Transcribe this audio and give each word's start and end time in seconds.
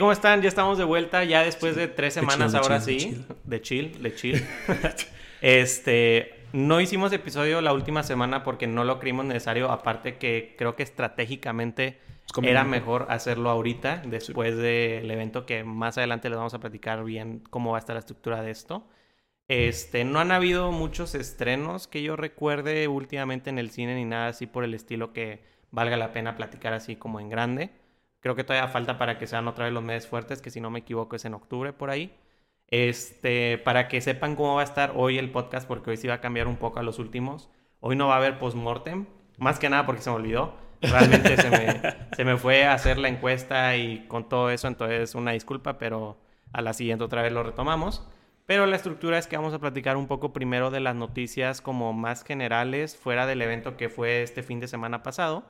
¿cómo 0.00 0.12
están? 0.12 0.40
Ya 0.42 0.48
estamos 0.48 0.78
de 0.78 0.84
vuelta, 0.84 1.22
ya 1.24 1.44
después 1.44 1.76
de 1.76 1.86
tres 1.86 2.14
De 2.14 2.22
semanas, 2.22 2.52
de 2.52 2.58
ahora 2.58 2.80
chill, 2.82 2.96
de 2.96 2.98
sí. 2.98 2.98
chill. 2.98 3.26
De 3.44 3.62
chill, 3.62 4.02
de 4.02 4.14
chill. 4.14 4.46
este, 5.42 6.34
no 6.52 6.80
hicimos 6.80 7.12
episodio 7.12 7.60
la 7.60 7.72
última 7.72 8.02
semana 8.02 8.42
porque 8.42 8.66
no 8.66 8.84
lo 8.84 8.98
creímos 8.98 9.26
necesario, 9.26 9.70
aparte 9.70 10.16
que 10.16 10.56
creo 10.58 10.74
que 10.74 10.82
estratégicamente 10.82 11.98
era 12.42 12.64
mejor 12.64 13.06
hacerlo 13.10 13.50
ahorita, 13.50 14.02
después 14.06 14.56
del 14.56 15.10
evento 15.10 15.44
que 15.44 15.64
más 15.64 15.98
adelante 15.98 16.30
les 16.30 16.38
vamos 16.38 16.54
a 16.54 16.60
platicar 16.60 17.04
bien 17.04 17.42
cómo 17.50 17.72
va 17.72 17.78
a 17.78 17.80
estar 17.80 17.94
la 17.94 18.00
estructura 18.00 18.40
de 18.42 18.50
esto. 18.50 18.88
Este, 19.48 20.04
no 20.04 20.20
han 20.20 20.30
habido 20.32 20.72
muchos 20.72 21.14
estrenos 21.14 21.88
que 21.88 22.02
yo 22.02 22.16
recuerde 22.16 22.88
últimamente 22.88 23.50
en 23.50 23.58
el 23.58 23.70
cine 23.70 23.96
ni 23.96 24.04
nada 24.04 24.28
así 24.28 24.46
por 24.46 24.64
el 24.64 24.74
estilo 24.74 25.12
que 25.12 25.42
valga 25.72 25.96
la 25.96 26.12
pena 26.12 26.36
platicar 26.36 26.72
así 26.72 26.96
como 26.96 27.20
en 27.20 27.28
grande. 27.28 27.70
Creo 28.20 28.34
que 28.34 28.44
todavía 28.44 28.68
falta 28.68 28.98
para 28.98 29.18
que 29.18 29.26
sean 29.26 29.48
otra 29.48 29.64
vez 29.64 29.74
los 29.74 29.82
meses 29.82 30.08
fuertes, 30.08 30.42
que 30.42 30.50
si 30.50 30.60
no 30.60 30.70
me 30.70 30.80
equivoco 30.80 31.16
es 31.16 31.24
en 31.24 31.34
octubre 31.34 31.72
por 31.72 31.90
ahí. 31.90 32.14
Este, 32.68 33.58
para 33.58 33.88
que 33.88 34.00
sepan 34.00 34.36
cómo 34.36 34.54
va 34.56 34.60
a 34.60 34.64
estar 34.64 34.92
hoy 34.94 35.18
el 35.18 35.30
podcast, 35.30 35.66
porque 35.66 35.90
hoy 35.90 35.96
sí 35.96 36.06
va 36.06 36.14
a 36.14 36.20
cambiar 36.20 36.46
un 36.46 36.56
poco 36.56 36.78
a 36.78 36.82
los 36.82 36.98
últimos. 36.98 37.50
Hoy 37.80 37.96
no 37.96 38.08
va 38.08 38.14
a 38.14 38.18
haber 38.18 38.38
postmortem, 38.38 39.06
más 39.38 39.58
que 39.58 39.70
nada 39.70 39.86
porque 39.86 40.02
se 40.02 40.10
me 40.10 40.16
olvidó. 40.16 40.54
Realmente 40.82 41.36
se, 41.36 41.50
me, 41.50 41.80
se 42.16 42.24
me 42.24 42.36
fue 42.36 42.64
a 42.64 42.74
hacer 42.74 42.98
la 42.98 43.08
encuesta 43.08 43.76
y 43.76 44.06
con 44.06 44.28
todo 44.28 44.50
eso, 44.50 44.68
entonces 44.68 45.14
una 45.14 45.32
disculpa, 45.32 45.78
pero 45.78 46.18
a 46.52 46.62
la 46.62 46.72
siguiente 46.72 47.04
otra 47.04 47.22
vez 47.22 47.32
lo 47.32 47.42
retomamos. 47.42 48.06
Pero 48.46 48.66
la 48.66 48.76
estructura 48.76 49.16
es 49.16 49.26
que 49.26 49.36
vamos 49.36 49.54
a 49.54 49.60
platicar 49.60 49.96
un 49.96 50.08
poco 50.08 50.32
primero 50.32 50.70
de 50.70 50.80
las 50.80 50.96
noticias 50.96 51.60
como 51.60 51.92
más 51.92 52.24
generales 52.24 52.96
fuera 52.96 53.26
del 53.26 53.42
evento 53.42 53.76
que 53.76 53.88
fue 53.88 54.22
este 54.22 54.42
fin 54.42 54.58
de 54.58 54.68
semana 54.68 55.02
pasado. 55.02 55.44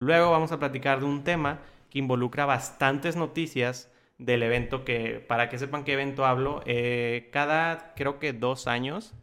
Luego 0.00 0.30
vamos 0.30 0.52
a 0.52 0.58
platicar 0.58 1.00
de 1.00 1.06
un 1.06 1.24
tema 1.24 1.58
que 1.90 1.98
involucra 1.98 2.46
bastantes 2.46 3.16
noticias 3.16 3.90
del 4.18 4.42
evento 4.42 4.84
que, 4.84 5.24
para 5.26 5.48
que 5.48 5.58
sepan 5.58 5.84
qué 5.84 5.92
evento 5.92 6.26
hablo, 6.26 6.62
eh, 6.66 7.28
cada 7.32 7.94
creo 7.94 8.18
que 8.18 8.32
dos 8.32 8.66
años 8.66 9.14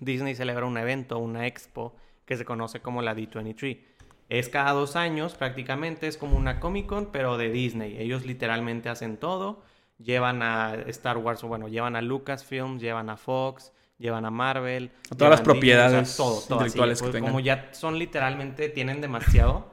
Disney 0.00 0.34
celebra 0.34 0.66
un 0.66 0.78
evento, 0.78 1.18
una 1.18 1.46
expo, 1.46 1.94
que 2.24 2.36
se 2.36 2.44
conoce 2.44 2.80
como 2.80 3.02
la 3.02 3.14
D23. 3.14 3.80
Es 4.28 4.48
cada 4.48 4.72
dos 4.72 4.96
años 4.96 5.34
prácticamente, 5.34 6.06
es 6.06 6.16
como 6.16 6.36
una 6.36 6.60
Comic 6.60 6.86
Con, 6.86 7.06
pero 7.06 7.36
de 7.36 7.50
Disney. 7.50 7.96
Ellos 7.98 8.24
literalmente 8.24 8.88
hacen 8.88 9.16
todo. 9.16 9.62
Llevan 9.98 10.42
a 10.42 10.74
Star 10.86 11.18
Wars, 11.18 11.44
o 11.44 11.48
bueno, 11.48 11.68
llevan 11.68 11.96
a 11.96 12.00
Lucasfilm, 12.00 12.78
llevan 12.78 13.10
a 13.10 13.16
Fox, 13.16 13.72
llevan 13.98 14.24
a 14.24 14.30
Marvel. 14.30 14.92
A 15.10 15.16
todas 15.16 15.30
las 15.30 15.40
llevan 15.40 15.60
Disney, 15.60 15.76
o 15.76 16.04
sea, 16.04 16.06
propiedades 16.06 16.16
todo, 16.16 16.60
así, 16.60 16.78
que 16.78 16.86
pues, 16.86 17.12
tengan. 17.12 17.32
Como 17.32 17.40
ya 17.40 17.68
son 17.72 17.98
literalmente, 17.98 18.68
tienen 18.70 19.00
demasiado. 19.00 19.72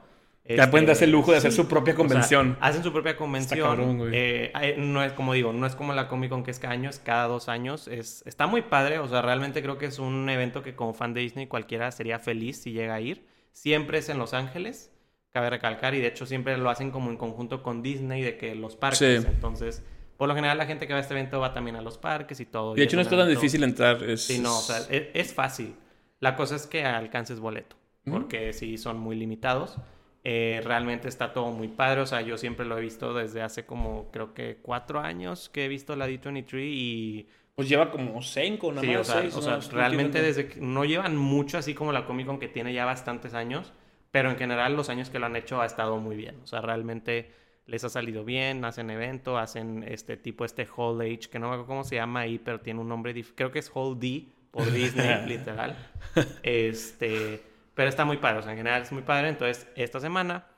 Ya 0.56 0.70
pueden 0.70 0.86
darse 0.86 1.04
el 1.04 1.10
lujo 1.10 1.32
de 1.32 1.38
hacer 1.38 1.50
sí, 1.50 1.56
su 1.58 1.68
propia 1.68 1.92
o 1.92 1.96
sea, 1.96 2.06
convención. 2.06 2.56
hacen 2.60 2.82
su 2.82 2.92
propia 2.92 3.16
convención. 3.16 3.60
cabrón. 3.60 4.10
Eh, 4.12 4.76
no 4.78 5.04
es 5.04 5.12
como 5.12 5.34
digo, 5.34 5.52
no 5.52 5.66
es 5.66 5.74
como 5.74 5.92
la 5.92 6.08
Comic 6.08 6.30
Con 6.30 6.42
que 6.42 6.50
es 6.50 6.58
cada 6.58 6.74
año, 6.74 6.88
es 6.88 6.98
cada 6.98 7.26
dos 7.26 7.48
años. 7.48 7.86
Es, 7.88 8.22
está 8.26 8.46
muy 8.46 8.62
padre, 8.62 8.98
o 8.98 9.08
sea, 9.08 9.20
realmente 9.22 9.62
creo 9.62 9.76
que 9.78 9.86
es 9.86 9.98
un 9.98 10.28
evento 10.30 10.62
que 10.62 10.74
como 10.74 10.94
fan 10.94 11.12
de 11.12 11.20
Disney 11.20 11.46
cualquiera 11.46 11.90
sería 11.90 12.18
feliz 12.18 12.62
si 12.62 12.72
llega 12.72 12.94
a 12.94 13.00
ir. 13.00 13.26
Siempre 13.52 13.98
es 13.98 14.08
en 14.08 14.18
Los 14.18 14.34
Ángeles, 14.34 14.92
cabe 15.32 15.50
recalcar, 15.50 15.94
y 15.94 16.00
de 16.00 16.06
hecho 16.06 16.26
siempre 16.26 16.56
lo 16.56 16.70
hacen 16.70 16.90
como 16.90 17.10
en 17.10 17.16
conjunto 17.16 17.62
con 17.62 17.82
Disney, 17.82 18.22
de 18.22 18.38
que 18.38 18.54
los 18.54 18.76
parques. 18.76 19.22
Sí. 19.22 19.28
Entonces, 19.28 19.84
por 20.16 20.28
lo 20.28 20.34
general 20.34 20.56
la 20.56 20.66
gente 20.66 20.86
que 20.86 20.92
va 20.92 20.98
a 20.98 21.02
este 21.02 21.14
evento 21.14 21.40
va 21.40 21.52
también 21.52 21.76
a 21.76 21.82
los 21.82 21.98
parques 21.98 22.40
y 22.40 22.46
todo. 22.46 22.74
De 22.74 22.80
y 22.80 22.84
hecho, 22.84 22.96
es 22.96 22.96
no 22.96 23.02
está 23.02 23.16
tan 23.16 23.28
difícil 23.28 23.62
entrar. 23.64 24.02
Es... 24.02 24.22
Sí, 24.22 24.38
no, 24.38 24.56
o 24.56 24.62
sea, 24.62 24.78
es, 24.90 25.08
es 25.12 25.34
fácil. 25.34 25.74
La 26.20 26.36
cosa 26.36 26.56
es 26.56 26.66
que 26.66 26.84
alcances 26.84 27.38
boleto, 27.38 27.76
porque 28.10 28.52
sí 28.52 28.78
son 28.78 28.98
muy 28.98 29.16
limitados. 29.16 29.78
Eh, 30.24 30.60
realmente 30.64 31.08
está 31.08 31.32
todo 31.32 31.50
muy 31.50 31.68
padre, 31.68 32.00
o 32.02 32.06
sea, 32.06 32.20
yo 32.20 32.36
siempre 32.36 32.66
lo 32.66 32.76
he 32.76 32.80
visto 32.80 33.14
desde 33.14 33.40
hace 33.40 33.64
como, 33.64 34.10
creo 34.10 34.34
que 34.34 34.58
cuatro 34.60 35.00
años 35.00 35.48
que 35.48 35.64
he 35.64 35.68
visto 35.68 35.96
la 35.96 36.08
D23 36.08 36.60
y... 36.60 37.28
Pues 37.54 37.68
lleva 37.68 37.90
como 37.90 38.20
cinco, 38.22 38.70
nada 38.70 38.82
Sí, 38.82 38.94
o 38.94 38.98
más. 38.98 39.06
sea, 39.06 39.20
seis, 39.22 39.34
o 39.36 39.42
sea, 39.42 39.58
realmente 39.72 40.20
desde 40.22 40.48
que 40.48 40.60
no 40.60 40.84
llevan 40.84 41.16
mucho 41.16 41.58
así 41.58 41.74
como 41.74 41.92
la 41.92 42.04
Comic 42.04 42.26
Con 42.26 42.38
que 42.38 42.48
tiene 42.48 42.72
ya 42.72 42.84
bastantes 42.84 43.34
años, 43.34 43.72
pero 44.10 44.30
en 44.30 44.36
general 44.36 44.76
los 44.76 44.90
años 44.90 45.10
que 45.10 45.18
lo 45.18 45.26
han 45.26 45.36
hecho 45.36 45.60
ha 45.60 45.66
estado 45.66 45.96
muy 45.98 46.16
bien, 46.16 46.36
o 46.42 46.46
sea, 46.46 46.60
realmente 46.60 47.32
les 47.66 47.84
ha 47.84 47.88
salido 47.88 48.24
bien, 48.24 48.64
hacen 48.64 48.90
evento, 48.90 49.38
hacen 49.38 49.84
este 49.86 50.16
tipo, 50.16 50.44
este 50.44 50.66
Hall 50.76 51.00
H, 51.00 51.28
que 51.30 51.38
no 51.38 51.48
me 51.48 51.54
acuerdo 51.54 51.66
cómo 51.66 51.84
se 51.84 51.96
llama 51.96 52.20
ahí, 52.20 52.38
pero 52.38 52.60
tiene 52.60 52.80
un 52.80 52.88
nombre, 52.88 53.14
creo 53.34 53.52
que 53.52 53.58
es 53.58 53.70
Hall 53.74 53.98
D 53.98 54.24
por 54.50 54.70
Disney, 54.72 55.06
literal. 55.26 55.76
Este, 56.42 57.42
pero 57.78 57.88
está 57.90 58.04
muy 58.04 58.16
padre, 58.16 58.40
o 58.40 58.42
sea, 58.42 58.50
en 58.50 58.58
general 58.58 58.82
es 58.82 58.90
muy 58.90 59.02
padre. 59.02 59.28
Entonces, 59.28 59.68
esta 59.76 60.00
semana 60.00 60.48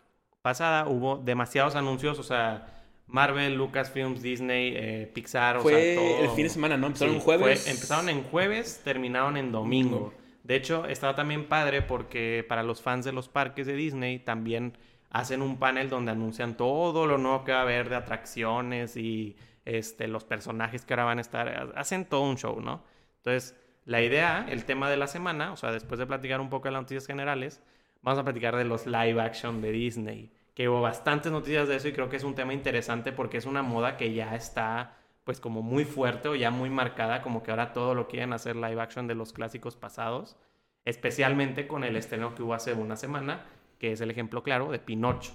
pasada 0.41 0.87
hubo 0.89 1.19
demasiados 1.19 1.77
anuncios, 1.77 2.19
o 2.19 2.23
sea, 2.23 2.67
Marvel, 3.07 3.57
Lucasfilms, 3.57 4.23
Disney, 4.23 4.73
eh, 4.75 5.11
Pixar, 5.13 5.59
o 5.59 5.61
Fue 5.61 5.75
sea, 5.75 5.95
todo. 5.97 6.25
el 6.25 6.31
fin 6.31 6.45
de 6.45 6.49
semana, 6.49 6.79
¿no? 6.79 6.87
Empezaron 6.87 7.13
Sí, 7.13 7.19
un 7.19 7.23
jueves. 7.25 7.63
fue- 7.65 7.73
empezaron 7.73 8.09
en 8.09 8.23
jueves, 8.23 8.81
terminaron 8.83 9.37
en 9.37 9.53
domingo. 9.53 10.15
De 10.45 10.57
hecho, 10.57 10.87
estaba 10.87 11.15
también 11.15 11.45
padre 11.47 11.83
porque 11.83 12.43
para 12.49 12.63
los 12.63 12.81
fans 12.81 13.05
de 13.05 13.13
los 13.13 13.29
parques 13.29 13.67
de 13.67 13.75
Disney 13.75 14.19
también 14.21 14.79
hacen 15.11 15.43
un 15.43 15.59
panel 15.59 15.91
donde 15.91 16.13
anuncian 16.13 16.57
todo 16.57 17.07
lo 17.07 17.19
nuevo 17.19 17.45
que 17.45 17.53
va 17.53 17.59
a 17.59 17.63
haber 17.63 17.91
de 17.91 17.97
atracciones 17.97 18.97
y 18.97 19.37
este, 19.67 20.09
los 20.09 20.25
personajes 20.25 20.87
que 20.87 20.95
ahora 20.95 21.05
van 21.05 21.19
a 21.19 21.21
estar. 21.21 21.75
Hacen 21.77 22.07
todo 22.07 22.23
un 22.23 22.39
show, 22.39 22.63
¿no? 22.63 22.83
Entonces, 23.19 23.55
la 23.85 24.03
idea, 24.03 24.47
el 24.49 24.65
tema 24.65 24.91
de 24.91 24.97
la 24.97 25.07
semana, 25.07 25.53
o 25.53 25.57
sea, 25.57 25.73
después 25.73 25.99
de 25.99 26.07
platicar 26.07 26.41
un 26.41 26.51
poco 26.51 26.69
de 26.69 26.73
las 26.73 26.83
noticias 26.83 27.07
generales, 27.07 27.63
vamos 28.03 28.19
a 28.19 28.25
platicar 28.25 28.57
de 28.57 28.65
los 28.65 28.87
live 28.87 29.21
action 29.21 29.61
de 29.61 29.73
Disney. 29.73 30.33
Que 30.55 30.69
hubo 30.69 30.81
bastantes 30.81 31.33
noticias 31.33 31.69
de 31.69 31.77
eso 31.77 31.89
y 31.89 31.93
creo 31.93 32.09
que 32.09 32.17
es 32.17 32.25
un 32.25 32.35
tema 32.35 32.53
interesante 32.53 33.13
porque 33.13 33.39
es 33.39 33.47
una 33.47 33.63
moda 33.63 33.97
que 33.97 34.13
ya 34.13 34.35
está 34.35 34.97
pues 35.25 35.41
como 35.41 35.63
muy 35.63 35.85
fuerte 35.85 36.29
o 36.29 36.35
ya 36.35 36.51
muy 36.51 36.71
marcada, 36.71 37.23
como 37.23 37.43
que 37.43 37.51
ahora 37.51 37.73
todo 37.73 37.95
lo 37.95 38.09
quieren 38.09 38.33
hacer 38.33 38.57
live 38.57 38.81
action 38.81 39.07
de 39.07 39.15
los 39.15 39.33
clásicos 39.33 39.77
pasados, 39.77 40.37
especialmente 40.85 41.67
con 41.69 41.85
el 41.85 41.97
estreno 41.97 42.35
que 42.35 42.43
hubo 42.43 42.55
hace 42.55 42.73
una 42.73 42.97
semana, 42.97 43.47
que 43.79 43.93
es 43.93 44.01
el 44.01 44.11
ejemplo 44.11 44.43
claro 44.43 44.71
de 44.71 44.79
Pinocho. 44.79 45.33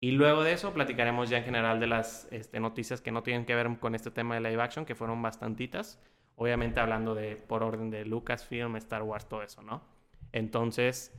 Y 0.00 0.10
luego 0.10 0.42
de 0.42 0.52
eso 0.52 0.72
platicaremos 0.74 1.30
ya 1.30 1.38
en 1.38 1.44
general 1.44 1.78
de 1.78 1.86
las 1.86 2.26
este, 2.32 2.58
noticias 2.58 3.00
que 3.00 3.12
no 3.12 3.22
tienen 3.22 3.46
que 3.46 3.54
ver 3.54 3.78
con 3.78 3.94
este 3.94 4.10
tema 4.10 4.34
de 4.34 4.40
live 4.40 4.60
action, 4.60 4.84
que 4.84 4.96
fueron 4.96 5.22
bastantitas, 5.22 6.00
obviamente 6.42 6.80
hablando 6.80 7.14
de 7.14 7.36
por 7.36 7.62
orden 7.62 7.90
de 7.90 8.04
Lucasfilm, 8.04 8.76
Star 8.76 9.02
Wars, 9.02 9.26
todo 9.28 9.42
eso, 9.42 9.62
¿no? 9.62 9.82
Entonces, 10.32 11.12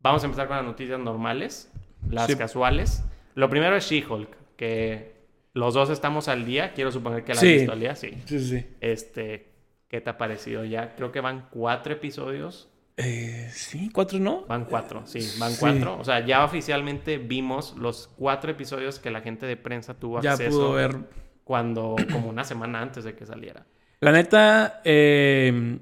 vamos 0.00 0.22
a 0.22 0.26
empezar 0.26 0.46
con 0.48 0.56
las 0.56 0.64
noticias 0.66 0.98
normales, 0.98 1.70
las 2.08 2.26
Sí. 2.28 2.36
casuales. 2.36 3.04
Lo 3.34 3.48
primero 3.50 3.76
es 3.76 3.84
She-Hulk, 3.84 4.28
que 4.56 5.14
los 5.52 5.74
dos 5.74 5.90
estamos 5.90 6.28
al 6.28 6.44
día. 6.44 6.72
Quiero 6.72 6.90
suponer 6.92 7.24
que 7.24 7.34
la 7.34 7.40
has 7.40 7.46
Sí. 7.46 7.52
visto 7.54 7.72
al 7.72 7.80
día, 7.80 7.94
sí. 7.96 8.10
Sí, 8.26 8.38
sí. 8.40 8.66
Este, 8.80 9.52
¿qué 9.88 10.00
te 10.00 10.10
ha 10.10 10.16
parecido 10.18 10.64
ya? 10.64 10.94
Creo 10.96 11.12
que 11.12 11.20
van 11.20 11.48
cuatro 11.50 11.92
episodios. 11.92 12.68
Eh, 12.96 13.48
sí, 13.52 13.88
cuatro, 13.92 14.18
¿no? 14.18 14.44
Van 14.46 14.66
cuatro, 14.66 15.02
sí, 15.06 15.20
van 15.38 15.52
Sí. 15.52 15.56
cuatro. 15.60 15.98
O 15.98 16.04
sea, 16.04 16.24
ya 16.24 16.44
oficialmente 16.44 17.18
vimos 17.18 17.74
los 17.76 18.08
cuatro 18.08 18.50
episodios 18.50 18.98
que 18.98 19.10
la 19.10 19.20
gente 19.22 19.46
de 19.46 19.56
prensa 19.56 19.94
tuvo 19.94 20.20
Ya 20.20 20.32
acceso 20.32 20.50
pudo 20.50 20.72
ver. 20.72 20.96
cuando, 21.44 21.96
como 22.12 22.28
una 22.28 22.44
semana 22.44 22.80
antes 22.82 23.04
de 23.04 23.14
que 23.16 23.24
saliera. 23.26 23.64
La 24.00 24.12
neta, 24.12 24.80
eh, 24.84 25.78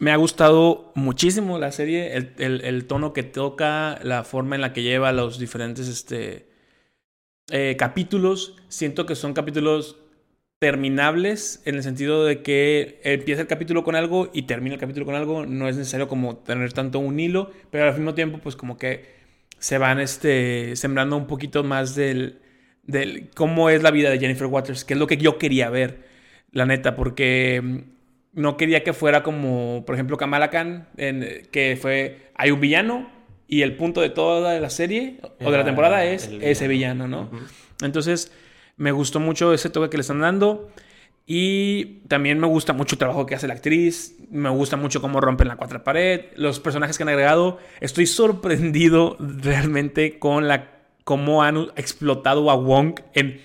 me 0.00 0.10
ha 0.10 0.16
gustado 0.16 0.90
muchísimo 0.96 1.58
la 1.58 1.70
serie, 1.70 2.16
el, 2.38 2.86
tono 2.86 3.12
que 3.12 3.22
toca, 3.22 4.00
la 4.02 4.24
forma 4.24 4.56
en 4.56 4.62
la 4.62 4.72
que 4.72 4.82
lleva 4.82 5.12
los 5.12 5.38
diferentes 5.38 5.86
este, 5.86 6.48
eh, 7.50 7.76
capítulos. 7.78 8.56
Siento 8.68 9.06
que 9.06 9.14
son 9.14 9.34
capítulos 9.34 9.98
terminables 10.58 11.62
en 11.64 11.76
el 11.76 11.82
sentido 11.82 12.24
de 12.24 12.42
que 12.42 13.00
empieza 13.04 13.42
el 13.42 13.46
capítulo 13.46 13.84
con 13.84 13.94
algo 13.94 14.30
y 14.32 14.42
termina 14.42 14.74
el 14.74 14.80
capítulo 14.80 15.06
con 15.06 15.14
algo. 15.14 15.46
No 15.46 15.68
es 15.68 15.76
necesario 15.76 16.08
como 16.08 16.38
tener 16.38 16.72
tanto 16.72 16.98
un 16.98 17.20
hilo, 17.20 17.52
pero 17.70 17.84
al 17.84 17.94
mismo 17.94 18.14
tiempo 18.14 18.38
pues 18.38 18.56
como 18.56 18.78
que 18.78 19.04
se 19.58 19.78
van 19.78 20.00
este, 20.00 20.74
sembrando 20.76 21.16
un 21.16 21.26
poquito 21.26 21.62
más 21.62 21.94
del, 21.94 22.40
del 22.82 23.30
cómo 23.30 23.70
es 23.70 23.82
la 23.82 23.90
vida 23.90 24.10
de 24.10 24.18
Jennifer 24.18 24.46
Waters, 24.46 24.84
que 24.84 24.94
es 24.94 25.00
lo 25.00 25.06
que 25.06 25.18
yo 25.18 25.38
quería 25.38 25.70
ver, 25.70 26.09
la 26.52 26.66
neta, 26.66 26.96
porque 26.96 27.60
mm, 27.62 27.78
no 28.40 28.56
quería 28.56 28.82
que 28.84 28.92
fuera 28.92 29.22
como, 29.22 29.84
por 29.86 29.94
ejemplo, 29.94 30.16
Kamala 30.16 30.50
Khan, 30.50 30.88
en- 30.96 31.46
que 31.50 31.78
fue, 31.80 32.30
hay 32.34 32.50
un 32.50 32.60
villano 32.60 33.10
y 33.48 33.62
el 33.62 33.76
punto 33.76 34.00
de 34.00 34.10
toda 34.10 34.58
la 34.60 34.70
serie 34.70 35.18
o 35.22 35.50
de 35.50 35.58
la 35.58 35.64
temporada 35.64 36.04
es 36.04 36.28
ese 36.40 36.68
villano, 36.68 37.08
¿no? 37.08 37.30
Entonces, 37.82 38.32
me 38.76 38.92
gustó 38.92 39.18
mucho 39.20 39.52
ese 39.52 39.70
toque 39.70 39.90
que 39.90 39.96
le 39.96 40.02
están 40.02 40.20
dando. 40.20 40.70
Y 41.26 42.00
también 42.08 42.40
me 42.40 42.46
gusta 42.48 42.72
mucho 42.72 42.94
el 42.96 42.98
trabajo 42.98 43.24
que 43.26 43.34
hace 43.36 43.46
la 43.46 43.54
actriz. 43.54 44.16
Me 44.30 44.48
gusta 44.48 44.76
mucho 44.76 45.00
cómo 45.00 45.20
rompen 45.20 45.46
la 45.48 45.56
cuarta 45.56 45.84
pared. 45.84 46.22
Los 46.34 46.58
personajes 46.60 46.96
que 46.96 47.04
han 47.04 47.08
agregado. 47.08 47.58
Estoy 47.80 48.06
sorprendido 48.06 49.16
realmente 49.20 50.18
con 50.18 50.48
la 50.48 50.70
cómo 51.04 51.42
han 51.44 51.68
explotado 51.76 52.50
a 52.50 52.56
Wong 52.56 52.98
en 53.14 53.40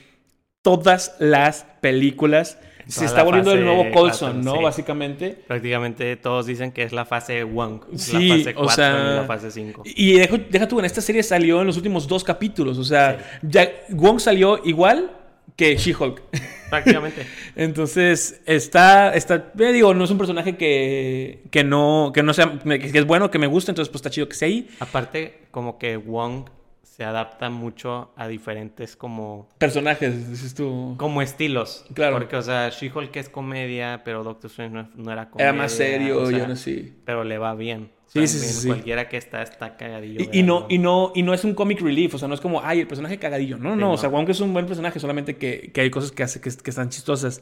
todas 0.63 1.15
las 1.19 1.65
películas. 1.81 2.57
Se 2.87 3.05
está 3.05 3.23
volviendo 3.23 3.51
el 3.51 3.63
nuevo 3.63 3.85
Coulson, 3.91 4.43
¿no? 4.43 4.55
sí. 4.55 4.63
Básicamente. 4.63 5.37
Prácticamente 5.47 6.15
todos 6.17 6.45
dicen 6.45 6.71
que 6.71 6.83
es 6.83 6.91
la 6.91 7.05
fase 7.05 7.43
Wong, 7.43 7.81
Sí, 7.95 8.27
la 8.27 8.37
fase 8.37 8.49
o 8.51 8.63
4 8.63 8.75
sea, 8.75 8.91
y 8.91 9.15
la 9.15 9.23
fase 9.25 9.51
5. 9.51 9.83
Y 9.85 10.13
deja, 10.17 10.37
deja 10.49 10.67
tú, 10.67 10.79
en 10.79 10.85
esta 10.85 11.01
serie 11.01 11.23
salió 11.23 11.61
en 11.61 11.67
los 11.67 11.77
últimos 11.77 12.07
dos 12.07 12.23
capítulos. 12.23 12.77
O 12.77 12.83
sea, 12.83 13.39
ya 13.41 13.69
Wong 13.89 14.19
salió 14.19 14.61
igual 14.65 15.11
que 15.55 15.77
She-Hulk. 15.77 16.21
Prácticamente. 16.69 17.25
Entonces, 17.55 18.41
está, 18.45 19.13
está, 19.13 19.51
eh, 19.57 19.71
digo, 19.71 19.93
no 19.93 20.03
es 20.03 20.11
un 20.11 20.17
personaje 20.17 20.57
que, 20.57 21.43
que 21.51 21.63
no, 21.63 22.11
que 22.13 22.23
no 22.23 22.33
sea, 22.33 22.59
que 22.63 22.91
es 22.93 23.05
bueno, 23.05 23.31
que 23.31 23.39
me 23.39 23.47
gusta, 23.47 23.71
entonces 23.71 23.89
pues 23.89 23.99
está 23.99 24.09
chido 24.09 24.27
que 24.27 24.35
sea 24.35 24.47
ahí. 24.47 24.67
Aparte, 24.79 25.39
como 25.51 25.77
que 25.77 25.97
Wong 25.97 26.49
se 26.95 27.03
adapta 27.03 27.49
mucho 27.49 28.13
a 28.15 28.29
diferentes 28.29 28.95
como... 28.95 29.49
Personajes, 29.57 30.29
dices 30.29 30.55
tú. 30.55 30.95
Como 30.97 31.21
estilos. 31.21 31.85
Claro. 31.93 32.15
Porque, 32.15 32.37
o 32.37 32.41
sea, 32.41 32.69
She-Hulk 32.69 33.13
es 33.17 33.27
comedia, 33.27 34.01
pero 34.05 34.23
Doctor 34.23 34.49
Strange 34.49 34.73
no, 34.73 34.89
no 34.95 35.11
era 35.11 35.29
comedia. 35.29 35.49
Era 35.49 35.57
más 35.57 35.73
serio, 35.73 36.21
o 36.21 36.25
sea, 36.27 36.39
yo 36.39 36.47
no 36.47 36.55
sé. 36.55 36.93
Pero 37.03 37.25
le 37.25 37.37
va 37.37 37.53
bien. 37.53 37.91
O 38.05 38.09
Sí, 38.09 38.19
sea, 38.19 38.27
sí, 38.27 38.39
sí, 38.39 38.53
sí. 38.61 38.67
Cualquiera 38.67 39.09
que 39.09 39.17
está, 39.17 39.41
está 39.41 39.75
cagadillo. 39.75 40.21
Y, 40.31 40.39
y 40.39 40.43
no, 40.43 40.67
y, 40.69 40.77
no, 40.77 41.11
y 41.13 41.23
no 41.23 41.33
es 41.33 41.43
un 41.43 41.53
comic 41.53 41.81
relief, 41.81 42.15
o 42.15 42.17
sea, 42.17 42.29
no 42.29 42.33
es 42.33 42.39
como, 42.39 42.61
ay, 42.63 42.79
el 42.79 42.87
personaje 42.87 43.19
cagadillo. 43.19 43.57
No, 43.57 43.75
no, 43.75 43.75
Sí, 43.75 43.79
no. 43.81 43.91
o 43.91 43.97
sea, 43.97 44.07
Wong 44.09 44.29
es 44.29 44.39
un 44.39 44.53
buen 44.53 44.65
personaje, 44.65 44.97
solamente 45.01 45.35
que, 45.35 45.71
que 45.73 45.81
hay 45.81 45.89
cosas 45.89 46.13
que 46.13 46.23
hace 46.23 46.39
que, 46.39 46.49
que 46.49 46.69
están 46.69 46.87
chistosas. 46.89 47.41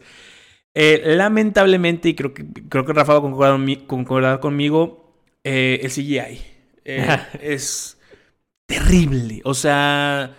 Eh, 0.73 1.01
lamentablemente, 1.05 2.09
y 2.09 2.15
creo 2.15 2.33
que, 2.33 2.45
creo 2.69 2.85
que 2.85 2.93
Rafa 2.93 3.19
va 3.19 3.19
a 3.19 3.77
concordar 3.85 4.39
conmigo, 4.39 5.13
eh, 5.43 5.79
el 5.83 5.91
CGI 5.91 6.41
eh, 6.85 7.07
es 7.41 7.99
terrible. 8.65 9.41
O 9.43 9.53
sea, 9.53 10.35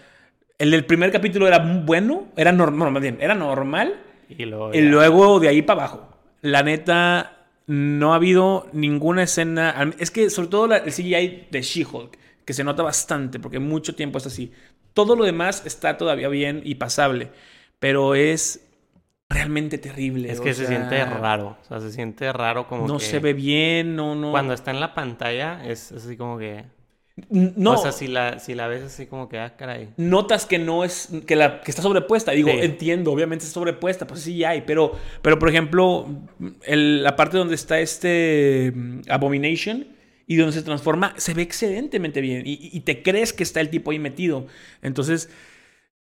el 0.58 0.70
del 0.70 0.84
primer 0.84 1.10
capítulo 1.12 1.46
era 1.46 1.58
bueno, 1.58 2.28
era 2.36 2.52
normal, 2.52 2.90
más 2.92 3.02
bien, 3.02 3.18
era 3.20 3.34
normal. 3.34 4.00
Y 4.28 4.44
luego... 4.44 4.70
Y 4.74 4.78
ya. 4.78 4.88
luego 4.88 5.40
de 5.40 5.48
ahí 5.48 5.62
para 5.62 5.80
abajo. 5.84 6.08
La 6.40 6.62
neta, 6.62 7.46
no 7.66 8.12
ha 8.12 8.16
habido 8.16 8.68
ninguna 8.72 9.22
escena. 9.22 9.92
Es 9.98 10.10
que 10.10 10.30
sobre 10.30 10.48
todo 10.48 10.66
la- 10.66 10.78
el 10.78 10.92
CGI 10.92 11.48
de 11.50 11.62
She-Hulk, 11.62 12.18
que 12.44 12.52
se 12.52 12.64
nota 12.64 12.82
bastante, 12.82 13.38
porque 13.38 13.58
mucho 13.58 13.94
tiempo 13.94 14.18
es 14.18 14.26
así. 14.26 14.52
Todo 14.92 15.16
lo 15.16 15.24
demás 15.24 15.62
está 15.66 15.96
todavía 15.96 16.28
bien 16.28 16.60
y 16.64 16.76
pasable. 16.76 17.30
Pero 17.78 18.14
es 18.14 18.66
realmente 19.28 19.78
terrible. 19.78 20.30
Es 20.30 20.40
que 20.40 20.54
se 20.54 20.66
siente 20.66 21.04
raro. 21.04 21.56
O 21.62 21.64
sea, 21.64 21.80
se 21.80 21.90
siente 21.90 22.32
raro 22.32 22.68
como 22.68 22.86
No 22.86 22.98
que... 22.98 23.04
se 23.04 23.18
ve 23.18 23.32
bien, 23.32 23.96
no, 23.96 24.14
no. 24.14 24.30
Cuando 24.30 24.54
está 24.54 24.70
en 24.70 24.80
la 24.80 24.94
pantalla 24.94 25.64
es 25.66 25.92
así 25.92 26.16
como 26.16 26.38
que... 26.38 26.64
No. 27.30 27.74
O 27.74 27.76
sea, 27.76 27.92
si 27.92 28.08
la, 28.08 28.40
si 28.40 28.54
la 28.54 28.66
ves 28.66 28.82
así 28.82 29.06
como 29.06 29.28
que, 29.28 29.38
ah, 29.38 29.54
caray. 29.56 29.90
notas 29.96 30.46
que 30.46 30.58
no 30.58 30.82
es 30.82 31.10
que 31.26 31.36
la 31.36 31.60
que 31.60 31.70
está 31.70 31.80
sobrepuesta 31.80 32.32
digo 32.32 32.50
Sí. 32.50 32.58
entiendo 32.62 33.12
obviamente 33.12 33.44
está 33.44 33.54
sobrepuesta 33.54 34.04
pues 34.04 34.20
sí 34.22 34.42
hay 34.42 34.62
pero 34.62 34.98
pero 35.22 35.38
por 35.38 35.48
ejemplo 35.48 36.08
el- 36.64 37.04
la 37.04 37.14
parte 37.14 37.36
donde 37.36 37.54
está 37.54 37.78
este 37.78 38.72
mm, 38.74 39.02
abomination 39.08 39.86
y 40.26 40.34
donde 40.34 40.54
se 40.54 40.62
transforma 40.62 41.14
se 41.16 41.34
ve 41.34 41.42
excelentemente 41.42 42.20
bien 42.20 42.42
y, 42.46 42.58
y 42.72 42.80
te 42.80 43.02
crees 43.04 43.32
que 43.32 43.44
está 43.44 43.60
el 43.60 43.70
tipo 43.70 43.92
ahí 43.92 44.00
metido 44.00 44.48
entonces 44.82 45.30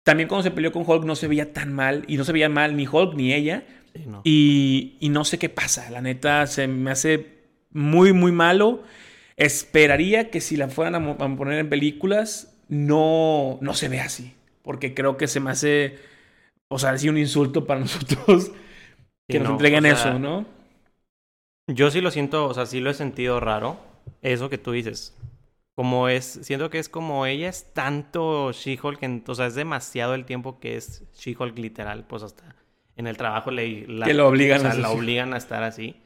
también 0.02 0.28
cuando 0.28 0.43
se 0.43 0.50
peleó 0.50 0.72
con 0.72 0.84
Hulk 0.87 1.05
no 1.06 1.16
se 1.16 1.26
veía 1.26 1.55
tan 1.55 1.72
mal 1.72 2.05
y 2.06 2.19
no 2.19 2.25
se 2.25 2.32
veía 2.32 2.50
mal 2.50 2.76
ni 2.76 2.87
Hulk 2.87 3.14
ni 3.14 3.32
ella 3.32 3.62
Sí, 3.94 4.02
no. 4.06 4.20
y, 4.25 4.99
y 5.00 5.08
no 5.08 5.25
sé 5.25 5.38
qué 5.38 5.49
pasa. 5.49 5.90
La 5.90 6.02
neta 6.02 6.46
se 6.46 6.69
me 6.69 6.90
hace 6.90 7.26
muy, 7.72 8.12
muy 8.12 8.31
malo. 8.32 8.82
Esperaría 9.38 10.31
que 10.31 10.43
si 10.43 10.58
la 10.58 10.69
fueran 10.69 10.96
a, 10.96 11.17
poner 11.37 11.61
en 11.61 11.70
películas, 11.70 12.56
no, 12.69 13.58
no 13.62 13.75
se 13.75 13.88
vea 13.88 14.06
así. 14.06 14.35
Porque 14.62 14.94
creo 14.94 15.19
que 15.19 15.29
se 15.29 15.40
me 15.40 15.52
hace, 15.52 15.99
o 16.69 16.79
sea, 16.79 16.90
así 16.93 17.08
un 17.08 17.19
insulto 17.19 17.67
para 17.67 17.81
nosotros 17.82 18.52
que 19.29 19.38
Sí, 19.38 19.40
nos 19.40 19.50
no, 19.50 19.52
entreguen 19.52 19.87
o 19.87 19.96
sea, 19.96 20.12
eso, 20.12 20.19
¿no? 20.19 20.46
Yo 21.67 21.90
sí 21.90 22.00
lo 22.00 22.11
siento, 22.11 22.46
o 22.46 22.55
sea, 22.55 22.67
sí 22.67 22.81
lo 22.81 22.90
he 22.90 22.94
sentido 22.94 23.40
raro. 23.40 23.79
Eso 24.23 24.49
que 24.49 24.58
tú 24.58 24.73
dices. 24.73 25.14
Como 25.75 26.08
es, 26.08 26.25
siento 26.43 26.70
que 26.70 26.79
es 26.79 26.88
como 26.88 27.26
ella 27.26 27.49
es 27.49 27.73
tanto 27.73 28.52
She-Hulk, 28.52 29.29
o 29.29 29.34
sea, 29.34 29.46
es 29.46 29.55
demasiado 29.55 30.14
el 30.14 30.25
tiempo 30.25 30.58
que 30.58 30.76
es 30.76 31.05
She-Hulk 31.14 31.56
literal, 31.58 32.05
pues 32.06 32.23
hasta 32.25 32.56
en 32.96 33.06
el 33.06 33.17
trabajo 33.17 33.50
le, 33.52 33.87
la, 33.87 34.06
Que 34.06 34.14
lo 34.14 34.26
obligan 34.26 34.58
o 34.58 34.62
sea, 34.62 34.73
a 34.73 34.75
la 34.75 34.91
obligan 34.91 35.34
a 35.34 35.37
estar 35.37 35.62
así. 35.62 36.00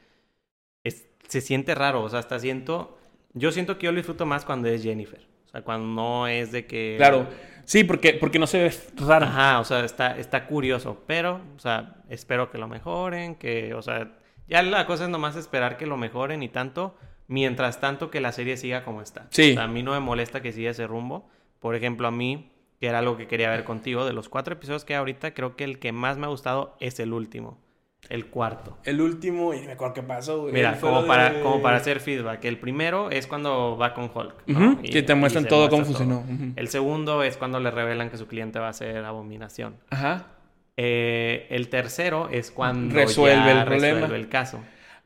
Es- 0.83 1.07
se 1.27 1.41
siente 1.41 1.75
raro, 1.75 2.03
o 2.03 2.09
sea, 2.09 2.19
hasta 2.19 2.39
siento, 2.39 2.97
yo 3.33 3.51
siento 3.51 3.77
que 3.77 3.85
yo 3.85 3.91
lo 3.91 3.97
disfruto 3.97 4.25
más 4.25 4.45
cuando 4.45 4.67
es 4.67 4.83
Jennifer. 4.83 5.27
O 5.45 5.49
sea, 5.49 5.61
cuando 5.61 5.87
no 5.87 6.27
es 6.27 6.51
de 6.51 6.65
que... 6.65 6.95
Claro. 6.97 7.27
Sí, 7.65 7.83
porque, 7.83 8.13
porque 8.13 8.39
no 8.39 8.47
se 8.47 8.63
ve 8.63 8.73
rara. 8.97 9.27
Ajá, 9.27 9.59
o 9.59 9.63
sea, 9.63 9.85
está, 9.85 10.17
está 10.17 10.45
curioso, 10.47 11.03
pero, 11.07 11.41
o 11.55 11.59
sea, 11.59 11.95
espero 12.09 12.51
que 12.51 12.57
lo 12.57 12.67
mejoren, 12.67 13.35
que, 13.35 13.73
o 13.73 13.81
sea, 13.81 14.11
ya 14.47 14.61
la 14.63 14.85
cosa 14.85 15.05
es 15.05 15.09
nomás 15.09 15.35
esperar 15.35 15.77
que 15.77 15.85
lo 15.85 15.95
mejoren 15.95 16.43
y 16.43 16.49
tanto, 16.49 16.97
mientras 17.27 17.79
tanto 17.79 18.11
que 18.11 18.19
la 18.19 18.31
serie 18.33 18.57
siga 18.57 18.83
como 18.83 19.01
está. 19.01 19.27
Sí. 19.29 19.51
O 19.51 19.53
sea, 19.53 19.63
a 19.63 19.67
mí 19.67 19.81
no 19.81 19.91
me 19.91 20.01
molesta 20.01 20.41
que 20.41 20.51
siga 20.51 20.71
ese 20.71 20.87
rumbo. 20.87 21.29
Por 21.59 21.75
ejemplo, 21.75 22.07
a 22.07 22.11
mí, 22.11 22.51
que 22.81 22.87
era 22.87 22.99
algo 22.99 23.15
que 23.15 23.27
quería 23.27 23.49
ver 23.49 23.63
contigo, 23.63 24.05
de 24.05 24.11
los 24.11 24.27
cuatro 24.27 24.53
episodios 24.53 24.83
que 24.83 24.93
hay 24.93 24.99
ahorita, 24.99 25.33
creo 25.33 25.55
que 25.55 25.63
el 25.63 25.79
que 25.79 25.93
más 25.93 26.17
me 26.17 26.25
ha 26.25 26.29
gustado 26.29 26.75
es 26.81 26.99
el 26.99 27.13
último, 27.13 27.62
el 28.09 28.25
cuarto. 28.27 28.77
El 28.83 29.01
último, 29.01 29.53
y 29.53 29.61
me 29.61 29.71
acuerdo 29.73 29.93
qué 29.93 30.03
pasó, 30.03 30.41
güey. 30.41 30.53
Mira, 30.53 30.77
como 30.79 31.05
para, 31.07 31.29
de- 31.31 31.41
como 31.41 31.61
para 31.61 31.77
hacer 31.77 31.99
feedback. 31.99 32.43
El 32.45 32.59
primero 32.59 33.09
es 33.09 33.27
cuando 33.27 33.77
va 33.77 33.93
con 33.93 34.11
Hulk. 34.13 34.43
¿no? 34.47 34.71
Ujú, 34.71 34.79
Y- 34.83 34.89
que 34.89 35.03
te 35.03 35.15
muestran 35.15 35.45
todo 35.47 35.69
muestra 35.69 35.95
cómo 36.05 36.13
funcionó. 36.21 36.53
El 36.55 36.67
segundo 36.67 37.23
es 37.23 37.37
cuando 37.37 37.59
le 37.59 37.71
revelan 37.71 38.09
que 38.09 38.17
su 38.17 38.27
cliente 38.27 38.59
va 38.59 38.69
a 38.69 38.73
ser 38.73 39.03
abominación. 39.05 39.77
Ajá. 39.89 40.27
Eh, 40.75 41.47
el 41.49 41.69
tercero 41.69 42.29
es 42.31 42.51
cuando 42.51 42.95
Resuelve 42.95 43.35
ya 43.45 43.59
el 43.61 43.65
problema. 43.65 43.93
resuelve 43.99 44.17
el 44.17 44.27
caso. 44.29 44.59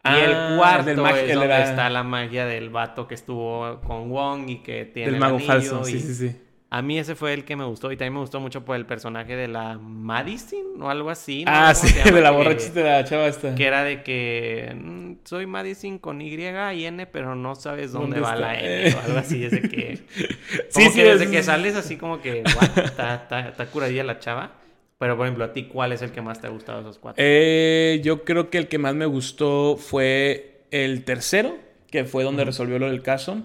Ah, 0.04 0.18
y 0.18 0.22
el 0.24 0.58
cuarto 0.58 0.86
del 0.86 1.00
es 1.00 1.34
donde 1.36 1.46
era- 1.46 1.64
está 1.70 1.90
la 1.90 2.04
magia 2.04 2.46
del 2.46 2.70
vato 2.70 3.08
que 3.08 3.16
estuvo 3.16 3.82
con 3.82 4.10
Wong 4.10 4.50
y 4.50 4.58
que 4.64 4.86
tiene 4.86 5.08
Del 5.08 5.16
el 5.16 5.20
mago 5.20 5.36
anillo 5.36 5.52
falso. 5.52 5.82
y- 5.90 5.92
Sí, 5.94 6.00
sí, 6.00 6.14
sí. 6.30 6.42
A 6.70 6.82
mí 6.82 7.00
ese 7.00 7.16
fue 7.16 7.34
el 7.34 7.46
que 7.46 7.56
me 7.56 7.64
gustó 7.64 7.94
y 7.94 7.96
también 7.98 8.16
me 8.16 8.20
gustó 8.20 8.42
mucho 8.42 8.66
por 8.66 8.76
el 8.76 8.86
personaje 8.86 9.38
de 9.38 9.48
la 9.48 9.78
Madison 9.78 10.82
o 10.82 10.90
algo 10.90 11.10
así. 11.10 11.46
¿no? 11.46 11.52
Ah, 11.54 11.74
¿Cómo 11.74 11.88
sí, 11.88 11.98
de 12.12 12.22
la 12.22 12.32
borrachita 12.32 12.82
de 12.82 12.84
la 12.84 13.04
chava 13.06 13.28
esta. 13.28 13.56
Que 13.56 13.66
era 13.66 13.86
de 13.86 14.04
que 14.04 14.76
mm, 14.76 15.12
soy 15.24 15.46
Madison 15.46 15.98
con 15.98 16.22
Y 16.22 16.34
y 16.36 16.86
N, 16.86 17.08
pero 17.08 17.36
no 17.36 17.56
sabes 17.56 17.94
dónde, 17.94 18.20
¿Dónde 18.20 18.22
va 18.22 18.34
está? 18.34 18.48
la 18.48 18.60
N 18.60 18.96
o 18.96 19.00
algo 19.00 19.18
así. 19.20 19.40
Desde 19.40 19.62
que, 19.62 19.96
Sí, 19.96 20.34
como 20.74 20.90
sí, 20.90 20.96
que 20.96 21.04
desde 21.06 21.24
es- 21.26 21.32
que 21.32 21.44
sales 21.44 21.76
así 21.78 21.96
como 21.96 22.22
que, 22.22 22.42
está, 22.46 23.52
curadilla 23.72 24.04
la 24.04 24.20
chava. 24.20 24.52
Pero, 25.00 25.16
por 25.16 25.28
ejemplo, 25.28 25.46
a 25.46 25.54
ti, 25.54 25.66
¿cuál 25.66 25.92
es 25.94 26.02
el 26.02 26.12
que 26.12 26.22
más 26.22 26.42
te 26.42 26.48
ha 26.48 26.50
gustado 26.50 26.80
de 26.80 26.90
esos 26.90 26.98
cuatro? 27.00 27.24
Eh, 27.26 28.02
yo 28.04 28.24
creo 28.26 28.50
que 28.50 28.58
el 28.58 28.68
que 28.68 28.78
más 28.80 28.96
me 28.96 29.06
gustó 29.06 29.78
fue 29.78 30.64
el 30.72 31.04
tercero, 31.06 31.56
que 31.92 32.04
fue 32.04 32.24
donde 32.24 32.44
resolvió 32.44 32.78
lo 32.80 32.88
del 32.88 33.04
caso. 33.04 33.44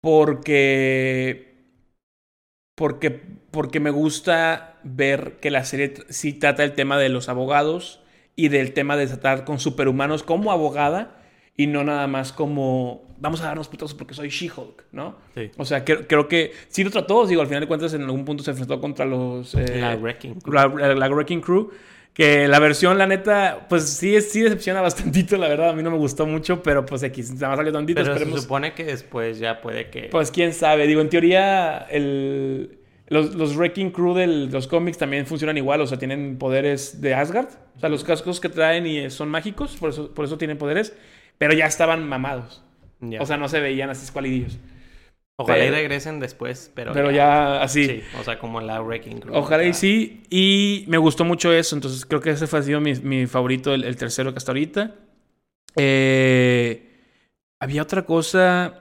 Porque. 0.00 1.51
Porque, 2.82 3.10
porque 3.52 3.78
me 3.78 3.90
gusta 3.90 4.80
ver 4.82 5.36
que 5.40 5.52
la 5.52 5.64
serie 5.64 5.94
sí 6.08 6.32
trata 6.32 6.64
el 6.64 6.72
tema 6.72 6.98
de 6.98 7.10
los 7.10 7.28
abogados 7.28 8.00
y 8.34 8.48
del 8.48 8.72
tema 8.72 8.96
de 8.96 9.06
tratar 9.06 9.44
con 9.44 9.60
superhumanos 9.60 10.24
como 10.24 10.50
abogada 10.50 11.22
y 11.56 11.68
no 11.68 11.84
nada 11.84 12.08
más 12.08 12.32
como 12.32 13.04
vamos 13.20 13.40
a 13.40 13.44
darnos 13.44 13.68
putazos 13.68 13.94
porque 13.94 14.14
soy 14.14 14.30
She-Hulk, 14.30 14.86
¿no? 14.90 15.14
Sí. 15.36 15.52
O 15.58 15.64
sea, 15.64 15.84
creo, 15.84 16.08
creo 16.08 16.26
que 16.26 16.50
sí 16.70 16.82
lo 16.82 16.90
trató, 16.90 17.24
digo, 17.24 17.40
al 17.40 17.46
final 17.46 17.60
de 17.60 17.68
cuentas 17.68 17.94
en 17.94 18.02
algún 18.02 18.24
punto 18.24 18.42
se 18.42 18.50
enfrentó 18.50 18.80
contra 18.80 19.04
los... 19.06 19.54
eh, 19.54 19.78
La 19.80 19.94
Wrecking 19.94 20.40
Crew. 20.40 20.52
la, 20.52 20.66
la- 20.66 20.94
la 20.96 21.08
Wrecking 21.08 21.40
Crew. 21.40 21.70
Que 22.12 22.46
la 22.46 22.58
versión, 22.58 22.98
la 22.98 23.06
neta, 23.06 23.66
pues 23.70 23.84
sí, 23.88 24.20
sí 24.20 24.42
decepciona 24.42 24.82
bastantito, 24.82 25.38
la 25.38 25.48
verdad. 25.48 25.70
A 25.70 25.72
mí 25.72 25.82
no 25.82 25.90
me 25.90 25.96
gustó 25.96 26.26
mucho, 26.26 26.62
pero 26.62 26.84
pues 26.84 27.02
X, 27.02 27.32
nada 27.34 27.48
más 27.48 27.56
salió 27.56 27.72
tantito. 27.72 27.96
Pero 27.96 28.12
se 28.12 28.12
esperemos. 28.12 28.42
supone 28.42 28.74
que 28.74 28.84
después 28.84 29.38
ya 29.38 29.62
puede 29.62 29.88
que... 29.88 30.08
Pues 30.10 30.30
quién 30.30 30.52
sabe. 30.52 30.86
Digo, 30.86 31.00
en 31.00 31.08
teoría, 31.08 31.78
el, 31.90 32.78
los, 33.08 33.34
los 33.34 33.56
Wrecking 33.56 33.92
Crew 33.92 34.12
de 34.14 34.26
los 34.26 34.66
cómics 34.66 34.98
también 34.98 35.24
funcionan 35.24 35.56
igual. 35.56 35.80
O 35.80 35.86
sea, 35.86 35.98
tienen 35.98 36.36
poderes 36.36 37.00
de 37.00 37.14
Asgard. 37.14 37.48
O 37.76 37.80
sea, 37.80 37.88
los 37.88 38.04
cascos 38.04 38.40
que 38.40 38.50
traen 38.50 38.86
y 38.86 39.08
son 39.08 39.30
mágicos, 39.30 39.76
por 39.76 39.88
eso, 39.88 40.12
por 40.12 40.26
eso 40.26 40.36
tienen 40.36 40.58
poderes. 40.58 40.94
Pero 41.38 41.54
ya 41.54 41.64
estaban 41.64 42.06
mamados. 42.06 42.62
O 43.20 43.26
sea, 43.26 43.38
no 43.38 43.48
se 43.48 43.58
veían 43.60 43.88
así 43.88 44.04
escualidillos. 44.04 44.58
Ojalá 45.42 45.64
y 45.64 45.70
regresen 45.70 46.20
después, 46.20 46.70
pero, 46.74 46.92
Pero 46.92 47.10
ya 47.10 47.62
así. 47.62 47.86
Sí, 47.86 48.02
o 48.18 48.24
sea, 48.24 48.38
como 48.38 48.60
la 48.60 48.80
Wrecking 48.80 49.20
Crew. 49.20 49.34
Ojalá 49.34 49.64
y 49.64 49.74
sí. 49.74 50.22
Y 50.30 50.84
me 50.88 50.98
gustó 50.98 51.24
mucho 51.24 51.52
eso. 51.52 51.76
Entonces 51.76 52.06
creo 52.06 52.20
que 52.20 52.30
ese 52.30 52.46
fue 52.46 52.58
ha 52.58 52.62
sido 52.62 52.80
mi, 52.80 52.94
mi 52.94 53.26
favorito, 53.26 53.74
el, 53.74 53.84
el 53.84 53.96
tercero 53.96 54.32
que 54.32 54.38
hasta 54.38 54.52
ahorita. 54.52 54.94
Eh, 55.76 56.90
había 57.58 57.82
otra 57.82 58.04
cosa. 58.04 58.80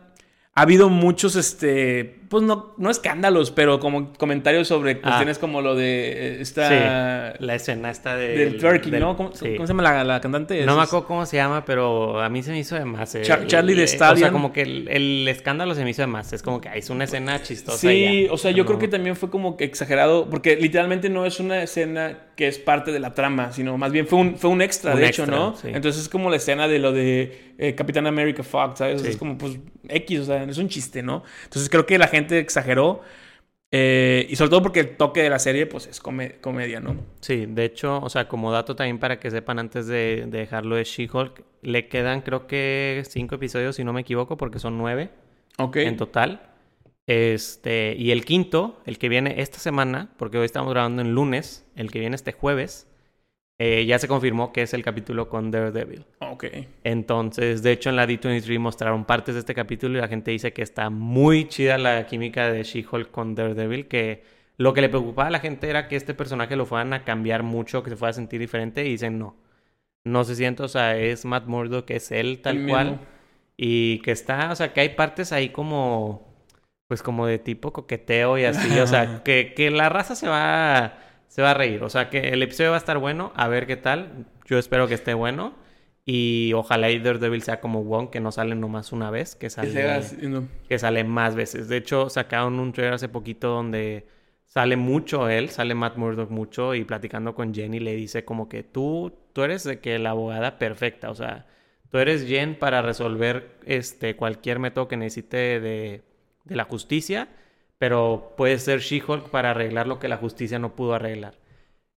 Ha 0.53 0.61
habido 0.61 0.89
muchos, 0.89 1.35
este, 1.35 2.20
pues 2.31 2.43
no, 2.45 2.73
no 2.77 2.89
escándalos, 2.89 3.51
pero 3.51 3.81
como 3.81 4.13
comentarios 4.13 4.69
sobre 4.69 5.01
cuestiones 5.01 5.37
como 5.37 5.61
lo 5.61 5.75
de 5.75 6.37
eh, 6.37 6.41
esta... 6.41 7.33
La 7.39 7.55
escena 7.55 7.91
esta 7.91 8.15
de, 8.15 8.29
Del 8.37 8.57
twerking, 8.57 8.89
del- 8.89 9.01
¿no? 9.01 9.17
¿Cómo, 9.17 9.33
sí. 9.33 9.55
cómo 9.55 9.67
se 9.67 9.73
llama 9.73 9.83
la, 9.83 10.03
la 10.05 10.21
cantante? 10.21 10.65
No 10.65 10.77
me 10.77 10.81
acuerdo 10.83 11.05
cómo 11.07 11.25
se 11.25 11.35
llama, 11.35 11.65
pero 11.65 12.21
a 12.21 12.29
mí 12.29 12.41
se 12.41 12.51
me 12.51 12.59
hizo 12.59 12.75
de 12.75 12.85
más. 12.85 13.13
eh, 13.15 13.23
Char- 13.23 13.47
Charlie 13.47 13.73
el- 13.73 13.79
the 13.79 13.81
eh, 13.81 13.85
O 13.85 13.87
sea, 13.97 14.07
Stallion. 14.11 14.31
como 14.31 14.53
que 14.53 14.61
el, 14.61 14.87
el 14.87 15.27
escándalo 15.27 15.75
se 15.75 15.83
me 15.83 15.89
hizo 15.89 16.03
de 16.03 16.07
más. 16.07 16.31
Es 16.31 16.41
como 16.41 16.61
que 16.61 16.69
ah, 16.69 16.75
es 16.77 16.89
una 16.89 17.03
escena 17.03 17.43
chistosa. 17.43 17.77
Sí, 17.77 18.27
ya. 18.27 18.33
o 18.33 18.37
sea, 18.37 18.51
yo 18.51 18.63
No. 18.63 18.67
creo 18.67 18.79
que 18.79 18.87
también 18.87 19.17
fue 19.17 19.29
como 19.29 19.57
que 19.57 19.65
exagerado, 19.65 20.29
porque 20.29 20.55
literalmente 20.55 21.09
no 21.09 21.25
es 21.25 21.39
una 21.41 21.61
escena 21.61 22.17
que 22.41 22.47
es 22.47 22.57
parte 22.57 22.91
de 22.91 22.99
la 22.99 23.13
trama, 23.13 23.51
sino 23.51 23.77
más 23.77 23.91
bien 23.91 24.07
fue 24.07 24.17
un, 24.17 24.35
fue 24.35 24.49
un 24.49 24.63
extra, 24.63 24.95
Un 24.95 25.01
de 25.01 25.05
extra, 25.05 25.25
hecho, 25.25 25.31
¿no? 25.31 25.55
sí. 25.55 25.67
Entonces 25.67 26.01
es 26.01 26.09
como 26.09 26.27
la 26.27 26.37
escena 26.37 26.67
de 26.67 26.79
lo 26.79 26.91
de 26.91 27.53
eh, 27.59 27.75
Capitán 27.75 28.07
America 28.07 28.41
Fox, 28.41 28.79
¿sabes? 28.79 29.03
Sí. 29.03 29.09
Es 29.09 29.17
como, 29.17 29.37
pues, 29.37 29.59
X, 29.87 30.21
o 30.21 30.25
sea, 30.25 30.43
es 30.43 30.57
un 30.57 30.67
chiste, 30.67 31.03
¿no? 31.03 31.21
Entonces 31.43 31.69
creo 31.69 31.85
que 31.85 31.99
la 31.99 32.07
gente 32.07 32.39
exageró. 32.39 33.03
Eh, 33.69 34.25
y 34.27 34.35
sobre 34.37 34.49
todo 34.49 34.63
porque 34.63 34.79
el 34.79 34.97
toque 34.97 35.21
de 35.21 35.29
la 35.29 35.37
serie, 35.37 35.67
pues 35.67 35.85
es 35.85 35.99
comedia, 35.99 36.79
¿no? 36.79 36.95
Sí, 37.19 37.45
de 37.45 37.63
hecho, 37.63 38.01
o 38.01 38.09
sea, 38.09 38.27
como 38.27 38.51
dato 38.51 38.75
también 38.75 38.97
para 38.97 39.19
que 39.19 39.29
sepan 39.29 39.59
antes 39.59 39.85
de, 39.85 40.25
dejarlo 40.27 40.77
de 40.77 40.83
She-Hulk, 40.83 41.43
le 41.61 41.89
quedan 41.89 42.21
creo 42.21 42.47
que 42.47 43.03
cinco 43.07 43.35
episodios, 43.35 43.75
si 43.75 43.83
no 43.83 43.93
me 43.93 44.01
equivoco, 44.01 44.35
porque 44.35 44.57
son 44.57 44.79
nueve 44.79 45.11
en 45.75 45.95
total. 45.95 46.41
Este, 47.07 47.95
y 47.97 48.11
el 48.11 48.25
quinto, 48.25 48.81
el 48.85 48.97
que 48.97 49.09
viene 49.09 49.41
esta 49.41 49.59
semana, 49.59 50.13
porque 50.17 50.37
hoy 50.37 50.45
estamos 50.45 50.71
grabando 50.71 51.01
en 51.01 51.13
lunes, 51.13 51.65
el 51.75 51.91
que 51.91 51.99
viene 51.99 52.15
este 52.15 52.31
jueves, 52.31 52.87
eh, 53.63 53.85
ya 53.85 53.99
se 53.99 54.07
confirmó 54.07 54.51
que 54.53 54.63
es 54.63 54.73
el 54.73 54.81
capítulo 54.81 55.29
con 55.29 55.51
Daredevil. 55.51 56.05
Ok. 56.19 56.45
Entonces, 56.83 57.61
de 57.61 57.71
hecho, 57.71 57.91
en 57.91 57.95
la 57.95 58.07
D23 58.07 58.57
mostraron 58.57 59.05
partes 59.05 59.35
de 59.35 59.39
este 59.41 59.53
capítulo 59.53 59.97
y 59.97 60.01
la 60.01 60.07
gente 60.07 60.31
dice 60.31 60.51
que 60.51 60.63
está 60.63 60.89
muy 60.89 61.47
chida 61.47 61.77
la 61.77 62.07
química 62.07 62.51
de 62.51 62.63
She-Hulk 62.63 63.11
con 63.11 63.35
Daredevil, 63.35 63.87
que 63.87 64.23
lo 64.57 64.73
que 64.73 64.81
le 64.81 64.89
preocupaba 64.89 65.27
a 65.27 65.31
la 65.31 65.39
gente 65.39 65.69
era 65.69 65.87
que 65.87 65.95
este 65.95 66.15
personaje 66.15 66.55
lo 66.55 66.65
fueran 66.65 66.93
a 66.93 67.03
cambiar 67.03 67.43
mucho, 67.43 67.83
que 67.83 67.91
se 67.91 67.97
fuera 67.97 68.09
a 68.09 68.13
sentir 68.13 68.39
diferente, 68.39 68.85
y 68.85 68.89
dicen 68.89 69.19
no. 69.19 69.35
No 70.03 70.23
se 70.23 70.35
siente, 70.35 70.63
o 70.63 70.67
sea, 70.67 70.97
es 70.97 71.25
Matt 71.25 71.45
Murdock, 71.45 71.85
que 71.85 71.97
es 71.97 72.11
él 72.11 72.41
tal 72.41 72.65
cual. 72.67 72.99
Y 73.57 73.99
que 73.99 74.09
está, 74.09 74.51
o 74.51 74.55
sea, 74.55 74.73
que 74.73 74.81
hay 74.81 74.89
partes 74.89 75.31
ahí 75.31 75.49
como, 75.49 76.30
pues 76.91 77.03
como 77.03 77.25
de 77.25 77.39
tipo 77.39 77.71
coqueteo 77.71 78.37
y 78.37 78.43
así, 78.43 78.77
o 78.81 78.85
sea, 78.85 79.23
que, 79.23 79.53
que 79.55 79.71
la 79.71 79.87
raza 79.87 80.13
se 80.13 80.27
va 80.27 80.97
se 81.29 81.41
va 81.41 81.51
a 81.51 81.53
reír. 81.53 81.81
O 81.83 81.89
sea 81.89 82.09
que 82.09 82.19
el 82.31 82.43
episodio 82.43 82.71
va 82.71 82.75
a 82.75 82.79
estar 82.79 82.97
bueno, 82.97 83.31
a 83.37 83.47
ver 83.47 83.65
qué 83.65 83.77
tal. 83.77 84.25
Yo 84.45 84.59
espero 84.59 84.89
que 84.89 84.95
esté 84.95 85.13
bueno. 85.13 85.53
Y 86.03 86.51
ojalá 86.53 86.89
Daredevil 86.89 87.43
sea 87.43 87.61
como 87.61 87.85
Wong, 87.85 88.09
que 88.09 88.19
no 88.19 88.33
sale 88.33 88.55
nomás 88.55 88.91
una 88.91 89.09
vez, 89.09 89.37
que 89.37 89.49
sale, 89.49 90.01
que 90.67 90.79
sale 90.79 91.05
más 91.05 91.35
veces. 91.35 91.69
De 91.69 91.77
hecho, 91.77 92.09
sacaron 92.09 92.59
un 92.59 92.73
trailer 92.73 92.95
hace 92.95 93.07
poquito 93.07 93.47
donde 93.47 94.05
sale 94.47 94.75
mucho 94.75 95.29
él, 95.29 95.49
sale 95.49 95.75
Matt 95.75 95.95
Murdock 95.95 96.29
mucho 96.29 96.75
y 96.75 96.83
platicando 96.83 97.35
con 97.35 97.53
Jenny 97.53 97.79
le 97.79 97.95
dice 97.95 98.25
como 98.25 98.49
que 98.49 98.63
tú, 98.63 99.13
tú 99.31 99.43
eres 99.43 99.63
de 99.63 99.79
que 99.79 99.97
la 99.97 100.09
abogada 100.09 100.59
perfecta, 100.59 101.09
o 101.09 101.15
sea, 101.15 101.45
tú 101.89 101.99
eres 101.99 102.27
Jen 102.27 102.59
para 102.59 102.81
resolver 102.81 103.57
este, 103.65 104.17
cualquier 104.17 104.59
método 104.59 104.89
que 104.89 104.97
necesite 104.97 105.61
de, 105.61 106.03
de 106.45 106.55
la 106.55 106.65
justicia 106.65 107.27
pero 107.81 108.35
puede 108.37 108.59
ser 108.59 108.81
She-Hulk 108.81 109.31
para 109.31 109.49
arreglar 109.49 109.87
lo 109.87 109.97
que 109.97 110.07
la 110.07 110.17
justicia 110.17 110.59
no 110.59 110.75
pudo 110.75 110.93
arreglar. 110.93 111.33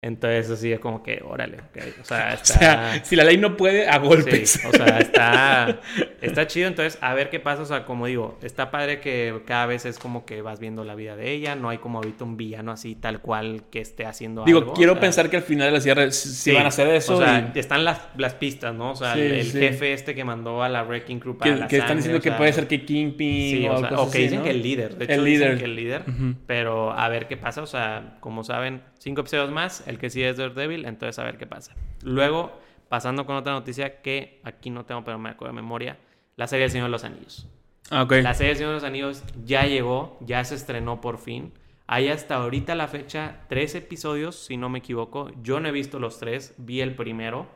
Entonces, 0.04 0.50
así 0.50 0.72
es 0.72 0.80
como 0.80 1.04
que, 1.04 1.22
órale, 1.24 1.58
O 2.02 2.04
sea, 2.04 2.34
está... 2.42 3.06
si 3.06 3.16
la 3.16 3.24
ley 3.24 3.38
no 3.38 3.56
puede, 3.56 3.88
a 3.88 4.00
golpes. 4.00 4.60
o 4.66 4.72
sea, 4.72 4.98
está, 4.98 5.80
está 6.22 6.48
chido. 6.48 6.68
Entonces, 6.68 6.98
a 7.02 7.14
ver 7.14 7.30
qué 7.30 7.40
pasa. 7.40 7.62
O 7.62 7.66
sea, 7.66 7.86
como 7.86 8.08
digo, 8.08 8.40
está 8.42 8.72
padre 8.72 9.00
que 9.00 9.44
cada 9.46 9.68
vez 9.68 9.86
es 9.86 10.00
como 10.00 10.26
que 10.26 10.42
vas 10.42 10.60
viendo 10.60 10.84
la 10.84 10.96
vida 10.96 11.16
de 11.16 11.32
ella. 11.32 11.56
No 11.56 11.70
hay 11.70 11.78
como 11.78 12.00
ahorita 12.00 12.24
un 12.24 12.36
villano 12.36 12.72
así 12.72 12.96
tal 12.96 13.22
cual 13.22 13.66
que 13.70 13.80
esté 13.80 14.08
haciendo 14.08 14.44
digo, 14.44 14.58
algo. 14.58 14.72
Digo, 14.72 14.76
quiero 14.76 15.00
pensar 15.00 15.30
que 15.30 15.38
al 15.38 15.44
final 15.44 15.68
de 15.68 15.74
la 15.74 15.82
cierre 15.82 16.12
sí, 16.12 16.52
van 16.52 16.66
a 16.66 16.70
hacer 16.70 16.88
eso. 16.88 17.18
O 17.18 17.20
sea, 17.20 17.52
están 17.54 17.86
las, 17.86 18.02
las 18.18 18.34
pistas, 18.34 18.74
¿no? 18.74 18.94
O 18.94 18.96
sea, 18.96 19.14
el, 19.14 19.52
jefe 19.52 19.94
este 19.94 20.16
que 20.16 20.24
mandó 20.24 20.64
a 20.64 20.70
la 20.70 20.84
Wrecking 20.84 21.20
Crew 21.20 21.38
para 21.38 21.54
que, 21.54 21.60
la 21.60 21.68
Que 21.68 21.78
están 21.78 21.98
diciendo 21.98 22.20
que 22.20 22.32
puede 22.32 22.52
ser 22.54 22.68
que 22.68 22.84
Kingpin 22.86 23.70
o, 23.70 23.76
o, 23.76 24.04
o 24.06 24.10
que 24.10 24.18
dicen 24.18 24.42
que 24.42 24.50
el 24.50 24.64
líder. 24.64 24.96
De 24.96 25.06
hecho, 25.06 25.14
el 25.14 25.24
líder. 25.26 25.60
que 25.60 25.66
el 25.66 25.76
líder. 25.76 26.06
Pero 26.48 26.92
a 26.92 27.08
ver 27.08 27.28
qué 27.28 27.38
pasa. 27.38 27.62
O 27.62 27.68
sea, 27.68 28.18
como 28.20 28.44
saben, 28.44 28.82
cinco 29.02 29.22
episodios 29.22 29.52
más. 29.52 29.86
El 29.88 29.98
que 29.98 30.10
sí 30.10 30.24
es 30.24 30.38
Daredevil 30.38 30.86
entonces 30.86 31.18
a 31.20 31.24
ver 31.24 31.38
qué 31.38 31.48
pasa. 31.48 31.76
Luego, 32.04 32.52
pasando 32.88 33.26
con 33.26 33.36
otra 33.36 33.54
noticia 33.54 34.02
que 34.02 34.40
aquí 34.44 34.70
no 34.70 34.86
tengo, 34.86 35.04
pero 35.04 35.18
me 35.18 35.30
acuerdo 35.30 35.54
de 35.54 35.62
memoria, 35.62 35.98
la 36.38 36.48
serie 36.48 36.66
El 36.66 36.72
Señor 36.72 36.86
de 36.86 36.92
los 36.92 37.04
Anillos. 37.04 37.48
Ah, 37.90 38.08
la 38.10 38.34
serie 38.34 38.52
El 38.52 38.58
Señor 38.58 38.72
de 38.72 38.76
los 38.76 38.84
Anillos 38.84 39.24
ya 39.44 39.66
llegó, 39.66 40.18
ya 40.22 40.44
se 40.46 40.56
estrenó 40.56 41.02
por 41.02 41.18
fin. 41.18 41.52
Hay 41.88 42.08
hasta 42.08 42.36
ahorita 42.36 42.76
la 42.76 42.88
fecha 42.88 43.42
tres 43.50 43.76
episodios, 43.76 44.36
si 44.36 44.56
no 44.56 44.70
me 44.70 44.80
equivoco. 44.80 45.30
Yo 45.42 45.60
no 45.60 45.68
he 45.68 45.72
visto 45.72 46.00
los 46.00 46.20
tres, 46.20 46.54
vi 46.58 46.80
el 46.82 46.96
primero. 46.96 47.48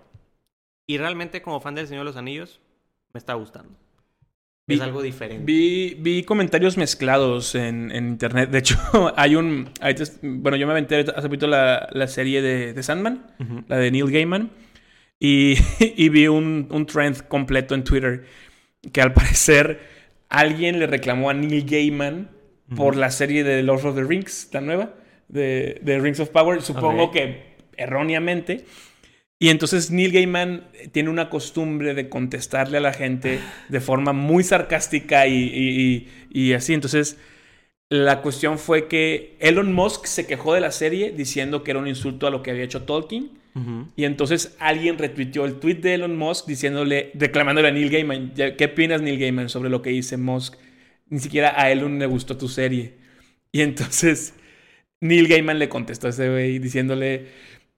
Y 0.88 0.98
realmente 0.98 1.42
como 1.42 1.62
fan 1.62 1.76
del 1.76 1.88
Señor 1.88 2.02
de 2.02 2.10
los 2.10 2.18
Anillos, 2.18 2.60
me 3.14 3.20
está 3.20 3.34
gustando 3.36 3.85
es 4.68 4.82
algo 4.82 5.02
diferente. 5.02 5.44
Vi, 5.46 6.24
comentarios 6.24 6.78
mezclados 6.78 7.54
en, 7.54 7.92
internet. 7.96 8.50
De 8.50 8.60
hecho, 8.60 8.78
hay 9.16 9.36
un. 9.36 9.70
bueno, 10.22 10.58
yo 10.58 10.66
me 10.66 10.72
aventé 10.74 11.06
hace 11.16 11.28
poquito 11.28 11.48
la, 11.48 11.88
la 11.92 12.08
serie 12.08 12.42
de, 12.42 12.74
de 12.74 12.84
Sandman, 12.84 13.28
la 13.68 13.78
de 13.78 13.92
Neil 13.92 14.12
Gaiman. 14.12 14.52
Y, 15.20 15.56
y 15.80 16.10
vi 16.10 16.28
un, 16.28 16.68
un, 16.72 16.86
trend 16.86 17.28
completo 17.28 17.76
en 17.76 17.84
Twitter 17.84 18.26
que 18.92 19.02
al 19.02 19.14
parecer 19.14 19.80
alguien 20.30 20.80
le 20.80 20.88
reclamó 20.88 21.30
a 21.30 21.34
Neil 21.34 21.66
Gaiman 21.66 22.30
por 22.76 22.96
la 22.96 23.12
serie 23.12 23.44
de 23.44 23.62
Lord 23.62 23.86
of 23.86 23.96
the 23.96 24.04
Rings, 24.04 24.50
la 24.52 24.62
nueva, 24.62 24.96
de, 25.28 25.80
de 25.84 26.00
Rings 26.00 26.20
of 26.20 26.30
Power. 26.30 26.62
Supongo 26.64 27.12
que 27.12 27.56
erróneamente. 27.78 28.66
Y 29.46 29.50
entonces 29.50 29.92
Neil 29.92 30.12
Gaiman 30.12 30.64
tiene 30.92 31.12
una 31.12 31.30
costumbre 31.30 31.94
de 31.94 32.10
contestarle 32.10 32.78
a 32.80 32.82
la 32.82 32.94
gente 32.94 33.40
de 33.70 33.80
forma 33.80 34.12
muy 34.12 34.44
sarcástica 34.44 35.28
y, 35.28 36.08
así. 36.56 36.74
Entonces, 36.74 37.20
la 37.90 38.24
cuestión 38.24 38.58
fue 38.58 38.88
que 38.88 39.38
Elon 39.40 39.72
Musk 39.72 40.08
se 40.08 40.26
quejó 40.26 40.56
de 40.56 40.62
la 40.62 40.72
serie 40.72 41.14
diciendo 41.16 41.64
que 41.64 41.70
era 41.70 41.80
un 41.80 41.88
insulto 41.88 42.26
a 42.26 42.32
lo 42.32 42.42
que 42.42 42.50
había 42.50 42.64
hecho 42.64 42.86
Tolkien. 42.86 43.38
Y 43.96 44.06
entonces 44.06 44.56
alguien 44.58 44.98
retuiteó 44.98 45.46
el 45.46 45.60
tweet 45.60 45.76
de 45.76 45.94
Elon 45.94 46.18
Musk 46.18 46.48
diciéndole, 46.48 47.12
reclamándole 47.14 47.68
a 47.68 47.72
Neil 47.72 47.92
Gaiman, 47.92 48.34
¿qué 48.34 48.66
opinas 48.66 49.04
Neil 49.04 49.20
Gaiman 49.20 49.50
sobre 49.50 49.70
lo 49.70 49.84
que 49.84 49.92
dice 49.92 50.18
Musk? 50.18 50.56
Ni 51.08 51.20
siquiera 51.20 51.54
a 51.56 51.70
Elon 51.70 52.00
le 52.00 52.08
gustó 52.08 52.36
tu 52.36 52.48
serie. 52.48 52.96
Y 53.52 53.62
entonces 53.62 54.34
Neil 55.02 55.28
Gaiman 55.28 55.60
le 55.60 55.70
contestó 55.70 56.08
a 56.08 56.10
ese 56.10 56.32
güey 56.32 56.58
diciéndole, 56.58 57.28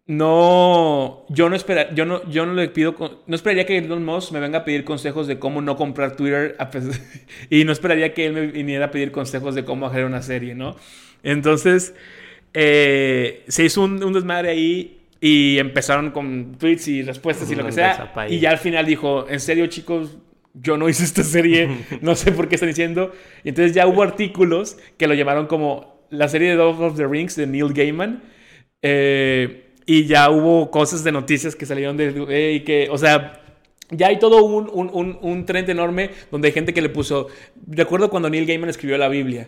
no, 0.08 1.26
yo 1.28 1.50
no 1.50 1.56
espera, 1.58 1.94
yo 1.94 2.06
no, 2.06 2.28
yo 2.30 2.46
no 2.46 2.54
le 2.54 2.70
pido, 2.70 2.96
no 3.28 3.36
esperaría 3.36 3.66
que 3.66 3.78
Elon 3.78 4.06
Musk 4.06 4.32
me 4.32 4.40
venga 4.40 4.60
a 4.60 4.66
pedir 4.66 4.86
consejos 4.86 5.28
de 5.28 5.38
cómo 5.38 5.62
no 5.62 5.76
comprar 5.76 6.16
Twitter 6.16 6.56
y 7.50 7.66
no 7.66 7.74
esperaría 7.74 8.14
que 8.14 8.26
él 8.26 8.34
me 8.34 8.48
viniera 8.48 8.86
a 8.86 8.92
pedir 8.92 9.12
consejos 9.12 9.54
de 9.54 9.66
cómo 9.66 9.86
hacer 9.86 10.06
una 10.06 10.22
serie, 10.22 10.56
¿no? 10.56 10.78
Entonces, 11.24 11.94
eh, 12.54 13.44
se 13.50 13.66
hizo 13.66 13.84
un, 13.84 14.14
desmadre 14.14 14.50
ahí 14.50 15.02
y 15.20 15.58
empezaron 15.60 16.12
con 16.12 16.58
tweets 16.58 16.88
y 16.88 17.04
respuestas 17.04 17.52
y 17.52 17.56
lo 17.56 17.66
que 17.66 17.74
sea. 17.74 18.14
Y 18.30 18.40
ya 18.40 18.52
al 18.52 18.60
final 18.60 18.86
dijo, 18.86 19.28
en 19.30 19.42
serio 19.42 19.68
chicos, 19.68 20.18
yo 20.54 20.78
no 20.78 20.88
hice 20.88 21.04
esta 21.04 21.24
serie, 21.24 21.70
no 22.02 22.16
sé 22.16 22.32
por 22.32 22.48
qué 22.48 22.56
están 22.56 22.70
diciendo. 22.70 23.12
Y 23.44 23.50
entonces 23.50 23.76
ya 23.76 23.86
hubo 23.88 24.04
artículos 24.04 24.78
que 24.98 25.08
lo 25.08 25.16
llamaron 25.16 25.48
como 25.48 26.08
la 26.12 26.30
serie 26.30 26.50
de 26.50 26.56
Lord 26.56 26.82
of 26.82 26.96
the 26.96 27.06
Rings 27.06 27.36
de 27.36 27.46
Neil 27.46 27.74
Gaiman. 27.74 28.24
Eh, 28.82 29.66
y 29.90 30.06
ya 30.06 30.30
hubo 30.30 30.70
cosas 30.70 31.04
de 31.06 31.14
noticias 31.14 31.56
que 31.56 31.66
salieron 31.66 31.96
de... 31.96 32.52
y 32.54 32.60
que, 32.60 32.90
o 32.92 32.98
sea, 32.98 33.42
ya 33.90 34.08
hay 34.08 34.20
todo 34.20 34.44
un, 34.44 34.70
un, 34.72 35.18
un, 35.22 35.46
trend 35.46 35.70
enorme 35.70 36.12
donde 36.30 36.50
hay 36.50 36.54
gente 36.54 36.74
que 36.74 36.82
le 36.82 36.90
puso... 36.90 37.30
Recuerdo 37.66 38.10
cuando 38.10 38.30
Neil 38.30 38.46
Gaiman 38.46 38.70
escribió 38.70 38.98
la 38.98 39.08
Biblia. 39.08 39.48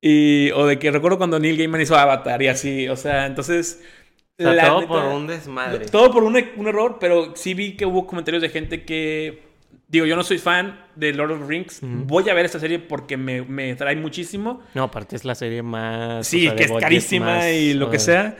Y, 0.00 0.50
o 0.50 0.66
de 0.66 0.80
que 0.80 0.90
recuerdo 0.90 1.16
cuando 1.16 1.38
Neil 1.38 1.56
Gaiman 1.56 1.80
hizo 1.80 1.96
Avatar 1.96 2.42
y 2.42 2.48
así. 2.48 2.88
O 2.88 2.96
sea, 2.96 3.26
entonces... 3.26 3.80
todo 4.36 4.88
por 4.88 5.04
un 5.04 5.28
desmadre. 5.28 5.86
Todo 5.86 6.10
por 6.10 6.24
un, 6.24 6.36
un, 6.56 6.66
error, 6.66 6.96
pero 6.98 7.36
sí 7.36 7.54
vi 7.54 7.76
que 7.76 7.86
hubo 7.86 8.04
comentarios 8.04 8.42
de 8.42 8.48
gente 8.48 8.82
que... 8.84 9.46
Digo, 9.86 10.06
yo 10.06 10.16
no 10.16 10.24
soy 10.24 10.38
fan 10.38 10.86
de 10.96 11.12
Lord 11.12 11.30
of 11.30 11.40
the 11.42 11.46
Rings. 11.46 11.78
Voy 11.82 12.28
a 12.28 12.34
ver 12.34 12.46
esta 12.46 12.58
serie 12.58 12.80
porque 12.80 13.16
me, 13.16 13.42
me, 13.42 13.76
trae 13.76 13.94
muchísimo. 13.94 14.60
No, 14.74 14.82
aparte 14.82 15.14
es 15.14 15.24
la 15.24 15.36
serie 15.36 15.62
más... 15.62 16.26
Sí, 16.26 16.50
que 16.50 16.64
es 16.64 16.72
carísima 16.72 17.48
y 17.48 17.74
lo 17.74 17.88
que 17.90 18.00
sea. 18.00 18.36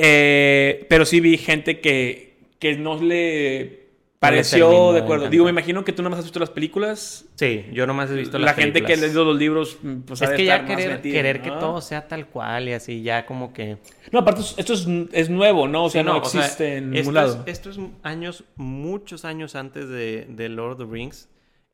Eh, 0.00 0.86
pero 0.88 1.04
sí 1.04 1.20
vi 1.20 1.36
gente 1.36 1.80
que, 1.80 2.36
que 2.58 2.76
no 2.76 3.00
le 3.02 3.88
pareció 4.18 4.92
de 4.92 5.00
acuerdo. 5.00 5.28
Digo, 5.28 5.44
me 5.44 5.50
imagino 5.50 5.84
que 5.84 5.92
tú 5.92 6.02
nomás 6.02 6.20
has 6.20 6.26
visto 6.26 6.40
las 6.40 6.50
películas. 6.50 7.26
Sí, 7.34 7.66
yo 7.72 7.86
nomás 7.86 8.10
he 8.10 8.14
visto 8.14 8.38
las 8.38 8.54
películas. 8.54 8.56
La 8.56 8.80
gente 8.80 8.82
que 8.82 8.92
ha 8.92 9.06
leído 9.06 9.24
los 9.24 9.36
libros, 9.36 9.78
pues 10.06 10.22
Es 10.22 10.30
que 10.30 10.44
ya 10.44 10.64
querer, 10.64 11.00
querer 11.02 11.42
que 11.42 11.50
todo 11.50 11.80
sea 11.80 12.06
tal 12.06 12.26
cual 12.26 12.68
y 12.68 12.72
así, 12.72 13.02
ya 13.02 13.26
como 13.26 13.52
que... 13.52 13.78
No, 14.12 14.20
aparte, 14.20 14.42
esto 14.56 14.72
es, 14.72 14.86
es 15.12 15.30
nuevo, 15.30 15.68
¿no? 15.68 15.84
O 15.84 15.90
sea, 15.90 16.02
no, 16.02 16.16
existe 16.18 16.76
en 16.76 16.90
ningún 16.90 17.14
lado. 17.14 17.42
esto 17.46 17.70
es 17.70 17.78
años, 18.02 18.44
muchos 18.56 19.24
años 19.24 19.54
antes 19.54 19.88
de, 19.88 20.26
de 20.28 20.48
Lord 20.48 20.72
of 20.72 20.78
the 20.78 20.92
Rings. 20.92 21.28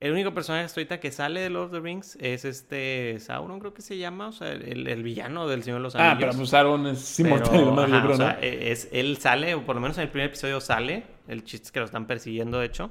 El 0.05 0.13
único 0.13 0.35
personaje 0.35 0.67
ahorita 0.67 1.01
que 1.01 1.11
sale 1.11 1.41
de 1.41 1.49
Lord 1.49 1.69
of 1.69 1.73
the 1.73 1.81
Rings 1.81 2.19
es 2.21 2.45
este 2.45 3.19
Sauron, 3.21 3.59
creo 3.59 3.73
que 3.73 3.81
se 3.81 3.97
llama, 3.97 4.29
o 4.29 4.33
sea, 4.33 4.53
el, 4.53 5.03
villano 5.03 5.49
del 5.49 5.63
Señor 5.63 5.79
de 5.79 5.83
los 5.85 5.95
Anillos. 5.95 6.15
Ah, 6.15 6.19
pero 6.21 6.33
pues 6.37 6.51
Sauron 6.51 6.87
es 6.89 7.21
inmortal, 7.21 7.95
ajá, 7.95 8.09
o 8.09 8.15
sea, 8.15 8.39
e, 8.43 8.71
es, 8.71 8.91
él 8.93 9.17
sale, 9.17 9.55
o 9.55 9.65
por 9.65 9.77
lo 9.77 9.81
menos 9.81 9.97
en 9.97 10.03
el 10.03 10.11
primer 10.11 10.29
episodio 10.29 10.61
sale, 10.61 11.05
el 11.27 11.43
chiste 11.43 11.69
es 11.69 11.73
que 11.73 11.79
lo 11.79 11.87
están 11.87 12.07
persiguiendo, 12.07 12.59
de 12.59 12.67
hecho, 12.67 12.91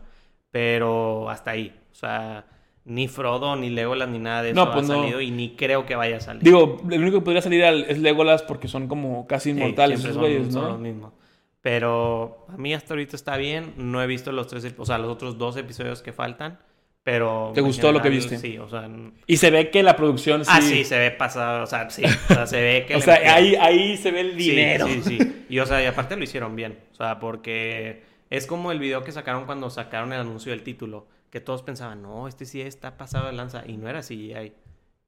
pero 0.50 1.30
hasta 1.30 1.52
ahí, 1.52 1.80
o 1.92 1.94
sea, 1.94 2.48
ni 2.84 3.08
Frodo, 3.08 3.56
ni 3.58 3.70
Legolas, 3.70 4.10
ni 4.10 4.18
nada 4.18 4.42
de 4.42 4.50
eso 4.50 4.66
no, 4.66 4.72
pues 4.72 4.90
ha 4.90 4.96
salido 4.96 5.22
y 5.22 5.30
ni 5.30 5.56
creo 5.56 5.86
que 5.86 5.96
vaya 5.96 6.18
a 6.18 6.20
salir. 6.20 6.42
Digo, 6.42 6.82
el 6.90 7.00
único 7.00 7.20
que 7.20 7.26
podría 7.26 7.44
salir 7.44 7.64
es 7.64 8.00
Legolas 8.00 8.42
porque 8.42 8.68
son 8.68 8.88
como 8.88 9.28
casi 9.28 9.52
inmortales 9.52 10.00
esos 10.00 10.18
güeyes, 10.18 10.48
¿no? 10.48 10.62
Son 10.62 10.68
los 10.68 10.80
mismos. 10.80 11.14
Pero 11.62 12.48
a 12.50 12.58
mí 12.58 12.74
hasta 12.74 12.96
ahorita 12.96 13.16
está 13.16 13.38
bien, 13.38 13.76
no 13.78 14.02
he 14.02 14.08
visto 14.08 14.32
los 14.32 14.48
tres, 14.48 14.74
o 14.76 14.86
sea, 14.88 14.98
los 14.98 15.12
otros 15.12 15.38
dos 15.38 15.58
episodios 15.58 16.02
que 16.02 16.12
faltan. 16.12 16.58
Pero. 17.04 17.52
¿Te 17.54 17.62
gustó 17.62 17.92
lo 17.92 18.02
que 18.02 18.10
viste? 18.10 18.38
Sí, 18.38 18.58
o 18.58 18.70
sea. 18.70 18.90
Y 19.28 19.38
se 19.38 19.52
ve 19.52 19.70
que 19.70 19.84
la 19.84 19.96
producción 19.96 20.46
sí. 20.46 20.52
Ah, 20.54 20.62
sí, 20.62 20.84
se 20.86 20.98
ve 20.98 21.12
pasado. 21.12 21.64
O 21.64 21.68
sea, 21.68 21.90
sí. 21.90 22.04
O 22.06 22.34
sea, 22.34 22.48
se 22.48 22.62
ve 22.62 22.86
que. 22.88 22.96
o 22.96 23.02
sea, 23.02 23.16
metieron- 23.16 23.34
ahí, 23.36 23.56
ahí 23.56 23.98
se 23.98 24.12
ve 24.12 24.22
el 24.22 24.38
dinero. 24.38 24.88
Sí, 24.88 25.02
sí. 25.04 25.46
Y 25.50 25.60
o 25.60 25.66
sea, 25.66 25.84
y 25.84 25.86
aparte 25.86 26.16
lo 26.16 26.24
hicieron 26.24 26.56
bien. 26.56 26.80
O 26.94 26.96
sea, 26.96 27.20
porque 27.20 28.04
es 28.30 28.48
como 28.48 28.72
el 28.72 28.80
video 28.80 29.04
que 29.04 29.12
sacaron 29.12 29.46
cuando 29.46 29.70
sacaron 29.70 30.14
el 30.14 30.22
anuncio 30.22 30.52
del 30.52 30.64
título. 30.64 31.08
Que 31.30 31.42
todos 31.42 31.64
pensaban, 31.64 32.02
no, 32.04 32.28
este 32.28 32.46
sí 32.46 32.62
está 32.62 32.96
pasado 32.96 33.26
de 33.28 33.34
lanza. 33.34 33.64
Y 33.66 33.76
no 33.78 33.90
era 33.90 34.02
CGI. 34.02 34.54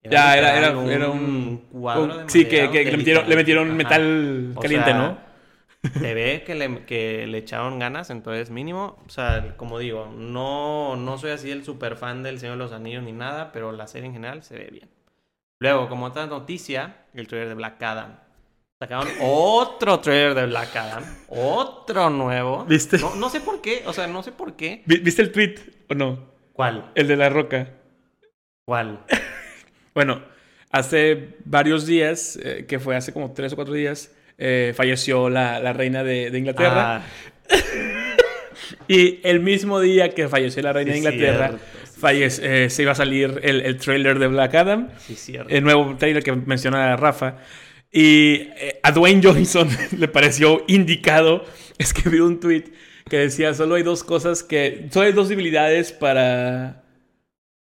Ya, 0.10 0.38
era, 0.38 0.58
era, 0.58 0.70
literal 0.70 0.90
era 0.92 1.10
un. 1.10 1.64
cuadro 1.72 2.04
un- 2.04 2.26
de 2.26 2.30
sí, 2.30 2.46
que, 2.46 2.68
le 2.68 2.98
metieron, 2.98 3.28
le 3.30 3.36
metieron 3.36 3.68
Ajá. 3.70 3.76
metal 3.76 4.52
O 4.56 4.60
caliente, 4.60 4.90
sea, 4.92 4.98
¿no? 5.00 5.18
Se 5.94 6.14
ve 6.14 6.44
que 6.46 6.56
le, 6.56 6.86
que 6.86 7.28
le 7.28 7.38
echaron 7.38 7.80
ganas, 7.80 8.10
entonces 8.10 8.50
mínimo, 8.50 8.98
o 9.06 9.10
sea, 9.10 9.56
como 9.58 9.80
digo, 9.80 10.14
no, 10.18 10.96
no 10.96 11.18
soy 11.18 11.32
así 11.32 11.52
el 11.52 11.64
super 11.64 11.96
fan 11.96 12.24
del 12.24 12.40
Señor 12.40 12.58
de 12.58 12.64
los 12.64 12.72
Anillos 12.74 13.04
ni 13.04 13.12
nada, 13.12 13.52
pero 13.52 13.72
la 13.72 13.88
serie 13.88 14.08
en 14.08 14.14
general 14.14 14.44
se 14.44 14.56
ve 14.58 14.68
bien. 14.72 14.90
Luego, 15.60 15.88
como 15.90 16.06
otra 16.08 16.26
noticia, 16.26 17.06
el 17.14 17.28
trailer 17.28 17.50
de 17.50 17.56
Black 17.56 17.82
Adam. 17.82 18.18
Sacaron 18.80 19.08
otro 19.22 20.00
trailer 20.02 20.34
de 20.36 20.46
Black 20.48 20.76
Adam, 20.76 21.04
otro 21.30 22.10
nuevo. 22.10 22.66
¿Viste? 22.66 22.98
No, 22.98 23.16
no 23.16 23.30
sé 23.30 23.40
por 23.40 23.62
qué, 23.62 23.84
o 23.86 23.94
sea, 23.94 24.06
no 24.08 24.22
sé 24.22 24.32
por 24.34 24.56
qué. 24.56 24.84
Vi- 24.86 25.00
¿Viste 25.00 25.22
el 25.22 25.32
tweet 25.32 25.56
o 25.90 25.94
no? 25.96 26.20
¿Cuál? 26.52 26.92
El 26.96 27.08
de 27.08 27.16
la 27.16 27.30
roca. 27.30 27.70
¿Cuál? 28.66 29.00
Bueno, 29.94 30.22
hace 30.72 31.38
varios 31.46 31.86
días, 31.86 32.38
eh, 32.44 32.66
que 32.68 32.80
fue 32.80 32.98
hace 32.98 33.14
como 33.14 33.32
tres 33.32 33.54
o 33.54 33.56
cuatro 33.56 33.74
días, 33.74 34.12
eh, 34.38 34.74
falleció 34.76 35.30
la, 35.30 35.60
la 35.60 35.74
reina 35.74 36.04
de, 36.04 36.32
de 36.32 36.38
Inglaterra. 36.38 36.98
Ah, 36.98 37.04
Y 38.88 39.20
el 39.24 39.40
mismo 39.40 39.80
día 39.80 40.10
que 40.10 40.28
falleció 40.28 40.62
la 40.64 40.74
reina 40.74 40.94
Sí, 40.94 41.02
de 41.02 41.08
Inglaterra, 41.08 41.52
sí, 41.58 42.42
eh, 42.44 42.70
se 42.70 42.82
iba 42.82 42.92
a 42.92 42.96
salir 42.96 43.40
el, 43.44 43.62
el 43.62 43.78
trailer 43.78 44.20
de 44.20 44.28
Black 44.28 44.56
Adam, 44.56 44.90
sí, 44.98 45.38
el 45.50 45.64
nuevo 45.64 45.96
trailer 45.98 46.24
que 46.24 46.32
menciona 46.34 46.96
Rafa. 46.96 47.38
Y 47.92 48.50
eh, 48.58 48.80
a 48.84 48.92
Dwayne 48.92 49.22
Johnson 49.24 49.70
le 49.98 50.08
pareció 50.08 50.64
indicado 50.68 51.46
escribir 51.78 52.22
un 52.22 52.40
tweet 52.40 52.66
que 53.10 53.18
decía, 53.18 53.54
solo 53.54 53.76
hay 53.76 53.84
dos 53.84 54.04
cosas 54.04 54.44
que, 54.44 54.88
solo 54.92 55.08
hay 55.08 55.14
dos 55.14 55.30
debilidades 55.30 55.92
para, 55.92 56.84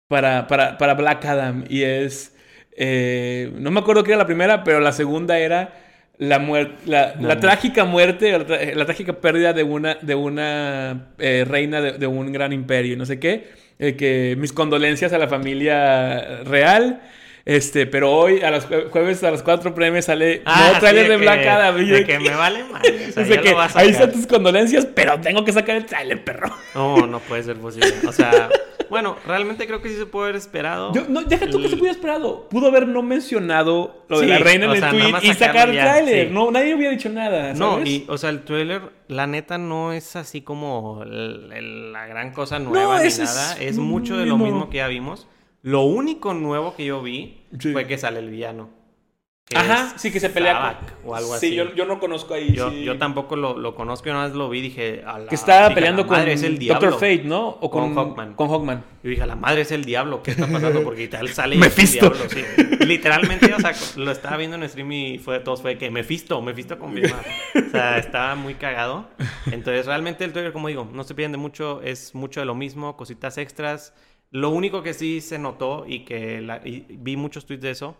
para, 0.09 0.47
para, 0.47 0.79
para 0.79 0.95
Black 0.95 1.25
Adam. 1.25 1.65
Y 1.69 1.83
es, 1.83 2.35
eh, 2.77 3.53
no 3.55 3.71
me 3.71 3.81
acuerdo 3.81 4.05
qué 4.05 4.13
era 4.13 4.19
la 4.19 4.27
primera, 4.27 4.65
pero 4.65 4.81
la 4.81 4.93
segunda 4.93 5.39
era 5.39 5.84
la, 6.19 6.39
muer- 6.39 6.73
la, 6.87 7.15
No, 7.19 7.29
la 7.29 7.35
no. 7.35 7.41
trágica 7.41 7.85
muerte, 7.85 8.31
la, 8.33 8.47
tra- 8.47 8.75
la 8.75 8.85
trágica 8.87 9.13
pérdida 9.15 9.53
de 9.53 9.63
una, 9.63 9.97
de 10.01 10.15
una 10.15 11.09
eh, 11.19 11.45
reina 11.49 11.81
de, 11.81 11.93
de 11.93 12.07
un 12.07 12.33
gran 12.33 12.53
imperio, 12.53 12.95
y 12.95 12.97
no 12.97 13.07
sé 13.07 13.19
qué. 13.19 13.49
Eh, 13.79 13.97
que 13.97 14.37
mis 14.39 14.53
condolencias 14.53 15.13
a 15.13 15.19
la 15.19 15.27
familia 15.29 16.43
real. 16.45 17.03
Este, 17.47 17.87
pero 17.87 18.11
hoy 18.11 18.41
a 18.41 18.51
los 18.51 18.67
jue- 18.67 18.89
jueves 18.89 19.23
a 19.23 19.31
las 19.31 19.43
4 19.43 19.75
pm 19.75 20.01
sale 20.01 20.41
Ah, 20.47 20.71
sí, 20.75 20.81
trailer 20.81 21.09
de 21.09 21.17
Black 21.19 21.45
Adam. 21.47 21.77
De 21.77 22.05
que 22.05 22.05
que- 22.07 22.19
me 22.19 22.35
vale 22.35 22.65
madre. 22.65 23.09
O 23.11 23.13
sea, 23.13 23.23
ya 23.29 23.41
que 23.43 23.51
lo 23.51 23.57
va 23.57 23.67
a 23.67 23.71
ahí 23.75 23.89
están 23.91 24.13
tus 24.13 24.27
condolencias, 24.27 24.87
pero 24.87 25.21
tengo 25.21 25.45
que 25.45 25.53
sacar 25.53 25.77
el 25.77 25.85
trailer, 25.85 26.25
perro. 26.25 26.51
No, 26.75 27.07
no 27.07 27.19
puede 27.21 27.43
ser 27.43 27.57
posible. 27.57 27.93
O 28.09 28.13
sea, 28.13 28.49
bueno, 28.95 29.17
realmente 29.27 29.67
creo 29.67 29.83
que 29.83 29.89
sí 29.89 29.97
se 29.97 30.07
puede 30.07 30.27
haber 30.27 30.37
esperado. 30.37 30.93
Yo, 30.95 31.03
no, 31.09 31.23
deja 31.25 31.51
tú 31.51 31.59
que 31.61 31.69
se 31.69 31.77
pudiera 31.77 31.91
esperado. 31.97 32.49
Pudo 32.49 32.69
haber 32.69 32.87
no 32.87 33.03
mencionado 33.03 34.05
lo 34.09 34.21
de 34.21 34.25
Sí, 34.27 34.31
la 34.31 34.39
reina 34.39 34.67
en 34.67 34.71
el 34.71 34.79
sea, 34.79 34.93
nada 34.93 35.19
tweet 35.21 35.31
y 35.31 35.35
sacar 35.35 35.69
el 35.71 35.75
ya, 35.75 35.95
trailer. 35.95 36.29
sí. 36.29 36.33
No, 36.33 36.51
nadie 36.53 36.75
hubiera 36.77 36.93
dicho 36.93 37.09
nada. 37.09 37.53
No, 37.55 37.73
¿sabes? 37.73 37.89
y, 37.89 38.05
o 38.09 38.17
sea, 38.17 38.31
el 38.31 38.45
trailer, 38.45 38.83
la 39.09 39.27
neta, 39.27 39.59
no 39.59 39.93
es 39.93 40.15
así 40.15 40.43
como 40.43 41.03
el- 41.03 41.51
el- 41.53 41.93
la 41.93 42.07
gran 42.07 42.33
cosa 42.33 42.61
nueva 42.61 43.01
ni 43.01 43.09
es- 43.09 43.19
es 43.19 43.25
nada. 43.35 43.57
Es 43.61 43.77
lo 43.77 43.83
mucho 43.83 44.17
de 44.17 44.27
lo 44.27 44.37
mismo. 44.39 44.53
mismo 44.55 44.71
que 44.71 44.77
ya 44.77 44.87
vimos. 44.87 45.27
Lo 45.63 45.83
único 45.83 46.33
nuevo 46.35 46.77
que 46.77 46.85
yo 46.85 47.03
vi 47.03 47.43
Sí. 47.59 47.73
fue 47.73 47.87
que 47.89 47.99
sale 47.99 48.21
el 48.21 48.31
villano. 48.31 48.69
Ajá, 49.55 49.93
sí, 49.99 50.11
que 50.11 50.21
se 50.21 50.31
pelea 50.31 50.55
Sabak 50.55 51.03
con... 51.03 51.11
o 51.11 51.15
algo 51.15 51.29
sí, 51.39 51.47
así. 51.49 51.55
Yo, 51.55 51.75
yo 51.75 51.85
no 51.85 52.01
conozco 52.01 52.33
ahí. 52.33 52.55
Yo, 52.55 52.71
sí. 52.71 52.83
yo 52.83 52.97
tampoco 52.97 53.37
lo, 53.37 53.59
lo 53.59 53.75
conozco, 53.75 54.07
yo 54.07 54.15
nada 54.15 54.29
más 54.29 54.35
lo 54.37 54.49
vi 54.49 54.61
y 54.61 54.63
dije. 54.63 55.03
A 55.07 55.19
la, 55.19 55.29
Que 55.29 55.35
estaba 55.35 55.65
dije, 55.69 55.75
peleando 55.75 56.03
"La 56.03 56.09
con 56.09 56.19
es 56.29 56.43
el 56.43 56.57
diablo. 56.59 56.81
Doctor 56.91 56.99
Fate, 56.99 57.25
¿no? 57.29 57.49
O 57.61 57.71
con, 57.71 57.95
Con 57.95 58.07
Hawkman. 58.07 58.35
Con 58.35 58.49
Hawkman. 58.49 58.83
Yo 59.03 59.11
dije, 59.11 59.21
a 59.23 59.27
la 59.27 59.37
madre 59.37 59.61
es 59.61 59.71
el 59.71 59.85
diablo, 59.85 60.23
¿qué 60.23 60.31
está 60.31 60.47
pasando? 60.47 60.83
Porque 60.85 61.09
tal 61.09 61.29
sale 61.29 61.57
y 61.57 61.59
Mephisto. 61.59 62.15
es 62.15 62.33
el 62.33 62.39
diablo, 62.39 62.77
sí. 62.79 62.87
Literalmente, 62.87 63.53
o 63.53 63.61
sea, 63.61 63.73
lo 63.97 64.11
estaba 64.11 64.39
viendo 64.39 64.57
en 64.57 64.67
stream 64.67 64.91
y 64.93 65.19
fue 65.19 65.35
de 65.35 65.41
todos, 65.45 65.61
fue 65.61 65.77
que 65.77 65.91
Mephisto, 65.91 66.41
Mephisto 66.41 66.79
confirmado. 66.79 67.23
O 67.55 67.71
sea, 67.71 67.99
estaba 67.99 68.35
muy 68.37 68.55
cagado. 68.55 69.09
Entonces, 69.53 69.85
realmente 69.85 70.25
el 70.25 70.33
trailer, 70.33 70.55
como 70.55 70.69
digo, 70.69 70.89
no 70.91 71.05
se 71.05 71.15
pierden 71.15 71.33
de 71.33 71.39
mucho, 71.39 71.83
es 71.83 72.15
mucho 72.15 72.41
de 72.41 72.47
lo 72.47 72.55
mismo, 72.55 72.97
cositas 72.97 73.37
extras. 73.37 73.93
Lo 74.31 74.49
único 74.49 74.83
que 74.83 74.95
sí 74.95 75.21
se 75.21 75.39
notó 75.39 75.85
y 75.87 76.07
que 76.07 76.41
la- 76.41 76.63
y 76.65 76.87
vi 76.89 77.17
muchos 77.17 77.45
tweets 77.45 77.63
de 77.63 77.71
eso, 77.71 77.97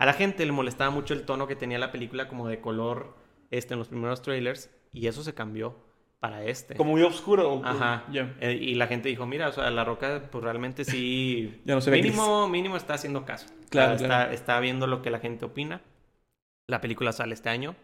a 0.00 0.06
la 0.06 0.14
gente 0.14 0.44
le 0.46 0.52
molestaba 0.52 0.90
mucho 0.90 1.12
el 1.12 1.24
tono 1.26 1.46
que 1.46 1.54
tenía 1.56 1.78
la 1.78 1.92
película 1.92 2.26
como 2.26 2.48
de 2.48 2.60
color 2.60 3.14
este, 3.50 3.74
en 3.74 3.78
los 3.80 3.88
primeros 3.88 4.22
trailers 4.22 4.70
y 4.92 5.06
eso 5.06 5.22
se 5.22 5.34
cambió 5.34 5.76
para 6.20 6.44
este. 6.44 6.74
Como 6.74 6.92
muy 6.92 7.02
oscuro. 7.02 7.52
o- 7.52 7.64
Ajá. 7.64 8.04
Ya. 8.10 8.34
Eh, 8.40 8.58
y 8.60 8.74
la 8.76 8.86
gente 8.86 9.08
dijo, 9.10 9.26
mira, 9.26 9.48
o 9.48 9.52
sea, 9.52 9.70
La 9.70 9.84
Roca, 9.84 10.22
pues 10.32 10.42
realmente 10.42 10.84
sí... 10.84 11.60
Ya 11.66 11.74
no 11.74 11.80
se 11.80 11.90
ve 11.90 12.02
mínimo, 12.02 12.48
mínimo 12.48 12.76
está 12.76 12.94
haciendo 12.94 13.24
caso. 13.24 13.46
Claro, 13.68 13.94
O 13.94 13.98
sea, 13.98 14.06
claro. 14.08 14.22
Está, 14.32 14.34
está 14.54 14.60
viendo 14.60 14.86
lo 14.86 15.02
que 15.02 15.10
la 15.10 15.18
gente 15.18 15.44
opina. 15.44 15.82
La 16.66 16.80
película 16.80 17.12
sale 17.12 17.34
este 17.34 17.48
año. 17.50 17.74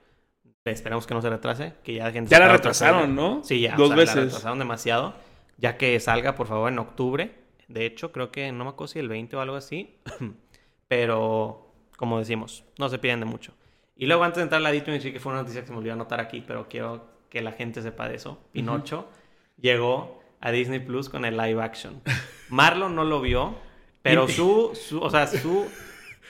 Esperamos 0.64 1.06
que 1.06 1.14
no 1.14 1.22
se 1.22 1.30
retrase. 1.30 1.74
Que 1.84 1.94
ya, 1.94 2.10
gente 2.10 2.30
Ya 2.30 2.38
la 2.40 2.48
retrasaron. 2.48 3.14
¿no? 3.14 3.42
Sí, 3.44 3.60
ya. 3.60 3.74
o 3.74 3.78
Dos 3.78 3.88
sea, 3.88 3.96
La 3.96 4.02
veces. 4.02 4.16
retrasaron 4.24 4.58
demasiado. 4.58 5.14
Ya 5.58 5.76
que 5.76 5.98
salga, 6.00 6.34
por 6.34 6.46
favor, 6.46 6.72
en 6.72 6.78
octubre. 6.78 7.34
De 7.68 7.86
hecho, 7.86 8.12
creo 8.12 8.30
que 8.32 8.52
no 8.52 8.64
me 8.64 8.70
acuerdo 8.70 8.92
si 8.92 8.98
el 9.00 9.08
20 9.08 9.36
o 9.36 9.40
algo 9.40 9.56
así. 9.56 9.98
pero, 10.88 11.65
como 11.96 12.18
decimos, 12.18 12.64
no 12.78 12.88
se 12.88 12.98
piden 12.98 13.20
de 13.20 13.26
mucho. 13.26 13.52
Y 13.96 14.06
luego, 14.06 14.24
antes 14.24 14.36
de 14.36 14.42
entrar 14.44 14.58
al 14.58 14.64
ladito, 14.64 14.90
me 14.90 15.00
que 15.00 15.18
fue 15.20 15.32
una 15.32 15.42
noticia 15.42 15.62
que 15.62 15.66
se 15.66 15.72
me 15.72 15.78
olvidó 15.78 15.94
anotar 15.94 16.20
aquí, 16.20 16.44
pero 16.46 16.68
quiero 16.68 17.06
que 17.30 17.40
la 17.40 17.52
gente 17.52 17.82
sepa 17.82 18.08
de 18.08 18.16
eso. 18.16 18.38
Pinocho 18.52 19.08
llegó 19.58 20.22
a 20.40 20.50
Disney 20.50 20.80
Plus 20.80 21.08
con 21.08 21.24
el 21.24 21.36
live 21.36 21.62
action. 21.62 22.02
Marlon 22.50 22.94
no 22.94 23.04
lo 23.04 23.20
vio, 23.20 23.56
pero 24.02 24.28
su, 24.28 24.72
su 24.74 25.00
o 25.00 25.10
sea, 25.10 25.26
su, 25.26 25.66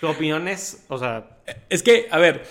su 0.01 0.07
opinión 0.07 0.47
es, 0.49 0.87
o 0.89 0.99
sea, 0.99 1.41
Es 1.69 1.83
que, 1.83 2.09
a 2.11 2.19
ver, 2.19 2.47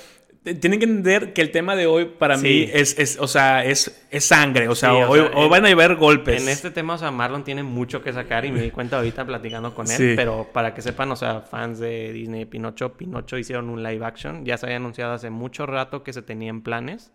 tienen 0.59 0.79
que 0.79 0.85
entender 0.85 1.33
que 1.33 1.41
el 1.41 1.51
tema 1.51 1.75
de 1.75 1.87
hoy 1.87 2.05
para 2.05 2.37
Sí. 2.37 2.43
mí 2.47 2.69
es, 2.71 2.97
es, 2.99 3.17
o 3.19 3.27
sea, 3.27 3.65
es, 3.65 4.05
es 4.11 4.25
sangre. 4.25 4.67
O 4.67 4.75
sea, 4.75 4.91
Sí, 4.91 4.95
o 4.95 5.09
hoy, 5.09 5.19
sea, 5.19 5.31
hoy 5.35 5.45
en- 5.45 5.49
van 5.49 5.65
a 5.65 5.69
haber 5.69 5.95
golpes. 5.95 6.41
en 6.43 6.49
este 6.49 6.69
tema, 6.71 6.93
o 6.93 6.97
sea, 6.97 7.11
Marlon 7.11 7.43
tiene 7.43 7.63
mucho 7.63 8.01
que 8.03 8.13
sacar 8.13 8.45
y 8.45 8.51
me 8.51 8.61
di 8.61 8.71
cuenta 8.71 8.97
ahorita 8.97 9.25
platicando 9.25 9.73
con 9.73 9.89
él, 9.89 9.97
Sí. 9.97 10.13
pero 10.15 10.47
para 10.53 10.73
que 10.73 10.81
sepan, 10.81 11.11
o 11.11 11.15
sea, 11.15 11.41
fans 11.41 11.79
de 11.79 12.13
Disney 12.13 12.41
y 12.43 12.45
Pinocho, 12.45 12.93
Pinocho 12.95 13.37
hicieron 13.37 13.69
un 13.69 13.81
live 13.83 14.05
action, 14.05 14.45
ya 14.45 14.57
se 14.57 14.67
había 14.67 14.77
anunciado 14.77 15.13
hace 15.13 15.29
mucho 15.29 15.65
rato 15.65 16.03
que 16.03 16.13
se 16.13 16.21
tenían 16.21 16.61
planes, 16.61 17.11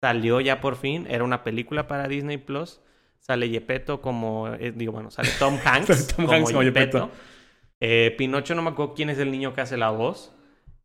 salió 0.00 0.40
ya 0.40 0.60
por 0.60 0.76
fin, 0.76 1.06
era 1.08 1.24
una 1.24 1.42
película 1.42 1.88
para 1.88 2.06
Disney 2.08 2.36
Plus, 2.36 2.80
sale 3.18 3.48
Yepeto 3.48 4.00
como, 4.02 4.48
eh, 4.54 4.72
digo, 4.76 4.92
bueno, 4.92 5.10
sale 5.10 5.30
Tom 5.38 5.56
Hanks, 5.64 6.08
Tom 6.08 6.26
como, 6.26 6.36
Hanks 6.36 6.52
como. 6.52 7.10
Eh, 7.80 8.14
Pinocho 8.16 8.54
no 8.54 8.62
me 8.62 8.70
acuerdo 8.70 8.94
quién 8.94 9.10
es 9.10 9.18
el 9.18 9.30
niño 9.30 9.52
que 9.54 9.60
hace 9.60 9.76
la 9.76 9.90
voz. 9.90 10.32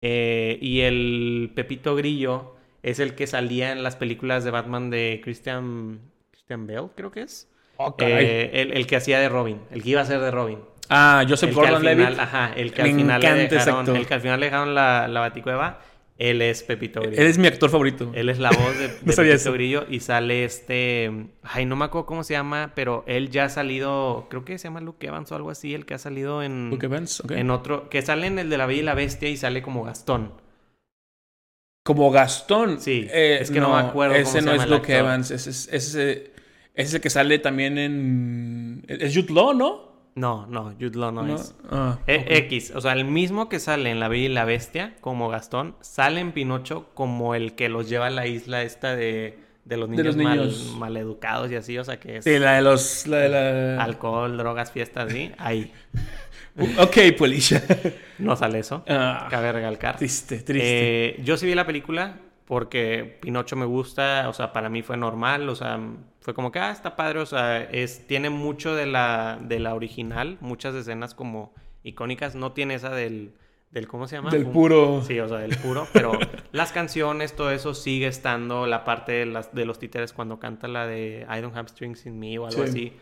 Eh, 0.02 0.58
y 0.62 0.82
el 0.82 1.52
Pepito 1.56 1.96
Grillo 1.96 2.56
es 2.84 3.00
el 3.00 3.14
que 3.16 3.28
salía 3.28 3.72
en 3.72 3.84
las 3.84 3.96
películas 3.96 4.44
de 4.44 4.52
Batman 4.52 4.90
de 4.90 5.22
Christian, 5.24 6.00
Christian 6.32 6.66
Bale, 6.68 6.90
creo 6.96 7.12
que 7.12 7.22
es. 7.22 7.48
Oh. 7.78 7.96
Eh, 8.00 8.50
el, 8.54 8.74
el 8.74 8.88
que 8.88 8.96
hacía 8.96 9.20
de 9.20 9.30
Robin, 9.30 9.60
el 9.72 9.84
que 9.84 9.90
iba 9.90 10.02
a 10.02 10.06
ser 10.06 10.20
de 10.20 10.32
Robin. 10.32 10.60
ah, 10.90 11.24
Joseph 11.28 11.54
Gordon-Levitt. 11.54 12.20
ajá, 12.20 12.52
el 12.56 12.74
que 12.74 12.84
Me 12.84 12.90
al 12.90 12.96
final 12.96 13.22
le 13.22 13.48
dejaron, 13.48 13.96
el 13.96 14.06
que 14.08 14.14
al 14.14 14.22
final 14.22 14.40
le 14.40 14.46
dejaron 14.48 14.76
la, 14.76 15.08
la 15.08 15.20
baticueva, 15.20 15.80
él 16.22 16.42
es 16.44 16.62
Pepito 16.62 17.02
Grillo. 17.02 17.20
Él 17.20 17.28
es 17.28 17.40
mi 17.40 17.48
actor 17.48 17.70
favorito. 17.72 18.12
Él 18.14 18.30
es 18.30 18.38
la 18.38 18.52
voz 18.52 18.78
de, 18.78 18.88
de 18.90 18.94
No 19.04 19.12
sabía 19.12 19.32
Pepito 19.32 19.50
eso. 19.50 19.54
Grillo 19.54 19.86
y 19.90 20.02
sale 20.02 20.46
este... 20.46 21.12
Ay, 21.42 21.66
no 21.66 21.76
me 21.76 21.86
acuerdo 21.86 22.06
cómo 22.06 22.24
se 22.24 22.34
llama, 22.36 22.74
pero 22.76 23.04
él 23.08 23.32
ya 23.32 23.46
ha 23.46 23.50
salido... 23.50 24.28
Creo 24.30 24.46
que 24.46 24.60
se 24.60 24.66
llama 24.66 24.82
Luke 24.82 25.08
Evans 25.08 25.32
o 25.32 25.36
algo 25.36 25.50
así, 25.50 25.74
el 25.74 25.88
que 25.88 25.96
ha 25.96 25.98
salido 25.98 26.44
en... 26.44 26.70
Luke 26.70 26.86
Evans, 26.86 27.22
ok. 27.22 27.32
En 27.32 27.50
otro... 27.50 27.90
Que 27.90 28.04
sale 28.04 28.28
en 28.28 28.38
el 28.38 28.52
de 28.52 28.58
La 28.60 28.68
Bella 28.68 28.82
y 28.82 28.84
la 28.84 28.94
Bestia 28.94 29.30
y 29.30 29.38
sale 29.38 29.64
como 29.64 29.84
Gastón. 29.84 30.34
Como 31.84 32.12
Gastón. 32.12 32.80
Sí, 32.80 33.08
es 33.12 33.50
que 33.50 33.60
no 33.60 33.74
me 33.74 33.82
acuerdo 33.82 34.14
Ese 34.14 34.24
cómo 34.26 34.34
se 34.34 34.42
no 34.42 34.52
llama 34.52 34.64
es 34.64 34.70
Luke. 34.70 34.96
Evans. 34.96 35.32
Ese 35.32 35.50
es, 35.50 35.70
ese, 35.72 35.78
es, 35.78 35.96
ese 35.96 36.32
es 36.76 36.94
el 36.94 37.02
que 37.02 37.10
sale 37.10 37.40
también 37.40 37.80
en. 37.80 38.86
Es 38.88 39.16
Jude 39.16 39.34
Law, 39.34 39.56
¿no? 39.56 39.91
No, 40.22 40.46
no, 40.48 40.74
Jude 40.80 40.98
Law 41.00 41.12
no, 41.12 41.24
No. 41.24 41.36
es. 41.36 41.56
Ah, 41.70 41.98
E-. 42.08 42.38
X, 42.46 42.72
o 42.76 42.82
sea, 42.82 42.94
el 42.94 43.06
mismo 43.06 43.50
que 43.50 43.60
sale 43.60 43.90
en 43.90 44.00
La 44.00 44.08
Bella 44.08 44.26
y 44.26 44.30
la 44.30 44.46
Bestia 44.46 44.96
como 45.02 45.30
Gastón, 45.30 45.76
sale 45.82 46.20
en 46.22 46.32
Pinocho 46.32 46.90
como 46.94 47.34
el 47.36 47.56
que 47.56 47.70
los 47.70 47.90
lleva 47.90 48.08
a 48.08 48.10
la 48.12 48.28
isla 48.28 48.62
esta 48.62 48.96
de, 48.96 49.40
de 49.66 49.78
los 49.78 49.90
De 49.90 49.98
niños, 49.98 50.06
los 50.06 50.16
niños. 50.18 50.66
Mal, 50.72 50.80
maleducados 50.80 51.52
y 51.52 51.56
así, 51.56 51.78
o 51.78 51.84
sea, 51.84 52.00
que 52.00 52.18
es 52.18 52.24
Sí, 52.24 52.38
la 52.40 52.54
de 52.54 52.62
los. 52.62 53.08
La 53.08 53.18
de 53.18 53.30
la... 53.30 53.84
alcohol, 53.84 54.38
drogas, 54.38 54.72
fiestas, 54.72 55.12
¿sí? 55.12 55.32
Ahí. 55.38 55.72
Ok, 56.80 56.98
Polisha. 57.18 57.64
No 58.20 58.36
sale 58.36 58.60
eso. 58.60 58.84
Ah, 58.90 59.28
Cabe 59.32 59.54
recalcar. 59.54 59.96
triste, 59.96 60.36
triste. 60.40 61.16
Eh, 61.16 61.22
yo 61.24 61.38
sí 61.38 61.46
vi 61.46 61.56
la 61.56 61.66
película 61.66 62.18
porque 62.52 63.18
Pinocho 63.22 63.56
me 63.56 63.64
gusta, 63.64 64.28
o 64.28 64.34
sea, 64.34 64.52
para 64.52 64.68
mí 64.68 64.82
fue 64.82 64.98
normal, 64.98 65.48
o 65.48 65.56
sea, 65.56 65.80
fue 66.20 66.34
como 66.34 66.52
que, 66.52 66.60
ah, 66.60 66.72
está 66.72 66.98
padre, 66.98 67.20
o 67.20 67.26
sea, 67.26 67.64
es, 67.64 68.06
tiene 68.08 68.30
mucho 68.30 68.76
de 68.76 68.88
la, 68.88 69.40
de 69.42 69.58
la 69.60 69.74
original, 69.74 70.38
muchas 70.42 70.76
escenas 70.76 71.16
como 71.16 71.54
icónicas, 71.82 72.36
no 72.36 72.52
tiene 72.52 72.74
esa 72.74 72.90
del, 72.90 73.36
del 73.72 73.88
¿cómo 73.88 74.06
se 74.06 74.18
llama? 74.18 74.32
Del 74.32 74.48
puro. 74.48 75.02
Sí, 75.02 75.18
o 75.22 75.30
sea, 75.30 75.38
del 75.38 75.56
puro, 75.60 75.88
pero 75.94 76.12
las 76.52 76.74
canciones, 76.74 77.38
todo 77.38 77.52
eso 77.52 77.74
sigue 77.74 78.08
estando, 78.08 78.68
la 78.68 78.84
parte 78.84 79.14
de, 79.14 79.28
las, 79.28 79.56
de 79.56 79.64
los 79.64 79.80
títeres 79.80 80.12
cuando 80.12 80.38
canta 80.38 80.68
la 80.68 80.86
de 80.86 81.26
I 81.34 81.40
don't 81.40 81.56
have 81.56 81.70
strings 81.70 82.06
in 82.06 82.20
me 82.20 82.38
o 82.38 82.48
algo 82.48 82.64
Sí. 82.66 82.70
así, 82.70 82.94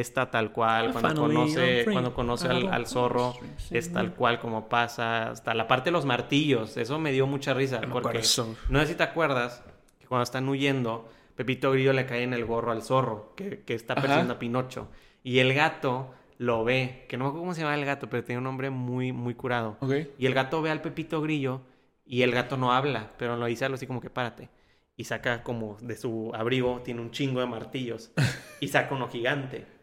está 0.00 0.30
tal 0.30 0.52
cual, 0.52 0.92
cuando 0.92 1.22
conoce, 1.22 1.84
cuando 1.90 2.14
conoce 2.14 2.48
al, 2.48 2.68
al 2.72 2.86
zorro, 2.86 3.34
es 3.70 3.92
tal 3.92 4.14
cual 4.14 4.38
como 4.38 4.68
pasa, 4.68 5.30
hasta 5.30 5.54
la 5.54 5.66
parte 5.66 5.86
de 5.86 5.92
los 5.92 6.04
martillos, 6.04 6.76
eso 6.76 6.98
me 6.98 7.12
dio 7.12 7.26
mucha 7.26 7.54
risa, 7.54 7.80
porque 7.90 8.18
no 8.68 8.80
sé 8.80 8.86
si 8.86 8.94
te 8.94 9.02
acuerdas 9.02 9.64
que 9.98 10.06
cuando 10.06 10.24
están 10.24 10.48
huyendo, 10.48 11.08
Pepito 11.34 11.72
Grillo 11.72 11.92
le 11.92 12.06
cae 12.06 12.22
en 12.22 12.34
el 12.34 12.44
gorro 12.44 12.72
al 12.72 12.82
zorro 12.82 13.32
que, 13.36 13.62
que 13.62 13.74
está 13.74 13.94
persiguiendo 13.94 14.34
a 14.34 14.38
Pinocho. 14.38 14.88
Y 15.22 15.38
el 15.40 15.54
gato 15.54 16.14
lo 16.38 16.64
ve, 16.64 17.06
que 17.08 17.16
no 17.16 17.24
me 17.24 17.28
acuerdo 17.28 17.42
cómo 17.42 17.54
se 17.54 17.62
llama 17.62 17.74
el 17.74 17.84
gato, 17.84 18.08
pero 18.08 18.24
tiene 18.24 18.38
un 18.38 18.44
nombre 18.44 18.70
muy, 18.70 19.12
muy 19.12 19.34
curado. 19.34 19.78
Y 20.18 20.26
el 20.26 20.34
gato 20.34 20.62
ve 20.62 20.70
al 20.70 20.82
Pepito 20.82 21.20
Grillo 21.20 21.62
y 22.04 22.22
el 22.22 22.32
gato 22.32 22.56
no 22.56 22.72
habla, 22.72 23.10
pero 23.18 23.36
lo 23.36 23.46
dice 23.46 23.64
algo 23.64 23.76
así 23.76 23.86
como 23.86 24.00
que 24.00 24.10
párate. 24.10 24.50
Y 24.96 25.04
saca 25.04 25.42
como 25.42 25.76
de 25.80 25.96
su 25.96 26.32
abrigo, 26.34 26.80
tiene 26.82 27.00
un 27.00 27.10
chingo 27.10 27.40
de 27.40 27.46
martillos. 27.46 28.12
y 28.60 28.68
saca 28.68 28.94
uno 28.94 29.08
gigante. 29.08 29.75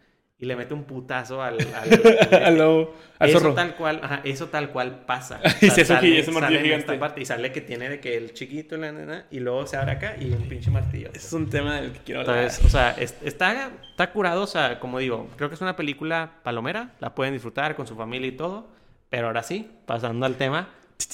Y 0.44 0.46
le 0.46 0.58
mete 0.58 0.74
un 0.74 0.84
putazo 0.84 1.42
al... 1.48 1.58
al- 1.62 2.44
Al 2.44 2.58
lobo, 2.58 2.94
al 3.18 3.30
eso 3.30 3.40
zorro. 3.40 3.54
tal 3.54 3.76
cual, 3.76 4.02
ajá, 4.04 4.20
eso 4.26 4.48
tal 4.50 4.72
cual 4.72 5.06
pasa. 5.06 5.40
Y 5.62 5.70
se 5.70 5.86
sale- 5.86 6.20
ese 6.20 6.32
martillo 6.32 6.42
sale 6.42 6.58
en 6.58 6.64
gigante. 6.66 6.86
esta 6.94 7.00
parte 7.00 7.22
y 7.22 7.26
sale 7.26 7.54
que 7.54 7.62
tiene 7.62 7.88
de 7.88 8.00
que 8.02 8.18
el 8.18 8.34
chiquito 8.34 8.76
la 8.76 8.92
nena 8.92 9.26
y 9.32 9.40
luego 9.40 9.66
se 9.66 9.78
abre 9.78 9.92
acá 9.94 10.16
y 10.20 10.26
un 10.32 10.50
pinche 10.50 10.70
martillo. 10.70 11.10
Es 11.14 11.32
un 11.32 11.50
tema 11.50 11.76
del 11.80 11.94
que 11.94 12.00
quiero 12.00 12.20
hablar. 12.22 12.40
Entonces, 12.40 12.66
o 12.66 12.70
sea, 12.70 12.92
es- 12.92 13.16
está, 13.24 13.72
está 13.92 14.12
curado, 14.12 14.44
o 14.44 14.48
sea, 14.48 14.80
como 14.82 15.00
digo, 15.00 15.30
creo 15.38 15.48
que 15.48 15.56
es 15.56 15.62
una 15.62 15.78
película 15.78 16.32
palomera, 16.44 16.90
la 17.00 17.16
pueden 17.16 17.34
disfrutar 17.34 17.76
con 17.76 17.88
su 17.88 17.96
familia 17.96 18.28
y 18.28 18.34
todo, 18.34 18.68
pero 19.10 19.28
ahora 19.28 19.44
sí, 19.44 19.72
pasando 19.86 20.26
al 20.26 20.36
tema 20.36 20.68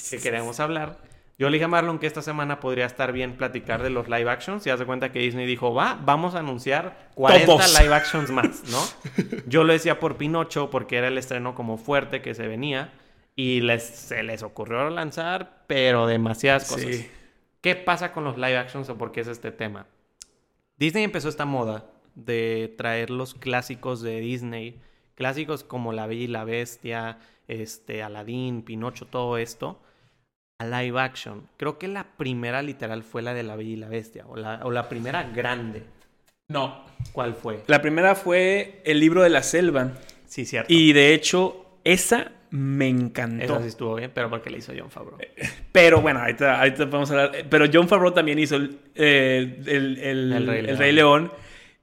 que 0.10 0.18
queremos 0.18 0.60
hablar. 0.60 0.98
Yo 1.40 1.50
le 1.50 1.56
dije 1.56 1.64
a 1.64 1.68
Marlon 1.70 2.00
que 2.00 2.06
esta 2.06 2.22
semana 2.22 2.60
podría 2.60 2.86
estar 2.86 3.14
bien 3.14 3.38
platicar 3.38 3.82
de 3.82 3.90
los 3.90 4.10
live 4.10 4.30
actions. 4.30 4.68
Y 4.68 4.72
hace 4.72 4.86
cuenta 4.86 5.14
que 5.14 5.20
Disney 5.20 5.46
dijo, 5.46 5.74
va, 5.74 5.98
vamos 6.04 6.36
a 6.36 6.40
anunciar 6.40 7.10
40 7.16 7.46
Todos. 7.46 7.80
live 7.82 7.94
actions 7.94 8.30
más, 8.30 8.64
¿no? 8.70 9.34
Yo 9.48 9.64
lo 9.64 9.72
decía 9.72 10.02
por 10.02 10.18
Pinocho 10.18 10.70
porque 10.70 10.98
era 10.98 11.08
el 11.08 11.18
estreno 11.18 11.56
como 11.56 11.78
fuerte 11.78 12.22
que 12.22 12.36
se 12.36 12.46
venía. 12.46 12.92
Y 13.38 13.62
les, 13.62 13.84
se 13.84 14.22
les 14.22 14.44
ocurrió 14.44 14.90
lanzar, 14.90 15.64
pero 15.66 16.08
demasiadas 16.08 16.68
cosas. 16.68 16.94
Sí. 16.94 17.10
¿Qué 17.62 17.76
pasa 17.76 18.12
con 18.12 18.26
los 18.26 18.36
live 18.36 18.58
actions 18.58 18.90
o 18.90 18.98
por 18.98 19.14
qué 19.14 19.22
es 19.22 19.28
este 19.30 19.54
tema? 19.54 19.88
Disney 20.76 21.06
empezó 21.06 21.30
esta 21.30 21.46
moda 21.46 21.86
de 22.16 22.76
traer 22.78 23.10
los 23.12 23.34
clásicos 23.34 24.02
de 24.02 24.20
Disney, 24.20 24.82
clásicos 25.16 25.64
como 25.64 25.94
La 25.94 26.06
Bella 26.06 26.24
y 26.24 26.28
la 26.28 26.44
Bestia, 26.44 27.20
este, 27.48 28.04
Aladdin, 28.04 28.62
Pinocho, 28.62 29.06
todo 29.06 29.38
esto, 29.38 29.80
a 30.60 30.66
live 30.66 31.00
action. 31.00 31.48
Creo 31.58 31.78
que 31.80 31.88
la 31.88 32.04
primera 32.18 32.62
literal 32.62 33.04
fue 33.04 33.22
la 33.22 33.34
de 33.34 33.44
La 33.44 33.56
Bella 33.56 33.70
y 33.72 33.76
la 33.78 33.88
Bestia, 33.88 34.26
o 34.28 34.36
la, 34.36 34.60
o 34.64 34.72
la 34.72 34.88
primera 34.90 35.24
grande. 35.24 35.84
No. 36.50 36.84
¿Cuál 37.14 37.34
fue? 37.34 37.64
La 37.68 37.82
primera 37.82 38.14
fue 38.16 38.82
El 38.86 39.00
libro 39.00 39.24
de 39.24 39.30
la 39.30 39.42
selva. 39.44 39.94
Sí, 40.26 40.46
cierto. 40.46 40.72
Y 40.74 40.94
de 40.94 41.14
hecho, 41.14 41.66
esa 41.84 42.32
me 42.52 42.88
encantó. 42.90 43.44
Esa 43.46 43.62
sí 43.62 43.68
estuvo 43.70 43.96
bien, 43.96 44.12
pero 44.14 44.30
porque 44.30 44.50
le 44.50 44.58
hizo 44.58 44.74
John 44.78 44.92
Favreau. 44.92 45.18
Pero 45.72 46.02
bueno, 46.02 46.20
ahorita, 46.20 46.60
ahorita 46.60 46.84
a 46.84 46.98
hablar. 46.98 47.32
Pero 47.50 47.66
John 47.72 47.88
Favreau 47.88 48.12
también 48.12 48.38
hizo 48.40 48.56
el, 48.58 48.80
eh, 48.96 49.62
el, 49.66 49.98
el- 50.00 50.34
El 50.34 50.48
Rey 50.48 50.60
el 50.60 50.66
León. 50.66 50.78
Rey 50.80 50.92
León. 50.92 51.32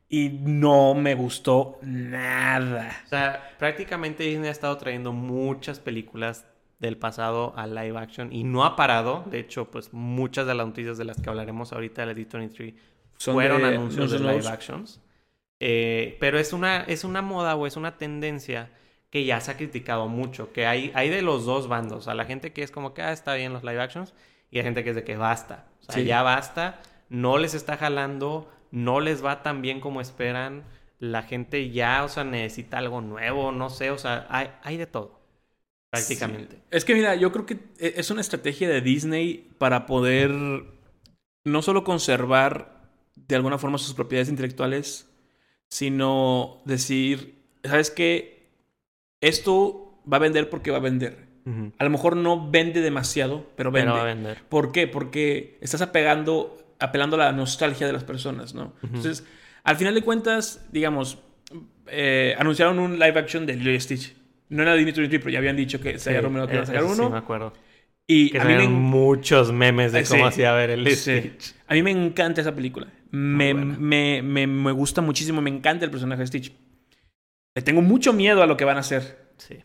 Y 0.08 0.28
no 0.42 0.94
me 0.94 1.14
gustó 1.14 1.78
nada. 1.82 3.00
O 3.06 3.08
sea, 3.08 3.54
prácticamente 3.58 4.22
Disney 4.24 4.48
ha 4.48 4.52
estado 4.52 4.76
trayendo 4.76 5.12
muchas 5.12 5.80
películas 5.80 6.44
del 6.78 6.98
pasado 6.98 7.54
a 7.56 7.66
live 7.66 7.98
action 7.98 8.32
y 8.32 8.44
no 8.44 8.64
ha 8.64 8.76
parado. 8.76 9.24
De 9.30 9.38
hecho, 9.40 9.70
pues 9.70 9.92
muchas 9.92 10.46
de 10.46 10.54
las 10.54 10.66
noticias 10.66 10.98
de 10.98 11.04
las 11.04 11.20
que 11.20 11.28
hablaremos 11.30 11.72
ahorita 11.72 12.04
de 12.04 12.06
la 12.06 12.12
D23 12.20 12.74
Son 13.16 13.34
fueron 13.34 13.62
de- 13.62 13.68
anuncios 13.68 14.10
de 14.10 14.18
live 14.18 14.46
actions. 14.48 15.00
Eh, 15.60 16.16
pero 16.20 16.38
es 16.38 16.52
una, 16.52 16.82
es 16.82 17.04
una 17.04 17.22
moda 17.22 17.56
o 17.56 17.66
es 17.66 17.76
una 17.76 17.96
tendencia 17.96 18.70
que 19.10 19.24
ya 19.24 19.40
se 19.40 19.50
ha 19.52 19.56
criticado 19.56 20.08
mucho. 20.08 20.52
Que 20.52 20.66
hay, 20.66 20.92
hay 20.94 21.08
de 21.08 21.22
los 21.22 21.46
dos 21.46 21.68
bandos. 21.68 22.08
A 22.08 22.14
la 22.14 22.24
gente 22.26 22.52
que 22.52 22.62
es 22.62 22.70
como 22.70 22.92
que 22.92 23.02
ah, 23.02 23.12
está 23.12 23.34
bien 23.34 23.52
los 23.52 23.64
live 23.64 23.80
actions 23.80 24.12
y 24.50 24.58
hay 24.58 24.64
gente 24.64 24.84
que 24.84 24.90
es 24.90 24.96
de 24.96 25.04
que 25.04 25.16
basta. 25.16 25.66
O 25.80 25.84
sea, 25.84 25.94
Sí. 25.94 26.04
ya 26.04 26.22
basta. 26.22 26.80
No 27.08 27.38
les 27.38 27.54
está 27.54 27.76
jalando. 27.78 28.50
No 28.70 29.00
les 29.00 29.24
va 29.24 29.42
tan 29.42 29.62
bien 29.62 29.80
como 29.80 30.00
esperan. 30.02 30.64
La 30.98 31.22
gente 31.22 31.70
ya, 31.70 32.04
o 32.04 32.08
sea, 32.08 32.24
necesita 32.24 32.78
algo 32.78 33.00
nuevo. 33.00 33.52
No 33.52 33.70
sé, 33.70 33.90
o 33.90 33.98
sea, 33.98 34.26
hay, 34.28 34.50
hay 34.62 34.76
de 34.76 34.86
todo. 34.86 35.20
Prácticamente. 35.96 36.56
Sí. 36.56 36.62
Es 36.70 36.84
que 36.84 36.94
mira, 36.94 37.14
yo 37.14 37.32
creo 37.32 37.46
que 37.46 37.54
e- 37.78 37.94
es 37.96 38.10
una 38.10 38.20
estrategia 38.20 38.68
de 38.68 38.80
Disney 38.80 39.48
para 39.58 39.86
poder 39.86 40.30
no 41.44 41.62
solo 41.62 41.84
conservar 41.84 42.90
de 43.14 43.36
alguna 43.36 43.58
forma 43.58 43.78
sus 43.78 43.94
propiedades 43.94 44.28
intelectuales, 44.28 45.08
sino 45.68 46.62
decir, 46.64 47.34
¿sabes 47.64 47.90
qué? 47.90 48.50
Esto 49.20 50.00
va 50.10 50.18
a 50.18 50.20
vender 50.20 50.50
porque 50.50 50.70
va 50.70 50.76
a 50.78 50.80
vender. 50.80 51.26
Ujú. 51.46 51.72
A 51.78 51.84
lo 51.84 51.90
mejor 51.90 52.16
no 52.16 52.50
vende 52.50 52.80
demasiado, 52.80 53.46
pero 53.56 53.70
vende. 53.70 53.86
Pero 53.86 53.96
va 53.96 54.02
a 54.02 54.14
vender. 54.14 54.42
¿Por 54.48 54.72
qué? 54.72 54.86
Porque 54.86 55.58
estás 55.60 55.80
apegando, 55.80 56.56
apelando 56.78 57.16
a 57.16 57.20
la 57.20 57.32
nostalgia 57.32 57.86
de 57.86 57.92
las 57.92 58.04
personas, 58.04 58.54
¿no? 58.54 58.74
Entonces, 58.82 59.24
al 59.62 59.76
final 59.76 59.94
de 59.94 60.02
cuentas, 60.02 60.66
digamos, 60.72 61.18
eh, 61.86 62.34
anunciaron 62.38 62.78
un 62.78 62.98
live 62.98 63.18
action 63.18 63.46
de 63.46 63.54
Lilo 63.54 63.72
y 63.72 63.80
Stitch. 63.80 64.14
No 64.48 64.62
era 64.62 64.74
Disney 64.74 64.92
23, 64.92 65.20
pero 65.20 65.32
ya 65.32 65.38
habían 65.38 65.56
dicho 65.56 65.80
que 65.80 65.98
se 65.98 66.10
había 66.10 66.22
rumoreado 66.22 66.48
que 66.48 66.54
iban 66.54 66.62
a 66.64 66.66
sacar 66.66 66.82
Eso 66.84 66.92
uno. 66.92 67.04
Sí, 67.06 67.12
me 67.12 67.18
acuerdo. 67.18 67.52
y 68.06 68.30
Que 68.30 68.40
a 68.40 68.44
mí, 68.44 68.54
me, 68.54 68.68
muchos 68.68 69.52
memes 69.52 69.92
de 69.92 70.00
Eh, 70.00 70.04
cómo 70.08 70.26
hacía 70.26 70.52
ver 70.52 70.70
el. 70.70 70.86
Stitch. 70.96 71.54
a 71.66 71.74
mí 71.74 71.82
me 71.82 71.90
encanta 71.90 72.40
esa 72.40 72.54
película. 72.54 72.86
Me, 73.10 73.52
buena. 73.52 73.76
me, 73.78 74.22
me, 74.22 74.46
me 74.46 74.72
gusta 74.72 75.00
muchísimo, 75.02 75.40
me 75.42 75.50
encanta 75.50 75.84
el 75.84 75.90
personaje 75.90 76.20
de 76.20 76.26
Stitch. 76.28 76.52
Le 77.54 77.62
tengo 77.62 77.82
mucho 77.82 78.12
miedo 78.12 78.42
a 78.42 78.46
lo 78.46 78.56
que 78.56 78.64
van 78.64 78.76
a 78.76 78.80
hacer. 78.80 79.26
Sí. 79.38 79.56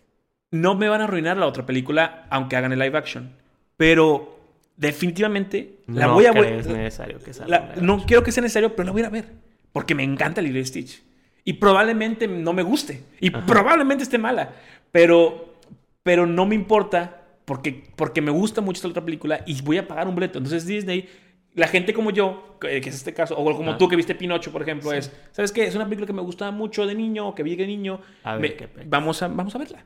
no 0.51 0.75
me 0.75 0.89
van 0.89 0.99
a 1.01 1.05
arruinar 1.05 1.37
la 1.37 1.45
otra 1.45 1.65
película 1.65 2.25
aunque 2.29 2.55
hagan 2.57 2.71
el 2.73 2.79
live 2.79 2.97
action. 2.97 3.31
Pero 3.77 4.37
definitivamente 4.77 5.77
la 5.87 6.07
no 6.07 6.13
voy 6.15 6.25
a 6.25 6.31
crees 6.31 6.65
la- 6.65 6.73
necesario 6.73 7.19
que 7.19 7.33
salga. 7.33 7.73
la- 7.75 7.81
no 7.81 8.05
quiero 8.05 8.23
que 8.23 8.31
sea 8.31 8.41
necesario, 8.41 8.75
pero 8.75 8.87
la 8.87 8.91
voy 8.91 8.99
a 9.01 9.03
ir 9.03 9.07
a 9.07 9.09
ver 9.11 9.25
porque 9.71 9.95
me 9.95 10.03
encanta 10.03 10.41
Lilo 10.41 10.59
y 10.59 10.65
Stitch. 10.65 11.01
Y 11.43 11.53
probablemente 11.53 12.27
no 12.27 12.53
me 12.53 12.61
guste 12.63 13.03
y 13.19 13.29
Ajá. 13.35 13.45
probablemente 13.45 14.03
esté 14.03 14.17
mala, 14.17 14.51
pero 14.91 15.55
pero 16.03 16.25
no 16.25 16.45
me 16.45 16.55
importa 16.55 17.21
porque 17.45 17.83
porque 17.95 18.21
me 18.21 18.31
gusta 18.31 18.61
mucho 18.61 18.77
esta 18.77 18.87
otra 18.87 19.03
película 19.05 19.41
y 19.45 19.59
voy 19.61 19.77
a 19.77 19.87
pagar 19.87 20.07
un 20.07 20.15
boleto. 20.15 20.37
Entonces 20.39 20.65
Disney 20.65 21.07
la 21.53 21.67
gente 21.67 21.93
como 21.93 22.11
yo, 22.11 22.57
que 22.61 22.77
es 22.77 22.87
este 22.87 23.13
caso, 23.13 23.35
o 23.37 23.57
como 23.57 23.71
Ah. 23.71 23.77
tú 23.77 23.89
que 23.89 23.95
viste 23.97 24.15
Pinocho, 24.15 24.51
por 24.53 24.61
ejemplo, 24.61 24.93
es, 24.93 25.11
¿sabes 25.31 25.51
qué? 25.51 25.65
Es 25.65 25.75
una 25.75 25.83
película 25.83 26.07
que 26.07 26.13
me 26.13 26.21
gustaba 26.21 26.49
mucho 26.51 26.85
de 26.87 26.95
niño, 26.95 27.35
que 27.35 27.43
vi 27.43 27.55
de 27.57 27.67
niño, 27.67 27.99
A 28.23 28.33
ver 28.37 28.41
me- 28.41 28.53
qué 28.55 28.67
pe- 28.69 28.85
vamos, 28.87 29.21
a, 29.21 29.27
vamos 29.27 29.53
a 29.53 29.57
verla. 29.57 29.83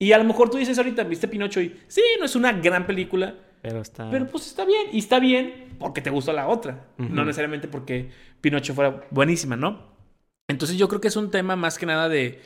Y 0.00 0.10
a 0.12 0.18
lo 0.18 0.24
mejor 0.24 0.50
tú 0.50 0.58
dices 0.58 0.76
ahorita, 0.78 1.04
viste 1.04 1.28
Pinocho 1.28 1.60
y 1.60 1.76
sí, 1.86 2.02
no 2.18 2.24
es 2.24 2.34
una 2.34 2.52
gran 2.52 2.86
película, 2.88 3.34
Pero 3.62 3.80
está. 3.82 4.10
pero 4.10 4.26
pues 4.26 4.46
está 4.48 4.64
bien. 4.64 4.88
Y 4.92 4.98
está 4.98 5.20
bien 5.20 5.76
porque 5.78 6.00
te 6.00 6.10
gustó 6.10 6.32
la 6.32 6.48
otra, 6.48 6.86
no 6.98 7.24
necesariamente 7.24 7.68
porque 7.68 8.10
Pinocho 8.40 8.74
fuera 8.74 9.04
buenísima, 9.10 9.54
¿no? 9.56 9.95
Entonces 10.48 10.76
yo 10.78 10.88
creo 10.88 11.00
que 11.00 11.08
es 11.08 11.16
un 11.16 11.30
tema 11.30 11.56
más 11.56 11.78
que 11.78 11.86
nada 11.86 12.08
de... 12.08 12.40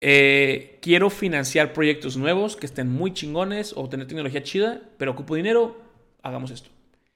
eh, 0.00 0.78
quiero 0.82 1.10
financiar 1.10 1.72
proyectos 1.72 2.16
nuevos 2.16 2.56
que 2.56 2.66
estén 2.66 2.90
muy 2.90 3.12
chingones 3.12 3.72
o 3.76 3.88
tener 3.88 4.06
tecnología 4.06 4.42
chida, 4.42 4.82
pero 4.98 5.12
ocupo 5.12 5.34
dinero, 5.34 5.76
hagamos 6.22 6.50
esto. 6.50 6.70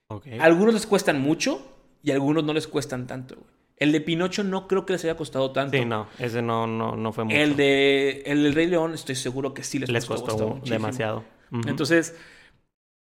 Ok. 0.09 0.27
Algunos 0.41 0.75
les 0.75 0.87
cuestan 0.87 1.21
mucho 1.21 1.67
y 2.03 2.13
algunos 2.13 2.45
no 2.45 2.53
les 2.55 2.67
cuestan 2.67 3.07
tanto. 3.07 3.35
güey. 3.37 3.47
El 3.77 3.93
de 3.93 4.01
Pinocho 4.01 4.43
no 4.43 4.67
creo 4.67 4.85
que 4.87 4.95
les 4.95 5.05
haya 5.05 5.17
costado 5.17 5.53
tanto. 5.53 5.77
Sí, 5.77 5.85
no. 5.85 6.09
Ese 6.19 6.43
no, 6.43 6.67
no, 6.67 6.97
no 6.97 7.13
fue 7.13 7.25
mucho. 7.25 7.37
El 7.37 7.55
de 7.57 8.23
el 8.27 8.43
del 8.45 8.55
Rey 8.55 8.67
León 8.67 8.95
estoy 8.95 9.15
seguro 9.15 9.55
que 9.55 9.63
sí 9.63 9.79
les, 9.79 9.89
Les 9.91 10.05
costó, 10.07 10.27
costó 10.27 10.49
muchísimo. 10.49 10.73
demasiado. 10.75 11.25
Ujú. 11.53 11.69
Entonces, 11.69 12.17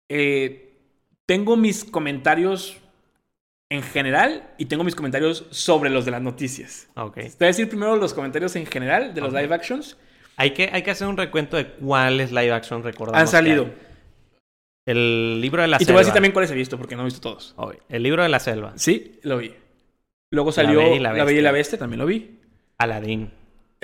eh, 0.10 0.74
tengo 1.26 1.58
mis 1.58 1.86
comentarios 1.86 2.78
en 3.74 3.84
general 3.84 4.44
y 4.58 4.66
tengo 4.66 4.84
mis 4.84 4.96
comentarios 4.96 5.46
sobre 5.50 5.90
los 5.90 6.06
de 6.06 6.12
las 6.12 6.22
noticias. 6.22 6.88
Ok. 6.96 7.16
Te 7.16 7.22
voy 7.22 7.36
a 7.40 7.48
decir 7.48 7.68
primero 7.68 7.96
los 7.96 8.14
comentarios 8.14 8.56
en 8.56 8.66
general 8.66 9.14
de 9.14 9.22
los 9.22 9.34
live 9.34 9.54
actions. 9.54 9.98
Hay 10.38 10.52
que, 10.52 10.70
hay 10.72 10.84
que 10.84 10.92
hacer 10.92 11.08
un 11.08 11.18
recuento 11.18 11.58
de 11.58 11.68
cuáles 11.68 12.32
live 12.32 12.52
action 12.52 12.84
recordamos. 12.84 13.20
Han 13.20 13.28
salido. 13.28 13.70
El 14.86 15.40
libro 15.42 15.62
de 15.62 15.68
la 15.68 15.78
Y 15.78 15.80
te 15.80 15.86
selva. 15.86 15.96
voy 15.98 16.00
a 16.02 16.04
decir 16.04 16.14
también 16.14 16.34
cuáles 16.34 16.52
he 16.52 16.56
visto 16.56 16.78
porque 16.78 16.96
no 16.96 17.02
he 17.04 17.06
visto 17.06 17.22
todos. 17.22 17.56
El 17.90 18.04
libro 18.04 18.22
de 18.24 18.30
la 18.30 18.40
selva. 18.40 18.74
Sí, 18.76 19.20
lo 19.24 19.38
vi. 19.38 19.54
Luego 20.32 20.52
salió 20.52 20.80
Bella 20.80 20.96
y 20.96 21.00
La 21.00 21.14
la 21.14 21.24
Bella 21.24 21.40
y 21.40 21.44
la 21.44 21.52
Bestia, 21.52 21.78
también 21.80 22.00
lo 22.00 22.06
vi. 22.06 22.40
Aladdin. 22.78 23.32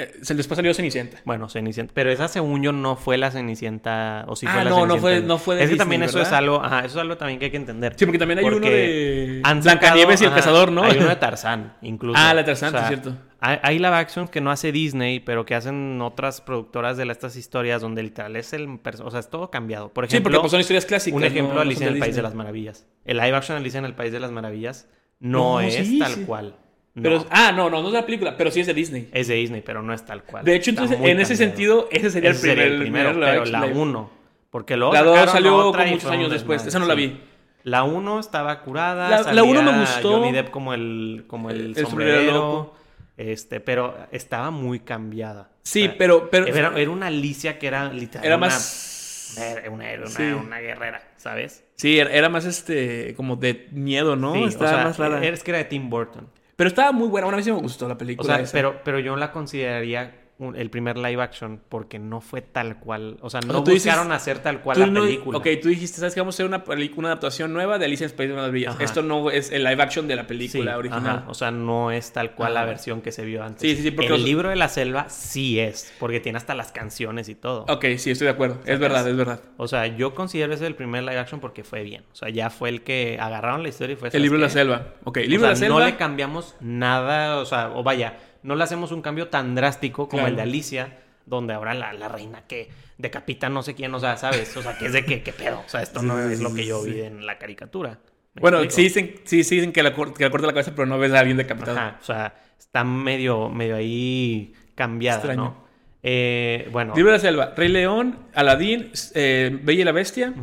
Eh, 0.02 0.12
se 0.22 0.34
después 0.36 0.56
salió 0.56 0.74
Cenicienta. 0.74 1.18
Bueno, 1.26 1.50
Cenicienta. 1.50 1.94
Pero 1.94 2.12
esa, 2.12 2.28
según 2.28 2.64
yo, 2.64 2.72
no 2.72 2.96
fue 2.96 3.18
la 3.18 3.32
Cenicienta. 3.32 4.26
O 4.28 4.36
sí 4.36 4.46
Ah, 4.48 4.54
fue 4.54 4.64
la 4.64 4.70
no, 4.70 4.86
no 4.86 4.98
fue- 4.98 5.22
no 5.22 5.38
fue 5.38 5.56
de 5.56 5.62
Es 5.64 5.68
que 5.68 5.74
Disney, 5.74 5.80
también 5.80 6.04
eso 6.04 6.22
es 6.22 6.32
algo. 6.32 6.64
Ajá, 6.64 6.80
eso 6.80 6.98
es 6.98 7.02
algo 7.02 7.18
también 7.18 7.40
que 7.40 7.46
hay 7.46 7.52
que 7.52 7.58
entender. 7.58 7.94
Sí, 7.98 8.06
porque 8.06 8.20
también 8.20 8.40
hay 8.40 8.46
uno 8.46 8.60
de 8.60 9.42
Blancanieves 9.64 10.22
y 10.22 10.26
el 10.26 10.34
cazador, 10.34 10.72
¿no? 10.72 10.84
Hay 10.84 10.98
uno 10.98 11.10
de 11.10 11.16
Tarzán, 11.18 11.74
incluso. 11.82 12.20
Ah, 12.20 12.34
la 12.34 12.44
Tarzán, 12.46 12.72
sí, 12.72 12.78
es 12.78 12.88
cierto. 12.88 13.16
Hay, 13.42 13.58
hay 13.64 13.78
live 13.80 13.96
action 13.96 14.28
que 14.28 14.42
no 14.42 14.52
hace 14.52 14.72
Disney, 14.74 15.22
pero 15.22 15.46
que 15.46 15.56
hacen 15.56 16.02
otras 16.02 16.42
productoras 16.42 16.98
de 16.98 17.10
estas 17.10 17.38
historias 17.38 17.82
donde 17.82 18.04
literal 18.04 18.36
es 18.36 18.52
el... 18.52 18.68
O 19.04 19.12
sea, 19.12 19.22
es 19.22 19.30
todo 19.30 19.50
cambiado. 19.50 19.94
Por 19.94 20.06
Sí, 20.08 20.16
ejemplo, 20.18 20.32
porque 20.32 20.42
pues, 20.42 20.52
son 20.52 20.60
historias 20.60 20.86
clásicas. 20.86 21.16
un 21.18 21.24
ejemplo, 21.24 21.56
no- 21.56 21.62
Alicia 21.62 21.88
en 21.88 21.94
el 21.94 22.00
País 22.00 22.16
de 22.18 22.22
las 22.22 22.34
Maravillas. 22.36 22.86
El 23.06 23.18
live 23.18 23.36
action 23.36 23.56
de 23.56 23.62
Alicia 23.62 23.78
en 23.80 23.86
el 23.86 23.96
País 23.96 24.12
de 24.12 24.20
las 24.20 24.32
Maravillas 24.32 24.88
no, 25.22 25.54
No, 25.54 25.60
es 25.62 25.76
sí, 25.76 26.00
tal 26.00 26.14
sí. 26.16 26.24
cual. 26.26 26.56
No. 27.00 27.04
Pero, 27.04 27.26
ah, 27.30 27.52
no, 27.52 27.70
no, 27.70 27.82
no 27.82 27.88
es 27.88 27.94
la 27.94 28.06
película, 28.06 28.36
pero 28.38 28.52
sí 28.52 28.60
es 28.62 28.68
de 28.68 28.74
Disney. 28.74 29.10
Es 29.14 29.28
de 29.28 29.36
Disney, 29.36 29.62
pero 29.62 29.82
no 29.82 29.94
es 29.94 30.06
tal 30.06 30.24
cual. 30.24 30.44
De 30.46 30.56
hecho, 30.56 30.70
entonces, 30.70 30.98
en 31.02 31.20
ese 31.20 31.36
sentido, 31.36 31.88
ese 31.92 32.10
sería, 32.10 32.32
Ese 32.32 32.38
el, 32.52 32.56
primer, 32.56 32.58
sería 32.58 32.74
el 32.76 32.80
primero, 32.82 33.10
primer 33.12 33.30
pero 33.32 33.46
la 33.46 33.60
action. 33.60 33.78
1. 33.78 34.12
Porque 34.52 34.78
luego 34.78 34.94
La 34.94 35.04
2 35.04 35.14
sacaron 35.16 35.34
salió 35.34 35.52
como 35.72 35.86
muchos 35.86 36.12
años 36.12 36.32
después. 36.32 36.66
Esa 36.66 36.80
no 36.80 36.86
la 36.86 36.96
vi. 36.96 37.20
La 37.64 37.84
1 37.84 38.20
estaba 38.20 38.62
curada. 38.62 39.10
La- 39.10 39.34
la 39.34 39.44
uno 39.44 39.62
me 39.62 39.68
salía 39.72 39.82
gustó. 39.82 40.12
Johnny 40.20 40.32
Depp 40.32 40.50
como 40.50 40.74
el, 40.74 41.26
como 41.28 41.50
el, 41.50 41.76
sombrerero. 41.76 42.32
loco. 42.34 42.76
Este, 43.18 43.60
pero 43.60 43.96
estaba 44.12 44.50
muy 44.50 44.80
cambiada. 44.80 45.50
Sí, 45.62 45.82
O 45.84 45.86
sea, 45.88 45.96
pero, 45.98 46.30
pero 46.30 46.48
Era, 46.48 46.72
era 46.80 46.90
una 46.90 47.08
Alicia 47.08 47.60
que 47.60 47.68
era 47.68 47.92
literal. 47.92 48.26
era 48.26 48.38
una- 48.38 48.46
más... 48.48 49.36
Era 49.38 49.70
una, 49.70 49.92
era 49.92 50.02
una, 50.04 50.10
Sí. 50.10 50.24
una 50.24 50.60
guerrera, 50.60 51.04
¿sabes? 51.18 51.64
Sí, 51.76 52.00
era, 52.00 52.30
más 52.30 52.46
este, 52.46 53.14
como 53.16 53.36
de 53.36 53.68
miedo, 53.72 54.16
¿no? 54.16 54.34
Sí, 54.34 54.40
o 54.44 54.48
estaba 54.48 54.70
sea, 54.72 54.84
más 54.86 54.98
rara. 54.98 55.24
Es 55.24 55.44
que 55.44 55.52
era 55.52 55.58
de 55.60 55.66
Tim 55.66 55.90
Burton. 55.90 56.28
Pero 56.60 56.68
estaba 56.68 56.92
muy 56.92 57.08
buena, 57.08 57.24
bueno, 57.24 57.38
a 57.38 57.40
mí 57.40 57.44
sí 57.46 57.54
me 57.54 57.58
gustó 57.58 57.88
la 57.88 57.94
O 57.94 57.98
película. 57.98 58.36
sea, 58.36 58.44
esa. 58.44 58.52
pero, 58.52 58.82
pero 58.84 59.00
yo 59.00 59.16
la 59.16 59.32
consideraría 59.32 60.19
un- 60.40 60.56
el 60.56 60.70
primer 60.70 60.98
live 60.98 61.22
action 61.22 61.62
porque 61.70 62.00
no 62.00 62.22
fue 62.22 62.42
tal 62.42 62.80
cual. 62.80 63.18
O 63.22 63.30
sea, 63.30 63.42
O 63.44 63.46
no 63.48 63.54
sea, 63.54 63.64
tú 63.64 63.72
dices- 63.72 63.86
buscaron 63.92 64.12
hacer 64.12 64.40
tal 64.40 64.62
cual 64.62 64.80
la 64.80 64.88
no- 64.88 65.02
película. 65.02 65.38
Ok, 65.38 65.48
tú 65.62 65.68
dijiste, 65.70 66.00
¿sabes 66.00 66.14
que 66.16 66.22
vamos 66.22 66.34
a 66.34 66.38
hacer 66.38 66.46
una, 66.46 66.64
una 66.96 67.08
adaptación 67.10 67.54
nueva 67.54 67.78
de 67.78 67.86
Alicia 67.86 68.06
en 68.08 68.12
País 68.14 68.30
de 68.30 68.36
las? 68.36 68.76
Ajá. 68.76 68.84
Esto 68.84 69.02
no 69.04 69.30
es 69.30 69.52
el 69.52 69.64
live 69.64 69.84
action 69.84 70.08
de 70.08 70.16
la 70.16 70.22
Sí, 70.24 70.28
película 70.30 70.78
original. 70.78 71.18
ajá, 71.20 71.26
O 71.30 71.34
sea, 71.34 71.52
no 71.52 71.92
es 71.92 72.12
tal 72.14 72.32
cual 72.36 72.54
la 72.54 72.66
versión 72.66 73.02
que 73.02 73.12
se 73.12 73.26
vio 73.26 73.44
antes. 73.44 73.62
Sí, 73.62 73.76
sí, 73.76 73.84
sí, 73.84 73.92
porque 73.92 74.08
el 74.08 74.14
los- 74.14 74.24
libro 74.24 74.50
de 74.50 74.56
la 74.56 74.70
selva 74.70 75.10
sí 75.10 75.60
es, 75.60 75.94
porque 76.00 76.20
tiene 76.20 76.38
hasta 76.38 76.56
las 76.56 76.72
canciones 76.72 77.28
y 77.30 77.36
todo. 77.36 77.66
Ok, 77.68 77.86
sí, 77.98 78.12
estoy 78.12 78.26
de 78.26 78.32
acuerdo. 78.32 78.60
Es 78.66 78.80
verdad, 78.80 79.08
es 79.08 79.16
verdad. 79.18 79.42
O 79.58 79.68
sea, 79.68 79.88
yo 79.88 80.16
considero 80.16 80.54
ese 80.54 80.66
el 80.68 80.76
primer 80.76 81.04
live 81.04 81.20
action 81.20 81.40
porque 81.42 81.64
fue 81.64 81.84
bien. 81.84 82.04
O 82.14 82.16
sea, 82.16 82.30
ya 82.30 82.50
fue 82.50 82.70
el 82.70 82.82
que 82.82 83.18
agarraron 83.20 83.62
la 83.64 83.70
historia 83.70 83.94
y 83.94 83.96
fue 83.98 84.10
El 84.14 84.22
libro 84.22 84.38
de 84.38 84.44
la 84.46 84.50
selva. 84.50 84.94
Ok, 85.04 85.18
el 85.18 85.28
O 85.28 85.30
libro 85.30 85.48
de 85.48 85.52
la 85.54 85.56
selva. 85.58 85.80
no 85.80 85.86
le 85.86 85.98
cambiamos 85.98 86.56
nada, 86.62 87.38
o 87.40 87.46
sea, 87.46 87.72
o 87.76 87.84
vaya, 87.84 88.18
no 88.44 88.56
le 88.56 88.64
hacemos 88.64 88.92
un 88.92 89.02
cambio 89.02 89.28
tan 89.30 89.56
drástico 89.56 90.08
como 90.08 90.22
Claro. 90.22 90.30
el 90.30 90.36
de 90.36 90.42
Alicia, 90.44 91.00
donde 91.26 91.54
ahora 91.54 91.74
la, 91.74 91.94
la 91.94 92.08
reina 92.08 92.44
que 92.48 92.70
decapita 92.98 93.50
no 93.50 93.62
sé 93.64 93.76
quién, 93.76 93.94
o 93.94 94.00
sea, 94.00 94.18
¿sabes? 94.18 94.56
O 94.58 94.62
sea, 94.62 94.78
que 94.78 94.88
es 94.88 94.94
de 94.94 95.06
que, 95.06 95.22
qué 95.24 95.32
pedo. 95.34 95.62
O 95.66 95.70
sea, 95.70 95.82
esto 95.82 96.02
no 96.02 96.20
es 96.20 96.40
lo 96.42 96.54
que 96.54 96.66
yo 96.66 96.82
vi 96.84 97.02
en 97.02 97.26
la 97.26 97.38
caricatura. 97.38 98.00
¿Me 98.36 98.42
Bueno, 98.42 98.62
explico? 98.62 98.76
sí 98.76 98.84
dicen, 99.02 99.22
sí, 99.26 99.44
sí 99.44 99.56
dicen 99.56 99.72
que 99.72 99.82
la, 99.84 99.94
que 99.94 100.24
la 100.24 100.30
corta 100.30 100.48
la 100.48 100.54
cabeza, 100.54 100.72
pero 100.76 100.86
no 100.86 100.98
ves 101.00 101.14
a 101.14 101.20
alguien 101.20 101.38
decapitado. 101.38 101.78
Ajá, 101.78 101.98
o 102.02 102.04
sea, 102.06 102.34
está 102.60 102.84
medio, 102.84 103.50
medio 103.50 103.76
ahí 103.76 104.54
cambiada, 104.76 105.18
Extraño. 105.20 105.42
¿no? 105.44 105.70
Eh, 106.04 106.68
bueno. 106.72 106.94
Libro 106.96 107.12
de 107.12 107.18
la 107.18 107.22
selva. 107.22 107.54
Rey 107.58 107.68
León, 107.70 108.20
Aladín, 108.34 108.92
eh, 109.16 109.58
Bella 109.64 109.82
y 109.82 109.84
la 109.86 109.92
Bestia. 109.92 110.34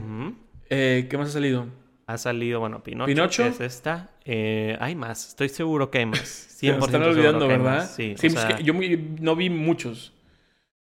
Eh, 0.68 1.06
¿Qué 1.08 1.16
más 1.18 1.28
ha 1.28 1.32
salido? 1.32 1.66
Ha 2.08 2.18
salido, 2.18 2.60
bueno, 2.60 2.82
Pinocho, 2.84 3.06
Pinocho. 3.06 3.44
es 3.46 3.60
esta. 3.60 4.10
Eh, 4.24 4.76
hay 4.80 4.94
más, 4.94 5.28
estoy 5.28 5.48
seguro 5.48 5.90
que 5.90 5.98
hay 5.98 6.06
más. 6.06 6.20
100% 6.20 6.56
Se 6.56 6.72
me 6.72 6.78
están 6.78 7.02
olvidando, 7.02 7.48
¿verdad? 7.48 7.90
Sí, 7.90 8.14
o 8.16 8.20
pues 8.20 8.32
sea, 8.32 8.56
que 8.56 8.62
yo 8.62 8.72
no 9.20 9.34
vi 9.36 9.50
muchos. 9.50 10.12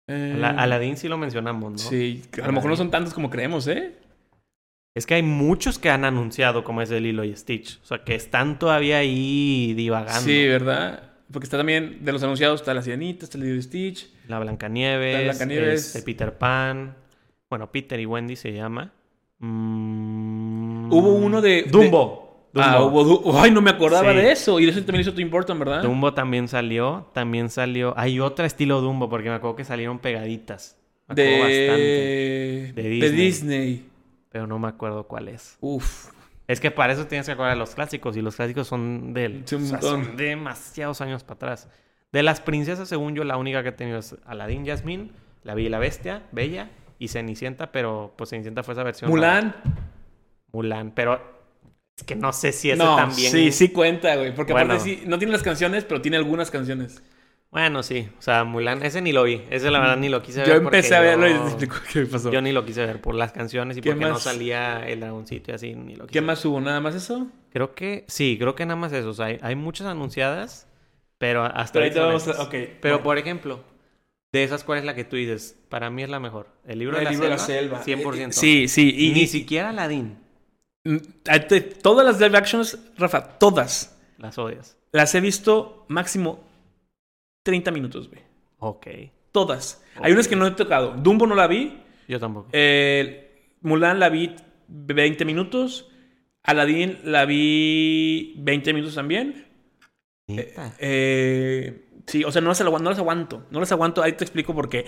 Eh, 0.07 0.33
Ala- 0.35 0.49
Aladdin 0.61 0.97
sí 0.97 1.07
lo 1.07 1.17
mencionamos, 1.17 1.71
¿no? 1.71 1.77
Sí, 1.77 2.23
a 2.41 2.45
lo 2.47 2.53
mejor 2.53 2.69
no 2.69 2.75
son 2.75 2.91
tantos 2.91 3.13
como 3.13 3.29
creemos, 3.29 3.67
¿eh? 3.67 3.95
Es 4.95 5.05
que 5.05 5.13
hay 5.15 5.23
muchos 5.23 5.79
que 5.79 5.89
han 5.89 6.03
anunciado 6.05 6.63
como 6.63 6.81
es 6.81 6.91
el 6.91 7.03
Lilo 7.03 7.23
y 7.23 7.35
Stitch. 7.35 7.79
O 7.83 7.85
sea, 7.85 8.03
que 8.03 8.15
están 8.15 8.59
todavía 8.59 8.97
ahí 8.97 9.73
divagando. 9.75 10.21
Sí, 10.21 10.47
¿verdad? 10.47 11.03
Porque 11.31 11.45
está 11.45 11.57
también, 11.57 12.03
de 12.03 12.11
los 12.11 12.23
anunciados, 12.23 12.61
está 12.61 12.73
La 12.73 12.81
Sirenita, 12.81 13.25
está 13.25 13.37
el 13.37 13.43
Lilo 13.45 13.55
y 13.57 13.61
Stitch. 13.61 14.09
La 14.27 14.39
Blancanieves. 14.39 15.13
La 15.15 15.21
Blancanieves. 15.23 15.95
este, 15.95 16.01
Peter 16.03 16.37
Pan. 16.37 16.95
Bueno, 17.49 17.71
Peter 17.71 17.99
y 17.99 18.05
Wendy 18.05 18.35
se 18.35 18.51
llama. 18.51 18.91
Mm, 19.37 20.78
Hubo 20.95 21.13
uno 21.13 21.41
de- 21.41 21.63
Dumbo. 21.63 22.49
Dumbo. 22.53 22.65
Ah, 22.67 22.81
hubo... 22.83 23.03
Du- 23.03 23.37
Ay, 23.37 23.51
no 23.51 23.61
me 23.61 23.69
acordaba 23.69 24.11
Sí. 24.11 24.17
de 24.17 24.31
eso. 24.31 24.59
Y 24.59 24.65
de 24.65 24.71
eso 24.71 24.79
también 24.83 25.01
hizo 25.01 25.13
Tim 25.13 25.29
Burton, 25.29 25.59
¿verdad? 25.59 25.83
Dumbo 25.83 26.13
también 26.13 26.47
salió. 26.47 27.07
También 27.13 27.49
salió. 27.49 27.93
Hay 27.97 28.19
otra 28.19 28.45
estilo 28.47 28.81
Dumbo 28.81 29.07
porque 29.09 29.29
me 29.29 29.35
acuerdo 29.35 29.55
que 29.55 29.63
salieron 29.65 29.99
pegaditas. 29.99 30.75
Me 31.07 31.13
acuerdo 31.13 31.31
bastante. 31.43 31.81
de... 31.81 32.73
De 32.75 32.83
de 32.83 32.89
Disney. 32.89 33.11
Disney. 33.25 33.89
Pero 34.31 34.47
no 34.47 34.57
me 34.59 34.67
acuerdo 34.67 35.03
cuál 35.07 35.27
es. 35.27 35.57
Uf. 35.61 36.11
Es 36.47 36.59
que 36.59 36.71
para 36.71 36.93
eso 36.93 37.05
tienes 37.05 37.27
que 37.27 37.31
acordar 37.33 37.53
de 37.53 37.59
los 37.59 37.75
clásicos. 37.75 38.17
Y 38.17 38.21
los 38.21 38.35
clásicos 38.35 38.67
son 38.67 39.13
de, 39.13 39.41
Sí, 39.45 39.55
o 39.55 39.59
sea, 39.59 39.81
son 39.81 40.17
demasiados 40.17 41.01
años 41.01 41.23
para 41.23 41.35
atrás. 41.35 41.69
De 42.11 42.23
las 42.23 42.41
princesas, 42.41 42.87
según 42.89 43.13
yo, 43.13 43.23
la 43.23 43.37
única 43.37 43.61
que 43.61 43.69
he 43.69 43.73
tenido 43.73 43.99
es 43.99 44.15
Aladdin, 44.25 44.65
Jasmine, 44.65 45.11
La 45.43 45.53
Bella 45.53 45.67
y 45.67 45.69
la 45.69 45.77
Bestia, 45.79 46.23
Bella 46.31 46.71
y 46.97 47.09
Cenicienta. 47.09 47.71
Pero 47.71 48.13
pues 48.17 48.31
Cenicienta 48.31 48.63
fue 48.63 48.73
esa 48.73 48.83
versión. 48.83 49.11
Mulan. 49.11 49.53
Mulan. 50.51 50.91
Pero 50.95 51.19
es 51.97 52.03
que 52.03 52.15
no 52.15 52.33
sé 52.33 52.51
si 52.51 52.71
ese 52.71 52.77
no, 52.77 52.95
también. 52.95 53.31
sí, 53.31 53.51
sí 53.51 53.69
cuenta, 53.69 54.15
güey. 54.15 54.33
Porque 54.35 54.53
Bueno. 54.53 54.73
aparte 54.73 54.83
sí, 54.83 55.03
no 55.05 55.17
tiene 55.19 55.31
las 55.33 55.43
canciones, 55.43 55.85
pero 55.85 56.01
tiene 56.01 56.17
algunas 56.17 56.51
canciones. 56.51 57.01
Bueno, 57.51 57.81
sí. 57.81 58.07
O 58.19 58.21
sea, 58.21 58.43
Mulan, 58.43 58.83
ese 58.83 59.01
ni 59.01 59.11
lo 59.11 59.23
vi. 59.23 59.41
Ese 59.49 59.71
la 59.71 59.79
verdad 59.79 59.97
ni 59.97 60.07
lo 60.09 60.21
quise 60.21 60.41
ver. 60.41 60.49
Yo 60.49 60.55
empecé 60.55 60.95
a 60.95 61.01
verlo 61.01 61.27
y 61.27 61.33
te 61.33 61.37
explico 61.47 61.75
qué 61.91 62.05
pasó. 62.05 62.31
Yo 62.31 62.41
ni 62.41 62.51
lo 62.51 62.63
quise 62.63 62.85
ver 62.85 63.01
por 63.01 63.15
las 63.15 63.31
canciones 63.31 63.77
y 63.77 63.81
¿Qué 63.81 63.89
porque 63.89 64.05
no 64.05 64.13
más? 64.13 64.23
salía 64.23 64.87
el 64.87 64.99
dragoncito 64.99 65.51
y 65.51 65.55
así, 65.55 65.73
ni 65.75 65.95
lo 65.95 66.05
quise 66.05 66.13
¿Qué 66.13 66.19
ver. 66.19 66.27
más 66.27 66.45
hubo? 66.45 66.61
¿Nada 66.61 66.79
más 66.79 66.93
eso? 66.95 67.27
Creo 67.51 67.73
que 67.73 68.05
sí, 68.07 68.37
creo 68.39 68.53
que 68.55 68.65
nada 68.65 68.75
más 68.79 68.93
eso. 68.93 69.09
O 69.09 69.13
sea, 69.13 69.25
hay, 69.27 69.39
hay 69.41 69.55
muchas 69.55 69.87
anunciadas, 69.87 70.67
pero 71.17 71.43
hasta 71.43 71.79
Pero 71.79 71.85
ahí 71.85 71.89
ahorita 71.89 72.05
vamos 72.05 72.27
a... 72.27 72.41
Ok. 72.43 72.53
Pero 72.81 72.99
bueno. 72.99 73.03
por 73.03 73.17
ejemplo, 73.17 73.63
de 74.31 74.43
esas, 74.43 74.63
¿cuál 74.63 74.79
es 74.79 74.85
la 74.85 74.95
que 74.95 75.03
tú 75.05 75.15
dices? 75.15 75.57
Para 75.69 75.89
mí 75.89 76.03
es 76.03 76.09
la 76.09 76.19
mejor. 76.19 76.47
El 76.65 76.79
libro, 76.79 76.97
de, 76.97 77.03
la 77.05 77.11
libro 77.11 77.27
de 77.29 77.37
selva, 77.37 77.37
la 77.37 77.39
selva. 77.39 77.83
100%. 77.83 78.29
Eh, 78.29 78.33
Sí, 78.33 78.67
sí. 78.67 78.93
Y, 78.97 79.13
Ni 79.13 79.27
siquiera 79.27 79.69
Aladdin 79.69 80.05
mm, 80.05 80.13
te- 80.13 80.28
todas 81.81 82.05
las 82.05 82.19
live 82.19 82.37
actions, 82.37 82.77
Rafa, 82.97 83.37
todas, 83.39 83.97
las 84.17 84.37
odias. 84.37 84.77
las 84.91 85.13
he 85.15 85.21
visto 85.21 85.85
máximo 85.87 86.43
30 87.43 87.71
minutos, 87.71 88.09
güey. 88.09 88.21
Ok. 88.59 88.87
Todas. 89.31 89.83
Hay 90.01 90.11
unas 90.11 90.27
que 90.27 90.35
no 90.35 90.47
he 90.47 90.51
tocado. 90.51 90.91
Dumbo 90.97 91.27
no 91.27 91.35
la 91.35 91.47
vi. 91.47 91.79
Yo 92.07 92.19
tampoco. 92.19 92.49
Eh, 92.51 93.53
Mulan 93.61 93.99
la 93.99 94.09
vi 94.09 94.35
20 94.67 95.23
minutos. 95.25 95.87
Aladdin 96.43 96.99
la 97.03 97.25
vi 97.25 98.33
20 98.37 98.73
minutos 98.73 98.95
también. 98.95 99.45
Neta. 100.27 100.73
Eh, 100.79 101.89
sí, 102.07 102.23
o 102.23 102.31
sea, 102.31 102.41
no 102.41 102.49
las, 102.49 102.61
agu- 102.63 102.81
no 102.81 102.89
las 102.89 102.97
aguanto. 102.99 103.45
No 103.51 103.59
las 103.59 103.71
aguanto. 103.71 104.01
Ahí 104.01 104.13
te 104.13 104.23
explico 104.23 104.55
por 104.55 104.67
qué. 104.69 104.85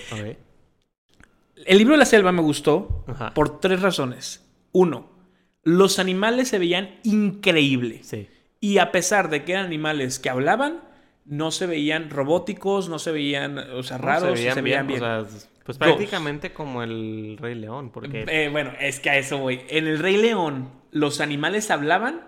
El 1.65 1.77
libro 1.77 1.93
de 1.93 1.99
la 1.99 2.05
selva 2.05 2.31
me 2.31 2.41
gustó 2.41 3.03
Ajá. 3.07 3.33
por 3.35 3.59
tres 3.59 3.81
razones. 3.81 4.43
Uno, 4.71 5.10
los 5.63 5.99
animales 5.99 6.47
se 6.49 6.59
veían 6.59 6.89
increíbles. 7.03 8.07
Sí. 8.07 8.27
Y 8.59 8.77
a 8.77 8.91
pesar 8.91 9.29
de 9.29 9.43
que 9.43 9.53
eran 9.53 9.65
animales 9.65 10.19
que 10.19 10.29
hablaban, 10.29 10.81
no 11.25 11.51
se 11.51 11.65
veían 11.67 12.09
robóticos, 12.09 12.89
no 12.89 12.99
se 12.99 13.11
veían, 13.11 13.57
o 13.57 13.83
sea, 13.83 13.97
No, 13.97 14.03
raros, 14.05 14.39
se 14.39 14.61
veían, 14.61 14.87
bien. 14.87 15.01
O 15.03 15.25
sea, 15.25 15.25
pues 15.65 15.77
prácticamente 15.77 16.53
como 16.53 16.81
el 16.83 17.37
Rey 17.39 17.55
León, 17.55 17.91
porque... 17.91 18.25
Eh, 18.27 18.49
bueno, 18.49 18.71
es 18.79 18.99
que 18.99 19.09
a 19.11 19.17
eso 19.17 19.37
voy. 19.37 19.61
En 19.69 19.87
el 19.87 19.99
Rey 19.99 20.17
León, 20.17 20.71
los 20.91 21.21
animales 21.21 21.69
hablaban 21.71 22.21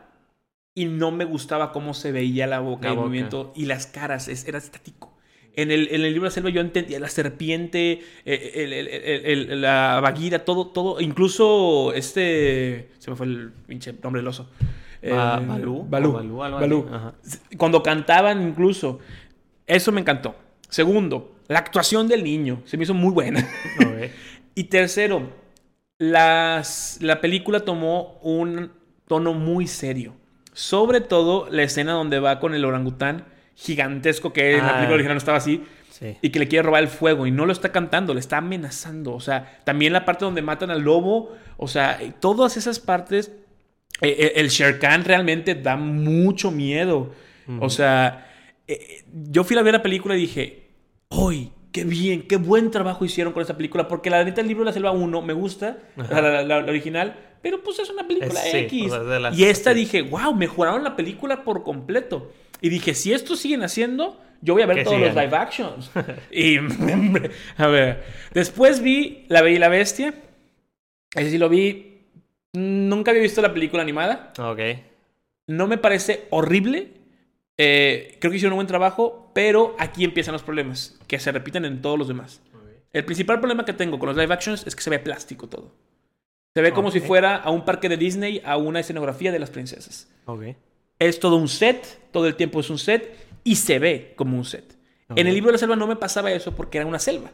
y 0.76 0.86
no 0.86 1.12
me 1.12 1.26
gustaba 1.26 1.72
cómo 1.72 1.94
se 1.94 2.12
veía 2.12 2.48
la 2.48 2.60
boca 2.60 2.84
La 2.84 2.90
y 2.90 2.92
el 2.92 2.96
boca. 2.98 3.08
movimiento 3.08 3.54
y 3.56 3.66
las 3.66 3.88
caras, 3.88 4.28
es- 4.28 4.48
era 4.48 4.58
estático. 4.60 5.13
En 5.56 5.70
el, 5.72 5.88
en 5.90 5.96
el 6.02 6.14
libro 6.14 6.22
de 6.24 6.30
la 6.30 6.32
selva 6.32 6.50
yo 6.50 6.62
entendía 6.62 7.00
la 7.00 7.10
serpiente, 7.10 8.02
eh, 8.26 8.52
el- 8.56 8.74
el- 9.52 9.62
la 9.62 10.00
vaguira, 10.02 10.40
todo, 10.46 10.68
todo, 10.68 11.00
incluso 11.00 11.94
este, 11.94 12.90
se 13.00 13.12
me 13.12 13.16
fue 13.16 13.28
el 13.28 13.52
pinche 13.68 13.94
nombre 14.02 14.22
del 14.22 14.28
oso. 14.30 14.50
Ba- 14.50 15.40
Eh, 15.42 15.46
Balú, 15.48 15.84
Balú. 15.88 16.88
Ajá. 16.92 17.14
Cuando 17.58 17.84
cantaban 17.84 18.42
incluso. 18.48 19.00
Eso 19.68 19.92
me 19.92 20.02
encantó. 20.02 20.36
Segundo, 20.70 21.36
la 21.48 21.60
actuación 21.60 22.08
del 22.08 22.24
niño. 22.24 22.62
Se 22.66 22.78
me 22.78 22.84
hizo 22.84 22.94
muy 22.94 23.12
buena. 23.12 23.40
Ok. 23.80 24.10
Y 24.56 24.66
tercero, 24.66 25.30
las, 25.98 27.00
la 27.02 27.22
película 27.22 27.62
tomó 27.62 28.20
un 28.22 28.72
tono 29.08 29.34
muy 29.34 29.68
serio. 29.68 30.14
Sobre 30.54 31.02
todo 31.02 31.48
la 31.50 31.64
escena 31.64 31.94
donde 31.94 32.20
va 32.20 32.40
con 32.40 32.54
el 32.54 32.64
orangután 32.66 33.26
gigantesco 33.56 34.34
que 34.34 34.54
en 34.54 34.60
la 34.60 34.70
Ah. 34.70 34.74
película 34.76 34.96
original 34.96 35.16
no 35.16 35.20
estaba 35.20 35.38
así 35.38 35.64
Sí. 35.90 36.18
y 36.22 36.30
que 36.30 36.40
le 36.40 36.48
quiere 36.48 36.64
robar 36.64 36.82
el 36.84 36.90
fuego 36.90 37.28
y 37.28 37.32
no 37.32 37.46
lo 37.46 37.52
está 37.54 37.72
cantando, 37.72 38.14
le 38.14 38.20
está 38.20 38.38
amenazando. 38.38 39.14
O 39.14 39.20
sea, 39.20 39.60
también 39.64 39.94
la 39.94 40.06
parte 40.06 40.26
donde 40.26 40.42
matan 40.42 40.72
al 40.72 40.82
lobo, 40.82 41.32
o 41.58 41.68
sea, 41.68 42.00
todas 42.20 42.58
esas 42.58 42.80
partes, 42.80 43.32
eh, 44.02 44.16
eh, 44.18 44.32
el 44.38 44.50
Shere 44.50 44.80
Khan 44.80 45.06
realmente 45.06 45.54
da 45.56 45.76
mucho 45.78 46.50
miedo. 46.52 47.12
O 47.60 47.70
sea, 47.70 48.28
eh, 48.68 49.04
yo 49.12 49.44
fui 49.44 49.56
a 49.58 49.62
ver 49.62 49.74
la 49.74 49.84
película 49.84 50.16
y 50.16 50.20
dije, 50.22 50.70
¡Hoy! 51.10 51.52
¡Qué 51.72 51.84
bien! 51.84 52.24
¡Qué 52.28 52.38
buen 52.38 52.72
trabajo 52.72 53.06
hicieron 53.06 53.34
con 53.34 53.42
esta 53.42 53.56
película! 53.56 53.88
Porque 53.88 54.10
la 54.10 54.24
neta, 54.24 54.42
el 54.42 54.48
libro 54.48 54.64
de 54.64 54.70
la 54.70 54.74
selva 54.74 54.92
1 54.92 55.22
me 55.22 55.34
gusta, 55.34 55.78
la, 55.96 56.22
la- 56.22 56.44
la- 56.44 56.62
la 56.62 56.70
original, 56.72 57.16
pero 57.42 57.62
pues 57.64 57.78
es 57.80 57.90
una 57.92 58.08
película 58.08 58.44
Es- 58.46 58.52
sí, 58.52 58.58
X. 58.58 58.92
o 58.92 59.08
sea, 59.20 59.32
y 59.32 59.44
esta 59.44 59.74
sí. 59.74 59.80
dije, 59.80 60.02
wow, 60.04 60.34
mejoraron 60.34 60.84
la 60.84 60.96
película 60.96 61.44
por 61.44 61.64
completo. 61.64 62.32
Y 62.64 62.70
dije, 62.70 62.94
si 62.94 63.12
esto 63.12 63.36
siguen 63.36 63.62
haciendo, 63.62 64.18
yo 64.42 64.54
voy 64.54 64.64
a 64.64 64.66
ver 64.66 64.86
todos 64.86 64.98
los 64.98 65.10
sigan. 65.10 65.26
live 65.26 65.36
actions. 65.38 65.92
y, 66.32 66.58
a 67.58 67.68
ver, 67.68 68.06
después 68.34 68.82
vi 68.82 69.26
La 69.28 69.42
Bella 69.42 69.58
y 69.58 69.60
la 69.60 69.68
Bestia. 69.68 70.14
Ese 71.14 71.30
sí 71.30 71.38
lo 71.38 71.50
vi. 71.50 72.06
Nunca 72.54 73.12
había 73.12 73.22
visto 73.22 73.42
la 73.42 73.54
película 73.54 73.84
animada. 73.84 74.32
Ok. 74.40 74.60
No 75.48 75.68
me 75.68 75.78
parece 75.78 76.26
horrible. 76.30 76.94
Eh, 77.58 78.16
creo 78.22 78.32
que 78.32 78.38
hicieron 78.38 78.54
un 78.54 78.60
buen 78.60 78.68
trabajo, 78.68 79.30
pero 79.36 79.76
aquí 79.78 80.06
empiezan 80.06 80.32
los 80.32 80.44
problemas, 80.44 80.98
que 81.06 81.20
se 81.20 81.34
repiten 81.34 81.66
en 81.66 81.82
todos 81.82 82.00
los 82.00 82.08
demás. 82.08 82.42
El 82.94 83.04
principal 83.04 83.40
problema 83.40 83.66
que 83.66 83.74
tengo 83.74 84.00
con 84.00 84.08
los 84.08 84.16
live 84.16 84.34
actions 84.34 84.66
es 84.66 84.74
que 84.74 84.84
se 84.84 84.90
ve 84.90 85.00
plástico 85.00 85.50
todo. 85.50 85.76
Se 86.56 86.62
ve 86.62 86.72
como 86.72 86.92
si 86.92 87.02
fuera 87.02 87.36
a 87.36 87.50
un 87.50 87.66
parque 87.66 87.90
de 87.90 87.98
Disney, 87.98 88.42
a 88.46 88.56
una 88.56 88.80
escenografía 88.80 89.34
de 89.34 89.40
las 89.40 89.50
princesas. 89.50 90.08
Ok. 90.28 90.44
Es 91.08 91.20
todo 91.20 91.36
un 91.38 91.48
set, 91.48 92.00
todo 92.12 92.28
el 92.28 92.36
tiempo 92.36 92.60
es 92.60 92.70
un 92.70 92.78
set 92.78 93.16
y 93.44 93.56
se 93.56 93.80
ve 93.80 94.14
como 94.16 94.38
un 94.38 94.46
set. 94.46 94.78
En 95.16 95.28
el 95.28 95.34
libro 95.34 95.50
de 95.50 95.54
la 95.54 95.58
selva 95.60 95.76
no 95.76 95.86
me 95.88 95.96
pasaba 95.96 96.32
eso 96.32 96.56
porque 96.56 96.78
era 96.80 96.88
una 96.88 97.00
selva. 97.00 97.30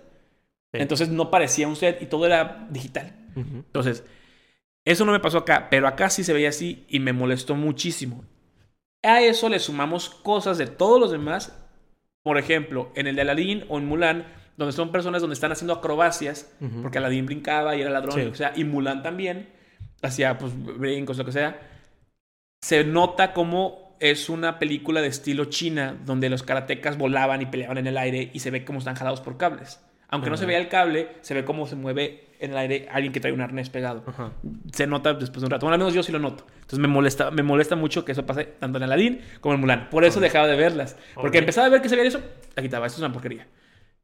Sí. 0.72 0.80
Entonces 0.82 1.10
no 1.10 1.32
parecía 1.32 1.68
un 1.68 1.76
set 1.76 2.02
y 2.02 2.08
todo 2.08 2.26
era 2.26 2.68
digital. 2.70 3.16
Ujú. 3.36 3.58
Entonces, 3.58 4.04
eso 4.86 5.06
no 5.06 5.12
me 5.12 5.20
pasó 5.20 5.38
acá, 5.40 5.68
pero 5.70 5.88
acá 5.88 6.10
sí 6.10 6.24
se 6.24 6.34
veía 6.34 6.50
así 6.50 6.86
y 6.90 7.00
me 7.00 7.14
molestó 7.14 7.56
muchísimo. 7.56 8.24
A 9.04 9.22
eso 9.22 9.48
le 9.50 9.60
sumamos 9.60 10.10
cosas 10.10 10.58
de 10.58 10.68
todos 10.68 11.00
los 11.00 11.12
demás. 11.12 11.56
Por 12.24 12.38
ejemplo, 12.38 12.92
en 12.96 13.08
el 13.08 13.16
de 13.16 13.22
Aladdin 13.22 13.66
o 13.70 13.78
en 13.78 13.86
Mulan, 13.86 14.28
donde 14.58 14.74
son 14.74 14.92
personas 14.92 15.22
donde 15.22 15.36
están 15.36 15.52
haciendo 15.54 15.74
acrobacias, 15.74 16.52
porque 16.82 16.98
Aladdin 16.98 17.26
brincaba 17.26 17.76
y 17.78 17.82
era 17.82 17.90
ladrón, 17.92 18.16
Sí. 18.16 18.30
que 18.30 18.36
sea, 18.36 18.52
y 18.56 18.66
Mulan 18.66 19.04
también 19.04 19.50
hacía 20.02 20.38
pues 20.38 20.52
brincos, 20.56 21.18
lo 21.18 21.24
que 21.24 21.32
sea. 21.32 21.62
Se 22.62 22.84
nota 22.84 23.34
como 23.34 23.96
es 24.00 24.30
una 24.30 24.60
película 24.60 25.02
de 25.02 25.08
estilo 25.08 25.46
China, 25.46 25.96
donde 26.06 26.30
los 26.30 26.44
karatecas 26.44 26.98
volaban 26.98 27.42
y 27.42 27.46
peleaban 27.46 27.78
en 27.78 27.88
el 27.88 27.98
aire 27.98 28.30
y 28.34 28.40
se 28.40 28.52
ve 28.52 28.64
como 28.66 28.80
están 28.80 28.96
jalados 28.96 29.22
por 29.22 29.38
cables. 29.38 29.80
Aunque 30.10 30.30
no 30.30 30.38
se 30.38 30.46
vea 30.48 30.58
el 30.58 30.70
cable, 30.70 31.08
se 31.22 31.34
ve 31.36 31.46
cómo 31.46 31.68
se 31.68 31.76
mueve 31.76 32.26
en 32.40 32.52
el 32.52 32.58
aire 32.58 32.88
alguien 32.92 33.12
que 33.14 33.20
trae 33.20 33.34
un 33.34 33.42
arnés 33.42 33.70
pegado 33.70 34.04
se 34.74 34.88
nota 34.88 35.14
después 35.14 35.42
de 35.42 35.46
un 35.48 35.52
rato. 35.52 35.66
Bueno, 35.66 35.74
al 35.74 35.80
menos 35.80 35.94
yo 35.94 36.02
sí 36.04 36.12
lo 36.12 36.20
noto. 36.20 36.46
Entonces 36.56 36.80
me 36.80 36.88
molesta, 36.88 37.32
me 37.32 37.44
molesta 37.44 37.76
mucho 37.76 38.06
que 38.06 38.14
eso 38.14 38.26
pase 38.26 38.46
tanto 38.46 38.78
en 38.78 38.84
Aladdin 38.86 39.22
como 39.42 39.56
en 39.56 39.62
Mulan. 39.62 39.90
Por 39.90 40.04
eso 40.06 40.20
dejaba 40.20 40.48
de 40.48 40.56
verlas. 40.56 40.98
Porque 41.16 41.38
empezaba 41.38 41.68
a 41.68 41.70
ver 41.70 41.82
que 41.82 41.90
se 41.90 41.96
veía 41.96 42.08
eso, 42.08 42.22
la 42.56 42.64
quitaba. 42.64 42.88
Esto 42.88 42.98
es 42.98 43.04
una 43.04 43.14
porquería. 43.14 43.48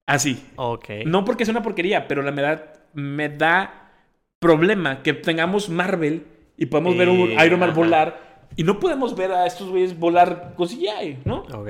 Así. 0.05 0.45
Ok. 0.57 0.89
No 1.05 1.25
porque 1.25 1.45
sea 1.45 1.53
una 1.53 1.63
porquería, 1.63 2.07
pero 2.07 2.21
la 2.21 2.31
verdad 2.31 2.73
me 2.93 3.29
da 3.29 3.91
problema 4.39 5.01
que 5.01 5.13
tengamos 5.13 5.69
Marvel 5.69 6.27
y 6.57 6.67
podemos 6.67 6.97
ver 6.97 7.09
un 7.09 7.31
Y- 7.31 7.43
Iron 7.45 7.59
Man 7.59 7.73
volar 7.73 8.24
y 8.55 8.63
no 8.63 8.79
podemos 8.79 9.15
ver 9.15 9.31
a 9.31 9.45
estos 9.45 9.69
güeyes 9.69 9.97
volar 9.97 10.53
con 10.55 10.67
CGI, 10.67 11.19
¿no? 11.25 11.39
Ok. 11.53 11.69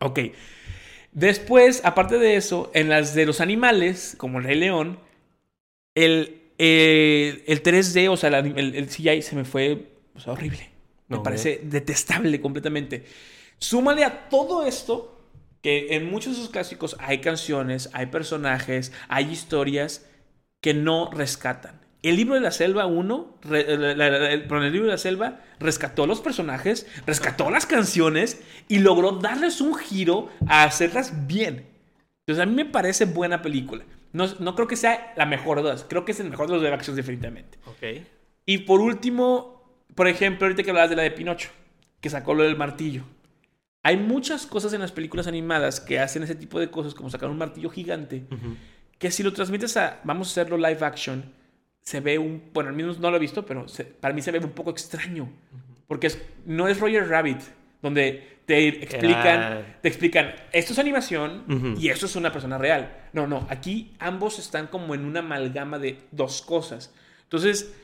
Ok. 0.00 0.18
Después, 1.12 1.80
aparte 1.84 2.18
de 2.18 2.36
eso, 2.36 2.70
en 2.74 2.88
las 2.88 3.14
de 3.14 3.26
los 3.26 3.40
animales, 3.40 4.14
como 4.18 4.38
el 4.38 4.44
Rey 4.44 4.58
León, 4.58 4.98
el, 5.94 6.42
eh, 6.58 7.44
el 7.46 7.62
3D, 7.62 8.08
o 8.08 8.16
sea, 8.16 8.30
la- 8.30 8.38
el, 8.40 8.74
el 8.74 8.88
CGI 8.88 9.22
se 9.22 9.36
me 9.36 9.44
fue 9.44 9.92
o 10.14 10.20
sea, 10.20 10.32
horrible. 10.32 10.70
Me 11.08 11.18
parece 11.20 11.60
detestable 11.64 12.40
completamente. 12.40 13.04
Súmale 13.58 14.04
a 14.04 14.28
todo 14.28 14.66
esto 14.66 15.20
que 15.62 15.94
en 15.94 16.10
muchos 16.10 16.34
de 16.34 16.40
esos 16.40 16.50
clásicos 16.52 16.96
hay 16.98 17.18
canciones, 17.20 17.90
hay 17.92 18.06
personajes, 18.06 18.92
hay 19.08 19.30
historias 19.30 20.06
que 20.60 20.74
no 20.74 21.10
rescatan. 21.10 21.80
El 22.04 22.16
libro 22.16 22.34
de 22.34 22.40
la 22.40 22.50
selva 22.50 22.86
1, 22.86 23.38
re- 23.42 23.76
la- 23.78 23.94
la- 23.94 24.10
la- 24.18 24.30
el, 24.32 24.42
libro 24.72 24.86
de 24.86 24.92
la 24.92 24.98
selva 24.98 25.40
rescató 25.58 26.06
los 26.06 26.20
personajes, 26.20 26.86
rescató 27.06 27.50
las 27.50 27.66
canciones 27.66 28.42
y 28.68 28.78
logró 28.80 29.12
darles 29.12 29.60
un 29.60 29.74
giro 29.74 30.28
a 30.46 30.64
hacerlas 30.64 31.26
bien. 31.26 31.66
Entonces 32.26 32.42
a 32.42 32.46
mí 32.46 32.54
me 32.54 32.66
parece 32.66 33.06
buena 33.06 33.40
película. 33.42 33.84
No, 34.12 34.26
no 34.38 34.54
creo 34.54 34.68
que 34.68 34.76
sea 34.76 35.12
la 35.16 35.26
mejor 35.26 35.56
de 35.56 35.62
todas, 35.64 35.84
creo 35.88 36.04
que 36.04 36.12
es 36.12 36.20
el 36.20 36.30
mejor 36.30 36.46
de 36.46 36.54
los 36.54 36.62
live 36.62 36.74
actions 36.74 36.96
definitivamente. 36.96 37.58
Ok. 37.66 38.02
Y 38.46 38.58
por 38.58 38.80
último, 38.80 39.82
por 39.94 40.06
ejemplo, 40.06 40.46
ahorita 40.46 40.62
que 40.62 40.70
hablabas 40.70 40.90
de 40.90 40.96
la 40.96 41.02
de 41.02 41.10
Pinocho, 41.10 41.48
que 42.00 42.10
sacó 42.10 42.34
lo 42.34 42.42
del 42.44 42.56
martillo. 42.56 43.02
Hay 43.82 43.96
muchas 43.96 44.46
cosas 44.46 44.72
en 44.72 44.80
las 44.80 44.92
películas 44.92 45.26
animadas 45.26 45.80
que 45.80 45.98
hacen 46.00 46.22
ese 46.22 46.34
tipo 46.34 46.60
de 46.60 46.70
cosas, 46.70 46.94
como 46.94 47.10
sacar 47.10 47.28
un 47.30 47.38
martillo 47.38 47.70
gigante, 47.70 48.24
que 48.98 49.10
si 49.10 49.22
lo 49.22 49.32
transmites 49.32 49.76
a, 49.76 50.00
vamos 50.04 50.28
a 50.28 50.30
hacerlo 50.32 50.56
live 50.56 50.78
action, 50.84 51.24
se 51.84 52.00
ve 52.00 52.18
un, 52.18 52.42
bueno, 52.52 52.70
al 52.70 52.76
menos 52.76 52.98
no 52.98 53.10
lo 53.10 53.16
he 53.16 53.20
visto, 53.20 53.46
pero 53.46 53.68
se- 53.68 53.84
para 53.84 54.14
mí 54.14 54.22
se 54.22 54.32
ve 54.32 54.38
un 54.38 54.52
poco 54.52 54.70
extraño, 54.70 55.30
porque 55.86 56.08
es- 56.08 56.18
no 56.46 56.66
es 56.68 56.80
Roger 56.80 57.08
Rabbit, 57.08 57.40
donde 57.82 58.38
te 58.46 58.68
explican, 58.82 59.40
te 59.82 59.88
explican, 59.88 60.34
esto 60.52 60.72
es 60.72 60.78
animación 60.78 61.44
y 61.78 61.88
esto 61.90 62.06
es 62.06 62.16
una 62.16 62.32
persona 62.32 62.58
real. 62.58 63.08
No, 63.12 63.26
no, 63.26 63.46
aquí 63.50 63.94
ambos 63.98 64.38
están 64.38 64.66
como 64.68 64.94
en 64.94 65.04
una 65.04 65.20
amalgama 65.20 65.78
de 65.78 66.00
dos 66.10 66.42
cosas. 66.42 66.94
Entonces, 67.24 67.74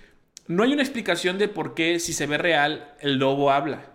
no 0.48 0.62
hay 0.64 0.72
una 0.72 0.82
explicación 0.82 1.38
de 1.38 1.48
por 1.48 1.74
qué 1.74 1.98
si 2.00 2.12
se 2.12 2.26
ve 2.26 2.38
real 2.38 2.94
el 3.00 3.18
lobo 3.18 3.50
habla. 3.50 3.86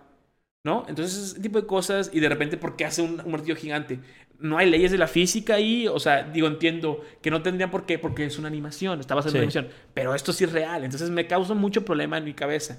¿No? 0.64 0.84
Entonces, 0.88 1.16
ese 1.32 1.40
tipo 1.40 1.60
de 1.60 1.66
cosas 1.66 2.10
y 2.12 2.18
de 2.18 2.28
repente, 2.28 2.56
¿por 2.56 2.74
qué 2.74 2.84
hace 2.84 3.00
un, 3.00 3.20
un 3.24 3.30
martillo 3.30 3.54
gigante? 3.54 4.00
No 4.38 4.58
hay 4.58 4.68
leyes 4.70 4.90
de 4.90 4.98
la 4.98 5.06
física 5.06 5.54
ahí, 5.54 5.88
o 5.88 5.98
sea, 5.98 6.24
digo, 6.24 6.46
entiendo 6.46 7.02
que 7.22 7.30
no 7.30 7.42
tendrían 7.42 7.70
por 7.70 7.86
qué, 7.86 7.98
porque 7.98 8.24
es 8.24 8.38
una 8.38 8.48
animación, 8.48 9.00
está 9.00 9.14
basada 9.14 9.30
en 9.30 9.36
una 9.36 9.50
animación, 9.50 9.68
pero 9.94 10.14
esto 10.14 10.32
sí 10.32 10.44
es 10.44 10.52
real, 10.52 10.84
entonces 10.84 11.10
me 11.10 11.26
causa 11.26 11.54
mucho 11.54 11.84
problema 11.84 12.18
en 12.18 12.24
mi 12.24 12.34
cabeza. 12.34 12.78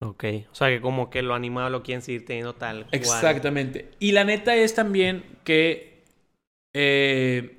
Ok. 0.00 0.24
O 0.50 0.54
sea 0.54 0.68
que 0.68 0.80
como 0.80 1.08
que 1.08 1.22
lo 1.22 1.34
animado 1.34 1.70
lo 1.70 1.82
quieren 1.82 2.02
seguir 2.02 2.26
teniendo 2.26 2.54
tal 2.54 2.84
cual. 2.84 2.88
Exactamente. 2.92 3.90
Y 3.98 4.12
la 4.12 4.24
neta 4.24 4.54
es 4.54 4.74
también 4.74 5.24
que 5.44 6.02
eh, 6.74 7.56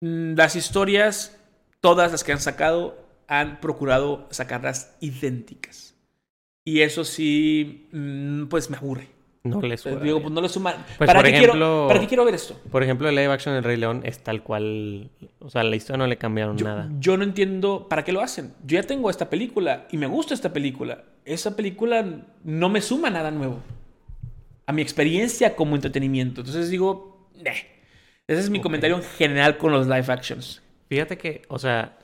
mm, 0.00 0.34
las 0.34 0.56
historias, 0.56 1.40
todas 1.80 2.12
las 2.12 2.24
que 2.24 2.32
han 2.32 2.40
sacado, 2.40 3.02
han 3.28 3.60
procurado 3.60 4.28
sacarlas 4.30 4.96
idénticas. 5.00 5.94
Y 6.64 6.80
eso 6.80 7.04
sí, 7.04 7.88
mm, 7.92 8.46
pues 8.48 8.68
me 8.70 8.76
aburre. 8.76 9.08
No 9.50 9.60
les 9.62 9.82
Pues, 9.82 10.02
digo, 10.02 10.20
pues 10.20 10.32
no 10.32 10.40
le 10.40 10.48
suma. 10.48 10.74
Pues, 10.98 11.06
¿Para, 11.06 11.20
por 11.20 11.24
qué 11.24 11.36
ejemplo- 11.36 11.52
quiero, 11.52 11.84
¿Para 11.88 12.00
qué 12.00 12.06
quiero 12.06 12.24
ver 12.24 12.34
esto? 12.34 12.58
Por 12.70 12.82
ejemplo, 12.82 13.08
el 13.08 13.14
live 13.14 13.32
action 13.32 13.54
del 13.54 13.64
Rey 13.64 13.76
León 13.76 14.02
es 14.04 14.18
tal 14.20 14.42
cual. 14.42 15.10
O 15.40 15.48
sea, 15.50 15.62
la 15.62 15.76
historia 15.76 15.98
no 15.98 16.06
le 16.06 16.16
cambiaron 16.18 16.56
Yo, 16.58 16.66
nada. 16.66 16.88
yo 16.98 17.16
no 17.16 17.24
entiendo 17.24 17.86
para 17.88 18.04
qué 18.04 18.12
lo 18.12 18.20
hacen. 18.20 18.52
Yo 18.64 18.80
ya 18.80 18.86
tengo 18.86 19.10
esta 19.10 19.30
película 19.30 19.86
y 19.90 19.96
me 19.96 20.06
gusta 20.06 20.34
esta 20.34 20.52
película. 20.52 21.04
Esa 21.24 21.56
película 21.56 22.04
no 22.44 22.68
me 22.68 22.80
suma 22.80 23.10
nada 23.10 23.30
nuevo 23.30 23.60
a 24.66 24.72
mi 24.72 24.82
experiencia 24.82 25.54
como 25.56 25.74
entretenimiento. 25.76 26.40
Entonces 26.40 26.70
digo, 26.70 27.28
ese 28.26 28.40
es 28.40 28.50
mi 28.50 28.60
comentario 28.60 28.96
en 28.96 29.02
general 29.02 29.56
con 29.58 29.72
los 29.72 29.86
live 29.86 30.06
actions. 30.12 30.62
Fíjate 30.88 31.16
que, 31.18 31.42
o 31.48 31.58
sea, 31.58 31.98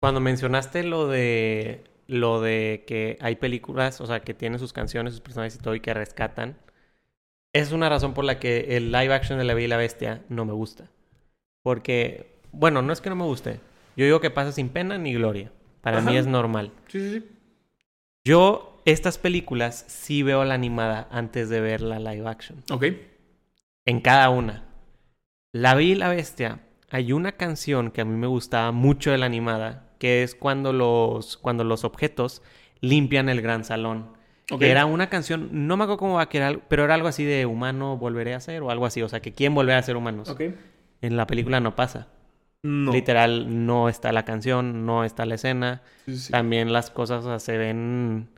cuando 0.00 0.20
mencionaste 0.20 0.82
lo 0.84 1.08
de 1.08 1.84
lo 2.06 2.40
de 2.40 2.84
que 2.86 3.18
hay 3.20 3.36
películas, 3.36 4.00
o 4.00 4.06
sea, 4.06 4.20
que 4.20 4.32
tienen 4.32 4.58
sus 4.58 4.72
canciones, 4.72 5.12
sus 5.12 5.20
personajes 5.20 5.56
y 5.56 5.58
todo 5.58 5.74
y 5.74 5.80
que 5.80 5.92
rescatan, 5.92 6.56
es 7.52 7.72
una 7.72 7.88
razón 7.88 8.14
por 8.14 8.24
la 8.24 8.38
que 8.38 8.76
el 8.76 8.92
live 8.92 9.12
action 9.12 9.38
de 9.38 9.44
La 9.44 9.54
Bella 9.54 9.64
y 9.64 9.68
la 9.68 9.76
Bestia 9.76 10.22
no 10.28 10.44
me 10.44 10.52
gusta. 10.52 10.90
Porque, 11.62 12.38
bueno, 12.52 12.82
no 12.82 12.92
es 12.92 13.00
que 13.00 13.10
no 13.10 13.16
me 13.16 13.24
guste. 13.24 13.60
Yo 13.96 14.04
digo 14.04 14.20
que 14.20 14.30
pasa 14.30 14.52
sin 14.52 14.68
pena 14.68 14.98
ni 14.98 15.14
gloria. 15.14 15.50
Para 15.80 15.98
Ajá. 15.98 16.10
mí 16.10 16.16
es 16.16 16.26
normal. 16.26 16.72
Sí, 16.88 17.00
sí, 17.00 17.10
sí. 17.18 17.28
Yo 18.24 18.82
estas 18.84 19.18
películas 19.18 19.84
sí 19.88 20.22
veo 20.22 20.44
la 20.44 20.54
animada 20.54 21.08
antes 21.10 21.48
de 21.48 21.60
ver 21.60 21.80
la 21.80 21.98
live 21.98 22.28
action. 22.28 22.62
Ok. 22.70 22.84
En 23.84 24.00
cada 24.00 24.30
una. 24.30 24.64
La 25.52 25.74
Bella 25.74 25.92
y 25.92 25.94
la 25.94 26.08
Bestia, 26.10 26.60
hay 26.90 27.12
una 27.12 27.32
canción 27.32 27.90
que 27.90 28.02
a 28.02 28.04
mí 28.04 28.16
me 28.16 28.26
gustaba 28.26 28.70
mucho 28.72 29.10
de 29.10 29.18
la 29.18 29.26
animada, 29.26 29.90
que 29.98 30.22
es 30.22 30.34
cuando 30.34 30.72
los, 30.72 31.36
cuando 31.36 31.64
los 31.64 31.84
objetos 31.84 32.42
limpian 32.80 33.28
el 33.28 33.40
gran 33.40 33.64
salón. 33.64 34.17
Que 34.56 34.70
era 34.70 34.86
una 34.86 35.08
canción, 35.10 35.48
no 35.52 35.76
me 35.76 35.84
acuerdo 35.84 35.98
cómo 35.98 36.14
va, 36.14 36.28
que 36.28 36.38
era, 36.38 36.48
algo- 36.48 36.62
pero 36.68 36.84
era 36.84 36.94
algo 36.94 37.08
así 37.08 37.24
de 37.24 37.44
humano 37.44 37.96
volveré 37.98 38.34
a 38.34 38.40
ser 38.40 38.62
o 38.62 38.70
algo 38.70 38.86
así. 38.86 39.02
O 39.02 39.08
sea, 39.08 39.20
que 39.20 39.34
quién 39.34 39.54
volverá 39.54 39.78
a 39.78 39.82
ser 39.82 39.96
humanos. 39.96 40.28
Ok. 40.30 40.42
En 41.02 41.16
la 41.16 41.26
película 41.26 41.60
no 41.60 41.76
pasa. 41.76 42.08
No. 42.62 42.92
Literal, 42.92 43.66
no 43.66 43.88
está 43.88 44.10
la 44.12 44.24
canción, 44.24 44.86
no 44.86 45.04
está 45.04 45.26
la 45.26 45.34
escena. 45.36 45.82
Sí, 46.06 46.16
sí. 46.16 46.32
También 46.32 46.72
las 46.72 46.90
cosas 46.90 47.24
o 47.24 47.28
sea, 47.28 47.38
se 47.38 47.58
ven. 47.58 48.28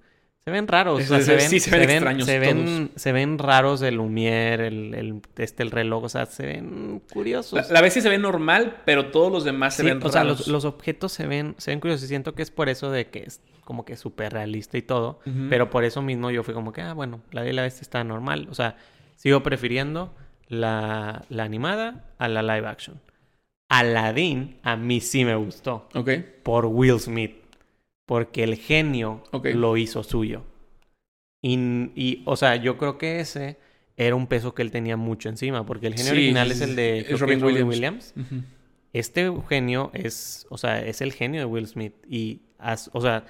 Se 0.45 0.51
ven 0.51 0.67
raros. 0.67 1.03
o 1.03 1.05
sea, 1.05 1.21
se 1.21 1.37
ven, 1.37 1.51
sí, 1.51 1.61
se 1.61 1.71
ven 1.71 1.91
extraños 1.91 2.27
se 2.27 2.39
ven, 2.39 2.91
se 2.97 3.13
ven 3.13 3.39
raros 3.39 3.83
el 3.83 3.99
Lumière, 3.99 4.67
el, 4.67 4.95
el, 4.95 5.23
este, 5.37 5.63
el 5.63 5.71
reloj. 5.71 6.05
O 6.05 6.09
sea, 6.09 6.27
se 6.27 6.47
ven 6.47 7.03
curiosos. 7.13 7.69
La, 7.69 7.75
la 7.75 7.81
bestia 7.83 8.01
se 8.03 8.09
ve 8.09 8.19
normal, 8.19 8.79
pero 8.87 9.11
todos 9.11 9.31
los 9.31 9.45
demás 9.45 9.75
se 9.75 9.83
ven 9.83 10.03
o 10.03 10.09
sea, 10.09 10.23
raros. 10.23 10.41
los, 10.41 10.49
los 10.49 10.65
objetos 10.65 11.13
se 11.13 11.27
ven, 11.27 11.55
se 11.59 11.71
ven 11.73 11.81
curiosos. 11.81 12.05
Y 12.05 12.09
siento 12.09 12.35
que 12.35 12.43
es 12.43 12.51
por 12.51 12.69
eso 12.69 12.91
de 12.91 13.09
que 13.09 13.25
es 13.25 13.43
como 13.65 13.85
que 13.85 13.97
súper 13.97 14.33
realista 14.33 14.79
y 14.79 14.83
todo. 14.83 15.21
Pero 15.49 15.71
por 15.71 15.85
eso 15.85 16.03
mismo 16.03 16.31
yo 16.31 16.43
fui 16.43 16.55
como 16.55 16.73
que, 16.73 16.81
ah, 16.81 16.93
bueno, 16.93 17.21
la 17.31 17.47
y 17.47 17.53
la 17.53 17.63
Bestia 17.63 17.83
está 17.83 18.03
normal. 18.03 18.49
O 18.51 18.55
sea, 18.55 18.77
sigo 19.15 19.45
prefiriendo 19.45 20.13
la, 20.49 21.25
la 21.29 21.45
animada 21.45 22.07
a 22.19 22.29
la 22.29 22.43
live 22.43 22.67
action. 22.67 23.01
Aladdin 23.69 24.59
a 24.65 24.77
mí 24.77 25.01
sí 25.01 25.25
me 25.25 25.37
gustó. 25.37 25.89
Ok. 25.95 26.11
Por 26.43 26.67
Will 26.67 26.99
Smith. 26.99 27.40
Porque 28.11 28.43
el 28.43 28.57
genio 28.57 29.23
lo 29.55 29.77
hizo 29.77 30.03
suyo. 30.03 30.43
Y, 31.43 31.55
y, 31.95 32.23
o 32.27 32.35
sea, 32.35 32.57
yo 32.57 32.77
creo 32.77 32.99
que 32.99 33.21
ese 33.21 33.57
era 33.97 34.17
un 34.17 34.27
peso 34.27 34.53
que 34.53 34.63
él 34.63 34.73
tenía 34.73 34.97
mucho 34.97 35.29
encima. 35.29 35.65
Porque 35.65 35.87
el 35.87 35.95
genio 35.95 36.11
Sí, 36.11 36.17
original 36.19 36.51
es 36.51 36.61
el 36.61 36.75
de 36.75 36.99
es 37.09 37.21
Robin 37.21 37.41
Williams. 37.45 38.13
Este 38.93 39.31
genio 39.49 39.93
es, 39.95 40.45
o 40.51 40.59
sea, 40.59 40.81
es 40.85 41.01
el 41.01 41.13
genio 41.13 41.39
de 41.41 41.45
Will 41.45 41.69
Smith. 41.69 41.95
Y, 42.09 42.43
as- 42.59 42.91
o 42.93 43.01
sea, 43.01 43.25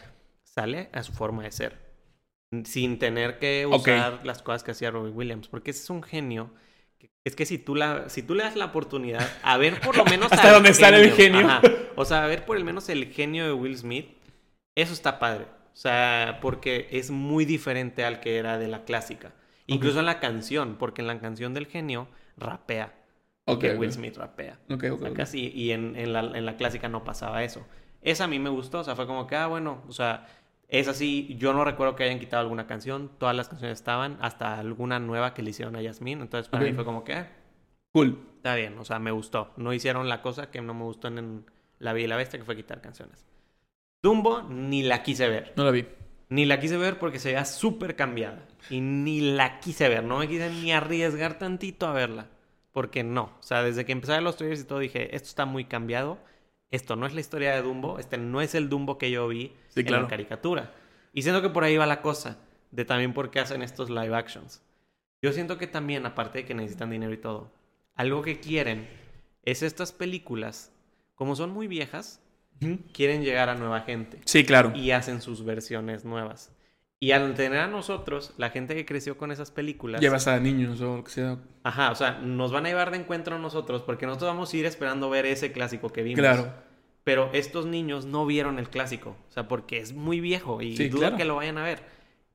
sale 0.45 0.89
a 0.95 1.03
su 1.03 1.13
forma 1.13 1.43
de 1.43 1.53
ser. 1.53 1.77
Sin 2.65 2.99
tener 2.99 3.39
que 3.39 3.67
usar 3.67 4.23
las 4.25 4.41
cosas 4.43 4.65
que 4.65 4.71
hacía 4.71 4.91
Robin 4.91 5.15
Williams. 5.15 5.49
Porque 5.49 5.73
ese 5.73 5.83
es 5.83 5.91
un 5.91 6.03
genio. 6.03 6.55
que- 6.99 7.11
Es 7.25 7.37
que 7.37 7.45
si 7.45 7.59
tú, 7.59 7.75
la, 7.75 8.09
si 8.09 8.23
tú 8.23 8.35
le 8.35 8.45
das 8.45 8.57
la 8.57 8.65
oportunidad 8.65 9.29
a 9.43 9.59
ver 9.59 9.79
por 9.83 9.95
lo 9.95 10.07
menos... 10.07 10.33
Hasta 10.33 10.53
donde 10.53 10.73
sale 10.73 11.03
el 11.03 11.13
genio. 11.13 11.47
Ajá. 11.47 11.61
O 11.97 12.07
sea, 12.07 12.25
a 12.25 12.27
ver 12.27 12.47
por 12.47 12.59
lo 12.59 12.65
menos 12.65 12.89
el 12.89 13.13
genio 13.13 13.45
de 13.45 13.53
Will 13.53 13.77
Smith. 13.77 14.07
Eso 14.75 14.93
está 14.93 15.19
padre. 15.19 15.45
O 15.73 15.77
sea, 15.77 16.39
porque 16.43 16.89
es 16.91 17.11
muy 17.11 17.45
diferente 17.45 18.05
al 18.05 18.21
que 18.21 18.37
era 18.39 18.59
de 18.59 18.69
la 18.69 18.85
clásica. 18.85 19.33
Incluso 19.67 20.01
en 20.01 20.07
la 20.07 20.21
canción. 20.21 20.77
Porque 20.77 21.01
en 21.03 21.07
la 21.07 21.19
canción 21.21 21.55
del 21.55 21.67
genio 21.67 22.09
rapea. 22.37 22.95
Ok, 23.47 23.61
Que. 23.61 23.75
Will 23.75 23.93
Smith 23.93 24.17
rapea. 24.17 24.59
Sí, 25.27 25.51
y 25.55 25.71
en, 25.73 25.97
en 25.97 26.13
la, 26.13 26.21
en 26.21 26.45
la 26.47 26.57
clásica 26.57 26.89
no 26.89 27.05
pasaba 27.05 27.43
eso. 27.45 27.67
Esa 28.03 28.25
a 28.25 28.29
mí 28.29 28.39
me 28.39 28.49
gustó, 28.51 28.81
o 28.81 28.85
sea, 28.85 28.97
fue 28.97 29.07
como 29.07 29.27
que, 29.27 29.37
ah, 29.37 29.47
bueno, 29.47 29.83
o 29.89 29.93
sea, 29.93 30.27
es 30.69 30.89
así, 30.89 31.37
yo 31.39 31.53
no 31.53 31.65
recuerdo 31.65 31.97
que 31.97 32.05
hayan 32.05 32.19
quitado 32.19 32.41
alguna 32.43 32.67
canción, 32.67 33.11
todas 33.19 33.37
las 33.37 33.49
canciones 33.49 33.79
estaban, 33.79 34.17
hasta 34.23 34.59
alguna 34.59 34.99
nueva 34.99 35.35
que 35.35 35.43
le 35.43 35.51
hicieron 35.51 35.77
a 35.77 35.83
Yasmín, 35.83 36.23
entonces 36.23 36.49
para 36.49 36.65
mí 36.65 36.73
fue 36.73 36.85
como 36.87 37.05
que, 37.05 37.13
ah, 37.15 37.29
Cool. 37.93 38.19
está 38.37 38.55
bien, 38.55 38.79
o 38.79 38.85
sea, 38.87 38.99
me 39.01 39.11
gustó. 39.11 39.53
No 39.57 39.73
hicieron 39.75 40.09
la 40.09 40.23
cosa 40.23 40.51
que 40.51 40.63
no 40.63 40.73
me 40.73 40.85
gustó 40.85 41.09
en 41.09 41.45
La 41.79 41.93
Bella 41.93 42.05
y 42.07 42.09
la 42.09 42.17
Bestia, 42.17 42.39
que 42.39 42.45
fue 42.47 42.57
quitar 42.57 42.81
canciones. 42.81 43.27
Dumbo 44.03 44.43
ni 44.43 44.83
la 44.83 45.03
quise 45.03 45.29
ver. 45.29 45.53
No 45.57 45.65
la 45.65 45.71
vi. 45.71 45.87
Ni 46.29 46.45
la 46.45 46.61
quise 46.61 46.77
ver 46.77 46.99
porque 46.99 47.19
se 47.19 47.29
veía 47.29 47.45
súper 47.45 47.97
cambiada. 47.97 48.47
Y 48.71 48.81
ni 48.81 49.21
la 49.21 49.61
quise 49.61 49.89
ver. 49.89 50.05
No 50.05 50.19
me 50.19 50.29
quise 50.29 50.49
ni 50.51 50.73
arriesgar 50.73 51.39
tantito 51.39 51.87
a 51.87 51.93
verla. 51.93 52.29
Porque 52.73 53.03
no. 53.03 53.25
O 53.39 53.43
sea, 53.43 53.63
desde 53.63 53.85
que 53.85 53.93
empezaron 53.93 54.25
los 54.25 54.37
trailers 54.37 54.61
y 54.61 54.65
todo 54.65 54.79
dije, 54.79 55.15
esto 55.15 55.29
está 55.29 55.45
muy 55.45 55.65
cambiado. 55.65 56.19
Esto 56.71 56.95
no 56.95 57.07
es 57.07 57.15
la 57.15 57.21
historia 57.21 57.55
de 57.55 57.63
Dumbo. 57.63 57.99
Este 57.99 58.17
no 58.17 58.41
es 58.41 58.55
el 58.55 58.69
Dumbo 58.69 58.97
que 58.97 59.11
yo 59.11 59.27
vi 59.29 59.53
Sí, 59.69 59.81
en 59.81 59.87
claro. 59.87 60.03
la 60.05 60.09
caricatura. 60.09 60.73
Y 61.13 61.23
siento 61.23 61.43
que 61.43 61.49
por 61.51 61.65
ahí 61.65 61.77
va 61.77 61.87
la 61.87 62.01
cosa. 62.01 62.39
De 62.71 62.85
también 62.85 63.13
por 63.13 63.31
qué 63.33 63.41
hacen 63.41 63.63
estos 63.63 63.91
live 63.91 64.15
actions. 64.15 64.63
Yo 65.21 65.33
siento 65.33 65.59
que 65.59 65.67
también, 65.67 66.07
aparte 66.07 66.39
de 66.39 66.45
que 66.47 66.55
necesitan 66.55 66.91
dinero 66.91 67.13
y 67.13 67.19
todo, 67.19 67.53
algo 67.97 68.23
que 68.23 68.39
quieren 68.41 68.89
es 69.45 69.63
estas 69.63 69.91
películas, 69.93 70.73
como 71.17 71.35
son 71.35 71.51
muy 71.51 71.67
viejas, 71.67 72.23
Quieren 72.93 73.23
llegar 73.25 73.49
a 73.49 73.55
nueva 73.55 73.81
gente 73.81 74.19
Sí, 74.25 74.45
claro. 74.45 74.73
y 74.75 74.91
hacen 74.91 75.21
sus 75.23 75.45
versiones 75.45 76.05
nuevas. 76.05 76.53
Y 77.03 77.13
al 77.13 77.33
tener 77.35 77.61
a 77.61 77.67
nosotros, 77.67 78.35
la 78.37 78.51
gente 78.51 78.75
que 78.75 78.85
creció 78.85 79.17
con 79.17 79.33
esas 79.33 79.51
películas, 79.51 80.03
Llevas 80.03 80.27
a 80.27 80.39
niños 80.39 80.81
o 80.83 80.97
lo 80.99 81.05
que 81.05 81.11
sea. 81.11 81.39
ajá, 81.63 81.91
o 81.91 81.95
sea, 81.95 82.19
nos 82.19 82.53
van 82.53 82.67
a 82.67 82.69
llevar 82.69 82.91
de 82.91 82.99
encuentro 82.99 83.37
a 83.37 83.39
nosotros 83.39 83.81
porque 83.83 84.05
nosotros 84.05 84.29
vamos 84.31 84.53
a 84.53 84.57
ir 84.59 84.67
esperando 84.67 85.09
ver 85.09 85.25
ese 85.25 85.51
clásico 85.53 85.89
que 85.91 86.03
vimos. 86.03 86.19
Claro. 86.21 86.53
Pero 87.03 87.31
estos 87.33 87.65
niños 87.65 88.05
no 88.05 88.27
vieron 88.27 88.59
el 88.59 88.69
clásico, 88.69 89.17
o 89.31 89.33
sea, 89.33 89.49
porque 89.49 89.79
es 89.79 89.95
muy 89.95 90.21
viejo 90.21 90.61
y 90.61 90.77
Sí, 90.77 90.91
dudo 90.91 91.01
claro. 91.01 91.17
que 91.17 91.25
lo 91.25 91.37
vayan 91.37 91.57
a 91.57 91.63
ver. 91.65 91.81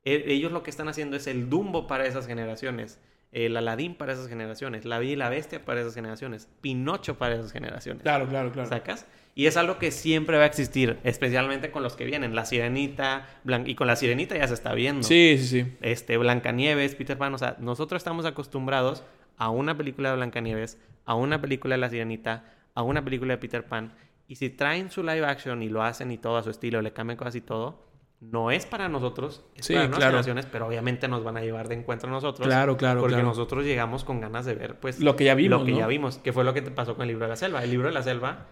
E- 0.03 0.23
ellos 0.33 0.51
lo 0.51 0.63
que 0.63 0.71
están 0.71 0.87
haciendo 0.87 1.15
es 1.15 1.27
el 1.27 1.47
Dumbo 1.49 1.85
para 1.85 2.07
esas 2.07 2.25
generaciones, 2.25 2.99
el 3.35 3.57
Aladín 3.57 3.95
para 3.95 4.13
esas 4.13 4.29
generaciones, 4.29 4.85
La 4.85 4.97
Bella 4.97 5.11
y 5.11 5.15
la 5.17 5.27
Bestia 5.29 5.63
para 5.65 5.81
esas 5.81 5.93
generaciones, 5.93 6.47
Pinocho 6.61 7.17
para 7.17 7.35
esas 7.35 7.51
generaciones. 7.51 8.01
Claro, 8.01 8.27
claro, 8.27 8.51
claro. 8.53 8.69
¿Sacas? 8.69 9.05
Y 9.35 9.47
es 9.47 9.57
algo 9.57 9.77
que 9.77 9.91
siempre 9.91 10.37
va 10.37 10.43
a 10.43 10.47
existir, 10.47 10.97
especialmente 11.03 11.69
con 11.69 11.83
los 11.83 11.97
que 11.97 12.05
vienen. 12.05 12.33
La 12.33 12.45
Sirenita, 12.45 13.27
Blan- 13.43 13.67
y 13.67 13.75
con 13.75 13.87
la 13.87 13.97
Sirenita 13.97 14.37
ya 14.37 14.47
se 14.47 14.53
está 14.53 14.73
viendo. 14.73 15.03
Sí, 15.03 15.35
sí, 15.37 15.47
sí. 15.47 15.77
Este, 15.81 16.15
Blancanieves, 16.15 16.95
Peter 16.95 17.17
Pan. 17.17 17.33
O 17.33 17.37
sea, 17.37 17.57
nosotros 17.59 17.99
estamos 17.99 18.25
acostumbrados 18.25 19.03
a 19.37 19.49
una 19.49 19.75
película 19.75 20.11
de 20.11 20.15
Blancanieves, 20.15 20.77
a 21.03 21.15
una 21.15 21.41
película 21.41 21.75
de 21.75 21.79
la 21.81 21.89
Sirenita, 21.89 22.45
a 22.73 22.83
una 22.83 23.03
película 23.03 23.33
de 23.33 23.37
Peter 23.39 23.65
Pan. 23.65 23.91
Y 24.29 24.37
si 24.37 24.49
traen 24.49 24.89
su 24.89 25.03
live 25.03 25.25
action 25.25 25.61
y 25.61 25.67
lo 25.67 25.83
hacen 25.83 26.09
y 26.11 26.17
todo 26.17 26.37
a 26.37 26.43
su 26.43 26.49
estilo, 26.49 26.81
le 26.81 26.93
cambian 26.93 27.17
cosas 27.17 27.35
y 27.35 27.41
todo, 27.41 27.84
no 28.21 28.49
es 28.51 28.65
para 28.65 28.89
nosotros, 28.89 29.43
es 29.55 29.65
Sí, 29.65 29.73
para 29.73 29.85
nuevas 29.85 29.97
claro. 29.99 30.11
generaciones, 30.13 30.45
pero 30.51 30.67
obviamente 30.67 31.07
nos 31.07 31.23
van 31.23 31.37
a 31.37 31.41
llevar 31.41 31.67
de 31.67 31.75
encuentro 31.75 32.09
a 32.09 32.11
nosotros. 32.11 32.47
Claro, 32.47 32.77
claro, 32.77 33.01
Porque 33.01 33.15
claro. 33.15 33.27
nosotros 33.29 33.65
llegamos 33.65 34.03
con 34.03 34.19
ganas 34.21 34.45
de 34.45 34.55
ver, 34.55 34.79
pues, 34.79 34.99
Lo 34.99 35.15
que 35.15 35.25
ya 35.25 35.35
vimos, 35.35 35.59
lo 35.59 35.65
que 35.65 35.71
¿no? 35.73 35.77
ya 35.79 35.87
vimos, 35.87 36.17
que 36.17 36.33
fue 36.33 36.43
lo 36.43 36.53
que 36.53 36.61
te 36.61 36.71
pasó 36.71 36.95
con 36.95 37.03
el 37.03 37.09
libro 37.09 37.25
de 37.25 37.29
la 37.29 37.35
selva. 37.35 37.63
El 37.63 37.69
libro 37.71 37.87
de 37.87 37.93
la 37.93 38.03
selva 38.03 38.47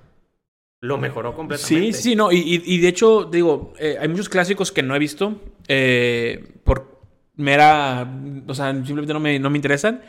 lo 0.81 0.97
mejoró 0.97 1.33
completamente. 1.33 1.93
Sí, 1.93 2.09
sí, 2.09 2.15
no. 2.15 2.29
Y, 2.31 2.77
de 2.79 2.87
hecho, 2.89 3.23
digo, 3.23 3.73
eh, 3.79 3.97
hay 3.99 4.07
muchos 4.09 4.27
clásicos 4.27 4.71
que 4.71 4.83
no 4.83 4.95
he 4.95 4.99
visto 4.99 5.39
eh, 5.69 6.45
por 6.65 6.99
mera. 7.37 8.05
O 8.47 8.53
sea, 8.53 8.73
simplemente 8.73 9.13
no 9.13 9.21
me, 9.21 9.39
no 9.39 9.49
me 9.49 9.57
interesan. 9.57 10.01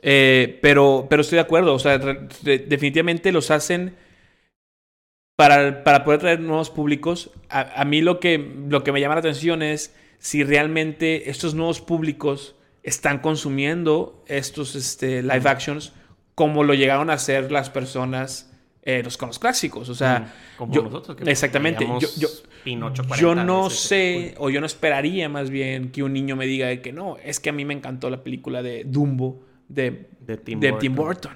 Eh, 0.00 0.58
pero, 0.62 1.06
pero 1.10 1.20
estoy 1.20 1.36
de 1.36 1.42
acuerdo. 1.42 1.74
O 1.74 1.78
sea, 1.78 1.98
re- 1.98 2.28
definitivamente 2.66 3.30
los 3.30 3.50
hacen 3.50 3.94
para, 5.36 5.84
para 5.84 6.02
poder 6.04 6.20
traer 6.20 6.40
nuevos 6.40 6.70
públicos. 6.70 7.30
A, 7.48 7.80
a 7.80 7.84
mí 7.84 8.00
lo 8.00 8.20
que, 8.20 8.38
lo 8.68 8.82
que 8.82 8.92
me 8.92 9.00
llama 9.00 9.14
la 9.14 9.20
atención 9.20 9.62
es 9.62 9.94
si 10.18 10.42
realmente 10.42 11.30
estos 11.30 11.54
nuevos 11.54 11.80
públicos 11.80 12.56
están 12.82 13.18
consumiendo 13.18 14.24
estos 14.26 14.74
este, 14.74 15.22
live 15.22 15.48
actions 15.48 15.92
como 16.34 16.64
lo 16.64 16.74
llegaron 16.74 17.10
a 17.10 17.14
hacer 17.14 17.50
las 17.50 17.70
personas 17.70 18.52
eh, 18.82 19.02
los, 19.02 19.16
con 19.16 19.28
los 19.28 19.38
clásicos. 19.38 19.88
O 19.88 19.94
sea, 19.94 20.20
Mm, 20.20 20.58
como 20.58 20.72
yo- 20.74 20.82
nosotros. 20.82 21.16
que 21.16 21.30
exactamente. 21.30 21.84
Yo, 21.84 22.08
yo, 22.18 22.28
Pinocho 22.62 23.02
40 23.04 23.20
yo 23.20 23.34
no 23.34 23.68
sé, 23.70 24.34
o 24.38 24.48
yo 24.50 24.60
no 24.60 24.66
esperaría 24.66 25.28
más 25.28 25.50
bien 25.50 25.90
que 25.90 26.02
un 26.02 26.12
niño 26.12 26.36
me 26.36 26.46
diga 26.46 26.68
de 26.68 26.80
que 26.80 26.92
no, 26.92 27.16
es 27.24 27.40
que 27.40 27.50
a 27.50 27.52
mí 27.52 27.64
me 27.64 27.74
encantó 27.74 28.10
la 28.10 28.22
película 28.22 28.62
de 28.62 28.84
Dumbo 28.84 29.42
de, 29.68 30.08
de 30.20 30.36
Tim 30.36 30.60
de 30.60 30.70
Burton. 30.70 30.80
Tim 30.80 30.94
Burton. 30.94 31.32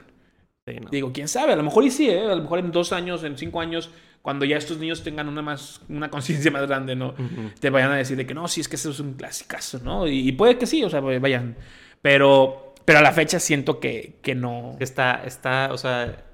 Sí, 0.71 0.81
no. 0.81 0.89
Digo, 0.91 1.13
quién 1.13 1.29
sabe, 1.29 1.53
a 1.53 1.57
lo 1.57 1.63
mejor 1.63 1.85
y 1.85 1.91
sí, 1.91 2.09
¿eh? 2.09 2.21
a 2.31 2.35
lo 2.35 2.43
mejor 2.43 2.59
en 2.61 2.73
dos 2.73 2.93
años, 2.93 3.25
en 3.25 3.37
cinco 3.39 3.61
años, 3.61 3.91
cuando 4.23 4.45
ya 4.45 4.57
estos 4.57 4.79
niños 4.79 5.03
tengan 5.03 5.29
una 5.29 5.43
más 5.43 5.81
una 5.89 6.11
conciencia 6.11 6.51
más 6.51 6.67
grande, 6.67 6.95
¿no? 6.97 7.09
Ujú. 7.11 7.51
Te 7.59 7.71
vayan 7.71 7.93
a 7.93 7.97
decir 7.97 8.17
de 8.17 8.27
que 8.27 8.35
no, 8.35 8.47
sí, 8.49 8.61
es 8.61 8.69
que 8.69 8.77
eso 8.77 8.91
es 8.91 9.01
un 9.01 9.15
clasicazo, 9.15 9.81
¿no? 9.83 10.07
Y, 10.07 10.29
y 10.29 10.33
puede 10.33 10.59
que 10.59 10.67
sí, 10.67 10.83
o 10.85 10.91
sea, 10.91 11.01
vayan. 11.01 11.57
Pero, 12.03 12.75
pero 12.85 12.99
a 12.99 13.03
la 13.03 13.13
fecha 13.13 13.41
siento 13.41 13.81
que, 13.81 14.19
que 14.23 14.35
no. 14.35 14.77
Está, 14.81 15.23
está, 15.25 15.71
o 15.73 15.79
sea, 15.79 16.25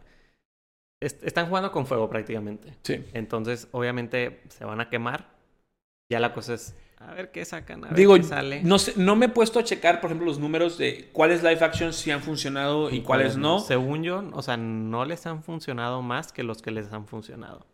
est- 1.00 1.22
están 1.24 1.46
jugando 1.48 1.70
con 1.72 1.86
fuego 1.86 2.08
prácticamente. 2.08 2.74
Sí. 2.82 3.04
Entonces, 3.14 3.68
obviamente, 3.72 4.42
se 4.48 4.64
van 4.64 4.80
a 4.80 4.88
quemar. 4.90 5.28
Ya 6.10 6.20
la 6.20 6.32
cosa 6.32 6.54
es, 6.54 6.76
a 7.06 7.14
ver 7.14 7.30
qué 7.30 7.44
sacan, 7.44 7.84
a 7.84 7.88
ver 7.88 7.96
Digo, 7.96 8.16
qué 8.16 8.22
sale. 8.22 8.60
no, 8.62 8.78
sé, 8.78 8.94
no 8.96 9.16
me 9.16 9.26
he 9.26 9.28
puesto 9.28 9.58
a 9.58 9.64
checar, 9.64 10.00
por 10.00 10.08
ejemplo, 10.08 10.26
los 10.26 10.38
números 10.38 10.76
de 10.76 11.08
cuáles 11.12 11.42
live 11.42 11.64
actions 11.64 11.96
sí 11.96 12.10
han 12.10 12.20
funcionado 12.20 12.90
y 12.90 13.00
cuáles 13.02 13.36
no. 13.36 13.60
Según 13.60 14.02
yo, 14.02 14.28
o 14.32 14.42
sea, 14.42 14.56
no 14.56 15.04
les 15.04 15.26
han 15.26 15.42
funcionado 15.42 16.02
más 16.02 16.32
que 16.32 16.42
los 16.42 16.62
que 16.62 16.70
les 16.70 16.92
han 16.92 17.06
funcionado. 17.06 17.64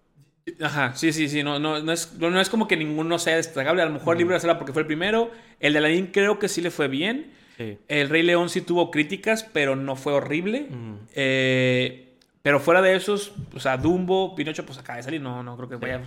Ajá, 0.61 0.95
sí, 0.95 1.13
sí, 1.13 1.29
sí. 1.29 1.43
No, 1.43 1.59
no, 1.59 1.81
no, 1.81 1.93
es, 1.93 2.15
no 2.19 2.41
es 2.41 2.51
como 2.51 2.67
que 2.67 2.77
ninguno 2.77 3.19
sea 3.19 3.37
destacable. 3.37 3.83
A 3.83 3.87
lo 3.87 3.93
mejor 3.93 4.17
el 4.17 4.19
libro 4.19 4.33
de 4.33 4.37
la 4.39 4.41
selva 4.41 4.59
porque 4.59 4.73
fue 4.73 4.83
el 4.83 4.87
primero. 4.87 5.31
El 5.61 5.73
de 5.73 5.79
Aladdin 5.79 6.09
creo 6.09 6.39
que 6.39 6.49
sí 6.49 6.61
le 6.61 6.71
fue 6.71 6.89
bien. 6.89 7.33
Sí. 7.57 7.79
El 7.87 8.09
Rey 8.09 8.23
León 8.23 8.49
sí 8.49 8.61
tuvo 8.61 8.91
críticas, 8.91 9.45
pero 9.45 9.77
no 9.77 9.95
fue 9.95 10.13
horrible. 10.13 10.67
Mm. 10.69 10.95
Eh, 11.15 12.17
pero 12.43 12.59
fuera 12.59 12.83
de 12.83 12.97
esos, 12.97 13.33
o 13.55 13.61
sea, 13.61 13.77
Dumbo, 13.77 14.35
Pinocho, 14.35 14.67
pues 14.67 14.79
acaba 14.79 14.97
de 14.97 15.05
salir. 15.05 15.21
No, 15.21 15.45
no 15.45 15.57
creo 15.57 15.69
que 15.69 15.77
vaya. 15.77 16.03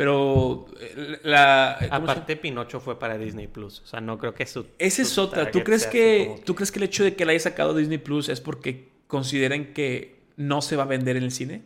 Pero 0.00 0.64
eh, 0.80 1.18
la. 1.24 1.72
Aparte, 1.90 2.34
Pinocho 2.34 2.80
fue 2.80 2.98
para 2.98 3.18
Disney 3.18 3.48
Plus. 3.48 3.82
O 3.84 3.86
sea, 3.86 4.00
no 4.00 4.16
creo 4.16 4.32
que 4.32 4.46
su. 4.46 4.64
Esa 4.78 5.02
es 5.02 5.18
otra. 5.18 5.50
¿Tú 5.50 5.62
crees, 5.62 5.86
que, 5.86 6.40
¿Tú 6.46 6.54
crees 6.54 6.72
que 6.72 6.78
el 6.78 6.84
hecho 6.84 7.04
de 7.04 7.14
que 7.14 7.26
la 7.26 7.32
haya 7.32 7.40
sacado 7.40 7.74
Disney 7.74 7.98
Plus 7.98 8.30
es 8.30 8.40
porque 8.40 8.88
consideren 9.08 9.74
que 9.74 10.22
no 10.38 10.62
se 10.62 10.76
va 10.76 10.84
a 10.84 10.86
vender 10.86 11.18
en 11.18 11.24
el 11.24 11.30
cine? 11.30 11.64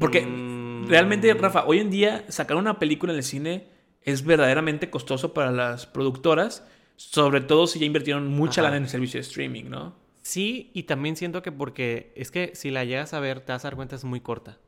Porque 0.00 0.22
Mm. 0.22 0.88
realmente, 0.88 1.32
Rafa, 1.34 1.66
hoy 1.66 1.78
en 1.78 1.88
día 1.88 2.24
sacar 2.30 2.56
una 2.56 2.80
película 2.80 3.12
en 3.12 3.18
el 3.18 3.22
cine 3.24 3.68
es 4.02 4.24
verdaderamente 4.24 4.90
costoso 4.90 5.32
para 5.32 5.52
las 5.52 5.86
productoras, 5.86 6.66
sobre 6.96 7.42
todo 7.42 7.68
si 7.68 7.78
ya 7.78 7.86
invirtieron 7.86 8.26
mucha 8.26 8.60
Ajá. 8.60 8.70
lana 8.70 8.78
en 8.78 8.82
el 8.82 8.88
servicio 8.88 9.18
de 9.18 9.22
streaming, 9.22 9.66
¿no? 9.70 9.94
Sí, 10.22 10.72
y 10.74 10.82
también 10.82 11.14
siento 11.14 11.42
que 11.42 11.52
porque 11.52 12.12
es 12.16 12.32
que 12.32 12.56
si 12.56 12.72
la 12.72 12.84
llegas 12.84 13.14
a 13.14 13.20
ver, 13.20 13.38
te 13.42 13.52
vas 13.52 13.64
a 13.64 13.68
dar 13.68 13.76
cuenta 13.76 13.94
es 13.94 14.02
muy 14.02 14.18
corta. 14.20 14.58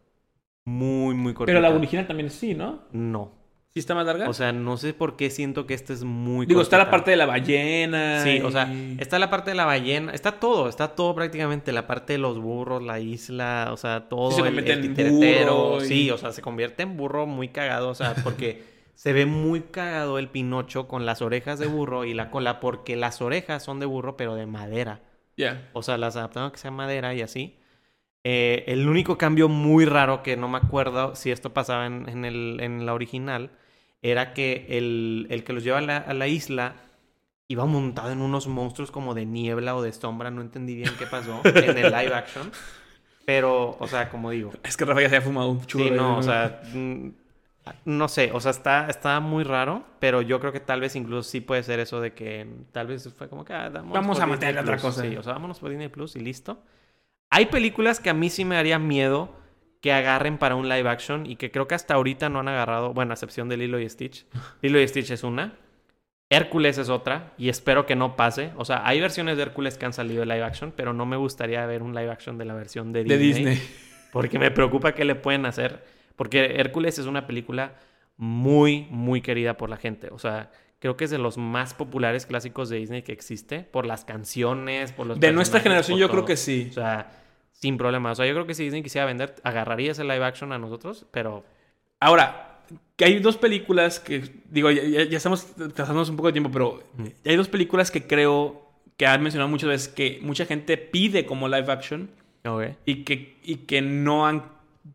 Muy, 0.68 1.14
muy 1.14 1.32
corta. 1.34 1.46
Pero 1.50 1.60
la 1.60 1.70
original 1.70 2.06
también 2.06 2.30
sí, 2.30 2.54
¿no? 2.54 2.80
No. 2.92 3.32
¿Sí 3.72 3.80
está 3.80 3.94
más 3.94 4.04
larga? 4.06 4.28
O 4.28 4.32
sea, 4.32 4.52
no 4.52 4.76
sé 4.76 4.92
por 4.92 5.16
qué 5.16 5.30
siento 5.30 5.66
que 5.66 5.74
esta 5.74 5.92
es 5.92 6.02
muy 6.02 6.46
Digo, 6.46 6.60
está 6.62 6.76
la 6.78 6.84
cortita. 6.84 6.96
parte 6.96 7.10
de 7.12 7.16
la 7.18 7.26
ballena. 7.26 8.22
Sí, 8.22 8.40
o 8.42 8.50
sea, 8.50 8.70
está 8.98 9.18
la 9.18 9.30
parte 9.30 9.50
de 9.50 9.56
la 9.56 9.66
ballena, 9.66 10.12
está 10.12 10.32
todo, 10.40 10.68
está 10.68 10.88
todo 10.88 11.14
prácticamente, 11.14 11.70
la 11.72 11.86
parte 11.86 12.14
de 12.14 12.18
los 12.18 12.38
burros, 12.40 12.82
la 12.82 12.98
isla, 12.98 13.68
o 13.72 13.76
sea, 13.76 14.08
todo 14.08 14.30
Sí, 14.30 14.36
se 14.38 14.42
convierte 14.42 14.72
el 14.72 15.06
en 15.06 15.44
burro 15.46 15.76
y- 15.84 15.86
sí, 15.86 16.10
o 16.10 16.18
sea, 16.18 16.32
se 16.32 16.42
convierte 16.42 16.82
en 16.82 16.96
burro 16.96 17.26
muy 17.26 17.48
cagado, 17.48 17.90
o 17.90 17.94
sea, 17.94 18.14
porque 18.24 18.62
se 18.94 19.12
ve 19.12 19.26
muy 19.26 19.60
cagado 19.60 20.18
el 20.18 20.28
Pinocho 20.28 20.88
con 20.88 21.06
las 21.06 21.22
orejas 21.22 21.58
de 21.58 21.66
burro 21.66 22.04
y 22.04 22.14
la 22.14 22.30
cola, 22.30 22.60
porque 22.60 22.96
las 22.96 23.20
orejas 23.22 23.62
son 23.62 23.80
de 23.80 23.86
burro, 23.86 24.16
pero 24.16 24.34
de 24.34 24.46
madera. 24.46 25.02
Ya. 25.36 25.68
O 25.72 25.82
sea, 25.82 25.98
las 25.98 26.16
adaptaron 26.16 26.48
a 26.48 26.52
que 26.52 26.58
sea 26.58 26.70
madera 26.72 27.14
y 27.14 27.20
así. 27.22 27.58
Eh, 28.24 28.64
el 28.66 28.88
único 28.88 29.16
cambio 29.16 29.48
muy 29.48 29.84
raro 29.84 30.22
que 30.22 30.36
no 30.36 30.48
me 30.48 30.58
acuerdo 30.58 31.14
si 31.14 31.30
esto 31.30 31.54
pasaba 31.54 31.86
en, 31.86 32.08
en 32.08 32.24
el, 32.24 32.58
en 32.60 32.84
la 32.84 32.94
original 32.94 33.50
era 34.02 34.34
que 34.34 34.66
el, 34.70 35.26
el 35.30 35.44
que 35.44 35.52
los 35.52 35.64
lleva 35.64 35.78
a 35.78 35.82
la, 35.82 35.96
a 35.98 36.14
la 36.14 36.26
isla 36.28 36.74
iba 37.48 37.64
montado 37.64 38.10
en 38.12 38.20
unos 38.20 38.46
monstruos 38.46 38.90
como 38.90 39.14
de 39.14 39.26
niebla 39.26 39.76
o 39.76 39.82
de 39.82 39.92
sombra. 39.92 40.30
No 40.30 40.42
entendí 40.42 40.74
bien 40.74 40.92
qué 40.98 41.06
pasó 41.06 41.40
en 41.44 41.78
el 41.78 41.90
live 41.92 42.14
action. 42.14 42.50
Pero, 43.24 43.76
o 43.78 43.86
sea, 43.86 44.08
como 44.08 44.30
digo. 44.30 44.52
Es 44.62 44.76
que 44.76 44.84
Rafa 44.84 45.02
ya 45.02 45.10
se 45.10 45.16
ha 45.16 45.20
fumado 45.22 45.50
un. 45.50 45.68
Sí, 45.68 45.90
de- 45.90 45.90
no, 45.90 46.18
o 46.18 46.22
sea, 46.22 46.62
mm, 46.72 47.08
no 47.84 48.08
sé, 48.08 48.30
o 48.32 48.40
sea, 48.40 48.50
está, 48.50 48.88
está 48.88 49.20
muy 49.20 49.44
raro, 49.44 49.84
pero 49.98 50.22
yo 50.22 50.40
creo 50.40 50.52
que 50.52 50.60
tal 50.60 50.80
vez 50.80 50.96
incluso 50.96 51.28
sí 51.28 51.40
puede 51.40 51.62
ser 51.62 51.80
eso 51.80 52.00
de 52.00 52.14
que 52.14 52.46
tal 52.72 52.86
vez 52.86 53.12
fue 53.14 53.28
como 53.28 53.44
que 53.44 53.52
ah, 53.52 53.70
Vamos 53.70 54.20
a 54.20 54.26
meterle 54.26 54.60
otra 54.60 54.80
cosa. 54.80 55.02
Sí, 55.02 55.16
o 55.16 55.22
sea, 55.22 55.34
vámonos 55.34 55.58
por 55.58 55.70
Disney 55.70 55.88
Plus 55.88 56.16
y 56.16 56.20
listo. 56.20 56.62
Hay 57.30 57.46
películas 57.46 58.00
que 58.00 58.10
a 58.10 58.14
mí 58.14 58.30
sí 58.30 58.44
me 58.44 58.56
haría 58.56 58.78
miedo 58.78 59.34
que 59.80 59.92
agarren 59.92 60.38
para 60.38 60.56
un 60.56 60.68
live 60.68 60.88
action 60.88 61.26
y 61.26 61.36
que 61.36 61.50
creo 61.50 61.68
que 61.68 61.74
hasta 61.74 61.94
ahorita 61.94 62.28
no 62.28 62.40
han 62.40 62.48
agarrado, 62.48 62.92
bueno, 62.92 63.12
a 63.12 63.14
excepción 63.14 63.48
de 63.48 63.56
Lilo 63.56 63.78
y 63.78 63.88
Stitch. 63.88 64.26
Lilo 64.62 64.80
y 64.80 64.88
Stitch 64.88 65.10
es 65.10 65.22
una. 65.22 65.54
Hércules 66.30 66.76
es 66.76 66.90
otra 66.90 67.32
y 67.38 67.48
espero 67.48 67.86
que 67.86 67.96
no 67.96 68.16
pase. 68.16 68.52
O 68.56 68.64
sea, 68.64 68.86
hay 68.86 69.00
versiones 69.00 69.36
de 69.36 69.44
Hércules 69.44 69.78
que 69.78 69.86
han 69.86 69.92
salido 69.92 70.20
de 70.20 70.26
live 70.26 70.42
action, 70.42 70.72
pero 70.76 70.92
no 70.92 71.06
me 71.06 71.16
gustaría 71.16 71.64
ver 71.64 71.82
un 71.82 71.94
live 71.94 72.10
action 72.10 72.36
de 72.36 72.44
la 72.44 72.54
versión 72.54 72.92
de 72.92 73.04
De 73.04 73.16
Disney. 73.16 73.44
Disney. 73.46 73.68
Porque 74.12 74.38
me 74.38 74.50
preocupa 74.50 74.92
qué 74.92 75.04
le 75.04 75.14
pueden 75.14 75.46
hacer. 75.46 75.84
Porque 76.16 76.56
Hércules 76.56 76.98
es 76.98 77.06
una 77.06 77.26
película 77.26 77.76
muy, 78.16 78.88
muy 78.90 79.22
querida 79.22 79.56
por 79.56 79.70
la 79.70 79.76
gente. 79.76 80.08
O 80.10 80.18
sea, 80.18 80.50
creo 80.78 80.96
que 80.96 81.04
es 81.04 81.10
de 81.10 81.18
los 81.18 81.36
más 81.38 81.74
populares 81.74 82.26
clásicos 82.26 82.68
de 82.68 82.76
Disney 82.78 83.02
que 83.02 83.12
existe. 83.12 83.60
Por 83.60 83.86
las 83.86 84.04
canciones, 84.04 84.92
por 84.92 85.06
los 85.06 85.18
De 85.20 85.32
nuestra 85.32 85.60
generación 85.60 85.98
yo 85.98 86.08
creo 86.08 86.24
que 86.24 86.36
sí. 86.36 86.68
O 86.70 86.74
sea, 86.74 87.10
sin 87.52 87.76
problema. 87.76 88.12
O 88.12 88.14
sea, 88.14 88.26
yo 88.26 88.34
creo 88.34 88.46
que 88.46 88.54
si 88.54 88.64
Disney 88.64 88.82
quisiera 88.82 89.06
vender, 89.06 89.34
agarraría 89.42 89.92
ese 89.92 90.04
live 90.04 90.24
action 90.24 90.52
a 90.52 90.58
nosotros, 90.58 91.06
pero... 91.10 91.44
Ahora, 92.00 92.60
que 92.96 93.04
hay 93.06 93.18
dos 93.18 93.36
películas 93.36 93.98
que, 93.98 94.22
digo, 94.50 94.70
ya, 94.70 94.82
ya- 95.04 95.16
estamos 95.16 95.46
trazándonos 95.74 96.10
un 96.10 96.16
poco 96.16 96.28
de 96.28 96.32
tiempo, 96.32 96.50
pero 96.52 96.82
hay 97.24 97.34
dos 97.36 97.48
películas 97.48 97.90
que 97.90 98.06
creo 98.06 98.70
que 98.96 99.06
han 99.06 99.22
mencionado 99.22 99.48
muchas 99.48 99.68
veces 99.68 99.88
que 99.88 100.18
mucha 100.22 100.46
gente 100.46 100.76
pide 100.76 101.26
como 101.26 101.48
live 101.48 101.72
action 101.72 102.10
Ok. 102.44 102.64
y 102.84 103.02
que, 103.04 103.36
y 103.42 103.56
que 103.56 103.80
no 103.82 104.26
han, 104.28 104.44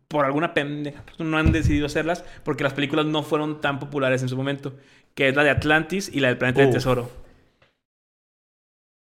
por 0.07 0.23
alguna 0.25 0.53
pendeja, 0.53 1.03
no 1.19 1.37
han 1.37 1.51
decidido 1.51 1.85
hacerlas 1.87 2.23
porque 2.45 2.63
las 2.63 2.73
películas 2.73 3.05
no 3.05 3.23
fueron 3.23 3.59
tan 3.59 3.79
populares 3.79 4.21
en 4.21 4.29
su 4.29 4.37
momento, 4.37 4.77
que 5.15 5.29
es 5.29 5.35
la 5.35 5.43
de 5.43 5.49
Atlantis 5.51 6.09
y 6.13 6.19
la 6.19 6.29
del 6.29 6.37
Planeta 6.37 6.61
del 6.61 6.69
Uf. 6.69 6.75
Tesoro. 6.75 7.11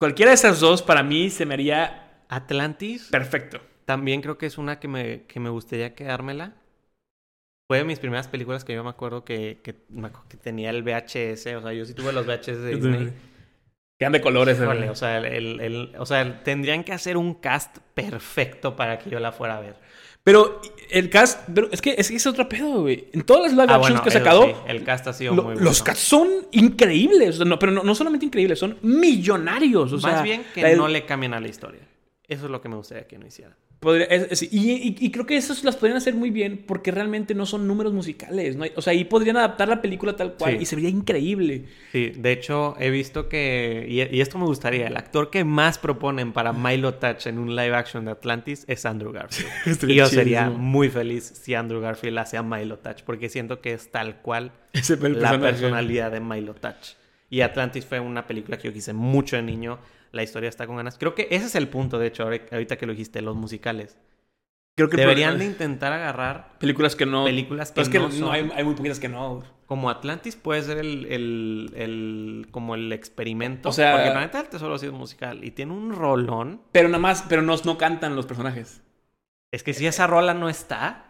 Cualquiera 0.00 0.30
de 0.30 0.34
esas 0.36 0.60
dos 0.60 0.82
para 0.82 1.02
mí 1.02 1.30
se 1.30 1.44
me 1.46 1.54
haría 1.54 2.24
Atlantis 2.28 3.08
perfecto. 3.10 3.60
también 3.84 4.22
creo 4.22 4.38
que 4.38 4.46
es 4.46 4.56
una 4.56 4.80
que 4.80 4.88
me, 4.88 5.22
que 5.26 5.40
me 5.40 5.50
gustaría 5.50 5.94
quedármela. 5.94 6.54
Fue 7.68 7.78
de 7.78 7.84
mis 7.84 8.00
primeras 8.00 8.26
películas 8.26 8.64
que 8.64 8.74
yo 8.74 8.82
me 8.82 8.90
acuerdo 8.90 9.24
que, 9.24 9.60
que, 9.62 9.76
me 9.90 10.08
acuerdo 10.08 10.28
que 10.28 10.36
tenía 10.36 10.70
el 10.70 10.82
VHS. 10.82 11.46
O 11.56 11.62
sea, 11.62 11.72
yo 11.72 11.84
sí 11.84 11.94
tuve 11.94 12.12
los 12.12 12.26
VHS 12.26 12.62
de 12.62 12.74
Disney. 12.74 13.12
Quedan 13.98 14.12
de 14.12 14.20
colores. 14.20 14.58
Híjole, 14.58 14.90
o 14.90 14.94
sea, 14.96 15.18
el, 15.18 15.26
el- 15.26 15.60
el- 15.60 15.94
o 15.98 16.06
sea, 16.06 16.42
tendrían 16.42 16.82
que 16.82 16.92
hacer 16.92 17.16
un 17.16 17.34
cast 17.34 17.78
perfecto 17.94 18.74
para 18.74 18.98
que 18.98 19.10
yo 19.10 19.20
la 19.20 19.30
fuera 19.30 19.58
a 19.58 19.60
ver. 19.60 19.76
Pero 20.30 20.60
el 20.90 21.08
cast, 21.10 21.48
pero 21.54 21.68
es 21.70 21.80
que 21.80 21.94
es, 21.98 22.10
es 22.10 22.26
otro 22.26 22.48
pedo, 22.48 22.82
güey. 22.82 23.06
En 23.12 23.22
todas 23.22 23.42
las 23.44 23.52
live 23.52 23.62
Ah, 23.68 23.76
actions 23.76 23.90
bueno, 24.00 24.02
que 24.02 24.08
eso 24.08 24.18
sacado, 24.18 24.44
sí, 24.44 24.52
el 24.66 24.84
cast 24.84 25.06
ha 25.06 25.12
sido 25.12 25.34
lo- 25.34 25.42
muy 25.44 25.54
los 25.54 25.62
bueno. 25.80 25.84
cast 25.84 26.00
son 26.00 26.28
increíbles. 26.52 27.30
O 27.30 27.32
sea, 27.38 27.44
no, 27.46 27.58
pero 27.58 27.72
no, 27.72 27.82
no 27.82 27.94
solamente 27.94 28.26
increíbles, 28.26 28.58
son 28.58 28.76
millonarios. 28.82 29.92
O 29.92 29.96
Más 29.98 30.12
sea, 30.14 30.22
bien 30.22 30.44
que 30.54 30.62
la- 30.62 30.74
no 30.74 30.88
le 30.88 31.04
cambien 31.06 31.34
a 31.34 31.40
la 31.40 31.48
historia. 31.48 31.80
Eso 32.26 32.44
es 32.46 32.50
lo 32.50 32.60
que 32.60 32.68
me 32.68 32.76
gustaría 32.76 33.06
que 33.06 33.18
no 33.18 33.26
hicieran. 33.26 33.54
Podría- 33.80 34.04
es- 34.06 34.42
es- 34.42 34.52
y, 34.52 34.72
y- 34.72 34.96
y 35.00 35.10
creo 35.10 35.24
que 35.26 35.36
esas 35.36 35.64
las 35.64 35.76
podrían 35.76 35.96
hacer 35.96 36.14
muy 36.14 36.30
bien 36.30 36.62
porque 36.66 36.90
realmente 36.90 37.34
no 37.34 37.46
son 37.46 37.66
números 37.66 37.92
musicales. 37.92 38.54
¿no? 38.56 38.66
O 38.76 38.82
sea, 38.82 38.92
ahí 38.92 39.04
podrían 39.04 39.36
adaptar 39.38 39.68
la 39.68 39.80
película 39.82 40.14
tal 40.16 40.34
cual 40.34 40.52
Sí. 40.52 40.58
y 40.62 40.66
se 40.66 40.76
vería 40.76 40.90
increíble. 40.90 41.64
Sí, 41.92 42.12
de 42.14 42.32
hecho, 42.32 42.76
he 42.78 42.90
visto 42.90 43.28
que, 43.28 43.86
y, 43.88 44.02
y 44.16 44.20
esto 44.20 44.38
me 44.38 44.44
gustaría, 44.44 44.86
el 44.86 44.96
actor 44.96 45.30
que 45.30 45.44
más 45.44 45.78
proponen 45.78 46.32
para 46.32 46.52
Milo 46.52 46.94
Touch 46.94 47.26
en 47.26 47.38
un 47.38 47.56
live 47.56 47.74
action 47.74 48.04
de 48.04 48.10
Atlantis 48.12 48.64
es 48.68 48.84
Andrew 48.86 49.12
Garfield. 49.12 49.50
Y 49.90 49.94
yo 49.94 50.06
sería 50.06 50.50
muy 50.50 50.88
feliz 50.90 51.24
si 51.42 51.54
Andrew 51.54 51.80
Garfield 51.80 52.18
hace 52.18 52.36
a 52.36 52.42
Milo 52.42 52.78
Touch, 52.78 53.02
porque 53.04 53.28
siento 53.28 53.60
que 53.60 53.72
es 53.72 53.90
tal 53.90 54.16
cual 54.22 54.52
Ese 54.72 54.96
la 54.96 55.40
personalidad 55.40 56.10
de 56.12 56.20
Milo 56.20 56.54
Touch. 56.54 56.94
Y 57.30 57.42
Atlantis 57.42 57.86
fue 57.86 58.00
una 58.00 58.26
película 58.26 58.58
que 58.58 58.68
yo 58.68 58.74
quise 58.74 58.92
mucho 58.92 59.36
de 59.36 59.42
niño. 59.42 59.78
La 60.12 60.22
historia 60.22 60.48
está 60.48 60.66
con 60.66 60.76
ganas. 60.76 60.98
Creo 60.98 61.14
que 61.14 61.28
ese 61.30 61.46
es 61.46 61.54
el 61.54 61.68
punto, 61.68 61.98
de 61.98 62.08
hecho, 62.08 62.24
ahorita 62.24 62.76
que 62.76 62.86
lo 62.86 62.92
dijiste, 62.92 63.22
los 63.22 63.36
musicales. 63.36 63.98
Creo 64.76 64.88
que 64.88 64.96
Deberían 64.96 65.38
de 65.38 65.44
intentar 65.44 65.92
agarrar 65.92 66.56
películas 66.58 66.96
que 66.96 67.04
no. 67.06 67.24
películas 67.24 67.70
que 67.70 67.74
Pero 67.74 67.82
es 67.82 67.88
que 67.90 67.98
no 67.98 68.08
no, 68.08 68.12
son- 68.14 68.32
hay, 68.34 68.50
hay 68.54 68.64
muy 68.64 68.74
poquitas 68.74 68.98
que 68.98 69.08
no. 69.08 69.42
como 69.66 69.90
Atlantis 69.90 70.36
puede 70.36 70.62
ser 70.62 70.78
el, 70.78 71.06
el, 71.06 71.72
el- 71.76 72.48
como 72.50 72.74
el 72.74 72.92
experimento. 72.92 73.68
O 73.68 73.72
sea- 73.72 73.92
porque 73.92 74.10
Planeta 74.10 74.38
del 74.38 74.48
Tesoro 74.48 74.78
sí 74.78 74.86
es 74.86 74.92
musical 74.92 75.44
y 75.44 75.50
tiene 75.50 75.72
un 75.72 75.94
rolón. 75.94 76.62
Pero 76.72 76.88
nada 76.88 76.98
más, 77.00 77.24
pero 77.28 77.42
no, 77.42 77.54
no 77.64 77.78
cantan 77.78 78.16
los 78.16 78.26
personajes. 78.26 78.80
Es 79.52 79.62
que 79.62 79.74
si 79.74 79.86
esa 79.86 80.06
rola 80.06 80.32
no 80.32 80.48
está, 80.48 81.06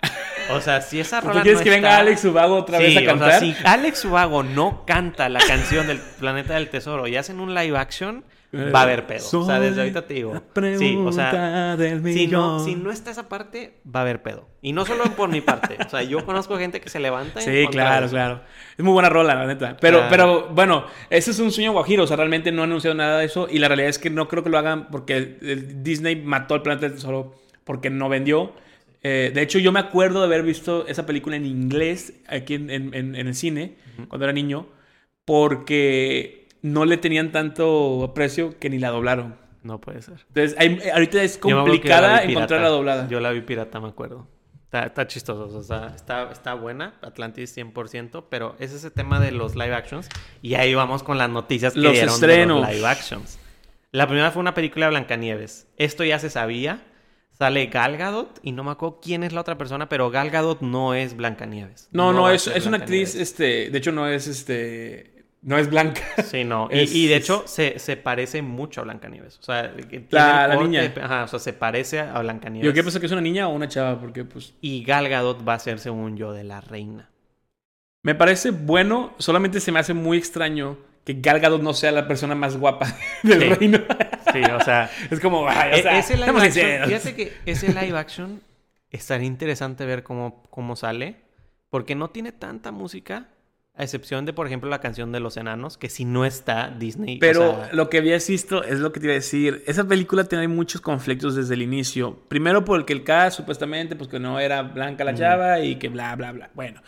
o 0.51 0.61
sea, 0.61 0.80
si 0.80 0.98
esa 0.98 1.20
¿Tú 1.22 1.28
rola 1.28 1.42
quieres 1.42 1.61
no 1.61 1.64
que 1.64 1.70
venga 1.70 1.96
Alex 1.98 2.24
Ubago 2.24 2.57
otra 2.57 2.78
Sí, 2.78 2.84
vez 2.84 2.96
a 2.96 3.01
o 3.01 3.03
sea, 3.05 3.12
cantar? 3.18 3.40
si 3.40 3.55
Alex 3.64 4.05
Ubago 4.07 4.42
no 4.42 4.84
canta 4.86 5.28
la 5.28 5.40
canción 5.46 5.86
del 5.86 5.98
Planeta 6.18 6.55
del 6.55 6.70
Tesoro 6.70 7.07
y 7.07 7.16
hacen 7.16 7.38
un 7.38 7.55
live 7.55 7.76
action, 7.78 8.24
va 8.53 8.80
a 8.80 8.82
haber 8.82 9.07
pedo. 9.07 9.24
O 9.40 9.44
sea, 9.46 9.61
desde 9.61 9.80
ahorita 9.80 10.07
te 10.07 10.14
digo. 10.14 10.34
Sí, 10.78 10.96
o 10.98 11.12
sea, 11.12 11.76
si 12.05 12.26
no, 12.26 12.59
si 12.64 12.74
no 12.74 12.90
está 12.90 13.11
esa 13.11 13.28
parte, 13.28 13.74
va 13.86 14.01
a 14.01 14.03
haber 14.03 14.22
pedo. 14.22 14.48
Y 14.62 14.72
no 14.72 14.84
solo 14.84 15.05
por 15.16 15.28
mi 15.30 15.40
parte. 15.40 15.76
O 15.84 15.88
sea, 15.88 16.03
yo 16.03 16.24
conozco 16.26 16.59
gente 16.59 16.80
que 16.80 16.88
se 16.88 16.98
levanta. 17.01 17.40
Sí, 17.40 17.66
claro, 17.70 18.09
claro. 18.09 18.40
Es 18.76 18.84
muy 18.84 18.92
buena 18.92 19.09
rola, 19.09 19.34
la 19.34 19.46
neta. 19.46 19.76
Pero, 19.80 19.98
Claro. 19.98 20.11
pero 20.11 20.48
bueno, 20.55 20.84
ese 21.11 21.30
es 21.30 21.38
un 21.38 21.51
sueño 21.53 21.72
guajiro. 21.72 22.05
O 22.05 22.07
sea, 22.07 22.16
realmente 22.16 22.51
no 22.53 22.62
han 22.62 22.70
anunciado 22.70 22.94
nada 22.96 23.18
de 23.20 23.26
eso. 23.26 23.46
Y 23.51 23.59
la 23.59 23.68
realidad 23.68 23.88
es 23.90 23.98
que 23.98 24.11
no 24.11 24.26
creo 24.28 24.42
que 24.42 24.51
lo 24.51 24.59
hagan 24.59 24.88
porque 24.90 25.16
el 25.40 25.82
Disney 25.82 26.16
mató 26.16 26.55
al 26.55 26.62
planeta 26.62 26.86
del 26.86 26.96
tesoro 26.96 27.34
porque 27.64 27.88
no 27.90 28.09
vendió. 28.09 28.53
Eh, 29.03 29.30
de 29.32 29.40
hecho, 29.42 29.59
yo 29.59 29.72
me 29.72 29.80
acuerdo 29.80 30.18
de 30.20 30.26
haber 30.26 30.42
visto 30.42 30.86
esa 30.86 31.07
película 31.07 31.36
en 31.36 31.46
inglés 31.46 32.14
aquí 32.28 32.55
en, 32.55 32.68
en- 32.68 32.92
en- 32.94 33.14
en 33.14 33.26
el 33.28 33.34
cine 33.34 33.76
cuando 34.09 34.24
era 34.26 34.32
niño 34.34 34.66
porque 35.24 36.39
no 36.62 36.84
le 36.84 36.96
tenían 36.96 37.32
tanto 37.32 38.04
aprecio 38.04 38.58
que 38.58 38.70
ni 38.70 38.78
la 38.78 38.90
doblaron. 38.90 39.36
No 39.62 39.80
puede 39.80 40.00
ser. 40.02 40.24
Entonces, 40.28 40.56
hay- 40.58 40.80
ahorita 40.92 41.22
es 41.22 41.36
la 41.36 41.40
complicada 41.40 42.20
vi 42.22 42.32
encontrar 42.32 42.61
la 42.62 42.68
doblada. 42.68 43.08
Yo 43.08 43.20
la 43.20 43.30
vi 43.30 43.40
pirata, 43.42 43.78
me 43.80 43.88
acuerdo. 43.88 44.26
Está, 44.64 44.86
está 44.86 45.06
chistoso, 45.06 45.58
o 45.58 45.62
sea, 45.62 45.92
está, 45.96 46.30
está 46.30 46.54
buena, 46.54 46.94
Atlantis 47.02 47.56
100%, 47.56 48.26
pero 48.30 48.54
es 48.61 48.72
ese 48.72 48.90
tema 48.92 49.18
de 49.18 49.32
los 49.32 49.56
live 49.56 49.74
actions. 49.74 50.08
Y 50.42 50.54
ahí 50.54 50.74
vamos 50.74 51.02
con 51.02 51.18
las 51.18 51.28
noticias 51.28 51.74
que 51.74 51.80
Los 51.80 51.92
dieron 51.92 52.14
estrenos. 52.14 52.61
de 52.61 52.66
los 52.68 52.76
live 52.76 52.86
actions. 52.86 53.38
La 53.90 54.06
primera 54.06 54.30
fue 54.30 54.40
una 54.40 54.54
película 54.54 54.86
de 54.86 54.90
Blancanieves. 54.90 55.66
Esto 55.76 56.04
ya 56.04 56.20
se 56.20 56.30
sabía. 56.30 56.82
Sale 57.32 57.66
Gal 57.66 57.96
Gadot 57.96 58.38
y 58.42 58.52
no 58.52 58.62
me 58.62 58.70
acuerdo 58.70 59.00
quién 59.02 59.24
es 59.24 59.32
la 59.32 59.40
otra 59.40 59.58
persona, 59.58 59.88
pero 59.88 60.08
Gal 60.11 60.30
Gadot 60.30 60.61
no 60.61 60.94
es 60.94 61.16
Blancanieves. 61.16 61.88
No, 61.90 62.12
no, 62.12 62.26
a 62.26 62.34
es, 62.34 62.46
es 62.46 62.66
una 62.66 62.76
actriz, 62.76 63.14
este, 63.16 63.70
de 63.70 63.78
hecho 63.78 63.90
no 63.92 64.06
es, 64.06 64.28
este, 64.28 65.19
no 65.43 65.57
es 65.59 65.70
blanca. 65.70 66.01
Sí, 66.24 66.45
no. 66.45 66.68
Y, 66.72 66.80
Es- 66.80 66.95
y 66.95 67.07
de 67.07 67.16
es- 67.16 67.22
hecho 67.24 67.45
se, 67.47 67.78
se 67.78 67.97
parece 67.97 68.43
mucho 68.43 68.80
a 68.80 68.84
Blancanieves. 68.84 69.38
O 69.38 69.43
sea, 69.43 69.74
que 69.74 69.84
tiene 70.01 70.07
La- 70.11 70.47
la 70.49 70.57
niña. 70.57 70.93
Ajá, 71.03 71.24
o 71.24 71.28
sea, 71.28 71.38
se 71.38 71.53
parece 71.53 72.01
a 72.01 72.18
Blancanieves. 72.20 72.66
Yo 72.66 72.74
qué 72.74 72.82
pensé 72.82 73.01
que 73.01 73.07
es 73.07 73.12
una 73.12 73.20
niña 73.20 73.49
o 73.49 73.53
una 73.55 73.68
chava, 73.68 73.99
porque 74.01 74.24
pues 74.24 74.55
Y 74.61 74.84
Gal 74.84 75.09
Gadot 75.09 75.47
va 75.47 75.55
a 75.55 75.59
ser, 75.59 75.78
según 75.78 76.16
yo, 76.16 76.32
de 76.32 76.45
la 76.45 76.61
reina. 76.61 77.11
me 78.03 78.14
parece 78.14 78.51
bueno, 78.51 79.12
solamente 79.18 79.61
se 79.61 79.72
me 79.72 79.78
hace 79.80 79.95
muy 79.95 80.16
extraño 80.18 80.78
que 81.05 81.14
Gal 81.14 81.41
Gadot 81.41 81.62
no 81.62 81.72
sea 81.74 81.93
la 81.93 82.07
persona 82.09 82.34
más 82.34 82.57
guapa 82.57 82.86
del 83.22 83.41
Sí. 83.43 83.49
reino. 83.49 83.78
Sí, 84.32 84.41
o 84.43 84.61
sea, 84.61 84.91
es 85.11 85.20
como, 85.20 85.49
ay, 85.49 85.72
o 85.72 85.76
e- 85.76 85.82
sea, 85.82 85.99
ese 85.99 86.16
live 86.16 86.30
action, 86.41 86.88
fíjate 86.88 87.14
que 87.16 87.32
ese 87.47 87.68
live 87.68 87.99
action 87.99 88.43
estaría 88.91 89.26
interesante 89.26 89.84
ver 89.86 90.03
cómo, 90.03 90.43
cómo 90.51 90.76
sale, 90.76 91.16
porque 91.70 91.95
no 91.95 92.11
tiene 92.11 92.32
tanta 92.32 92.70
música, 92.72 93.28
a 93.74 93.82
excepción 93.82 94.26
de, 94.26 94.32
por 94.32 94.46
ejemplo, 94.46 94.68
la 94.68 94.80
canción 94.80 95.12
de 95.12 95.20
los 95.20 95.36
enanos, 95.36 95.78
que 95.78 95.88
si 95.88 96.04
no 96.04 96.24
está 96.24 96.70
Disney. 96.70 97.16
o 97.16 97.20
Pero 97.20 97.54
sea, 97.56 97.70
lo 97.72 97.88
que 97.88 97.98
habías 97.98 98.28
visto 98.28 98.62
es 98.62 98.80
lo 98.80 98.92
que 98.92 99.00
te 99.00 99.06
iba 99.06 99.12
a 99.12 99.14
decir. 99.14 99.62
Esa 99.66 99.84
película 99.84 100.24
tiene 100.24 100.48
muchos 100.48 100.80
conflictos 100.80 101.34
desde 101.34 101.54
el 101.54 101.62
inicio. 101.62 102.18
Primero 102.28 102.64
porque 102.64 102.92
el 102.92 103.04
cast 103.04 103.36
supuestamente 103.38 103.96
pues 103.96 104.10
que 104.10 104.18
no 104.18 104.38
era 104.38 104.62
blanca 104.62 105.04
la 105.04 105.14
chava 105.14 105.60
y 105.60 105.76
que 105.76 105.88
bla 105.88 106.14
bla 106.16 106.32
bla. 106.32 106.50
Bueno, 106.54 106.82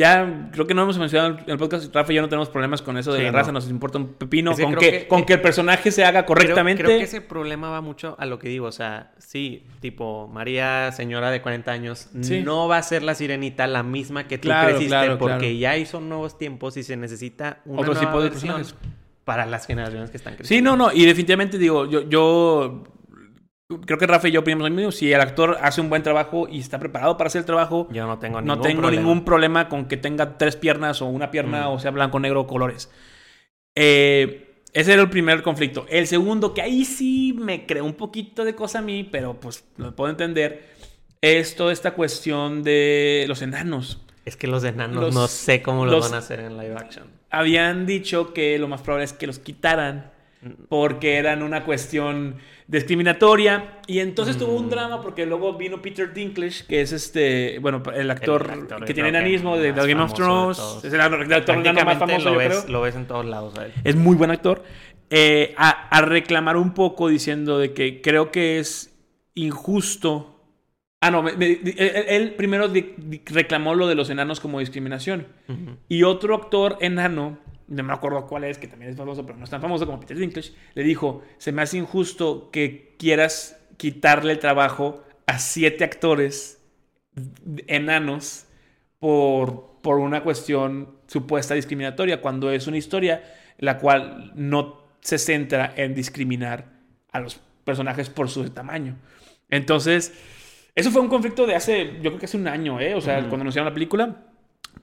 ya 0.00 0.48
creo 0.50 0.66
que 0.66 0.72
no 0.74 0.82
hemos 0.82 0.98
mencionado 0.98 1.38
en 1.44 1.50
el 1.50 1.58
podcast 1.58 1.94
Rafa 1.94 2.10
y 2.12 2.16
yo 2.16 2.22
no 2.22 2.28
tenemos 2.28 2.48
problemas 2.48 2.80
con 2.80 2.96
eso 2.96 3.12
de 3.12 3.18
Sí, 3.18 3.24
la 3.26 3.32
no. 3.32 3.38
raza, 3.38 3.52
nos 3.52 3.68
importa 3.68 3.98
un 3.98 4.14
pepino 4.14 4.52
Es 4.52 4.56
que 4.56 4.62
con 4.64 4.72
creo 4.74 4.90
que, 4.90 4.98
que- 5.00 5.08
con 5.08 5.24
que 5.26 5.34
el 5.34 5.40
personaje 5.42 5.90
se 5.90 6.02
haga 6.04 6.20
creo- 6.24 6.26
correctamente. 6.26 6.82
Creo, 6.82 6.96
que 6.98 7.04
ese 7.04 7.20
problema 7.20 7.68
va 7.68 7.80
mucho 7.82 8.16
a 8.18 8.24
lo 8.26 8.38
que 8.38 8.48
digo. 8.48 8.66
O 8.66 8.72
sea, 8.72 9.12
sí, 9.18 9.64
tipo, 9.80 10.26
María, 10.32 10.90
señora 10.92 11.30
de 11.30 11.42
40 11.42 11.70
años, 11.70 12.08
Sí. 12.22 12.42
no 12.42 12.66
va 12.66 12.78
a 12.78 12.82
ser 12.82 13.02
la 13.02 13.14
sirenita 13.14 13.66
la 13.66 13.82
misma 13.82 14.26
que 14.26 14.38
tú 14.38 14.48
Claro, 14.48 14.68
creciste, 14.70 14.88
claro, 14.88 15.18
porque 15.18 15.36
claro. 15.38 15.52
ya 15.54 15.76
hizo 15.76 16.00
nuevos 16.00 16.38
tiempos 16.38 16.76
y 16.78 16.82
se 16.82 16.96
necesita 16.96 17.58
una 17.66 17.80
Otro 17.82 17.92
nueva 17.94 18.08
tipo 18.08 18.22
de 18.22 18.30
personajes. 18.30 18.74
para 19.24 19.46
las 19.46 19.66
generaciones 19.66 20.10
que 20.10 20.16
están 20.16 20.34
creciendo. 20.34 20.70
Sí, 20.72 20.76
no, 20.76 20.82
no. 20.82 20.92
Y 20.92 21.04
definitivamente 21.04 21.56
digo, 21.58 21.86
yo, 21.88 22.08
yo 22.08 22.82
creo 23.86 23.98
que 23.98 24.06
Rafa 24.06 24.28
y 24.28 24.32
yo 24.32 24.40
opinamos 24.40 24.68
lo 24.68 24.74
mismo. 24.74 24.92
Si 24.92 25.12
el 25.12 25.20
actor 25.20 25.58
hace 25.62 25.80
un 25.80 25.88
buen 25.88 26.02
trabajo 26.02 26.48
y 26.50 26.58
está 26.60 26.78
preparado 26.78 27.16
para 27.16 27.28
hacer 27.28 27.40
el 27.40 27.46
trabajo, 27.46 27.88
Yo 27.92 28.06
no 28.06 28.18
tengo 28.18 28.40
ningún 28.40 28.56
no 28.58 28.62
tengo 28.62 28.80
problema. 28.82 29.02
ningún 29.02 29.24
problema 29.24 29.68
con 29.68 29.86
que 29.86 29.96
tenga 29.96 30.36
tres 30.38 30.56
piernas 30.56 31.00
o 31.02 31.06
una 31.06 31.30
pierna 31.30 31.68
Mm. 31.68 31.72
o 31.72 31.78
sea 31.78 31.90
blanco, 31.90 32.18
negro 32.20 32.40
o 32.42 32.46
colores. 32.46 32.90
Eh, 33.74 34.62
ese 34.72 34.92
era 34.92 35.02
el 35.02 35.10
primer 35.10 35.42
conflicto. 35.42 35.86
El 35.88 36.06
segundo, 36.06 36.54
que 36.54 36.62
ahí 36.62 36.84
sí 36.84 37.34
me 37.38 37.66
creó 37.66 37.84
un 37.84 37.94
poquito 37.94 38.44
de 38.44 38.54
cosa 38.54 38.78
a 38.80 38.82
mí, 38.82 39.04
pero 39.04 39.34
pues 39.40 39.64
lo 39.76 39.94
puedo 39.94 40.10
entender, 40.10 40.68
es 41.20 41.56
toda 41.56 41.72
esta 41.72 41.92
cuestión 41.92 42.62
de 42.62 43.24
los 43.28 43.42
enanos. 43.42 44.00
Es 44.24 44.36
que 44.36 44.46
los 44.46 44.62
enanos 44.64 45.02
Los- 45.02 45.14
no 45.14 45.26
sé 45.28 45.62
cómo 45.62 45.84
los, 45.86 45.94
los- 45.94 46.04
van 46.10 46.14
a 46.14 46.18
hacer 46.18 46.40
en 46.40 46.56
live 46.56 46.74
action. 46.76 47.04
Habían 47.30 47.86
dicho 47.86 48.32
que 48.32 48.58
lo 48.58 48.68
más 48.68 48.82
probable 48.82 49.04
es 49.04 49.12
que 49.12 49.26
los 49.26 49.38
quitaran 49.38 50.10
porque 50.68 51.16
eran 51.16 51.42
una 51.42 51.64
cuestión 51.64 52.36
discriminatoria. 52.66 53.80
Y 53.86 53.98
entonces 53.98 54.38
tuvo 54.38 54.54
un 54.54 54.66
Mm. 54.66 54.70
drama 54.70 55.02
porque 55.02 55.26
luego 55.26 55.54
vino 55.54 55.82
Peter 55.82 56.12
Dinklage 56.14 56.64
que 56.66 56.80
es 56.80 56.92
este 56.92 57.58
bueno 57.60 57.82
el 57.94 58.10
actor, 58.10 58.48
El 58.52 58.60
actor, 58.62 58.84
que 58.84 58.94
tiene 58.94 59.08
enanismo 59.10 59.56
de, 59.56 59.72
Game 59.72 60.00
of 60.00 60.14
Thrones. 60.14 60.58
es 60.84 60.92
el 60.92 61.00
actor 61.00 61.22
el 61.22 61.32
actor 61.32 61.56
enano 61.56 61.84
más 61.84 61.98
famoso 61.98 62.24
lo 62.26 62.32
yo 62.32 62.38
ves, 62.38 62.58
creo. 62.60 62.72
lo 62.72 62.80
ves 62.82 62.94
en 62.96 63.06
todos 63.06 63.26
lados 63.26 63.54
es 63.84 63.96
muy 63.96 64.16
buen 64.16 64.30
actor. 64.30 64.62
Eh, 65.12 65.54
a, 65.56 65.88
a 65.88 66.02
reclamar 66.02 66.56
un 66.56 66.72
poco 66.72 67.08
diciendo 67.08 67.58
de 67.58 67.72
que 67.72 68.00
creo 68.00 68.30
que 68.30 68.60
es 68.60 68.96
injusto. 69.34 70.36
Ah 71.00 71.10
no 71.10 71.22
me- 71.22 71.32
me- 71.32 71.46
él, 71.52 72.04
él 72.08 72.34
primero 72.34 72.68
di- 72.68 72.92
di- 72.96 73.22
reclamó 73.26 73.74
lo 73.74 73.86
de 73.88 73.94
los 73.94 74.08
enanos 74.10 74.38
como 74.38 74.60
discriminación. 74.60 75.26
Ujú. 75.48 75.76
y 75.88 76.02
otro 76.04 76.34
actor 76.36 76.76
enano, 76.80 77.38
no 77.70 77.82
me 77.82 77.92
acuerdo 77.92 78.26
cuál 78.26 78.44
es, 78.44 78.58
que 78.58 78.68
también 78.68 78.90
es 78.90 78.96
famoso, 78.96 79.24
pero 79.24 79.38
no 79.38 79.44
es 79.44 79.50
tan 79.50 79.62
famoso 79.62 79.86
como 79.86 80.00
Peter 80.00 80.18
Dinklage, 80.18 80.52
le 80.74 80.82
dijo, 80.82 81.22
se 81.38 81.52
me 81.52 81.62
hace 81.62 81.78
injusto 81.78 82.50
que 82.50 82.94
quieras 82.98 83.58
quitarle 83.76 84.32
el 84.32 84.38
trabajo 84.38 85.02
a 85.26 85.38
siete 85.38 85.84
actores 85.84 86.60
enanos 87.66 88.46
por, 88.98 89.78
por 89.82 89.98
una 89.98 90.22
cuestión 90.22 90.96
supuesta 91.06 91.54
discriminatoria, 91.54 92.20
cuando 92.20 92.50
es 92.50 92.66
una 92.66 92.76
historia 92.76 93.22
la 93.58 93.78
cual 93.78 94.32
no 94.34 94.82
se 95.00 95.18
centra 95.18 95.72
en 95.76 95.94
discriminar 95.94 96.66
a 97.12 97.20
los 97.20 97.40
personajes 97.64 98.10
por 98.10 98.28
su 98.28 98.48
tamaño. 98.50 98.96
Entonces, 99.48 100.12
eso 100.74 100.90
fue 100.90 101.02
un 101.02 101.08
conflicto 101.08 101.46
de 101.46 101.54
hace, 101.54 101.94
yo 101.96 102.10
creo 102.10 102.18
que 102.18 102.26
hace 102.26 102.36
un 102.36 102.48
año, 102.48 102.80
¿eh? 102.80 102.94
O 102.94 103.00
sea, 103.00 103.18
Ujú. 103.18 103.28
cuando 103.28 103.42
anunciaron 103.42 103.68
la 103.68 103.74
película. 103.74 104.26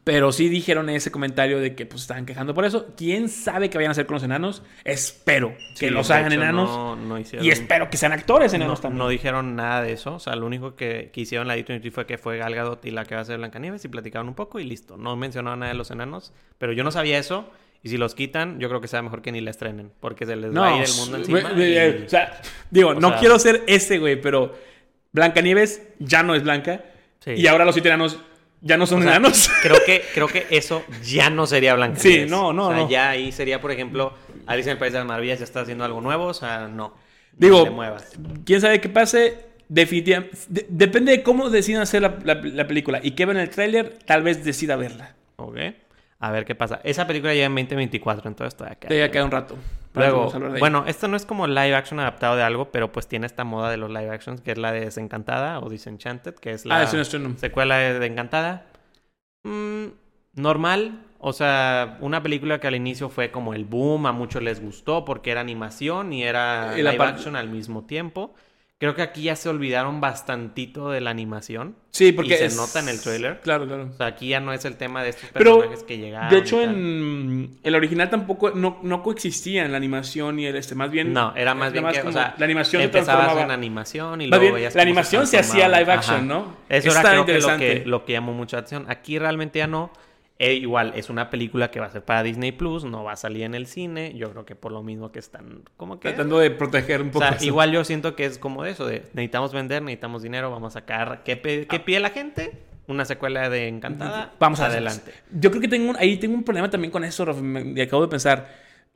Pero 0.07 0.31
sí 0.31 0.47
dijeron 0.47 0.89
ese 0.89 1.11
comentario 1.11 1.59
de 1.59 1.75
que 1.75 1.85
pues 1.85 2.01
estaban 2.03 2.25
quejando 2.25 2.53
por 2.53 2.63
eso. 2.65 2.93
¿Quién 2.95 3.27
sabe 3.27 3.69
qué 3.69 3.77
vayan 3.77 3.89
a 3.89 3.91
hacer 3.91 4.05
con 4.05 4.13
los 4.15 4.23
enanos? 4.23 4.63
Espero 4.85 5.53
que 5.77 5.87
Sí, 5.87 5.89
los 5.89 6.09
hagan 6.11 6.31
hecho, 6.31 6.41
enanos. 6.41 6.69
no- 6.69 6.95
no 6.95 7.19
hicieron- 7.19 7.45
y 7.45 7.49
espero 7.49 7.89
que 7.89 7.97
sean 7.97 8.13
actores 8.13 8.53
enanos 8.53 8.79
no, 8.79 8.81
también. 8.83 8.99
no 8.99 9.09
dijeron 9.09 9.55
nada 9.57 9.81
de 9.81 9.91
eso. 9.91 10.15
O 10.15 10.19
sea, 10.19 10.35
lo 10.37 10.45
único 10.45 10.75
que, 10.75 11.09
que 11.13 11.21
hicieron 11.21 11.47
la 11.47 11.55
D23 11.57 11.91
fue 11.91 12.05
que 12.05 12.17
fue 12.17 12.37
Gal 12.37 12.55
Gadot 12.55 12.85
y 12.85 12.91
la 12.91 13.03
que 13.05 13.15
va 13.15 13.21
a 13.21 13.25
ser 13.25 13.37
Blancanieves 13.37 13.83
y 13.83 13.89
platicaron 13.89 14.29
un 14.29 14.33
poco 14.35 14.59
y 14.59 14.63
listo. 14.63 14.95
No 14.95 15.15
mencionaron 15.17 15.59
nada 15.59 15.73
de 15.73 15.77
los 15.77 15.91
enanos. 15.91 16.31
Pero 16.57 16.71
yo 16.71 16.83
no 16.85 16.91
sabía 16.91 17.17
eso. 17.19 17.49
Y 17.83 17.89
si 17.89 17.97
los 17.97 18.15
quitan, 18.15 18.59
yo 18.61 18.69
creo 18.69 18.79
que 18.81 18.87
sea 18.87 19.01
mejor 19.01 19.21
que 19.21 19.31
ni 19.33 19.41
la 19.41 19.51
estrenen. 19.51 19.91
Porque 19.99 20.25
se 20.25 20.35
les 20.37 20.55
va 20.55 20.69
a 20.69 20.77
ir 20.77 20.83
el 20.83 20.93
mundo 20.95 21.17
encima. 21.17 21.39
y- 21.55 21.61
eh, 21.77 22.03
O 22.05 22.09
sea, 22.09 22.41
digo, 22.71 22.89
o 22.91 22.93
no 22.95 23.09
sea- 23.09 23.19
quiero 23.19 23.37
ser 23.39 23.63
ese, 23.67 23.99
güey, 23.99 24.19
pero 24.21 24.55
Blancanieves 25.11 25.81
ya 25.99 26.23
no 26.23 26.33
es 26.35 26.43
blanca. 26.43 26.81
Sí. 27.19 27.31
Y 27.31 27.47
ahora 27.47 27.65
los 27.65 27.75
siete 27.75 27.89
enanos 27.89 28.19
ya 28.61 28.77
no 28.77 28.85
son 28.87 28.99
O 28.99 29.03
sea, 29.03 29.11
enanos. 29.11 29.49
Creo 29.61 29.77
que, 29.85 30.03
creo 30.13 30.27
que 30.27 30.45
eso 30.49 30.83
ya 31.03 31.29
no 31.29 31.45
sería 31.47 31.75
Blancanieves. 31.75 32.23
Sí, 32.25 32.29
no, 32.29 32.53
no, 32.53 32.67
O 32.67 32.71
sea, 32.73 32.77
no. 32.83 32.89
ya 32.89 33.09
ahí 33.09 33.31
sería, 33.31 33.61
por 33.61 33.71
ejemplo, 33.71 34.13
Alicia 34.45 34.71
en 34.71 34.75
el 34.75 34.79
País 34.79 34.93
de 34.93 34.99
las 34.99 35.07
Maravillas 35.07 35.39
ya 35.39 35.45
está 35.45 35.61
haciendo 35.61 35.83
algo 35.85 36.01
nuevo. 36.01 36.25
O 36.25 36.33
sea, 36.33 36.67
no. 36.67 36.95
Digo, 37.33 37.59
No 37.59 37.63
te 37.65 37.69
muevas. 37.71 38.11
quién 38.45 38.61
sabe 38.61 38.81
qué 38.81 38.89
pase. 38.89 39.45
Definitivamente. 39.69 40.37
de- 40.47 40.65
depende 40.69 41.11
de 41.11 41.23
cómo 41.23 41.49
decidan 41.49 41.81
hacer 41.81 42.01
la, 42.01 42.17
la- 42.23 42.35
la 42.41 42.67
película. 42.67 42.99
Y 43.03 43.11
que 43.11 43.25
ven 43.25 43.37
el 43.37 43.49
tráiler, 43.49 43.97
tal 44.05 44.23
vez 44.23 44.43
decida 44.45 44.75
verla. 44.77 45.15
Ok. 45.35 45.57
A 46.19 46.31
ver 46.31 46.45
qué 46.45 46.55
pasa. 46.55 46.81
Esa 46.83 47.05
película 47.05 47.33
ya 47.33 47.45
en 47.45 47.53
2024, 47.55 48.27
entonces 48.27 48.55
todavía 48.55 48.79
queda. 48.79 48.89
Todavía 48.89 49.11
queda 49.11 49.25
un 49.25 49.31
rato. 49.31 49.55
Luego, 49.93 50.31
bueno, 50.59 50.83
esto 50.85 51.07
no 51.07 51.17
es 51.17 51.25
como 51.25 51.47
live 51.47 51.73
action 51.75 51.99
adaptado 51.99 52.35
de 52.35 52.43
algo, 52.43 52.71
pero 52.71 52.91
pues 52.91 53.07
tiene 53.07 53.25
esta 53.25 53.43
moda 53.43 53.71
de 53.71 53.77
los 53.77 53.89
live 53.89 54.09
actions, 54.09 54.41
que 54.41 54.51
es 54.51 54.57
la 54.57 54.71
de 54.71 54.81
Desencantada 54.81 55.59
o 55.59 55.69
Disenchanted, 55.69 56.35
que 56.35 56.51
es 56.51 56.65
la 56.65 56.79
Ah, 56.79 56.83
es 56.83 56.93
estreno. 56.93 57.33
secuela 57.37 57.77
de, 57.77 57.97
de 57.99 58.05
Encantada. 58.05 58.65
Mm, 59.43 59.87
normal, 60.35 60.99
o 61.19 61.33
sea, 61.33 61.97
una 62.01 62.21
película 62.21 62.59
que 62.59 62.67
al 62.67 62.75
inicio 62.75 63.09
fue 63.09 63.31
como 63.31 63.53
el 63.55 63.65
boom, 63.65 64.05
a 64.05 64.11
muchos 64.11 64.41
les 64.43 64.61
gustó 64.61 65.03
porque 65.05 65.31
era 65.31 65.41
animación 65.41 66.13
y 66.13 66.23
era 66.23 66.73
Y 66.77 66.81
la 66.83 66.91
live 66.91 67.03
action 67.05 67.35
al 67.35 67.49
mismo 67.49 67.85
tiempo. 67.85 68.35
Creo 68.79 68.93
que 68.93 69.01
aquí 69.01 69.23
ya 69.23 69.35
se 69.35 69.49
olvidaron 69.49 69.99
bastantito 70.01 70.91
de 70.91 71.01
la 71.01 71.09
animación. 71.09 71.75
Sí, 71.89 72.11
porque. 72.11 72.35
y 72.35 72.37
se 72.37 72.45
es- 72.45 72.55
nota 72.55 72.79
en 72.79 72.89
el 72.89 73.01
tráiler. 73.01 73.39
Claro, 73.41 73.65
claro. 73.65 73.89
O 73.91 73.97
sea, 73.97 74.05
aquí 74.05 74.27
ya 74.27 74.39
no 74.39 74.53
es 74.53 74.65
el 74.65 74.77
tema 74.77 75.01
de 75.01 75.09
estos 75.09 75.31
Pero, 75.33 75.55
personajes 75.57 75.83
que 75.83 75.97
llegaron. 75.97 76.29
De 76.29 76.37
hecho, 76.37 76.61
en 76.61 77.57
el 77.63 77.73
original 77.75 78.11
tampoco 78.11 78.51
no, 78.51 78.77
no 78.83 79.01
coexistía 79.01 79.65
en 79.65 79.71
la 79.71 79.77
animación 79.77 80.37
y 80.37 80.45
el 80.45 80.55
este. 80.55 80.75
Más 80.75 80.91
bien. 80.91 81.11
No, 81.11 81.33
era 81.35 81.55
más 81.55 81.73
bien 81.73 81.87
que, 81.87 82.01
o 82.01 82.11
sea, 82.11 82.35
la 82.37 82.45
animación 82.45 82.81
se 82.81 82.85
empezabas 82.85 83.25
transformaba. 83.25 83.45
en 83.45 83.59
animación 83.59 84.21
y 84.21 84.27
Más 84.27 84.37
luego 84.37 84.41
bien, 84.43 84.55
veías 84.55 84.75
la 84.75 84.81
animación 84.83 85.25
se 85.25 85.39
hacía 85.39 85.67
live 85.67 85.91
action, 85.91 86.15
Ajá. 86.17 86.25
¿no? 86.25 86.57
Eso 86.69 86.89
Está 86.89 86.99
era 87.01 87.09
creo 87.09 87.25
que 87.25 87.39
lo, 87.39 87.57
que 87.57 87.83
lo 87.85 88.05
que 88.05 88.13
llamó 88.13 88.33
mucha 88.33 88.57
atención. 88.57 88.85
Aquí 88.89 89.17
realmente 89.17 89.57
ya 89.57 89.65
no. 89.67 89.91
Eh, 90.39 90.53
igual, 90.53 90.93
es 90.95 91.09
una 91.09 91.31
película 91.31 91.71
que 91.71 91.79
va 91.79 91.87
a 91.87 91.91
ser 91.91 92.03
para 92.03 92.21
Disney 92.21 92.51
Plus, 92.51 92.83
no 92.83 93.03
va 93.03 93.13
a 93.13 93.15
salir 93.15 93.41
en 93.43 93.55
el 93.55 93.65
cine. 93.65 94.13
Yo 94.15 94.29
creo 94.31 94.45
que 94.45 94.55
por 94.55 94.71
lo 94.71 94.83
mismo 94.83 95.11
que 95.11 95.17
están 95.17 95.63
como 95.77 95.99
que... 95.99 96.09
Tratando 96.09 96.37
de 96.37 96.51
proteger 96.51 97.01
un 97.01 97.09
O 97.09 97.11
poco. 97.13 97.25
sea, 97.25 97.35
eso. 97.37 97.45
igual 97.45 97.71
yo 97.71 97.83
siento 97.83 98.15
que 98.15 98.25
es 98.25 98.37
como 98.37 98.63
eso, 98.65 98.85
de 98.85 99.01
necesitamos 99.13 99.51
vender, 99.51 99.81
necesitamos 99.81 100.21
dinero, 100.21 100.51
vamos 100.51 100.75
a 100.75 100.79
sacar... 100.79 101.23
¿Qué, 101.23 101.37
pe- 101.37 101.65
qué 101.67 101.79
pide 101.79 101.99
la 101.99 102.11
gente? 102.11 102.51
Una 102.87 103.03
secuela 103.05 103.49
de 103.49 103.67
Encantada. 103.67 104.33
Vamos 104.39 104.59
adelante. 104.59 105.11
Yo 105.31 105.49
creo 105.49 105.59
que 105.61 105.67
tengo 105.67 105.89
un- 105.89 105.97
ahí 105.97 106.17
tengo 106.17 106.35
un 106.35 106.43
problema 106.43 106.69
también 106.69 106.91
con 106.91 107.03
eso, 107.03 107.25
Rafa. 107.25 107.41
Me, 107.41 107.81
acabo 107.81 108.03
de 108.03 108.07
pensar. 108.09 108.53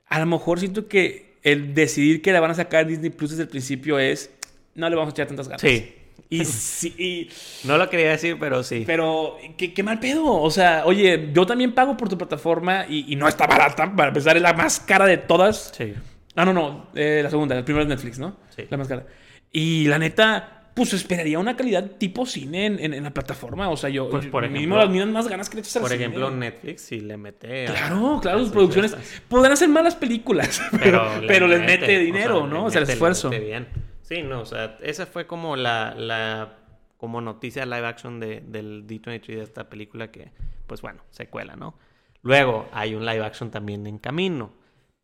A 0.08 0.20
lo 0.20 0.26
mejor 0.28 0.60
siento 0.60 0.88
que 0.88 1.38
el 1.42 1.74
decidir 1.74 2.22
que 2.22 2.32
la 2.32 2.40
van 2.40 2.52
a 2.52 2.54
sacar 2.54 2.86
Disney 2.86 3.10
Plus 3.10 3.32
desde 3.32 3.44
el 3.44 3.50
principio 3.50 3.98
es. 3.98 4.32
No 4.76 4.88
le 4.90 4.96
vamos 4.96 5.12
a 5.12 5.16
echar 5.16 5.28
tantas 5.28 5.48
ganas. 5.48 5.62
Sí. 5.62 5.94
Y 6.32 6.46
sí. 6.46 6.96
y- 6.98 7.68
No 7.68 7.78
lo 7.78 7.90
quería 7.90 8.10
decir, 8.12 8.38
pero 8.40 8.64
sí. 8.64 8.84
pero, 8.88 9.38
¿qué, 9.58 9.74
qué 9.74 9.84
mal 9.84 10.00
pedo. 10.00 10.26
O 10.26 10.50
sea, 10.50 10.84
oye, 10.86 11.30
yo 11.34 11.46
también 11.46 11.74
pago 11.74 11.96
por 11.98 12.08
tu 12.10 12.18
plataforma 12.18 12.86
y, 12.88 13.12
y 13.12 13.16
no 13.18 13.28
está 13.28 13.46
barata. 13.46 13.94
Para 13.96 14.08
empezar, 14.08 14.38
es 14.38 14.42
la 14.42 14.54
más 14.54 14.80
cara 14.80 15.06
de 15.06 15.18
todas. 15.18 15.72
Sí. 15.78 15.94
Ah, 16.36 16.46
no, 16.46 16.54
no. 16.54 16.88
eh, 16.96 17.20
la 17.22 17.30
segunda. 17.30 17.54
La 17.56 17.66
primera 17.66 17.84
es 17.84 17.90
Netflix, 17.90 18.18
¿no? 18.18 18.38
Sí. 18.56 18.64
La 18.70 18.78
más 18.78 18.88
cara. 18.88 19.06
Y 19.52 19.88
la 19.88 20.00
neta, 20.00 20.70
pues 20.74 20.94
esperaría 20.94 21.38
una 21.38 21.58
calidad 21.58 21.84
tipo 21.98 22.26
cine 22.26 22.66
en, 22.68 22.80
en- 22.80 22.94
en 22.94 23.04
la 23.04 23.12
plataforma. 23.12 23.70
O 23.70 23.76
sea, 23.76 23.90
yo. 23.90 24.10
Pues, 24.10 24.28
por 24.28 24.44
mínimo 24.50 24.78
ejemplo- 24.78 24.78
las 24.86 24.90
mismas 24.90 25.10
más 25.14 25.28
ganas 25.28 25.50
que 25.50 25.56
le 25.58 25.62
echas 25.64 25.76
al 25.76 25.82
Por 25.82 25.92
cine. 25.92 26.06
ejemplo, 26.06 26.32
Netflix 26.32 26.82
sí 26.84 27.02
le 27.02 27.18
mete... 27.18 27.68
a- 27.68 27.72
Claro, 27.74 28.20
claro, 28.22 28.38
a 28.38 28.42
sus 28.42 28.52
producciones 28.52 28.96
podrán 29.28 29.52
hacer 29.52 29.68
malas 29.68 29.96
películas, 29.96 30.62
pero, 30.82 31.04
pero, 31.28 31.46
les 31.48 31.60
mete, 31.60 32.00
dinero, 32.00 32.38
o 32.38 32.48
sea, 32.48 32.50
¿no? 32.54 32.66
O 32.66 32.70
sea, 32.70 32.82
el 32.84 32.90
esfuerzo. 32.90 33.30
bien. 33.30 33.68
Sí, 34.12 34.24
no, 34.24 34.42
o 34.42 34.46
sea, 34.46 34.78
esa 34.82 35.06
fue 35.06 35.26
como 35.26 35.56
la, 35.56 35.96
la 35.96 36.58
como 36.98 37.22
noticia 37.22 37.66
live 37.66 37.88
action 37.88 38.20
de, 38.20 38.42
del 38.42 38.86
D23 38.86 39.26
de 39.26 39.42
esta 39.42 39.70
película 39.70 40.12
que, 40.12 40.34
pues 40.68 40.82
bueno, 40.82 41.02
secuela, 41.12 41.56
¿no? 41.56 41.76
Luego 42.22 42.68
hay 42.74 42.94
un 42.94 43.06
live 43.06 43.24
action 43.24 43.52
también 43.52 43.88
en 43.88 44.00
camino, 44.00 44.52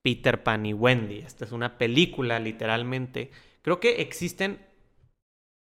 Peter 0.02 0.44
Pan 0.44 0.66
y 0.66 0.74
Wendy. 0.74 1.20
Esta 1.20 1.46
es 1.46 1.54
una 1.54 1.78
película, 1.78 2.38
literalmente. 2.40 3.32
Creo 3.62 3.80
que 3.80 4.02
existen 4.02 4.60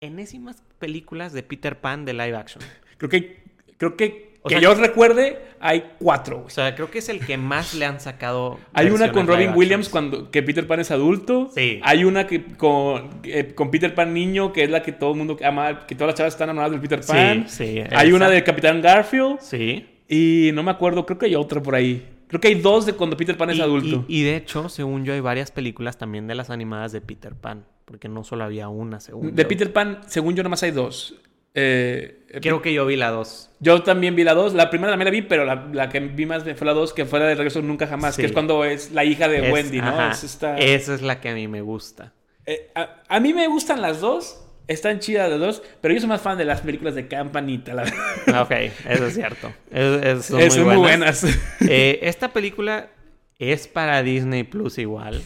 enésimas 0.02 0.64
películas 0.80 1.34
de 1.34 1.44
Peter 1.44 1.82
Pan 1.82 2.06
de 2.06 2.14
live 2.14 2.38
action. 2.38 2.64
Creo 2.96 3.10
que, 3.10 3.44
creo 3.76 3.98
que, 3.98 4.33
O 4.46 4.50
que 4.50 4.56
sea, 4.56 4.62
yo 4.62 4.76
recuerde, 4.76 5.40
hay 5.62 5.92
cuatro. 6.00 6.36
güey. 6.36 6.48
O 6.48 6.50
sea, 6.50 6.76
creo 6.76 6.92
que 6.92 7.00
es 7.00 7.08
el 7.08 7.26
que 7.26 7.38
más 7.38 7.74
le 7.74 7.86
han 7.86 8.02
sacado. 8.02 8.60
Hay 8.74 8.90
una 8.90 9.12
con 9.12 9.26
Robin 9.26 9.52
Williams 9.56 9.88
cuando 9.88 10.30
que 10.32 10.44
Peter 10.44 10.68
Pan 10.68 10.82
es 10.82 10.92
adulto. 10.92 11.50
Sí. 11.56 11.80
Hay 11.82 12.04
una 12.04 12.28
que 12.28 12.44
con, 12.44 13.22
eh, 13.24 13.54
con 13.56 13.72
Peter 13.72 13.96
Pan 13.96 14.14
niño, 14.14 14.52
que 14.52 14.64
es 14.64 14.70
la 14.70 14.84
que 14.84 14.92
todo 14.92 15.12
el 15.12 15.18
mundo 15.18 15.38
ama, 15.44 15.86
que 15.88 15.96
todas 15.96 16.10
las 16.10 16.16
chavas 16.18 16.34
están 16.34 16.50
enamoradas 16.50 16.72
del 16.74 16.82
Peter 16.82 17.02
Pan. 17.06 17.46
Sí, 17.48 17.76
sí. 17.76 17.84
Hay 17.92 18.08
esa. 18.10 18.16
una 18.18 18.30
de 18.30 18.44
Capitán 18.44 18.82
Garfield. 18.82 19.40
Sí. 19.40 19.86
Y 20.10 20.52
no 20.54 20.62
me 20.62 20.72
acuerdo, 20.72 21.06
creo 21.06 21.18
que 21.18 21.28
hay 21.28 21.36
otra 21.36 21.62
por 21.64 21.76
ahí. 21.76 22.06
Creo 22.28 22.42
que 22.42 22.50
hay 22.50 22.56
dos 22.56 22.86
de 22.86 22.94
cuando 22.94 23.16
Peter 23.16 23.38
Pan 23.38 23.52
es 23.52 23.60
adulto. 23.60 24.04
Y, 24.08 24.22
y 24.22 24.24
de 24.24 24.36
hecho, 24.36 24.68
según 24.68 25.06
yo, 25.06 25.14
hay 25.14 25.20
varias 25.22 25.52
películas 25.52 25.98
también 25.98 26.28
de 26.28 26.36
las 26.36 26.50
animadas 26.50 26.92
de 26.92 27.00
Peter 27.00 27.34
Pan. 27.36 27.64
Porque 27.86 28.10
no 28.10 28.24
solo 28.24 28.44
había 28.44 28.70
una, 28.70 29.00
según 29.00 29.36
de 29.36 29.44
yo. 29.44 29.48
Peter 29.48 29.72
Pan, 29.72 30.00
según 30.08 30.36
yo, 30.36 30.44
nada 30.44 30.50
más 30.50 30.64
hay 30.64 30.72
dos. 30.72 31.16
Eh, 31.56 32.20
Creo 32.42 32.62
que 32.64 32.74
yo 32.74 32.86
vi 32.86 32.96
la 32.96 33.12
dos. 33.12 33.50
Yo 33.60 33.84
también 33.84 34.16
vi 34.16 34.24
la 34.24 34.34
2. 34.34 34.56
La 34.56 34.70
primera 34.72 34.92
también 34.92 35.06
la 35.06 35.12
vi, 35.12 35.22
pero 35.22 35.46
la, 35.46 35.68
la 35.72 35.90
que 35.90 36.00
vi 36.00 36.26
más 36.26 36.44
fue 36.56 36.66
la 36.66 36.74
2, 36.74 36.94
que 36.94 37.06
fue 37.06 37.20
la 37.20 37.28
de 37.28 37.36
Regreso 37.36 37.62
Nunca 37.62 37.86
Jamás, 37.86 38.16
Sí. 38.16 38.22
que 38.22 38.26
es 38.26 38.32
cuando 38.34 38.66
es 38.66 38.92
la 38.92 39.04
hija 39.06 39.28
de 39.28 39.46
Es- 39.48 39.54
Wendy, 39.54 39.80
¿no? 39.80 39.88
ajá, 39.90 40.12
Es 40.12 40.24
esta- 40.24 40.58
Esa 40.58 40.96
es 40.96 41.02
la 41.04 41.22
que 41.22 41.30
a 41.30 41.34
mí 41.36 41.48
me 41.48 41.62
gusta. 41.62 42.12
Eh, 42.48 42.72
a, 42.74 43.04
a 43.08 43.20
mí 43.20 43.34
me 43.34 43.48
gustan 43.48 43.82
las 43.82 44.02
dos. 44.02 44.40
Están 44.68 45.00
chidas 45.00 45.30
las 45.30 45.40
dos, 45.40 45.62
pero 45.82 45.94
yo 45.94 46.00
soy 46.00 46.08
más 46.10 46.22
fan 46.22 46.38
de 46.38 46.46
las 46.46 46.62
películas 46.62 46.96
de 46.96 47.08
Campanita. 47.08 47.74
La... 47.74 47.84
Ok, 48.42 48.52
eso 48.90 49.06
es 49.08 49.14
cierto. 49.14 49.54
Es, 49.70 50.04
es- 50.06 50.26
son 50.26 50.40
Eh, 50.42 50.50
muy 50.64 50.76
buenas. 50.78 51.22
buenas. 51.22 51.40
Eh, 51.70 52.00
esta 52.04 52.34
película 52.34 52.88
es 53.38 53.68
para 53.68 54.02
Disney 54.04 54.44
Plus 54.44 54.78
igual. 54.80 55.22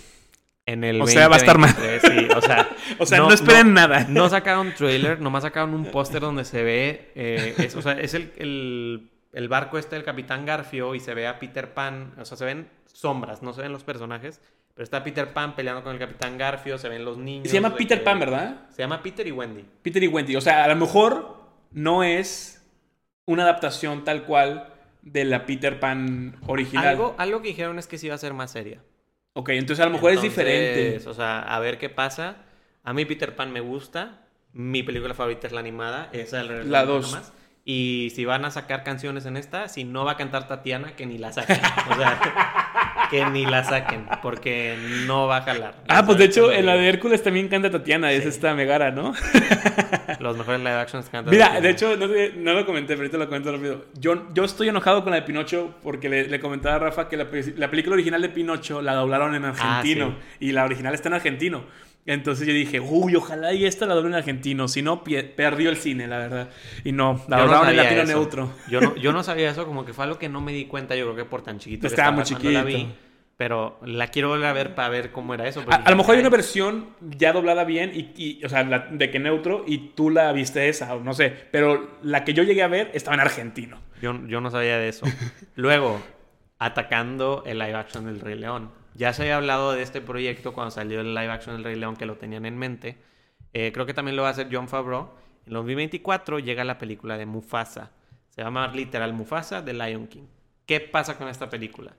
En 0.67 0.83
el 0.83 1.01
O 1.01 1.07
sea, 1.07 1.27
va 1.27 1.35
a 1.35 1.39
estar 1.39 1.57
mal. 1.57 1.73
2023, 1.73 2.01
sí, 2.27 2.27
o 2.37 2.41
sea, 2.41 2.69
O 2.99 3.05
sea, 3.05 3.17
no, 3.19 3.31
esperen 3.31 3.73
nada. 3.73 4.05
No 4.09 4.27
sacaron 4.29 4.73
trailer, 4.75 5.19
nomás 5.19 5.43
sacaron 5.43 5.73
un 5.73 5.85
póster 5.85 6.21
donde 6.21 6.43
se 6.45 6.61
ve. 6.61 7.11
eh, 7.15 7.55
es, 7.57 7.75
o 7.75 7.81
sea, 7.81 7.93
es 7.93 8.13
el, 8.13 8.31
el, 8.37 9.09
el 9.33 9.47
barco 9.47 9.77
este 9.79 9.95
del 9.95 10.03
Capitán 10.03 10.45
Garfio 10.45 10.93
y 10.93 10.99
se 10.99 11.13
ve 11.15 11.25
a 11.25 11.39
Peter 11.39 11.73
Pan. 11.73 12.13
O 12.19 12.25
sea, 12.25 12.37
se 12.37 12.45
ven 12.45 12.67
sombras, 12.85 13.41
no 13.41 13.53
se 13.53 13.61
ven 13.61 13.71
los 13.71 13.83
personajes. 13.83 14.41
Pero 14.73 14.83
está 14.83 15.03
Peter 15.03 15.31
Pan 15.33 15.55
peleando 15.55 15.83
con 15.83 15.93
el 15.93 15.99
Capitán 15.99 16.37
Garfio, 16.37 16.77
se 16.77 16.89
ven 16.89 17.03
los 17.05 17.17
niños. 17.17 17.47
Se 17.47 17.53
llama 17.55 17.73
Peter 17.75 17.97
que- 17.99 18.03
Pan, 18.03 18.19
¿verdad? 18.19 18.67
Se 18.69 18.83
llama 18.83 19.01
Peter 19.01 19.25
y 19.25 19.31
Wendy. 19.31 19.65
Peter 19.81 20.03
y 20.03 20.07
Wendy. 20.07 20.35
O 20.35 20.41
sea, 20.41 20.65
a 20.65 20.67
lo 20.67 20.75
mejor 20.75 21.37
no 21.71 22.03
es 22.03 22.61
una 23.25 23.43
adaptación 23.43 24.03
tal 24.03 24.23
cual 24.25 24.67
de 25.01 25.23
la 25.23 25.45
Peter 25.45 25.79
Pan 25.79 26.35
original. 26.45 26.85
Algo, 26.87 27.15
algo 27.17 27.41
que 27.41 27.47
dijeron 27.47 27.79
es 27.79 27.87
que 27.87 27.97
sí 27.97 28.07
iba 28.07 28.15
a 28.15 28.19
ser 28.19 28.33
más 28.33 28.51
seria. 28.51 28.81
Ok, 29.37 29.49
entonces 29.49 29.83
a 29.83 29.87
lo 29.87 29.93
mejor 29.93 30.13
Entonces, 30.13 30.31
es 30.31 30.35
diferente. 30.35 31.09
O 31.09 31.13
sea, 31.13 31.41
a 31.41 31.59
ver 31.59 31.77
qué 31.77 31.89
pasa. 31.89 32.37
A 32.83 32.91
mí 32.93 33.05
Peter 33.05 33.35
Pan 33.35 33.51
me 33.53 33.59
gusta. 33.59 34.21
Mi 34.51 34.81
película 34.81 35.13
favorita 35.13 35.45
es 35.45 35.53
la 35.53 35.59
animada. 35.59 36.09
Esa 36.11 36.41
es 36.41 36.47
La 36.47 36.63
nunca 36.63 36.85
dos. 36.85 37.11
más. 37.11 37.33
Y 37.63 38.11
si 38.15 38.25
van 38.25 38.45
a 38.45 38.49
sacar 38.49 38.83
canciones 38.83 39.27
en 39.27 39.37
esta, 39.37 39.67
si 39.67 39.83
no 39.83 40.05
va 40.05 40.13
a 40.13 40.17
cantar 40.17 40.47
Tatiana, 40.47 40.95
que 40.95 41.05
ni 41.05 41.19
la 41.19 41.31
saquen. 41.33 41.59
O 41.91 41.95
sea, 41.95 42.19
que 43.09 43.25
ni 43.27 43.45
la 43.45 43.63
saquen. 43.63 44.05
Porque 44.21 44.75
no 45.05 45.27
va 45.27 45.37
a 45.37 45.41
jalar. 45.43 45.75
Ah, 45.87 46.05
pues 46.05 46.17
de 46.17 46.25
hecho, 46.25 46.51
en 46.51 46.65
la 46.65 46.75
de. 46.75 46.87
Hércules 46.89 47.21
también 47.23 47.47
canta 47.47 47.69
Tatiana, 47.69 48.11
es 48.11 48.25
esta 48.25 48.53
Megara, 48.53 48.91
¿no? 48.91 49.13
Los 50.19 50.37
mejores 50.37 50.59
live 50.59 50.71
actions 50.73 51.09
cantan 51.09 51.31
Mira, 51.31 51.45
Tatiana. 51.45 51.67
de 51.67 51.69
hecho, 51.71 51.95
no, 51.97 52.07
no 52.41 52.53
lo 52.53 52.65
comenté, 52.65 52.89
pero 52.93 53.01
ahorita 53.01 53.17
lo 53.17 53.25
comento 53.27 53.51
rápido. 53.51 53.85
Yo, 53.99 54.27
yo 54.33 54.43
estoy 54.45 54.69
enojado 54.69 55.03
con 55.03 55.11
la 55.11 55.17
de 55.17 55.21
Pinocho 55.23 55.75
porque 55.83 56.09
le, 56.09 56.27
le 56.27 56.39
comentaba 56.39 56.75
a 56.75 56.79
Rafa 56.79 57.09
que 57.09 57.17
la, 57.17 57.29
pe- 57.29 57.53
la 57.57 57.69
película 57.69 57.93
original 57.95 58.21
de 58.21 58.29
Pinocho 58.29 58.81
la 58.81 58.93
doblaron 58.93 59.35
en 59.35 59.45
argentino 59.45 60.15
y 60.39 60.51
la 60.51 60.65
original 60.65 60.93
está 60.93 61.09
en 61.09 61.15
argentino. 61.15 61.63
Entonces 62.07 62.47
yo 62.47 62.53
dije, 62.53 62.79
uy, 62.79 63.15
ojalá 63.15 63.53
y 63.53 63.65
esta 63.65 63.85
la 63.85 63.93
doblen 63.93 64.13
en 64.13 64.19
argentino. 64.19 64.67
Si 64.67 64.81
no, 64.81 65.03
perdió 65.03 65.69
el 65.69 65.77
cine, 65.77 66.07
la 66.07 66.17
verdad. 66.17 66.49
Y 66.83 66.91
no, 66.93 67.23
la 67.27 67.37
no 67.37 67.43
doblaron 67.43 67.69
en 67.69 67.77
latino 67.77 68.01
eso. 68.01 68.11
neutro. 68.13 68.49
Yo 68.69 68.81
no, 68.81 68.95
yo 68.95 69.11
no 69.13 69.21
sabía 69.23 69.49
eso, 69.51 69.65
como 69.67 69.85
que 69.85 69.93
fue 69.93 70.05
algo 70.05 70.17
que 70.17 70.29
no 70.29 70.41
me 70.41 70.53
di 70.53 70.65
cuenta, 70.65 70.95
yo 70.95 71.03
creo 71.05 71.15
que 71.17 71.25
por 71.25 71.43
tan 71.43 71.59
chiquito. 71.59 71.81
que 71.81 71.87
Estaba 71.87 72.11
muy 72.11 72.19
la 72.21 72.25
chiquito. 72.25 72.63
vi. 72.65 72.87
pero 73.35 73.77
la 73.85 74.07
quiero 74.07 74.29
volver 74.29 74.47
a 74.47 74.53
ver 74.53 74.73
para 74.73 74.89
ver 74.89 75.11
cómo 75.11 75.33
era 75.33 75.47
eso. 75.47 75.63
A, 75.69 75.89
lo 75.91 75.95
mejor 75.97 76.15
hay 76.15 76.21
una 76.21 76.29
"Ay, 76.29 76.31
versión 76.31 76.87
ya 77.01 77.33
doblada 77.33 77.65
bien, 77.65 77.91
y, 77.93 78.11
y, 78.15 78.43
o 78.45 78.49
sea, 78.49 78.63
la- 78.63 78.87
de 78.89 79.11
que 79.11 79.19
neutro, 79.19 79.63
y 79.67 79.89
tú 79.89 80.09
la 80.09 80.31
viste 80.31 80.69
esa, 80.69 80.95
o 80.95 81.01
no 81.01 81.13
sé. 81.13 81.31
Pero 81.51 81.97
la 82.01 82.23
que 82.23 82.33
yo 82.33 82.41
llegué 82.43 82.63
a 82.63 82.67
ver 82.67 82.89
estaba 82.95 83.13
en 83.15 83.19
argentino. 83.21 83.79
Yo, 84.01 84.17
yo 84.27 84.41
no 84.41 84.49
sabía 84.49 84.77
de 84.79 84.87
eso. 84.89 85.05
Luego, 85.55 86.01
atacando 86.59 87.43
el 87.45 87.59
live 87.59 87.75
action 87.75 88.05
del 88.05 88.19
Rey 88.19 88.35
León. 88.39 88.71
Ya 88.97 89.13
se 89.13 89.21
había 89.21 89.37
hablado 89.37 89.73
de 89.73 89.83
este 89.83 90.01
proyecto 90.01 90.53
cuando 90.53 90.71
salió 90.71 91.01
el 91.01 91.13
live 91.13 91.29
action 91.29 91.55
del 91.55 91.63
Rey 91.63 91.75
León, 91.75 91.95
que 91.95 92.07
lo 92.07 92.17
tenían 92.17 92.47
en 92.47 92.57
mente. 92.57 92.97
Eh, 93.53 93.71
creo 93.71 93.85
que 93.85 93.93
también 93.93 94.15
lo 94.15 94.23
va 94.23 94.29
a 94.29 94.31
hacer 94.31 94.49
John 94.51 94.67
Favreau. 94.67 95.11
En 95.45 95.53
2024 95.53 96.39
llega 96.39 96.63
la 96.63 96.79
película 96.79 97.15
de 97.15 97.27
Mufasa. 97.27 97.91
Se 98.29 98.41
llama 98.41 98.67
literal 98.69 99.13
Mufasa 99.13 99.61
de 99.61 99.73
Lion 99.73 100.07
King. 100.07 100.25
¿Qué 100.65 100.79
pasa 100.79 101.15
con 101.15 101.27
esta 101.27 101.47
película? 101.47 101.95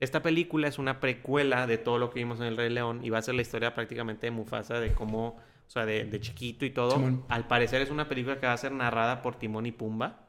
Esta 0.00 0.22
película 0.22 0.66
es 0.66 0.78
una 0.78 0.98
precuela 0.98 1.68
de 1.68 1.78
todo 1.78 1.98
lo 1.98 2.10
que 2.10 2.18
vimos 2.18 2.40
en 2.40 2.46
el 2.46 2.56
Rey 2.56 2.70
León 2.70 3.00
y 3.04 3.10
va 3.10 3.18
a 3.18 3.22
ser 3.22 3.36
la 3.36 3.42
historia 3.42 3.72
prácticamente 3.72 4.26
de 4.26 4.32
Mufasa, 4.32 4.80
de 4.80 4.92
cómo, 4.92 5.28
o 5.28 5.70
sea, 5.70 5.86
de, 5.86 6.04
de 6.04 6.20
chiquito 6.20 6.64
y 6.64 6.70
todo. 6.70 6.92
Simón. 6.92 7.24
Al 7.28 7.46
parecer 7.46 7.80
es 7.80 7.90
una 7.90 8.08
película 8.08 8.40
que 8.40 8.46
va 8.46 8.54
a 8.54 8.56
ser 8.56 8.72
narrada 8.72 9.22
por 9.22 9.36
Timón 9.36 9.66
y 9.66 9.72
Pumba. 9.72 10.26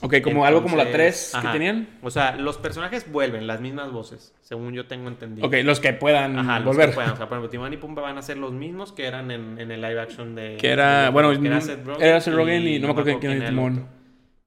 Ok, 0.00 0.20
como 0.22 0.44
algo 0.44 0.62
como 0.62 0.76
la 0.76 0.90
3 0.90 1.34
Entonces, 1.34 1.40
que 1.50 1.58
tenían. 1.58 1.88
O 2.02 2.10
sea, 2.10 2.36
los 2.36 2.56
personajes 2.58 3.10
vuelven, 3.10 3.46
las 3.46 3.60
mismas 3.60 3.90
voces, 3.90 4.34
según 4.40 4.72
yo 4.72 4.86
tengo 4.86 5.08
entendido. 5.08 5.46
Ok, 5.46 5.54
los 5.64 5.80
que 5.80 5.92
puedan 5.92 6.38
Ajá, 6.38 6.60
los 6.60 6.66
volver. 6.66 6.90
que 6.90 6.94
puedan. 6.94 7.12
O 7.12 7.16
sea, 7.16 7.28
por 7.28 7.36
ejemplo, 7.38 7.50
Timón 7.50 7.72
y 7.72 7.76
Pumba 7.78 8.02
van 8.02 8.16
a 8.18 8.22
ser 8.22 8.36
los 8.36 8.52
mismos 8.52 8.92
que 8.92 9.06
eran 9.06 9.30
en, 9.30 9.58
en 9.58 9.70
el 9.70 9.80
live 9.80 10.00
action 10.00 10.34
de... 10.34 10.56
Que 10.56 10.70
era, 10.70 11.04
de- 11.04 11.08
bueno, 11.10 11.30
que 11.40 11.46
era 11.46 11.60
Seth 11.60 11.84
Rogen, 11.84 12.06
era 12.06 12.20
Seth 12.20 12.34
Rogen 12.34 12.66
y 12.68 12.78
no 12.78 12.86
me 12.86 12.90
acuerdo 12.92 13.18
quién 13.18 13.32
era 13.32 13.48
timón. 13.48 13.86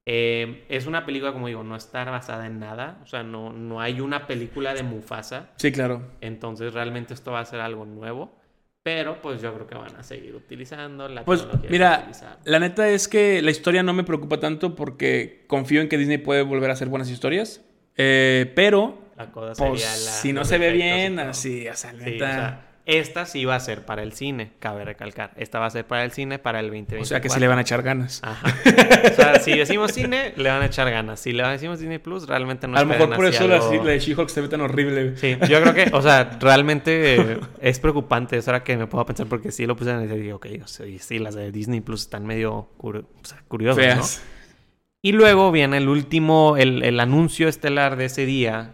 Eh, 0.04 0.64
es 0.68 0.86
una 0.86 1.06
película, 1.06 1.32
como 1.32 1.46
digo, 1.46 1.62
no 1.62 1.76
está 1.76 2.04
basada 2.04 2.46
en 2.46 2.58
nada. 2.58 2.98
O 3.02 3.06
sea, 3.06 3.22
no, 3.22 3.52
no 3.52 3.80
hay 3.80 4.00
una 4.00 4.26
película 4.26 4.74
de 4.74 4.82
Mufasa. 4.82 5.50
Sí, 5.56 5.70
claro. 5.70 6.02
Entonces, 6.20 6.74
realmente 6.74 7.14
esto 7.14 7.30
va 7.32 7.40
a 7.40 7.44
ser 7.44 7.60
algo 7.60 7.84
nuevo. 7.84 8.36
Pero, 8.82 9.22
pues, 9.22 9.40
yo 9.40 9.54
creo 9.54 9.66
que 9.66 9.76
van 9.76 9.94
a 9.96 10.02
seguir 10.02 10.34
utilizando 10.34 11.08
la 11.08 11.24
Pues 11.24 11.40
tecnología 11.42 11.70
mira, 11.70 12.10
la 12.44 12.58
neta 12.58 12.88
es 12.88 13.06
que 13.06 13.40
la 13.40 13.52
historia 13.52 13.82
no 13.84 13.92
me 13.92 14.02
preocupa 14.02 14.40
tanto 14.40 14.74
porque 14.74 15.44
confío 15.46 15.80
en 15.80 15.88
que 15.88 15.98
Disney 15.98 16.18
puede 16.18 16.42
volver 16.42 16.70
a 16.70 16.72
hacer 16.72 16.88
buenas 16.88 17.08
historias. 17.08 17.62
Eh, 17.96 18.50
pero, 18.56 18.98
La 19.16 19.30
cosa 19.30 19.52
pues, 19.54 19.82
sería 19.82 20.04
la- 20.04 20.10
si 20.12 20.32
no 20.32 20.44
se 20.44 20.58
ve 20.58 20.72
bien, 20.72 21.20
así, 21.20 21.68
o 21.68 21.76
sea, 21.76 21.90
Sí, 21.92 21.96
neta. 21.98 22.24
o 22.24 22.28
sea, 22.34 22.71
esta 22.84 23.26
sí 23.26 23.44
va 23.44 23.54
a 23.54 23.60
ser 23.60 23.84
para 23.84 24.02
el 24.02 24.12
cine, 24.12 24.52
cabe 24.58 24.84
recalcar. 24.84 25.30
Esta 25.36 25.60
va 25.60 25.66
a 25.66 25.70
ser 25.70 25.86
para 25.86 26.04
el 26.04 26.10
cine 26.10 26.38
para 26.38 26.58
el 26.60 26.66
2024. 26.66 27.02
o 27.02 27.06
sea, 27.06 27.20
que 27.20 27.28
sí 27.28 27.38
le 27.38 27.46
van 27.48 27.58
a 27.58 27.62
echar 27.62 27.82
ganas. 27.82 28.20
Ajá. 28.24 28.54
O 29.10 29.14
sea, 29.14 29.38
si 29.40 29.56
decimos 29.56 29.92
cine, 29.92 30.32
le 30.36 30.48
van 30.48 30.62
a 30.62 30.66
echar 30.66 30.90
ganas. 30.90 31.20
Si 31.20 31.32
le 31.32 31.46
decimos 31.46 31.78
Disney 31.78 31.98
Plus, 31.98 32.26
realmente 32.26 32.66
no 32.66 32.76
a 32.76 32.80
lo 32.82 32.86
mejor 32.88 33.14
por 33.14 33.26
eso 33.26 33.46
la, 33.46 33.56
algo- 33.56 33.84
la 33.84 33.90
de 33.92 33.98
She-Hulk 34.00 34.28
se 34.28 34.40
ve 34.40 34.48
tan 34.48 34.60
horrible. 34.62 35.16
Sí, 35.16 35.36
yo 35.48 35.60
creo 35.62 35.74
que, 35.74 35.90
o 35.94 36.02
sea, 36.02 36.38
realmente 36.40 37.38
es 37.60 37.78
preocupante. 37.78 38.36
Es 38.36 38.48
ahora 38.48 38.64
que 38.64 38.76
me 38.76 38.86
puedo 38.86 39.06
pensar 39.06 39.26
porque 39.26 39.52
sí 39.52 39.64
lo 39.66 39.76
puse 39.76 39.90
en 39.90 40.10
el 40.10 40.24
y 40.24 40.32
ok, 40.32 40.46
o 40.64 40.66
sea, 40.66 40.86
sí, 40.98 41.18
las 41.18 41.34
de 41.34 41.52
Disney 41.52 41.80
Plus 41.80 42.02
están 42.02 42.26
medio 42.26 42.68
curi- 42.78 43.04
o 43.04 43.24
sea, 43.24 43.42
curiosas, 43.48 43.96
¿no? 43.96 44.32
Y 45.04 45.12
luego 45.12 45.50
viene 45.50 45.78
el 45.78 45.88
último, 45.88 46.56
el, 46.56 46.82
el 46.84 47.00
anuncio 47.00 47.48
estelar 47.48 47.96
de 47.96 48.04
ese 48.04 48.24
día, 48.26 48.72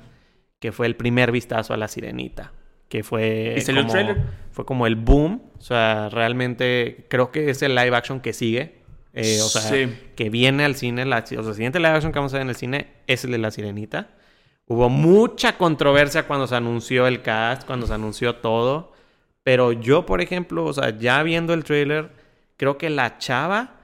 que 0.60 0.72
fue 0.72 0.86
el 0.86 0.94
primer 0.96 1.32
vistazo 1.32 1.72
a 1.72 1.76
la 1.78 1.88
sirenita. 1.88 2.52
Que 2.88 3.02
fue. 3.02 3.54
¿Y 3.56 3.60
salió 3.60 3.80
el 3.80 3.86
como, 3.86 3.92
tráiler? 3.98 4.22
Fue 4.52 4.64
como 4.64 4.86
el 4.86 4.96
boom. 4.96 5.42
O 5.58 5.60
sea, 5.60 6.08
realmente 6.08 7.06
creo 7.08 7.30
que 7.30 7.50
es 7.50 7.62
el 7.62 7.74
live 7.74 7.94
action 7.96 8.20
que 8.20 8.32
sigue. 8.32 8.78
Eh, 9.12 9.40
o 9.42 9.48
sea, 9.48 9.62
Sí. 9.62 9.92
que 10.16 10.30
viene 10.30 10.64
al 10.64 10.74
cine. 10.74 11.04
La, 11.04 11.18
o 11.18 11.26
sea, 11.26 11.38
el 11.40 11.54
siguiente 11.54 11.78
live 11.78 11.90
action 11.90 12.12
que 12.12 12.18
vamos 12.18 12.32
a 12.32 12.36
ver 12.36 12.42
en 12.42 12.50
el 12.50 12.56
cine 12.56 12.88
es 13.06 13.24
el 13.24 13.32
de 13.32 13.38
la 13.38 13.50
sirenita. 13.50 14.10
Hubo 14.66 14.88
mucha 14.88 15.56
controversia 15.56 16.26
cuando 16.26 16.46
se 16.46 16.54
anunció 16.54 17.06
el 17.06 17.22
cast, 17.22 17.64
cuando 17.66 17.86
se 17.86 17.94
anunció 17.94 18.36
todo. 18.36 18.92
Pero 19.42 19.72
yo, 19.72 20.04
por 20.04 20.20
ejemplo, 20.20 20.64
o 20.66 20.72
sea, 20.72 20.96
ya 20.98 21.22
viendo 21.22 21.54
el 21.54 21.64
trailer, 21.64 22.10
creo 22.58 22.76
que 22.76 22.90
la 22.90 23.18
chava, 23.18 23.76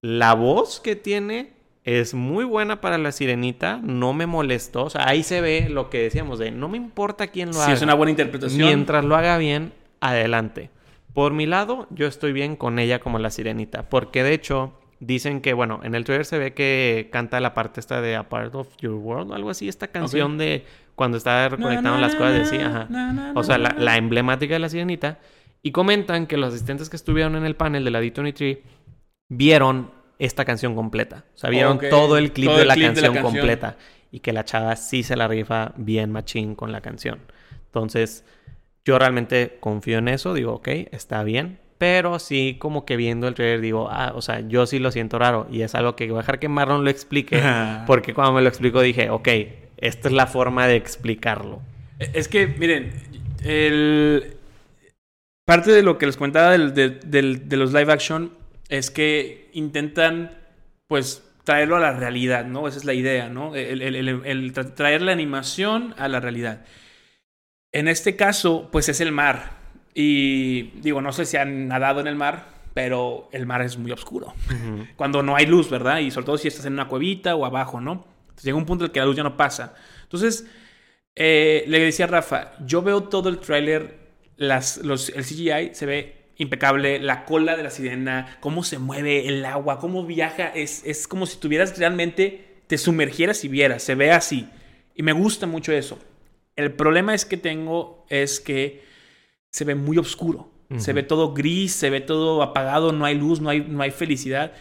la 0.00 0.34
voz 0.34 0.80
que 0.80 0.96
tiene 0.96 1.53
es 1.84 2.14
muy 2.14 2.44
buena 2.44 2.80
para 2.80 2.98
la 2.98 3.12
sirenita. 3.12 3.78
No 3.82 4.12
me 4.14 4.26
molestó. 4.26 4.84
O 4.84 4.90
sea, 4.90 5.06
ahí 5.06 5.22
se 5.22 5.40
ve 5.40 5.68
lo 5.70 5.90
que 5.90 5.98
decíamos 6.02 6.38
de 6.38 6.50
no 6.50 6.68
me 6.68 6.76
importa 6.78 7.26
quién 7.28 7.48
lo 7.48 7.54
Sí, 7.54 7.60
haga. 7.62 7.72
es 7.74 7.82
una 7.82 7.94
buena 7.94 8.10
interpretación. 8.10 8.66
Mientras 8.66 9.04
lo 9.04 9.14
haga 9.16 9.36
bien, 9.38 9.72
adelante. 10.00 10.70
Por 11.12 11.32
mi 11.32 11.46
lado, 11.46 11.86
yo 11.90 12.06
estoy 12.06 12.32
bien 12.32 12.56
con 12.56 12.78
ella 12.78 12.98
como 13.00 13.18
la 13.18 13.30
sirenita. 13.30 13.88
Porque 13.88 14.22
de 14.22 14.32
hecho, 14.32 14.72
dicen 14.98 15.40
que, 15.42 15.52
bueno, 15.52 15.80
en 15.84 15.94
el 15.94 16.04
trailer 16.04 16.24
se 16.24 16.38
ve 16.38 16.54
que 16.54 17.08
canta 17.12 17.38
la 17.40 17.52
parte 17.54 17.80
esta 17.80 18.00
de 18.00 18.16
A 18.16 18.28
Part 18.28 18.54
of 18.54 18.68
Your 18.78 18.94
World 18.94 19.30
o 19.30 19.34
algo 19.34 19.50
así. 19.50 19.68
Esta 19.68 19.88
canción 19.88 20.38
de 20.38 20.64
cuando 20.94 21.18
está 21.18 21.48
reconectando 21.50 21.98
las 21.98 22.14
cosas 22.14 22.32
de 22.34 22.44
sí. 22.46 22.56
Ajá. 22.56 22.88
O 23.34 23.42
sea, 23.44 23.58
la, 23.58 23.74
la 23.78 23.96
emblemática 23.98 24.54
de 24.54 24.60
la 24.60 24.68
sirenita. 24.70 25.18
Y 25.62 25.70
comentan 25.72 26.26
que 26.26 26.36
los 26.36 26.52
asistentes 26.54 26.88
que 26.90 26.96
estuvieron 26.96 27.36
en 27.36 27.44
el 27.44 27.56
panel 27.56 27.84
de 27.84 27.90
la 27.90 28.00
D23 28.02 28.58
vieron 29.28 29.90
esta 30.24 30.44
canción 30.44 30.74
completa. 30.74 31.24
O 31.34 31.38
sea, 31.38 31.50
vieron 31.50 31.78
todo 31.90 32.16
el 32.18 32.32
clip, 32.32 32.46
todo 32.48 32.56
de, 32.56 32.62
el 32.62 32.68
la 32.68 32.74
clip 32.74 32.92
de 32.92 33.00
la 33.02 33.12
canción 33.12 33.24
completa. 33.24 33.76
Y 34.10 34.20
que 34.20 34.32
la 34.32 34.44
chava 34.44 34.76
sí 34.76 35.02
se 35.02 35.16
la 35.16 35.26
rifa 35.28 35.72
bien 35.76 36.12
machín 36.12 36.54
con 36.54 36.70
la 36.72 36.80
canción. 36.80 37.18
Entonces, 37.66 38.24
yo 38.84 38.98
realmente 38.98 39.56
confío 39.60 39.98
en 39.98 40.08
eso. 40.08 40.34
Digo, 40.34 40.52
ok, 40.54 40.68
está 40.92 41.22
bien. 41.24 41.58
Pero 41.78 42.20
sí, 42.20 42.56
como 42.60 42.86
que 42.86 42.96
viendo 42.96 43.26
el 43.26 43.34
trailer, 43.34 43.60
digo, 43.60 43.88
ah, 43.90 44.12
o 44.14 44.22
sea, 44.22 44.40
yo 44.40 44.66
sí 44.66 44.78
lo 44.78 44.92
siento 44.92 45.18
raro. 45.18 45.48
Y 45.50 45.62
es 45.62 45.74
algo 45.74 45.96
que 45.96 46.06
voy 46.06 46.18
a 46.18 46.20
dejar 46.20 46.38
que 46.38 46.48
Marlon 46.48 46.84
lo 46.84 46.90
explique. 46.90 47.42
porque 47.86 48.14
cuando 48.14 48.32
me 48.34 48.42
lo 48.42 48.48
explicó 48.48 48.80
dije, 48.80 49.10
ok, 49.10 49.28
esta 49.78 50.08
es 50.08 50.14
la 50.14 50.26
forma 50.28 50.66
de 50.68 50.76
explicarlo. 50.76 51.60
Es 51.98 52.28
que, 52.28 52.46
miren, 52.46 52.92
el... 53.42 54.36
parte 55.44 55.72
de 55.72 55.82
lo 55.82 55.98
que 55.98 56.06
les 56.06 56.16
comentaba 56.16 56.52
del- 56.52 56.72
del- 56.72 57.00
del- 57.04 57.48
de 57.48 57.56
los 57.56 57.72
live 57.72 57.92
action 57.92 58.30
es 58.68 58.90
que 58.90 59.50
intentan, 59.52 60.30
pues, 60.88 61.22
traerlo 61.44 61.76
a 61.76 61.80
la 61.80 61.92
realidad, 61.92 62.46
¿no? 62.46 62.66
Esa 62.68 62.78
es 62.78 62.84
la 62.84 62.94
idea, 62.94 63.28
¿no? 63.28 63.54
El, 63.54 63.82
el- 63.82 63.94
el- 63.96 64.22
el 64.24 64.54
tra- 64.54 64.74
traer 64.74 65.02
la 65.02 65.12
animación 65.12 65.94
a 65.98 66.08
la 66.08 66.20
realidad. 66.20 66.64
En 67.72 67.88
este 67.88 68.16
caso, 68.16 68.68
pues 68.72 68.88
es 68.88 69.00
el 69.00 69.12
mar. 69.12 69.52
Y 69.94 70.70
digo, 70.80 71.00
no 71.02 71.12
sé 71.12 71.24
si 71.26 71.36
han 71.36 71.68
nadado 71.68 72.00
en 72.00 72.06
el 72.06 72.16
mar, 72.16 72.46
pero 72.72 73.28
el 73.32 73.46
mar 73.46 73.62
es 73.62 73.76
muy 73.78 73.92
oscuro. 73.92 74.34
Cuando 74.96 75.22
no 75.22 75.36
hay 75.36 75.46
luz, 75.46 75.70
¿verdad? 75.70 75.98
Y 75.98 76.10
sobre 76.10 76.26
todo 76.26 76.38
si 76.38 76.48
estás 76.48 76.64
en 76.66 76.72
una 76.72 76.88
cuevita 76.88 77.34
o 77.36 77.44
abajo, 77.44 77.80
¿no? 77.80 78.04
Entonces 78.22 78.44
llega 78.44 78.56
un 78.56 78.66
punto 78.66 78.84
en 78.84 78.88
el 78.88 78.92
que 78.92 79.00
la 79.00 79.06
luz 79.06 79.16
ya 79.16 79.22
no 79.22 79.36
pasa. 79.36 79.74
Entonces, 80.02 80.46
eh, 81.14 81.64
le 81.68 81.78
decía 81.78 82.06
a 82.06 82.08
Rafa, 82.08 82.52
yo 82.64 82.82
veo 82.82 83.04
todo 83.04 83.28
el 83.28 83.38
tráiler, 83.38 83.98
los, 84.36 84.78
el 85.10 85.24
CGI 85.24 85.74
se 85.74 85.86
ve 85.86 86.23
impecable, 86.36 86.98
la 86.98 87.24
cola 87.24 87.56
de 87.56 87.62
la 87.62 87.70
sirena, 87.70 88.36
cómo 88.40 88.64
se 88.64 88.78
mueve 88.78 89.28
el 89.28 89.44
agua, 89.44 89.78
cómo 89.78 90.04
viaja, 90.04 90.48
es, 90.48 90.82
es 90.84 91.06
como 91.06 91.26
si 91.26 91.38
tuvieras 91.38 91.78
realmente, 91.78 92.60
te 92.66 92.78
sumergieras 92.78 93.44
y 93.44 93.48
vieras, 93.48 93.82
se 93.82 93.94
ve 93.94 94.10
así. 94.12 94.48
Y 94.94 95.02
me 95.02 95.12
gusta 95.12 95.46
mucho 95.46 95.72
eso. 95.72 95.98
El 96.56 96.72
problema 96.72 97.14
es 97.14 97.24
que 97.24 97.36
tengo 97.36 98.06
es 98.08 98.40
que 98.40 98.84
se 99.50 99.64
ve 99.64 99.74
muy 99.74 99.98
oscuro. 99.98 100.50
Se 100.78 100.92
ve 100.92 101.04
todo 101.04 101.34
gris, 101.34 101.72
se 101.72 101.88
ve 101.88 102.00
todo 102.00 102.42
apagado, 102.42 102.90
no 102.90 103.04
hay 103.04 103.14
luz, 103.16 103.40
no 103.40 103.48
hay, 103.50 103.60
no 103.60 103.80
hay 103.82 103.92
felicidad. 103.92 104.52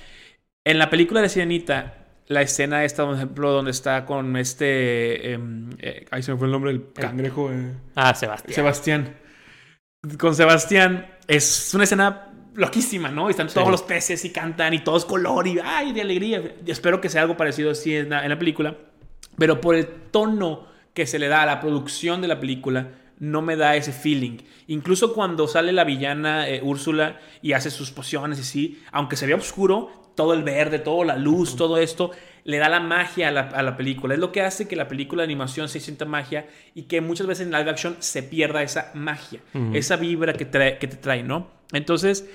En 0.64 0.78
la 0.78 0.92
película 0.92 1.22
de 1.22 1.30
Sirenita, 1.30 2.06
la 2.28 2.44
escena 2.44 2.84
esta, 2.84 3.04
por 3.06 3.16
ejemplo, 3.16 3.52
donde 3.52 3.72
está 3.72 4.06
con 4.06 4.38
este... 4.38 5.32
em, 5.34 5.72
eh, 5.80 6.06
ahí 6.12 6.22
se 6.22 6.32
me 6.32 6.38
fue 6.38 6.46
el 6.46 6.52
nombre 6.52 6.72
del 6.72 6.94
cangrejo. 6.94 7.52
eh. 7.52 7.72
Ah, 7.96 8.14
Sebastián. 8.14 8.54
Sebastián. 8.54 9.16
Con 10.18 10.36
Sebastián 10.36 11.08
es 11.28 11.72
una 11.74 11.86
escena 11.86 12.30
loquísima, 12.56 13.10
¿no? 13.10 13.30
Y 13.30 13.32
están 13.32 13.48
todos 13.48 13.66
Sí. 13.68 13.72
los 13.72 13.82
peces 13.84 14.26
y 14.26 14.32
cantan 14.32 14.74
y 14.74 14.80
todo 14.80 14.98
es 14.98 15.06
color 15.06 15.48
y 15.48 15.60
¡ay! 15.64 15.94
de 15.94 16.02
alegría. 16.02 16.56
Y 16.66 16.72
espero 16.72 17.00
que 17.00 17.10
sea 17.10 17.22
algo 17.22 17.38
parecido 17.38 17.72
así 17.72 17.96
en 17.96 18.10
la, 18.10 18.24
en 18.24 18.30
la 18.30 18.38
película. 18.38 18.76
Pero 19.38 19.62
por 19.62 19.76
el 19.76 19.88
tono 20.12 20.68
que 20.94 21.08
se 21.08 21.20
le 21.20 21.28
da 21.28 21.42
a 21.44 21.46
la 21.46 21.60
producción 21.60 22.22
de 22.22 22.28
la 22.28 22.40
película, 22.40 22.90
no 23.20 23.42
me 23.42 23.56
da 23.56 23.76
ese 23.76 23.94
feeling. 23.94 24.40
Incluso 24.68 25.14
cuando 25.14 25.48
sale 25.48 25.72
la 25.72 25.86
villana 25.86 26.48
eh, 26.50 26.60
Úrsula 26.62 27.20
y 27.42 27.54
hace 27.54 27.72
sus 27.72 27.92
pociones 27.92 28.38
y 28.40 28.42
así, 28.42 28.84
aunque 28.92 29.16
se 29.16 29.26
vea 29.26 29.36
oscuro, 29.38 30.12
todo 30.16 30.34
el 30.34 30.44
verde, 30.44 30.80
toda 30.80 31.06
la 31.06 31.16
luz, 31.18 31.56
todo 31.56 31.78
esto, 31.78 32.12
le 32.46 32.58
da 32.58 32.68
la 32.70 32.80
magia 32.80 33.30
a 33.30 33.32
la, 33.32 33.42
a 33.42 33.64
la 33.64 33.78
película. 33.78 34.14
Es 34.14 34.20
lo 34.20 34.32
que 34.32 34.42
hace 34.42 34.68
que 34.68 34.76
la 34.76 34.88
película 34.88 35.22
de 35.22 35.26
animación 35.26 35.70
se 35.70 35.80
sienta 35.80 36.06
magia 36.06 36.48
y 36.76 36.84
que 36.84 37.00
muchas 37.02 37.26
veces 37.28 37.46
en 37.48 37.54
live 37.54 37.70
action 37.70 37.96
se 38.00 38.22
pierda 38.24 38.62
esa 38.64 38.92
magia, 38.94 39.40
esa 39.74 39.96
vibra 39.96 40.34
que, 40.34 40.46
trae- 40.50 40.78
que 40.78 40.88
te 40.88 40.98
trae, 40.98 41.24
¿no? 41.24 41.48
Entonces, 41.72 42.30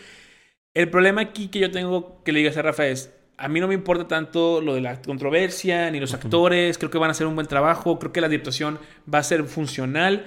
el 0.74 0.88
problema 0.90 1.20
aquí 1.22 1.48
que 1.48 1.59
yo 1.59 1.70
tengo 1.70 2.22
que 2.24 2.32
le 2.32 2.38
digas 2.40 2.56
a 2.56 2.62
Rafa 2.62 2.86
es, 2.86 3.12
a 3.36 3.48
mí 3.48 3.61
no 3.61 3.68
me 3.68 3.74
importa 3.74 4.09
tanto 4.09 4.61
lo 4.61 4.74
de 4.74 4.80
la 4.80 5.00
controversia 5.02 5.90
ni 5.90 6.00
los 6.00 6.14
actores, 6.14 6.76
creo 6.78 6.90
que 6.90 6.98
van 6.98 7.09
a 7.09 7.12
hacer 7.12 7.26
un 7.26 7.34
buen 7.34 7.46
trabajo, 7.46 7.98
creo 7.98 8.12
que 8.12 8.20
la 8.20 8.26
adaptación 8.26 8.78
va 9.12 9.18
a 9.18 9.22
ser 9.22 9.44
funcional. 9.44 10.24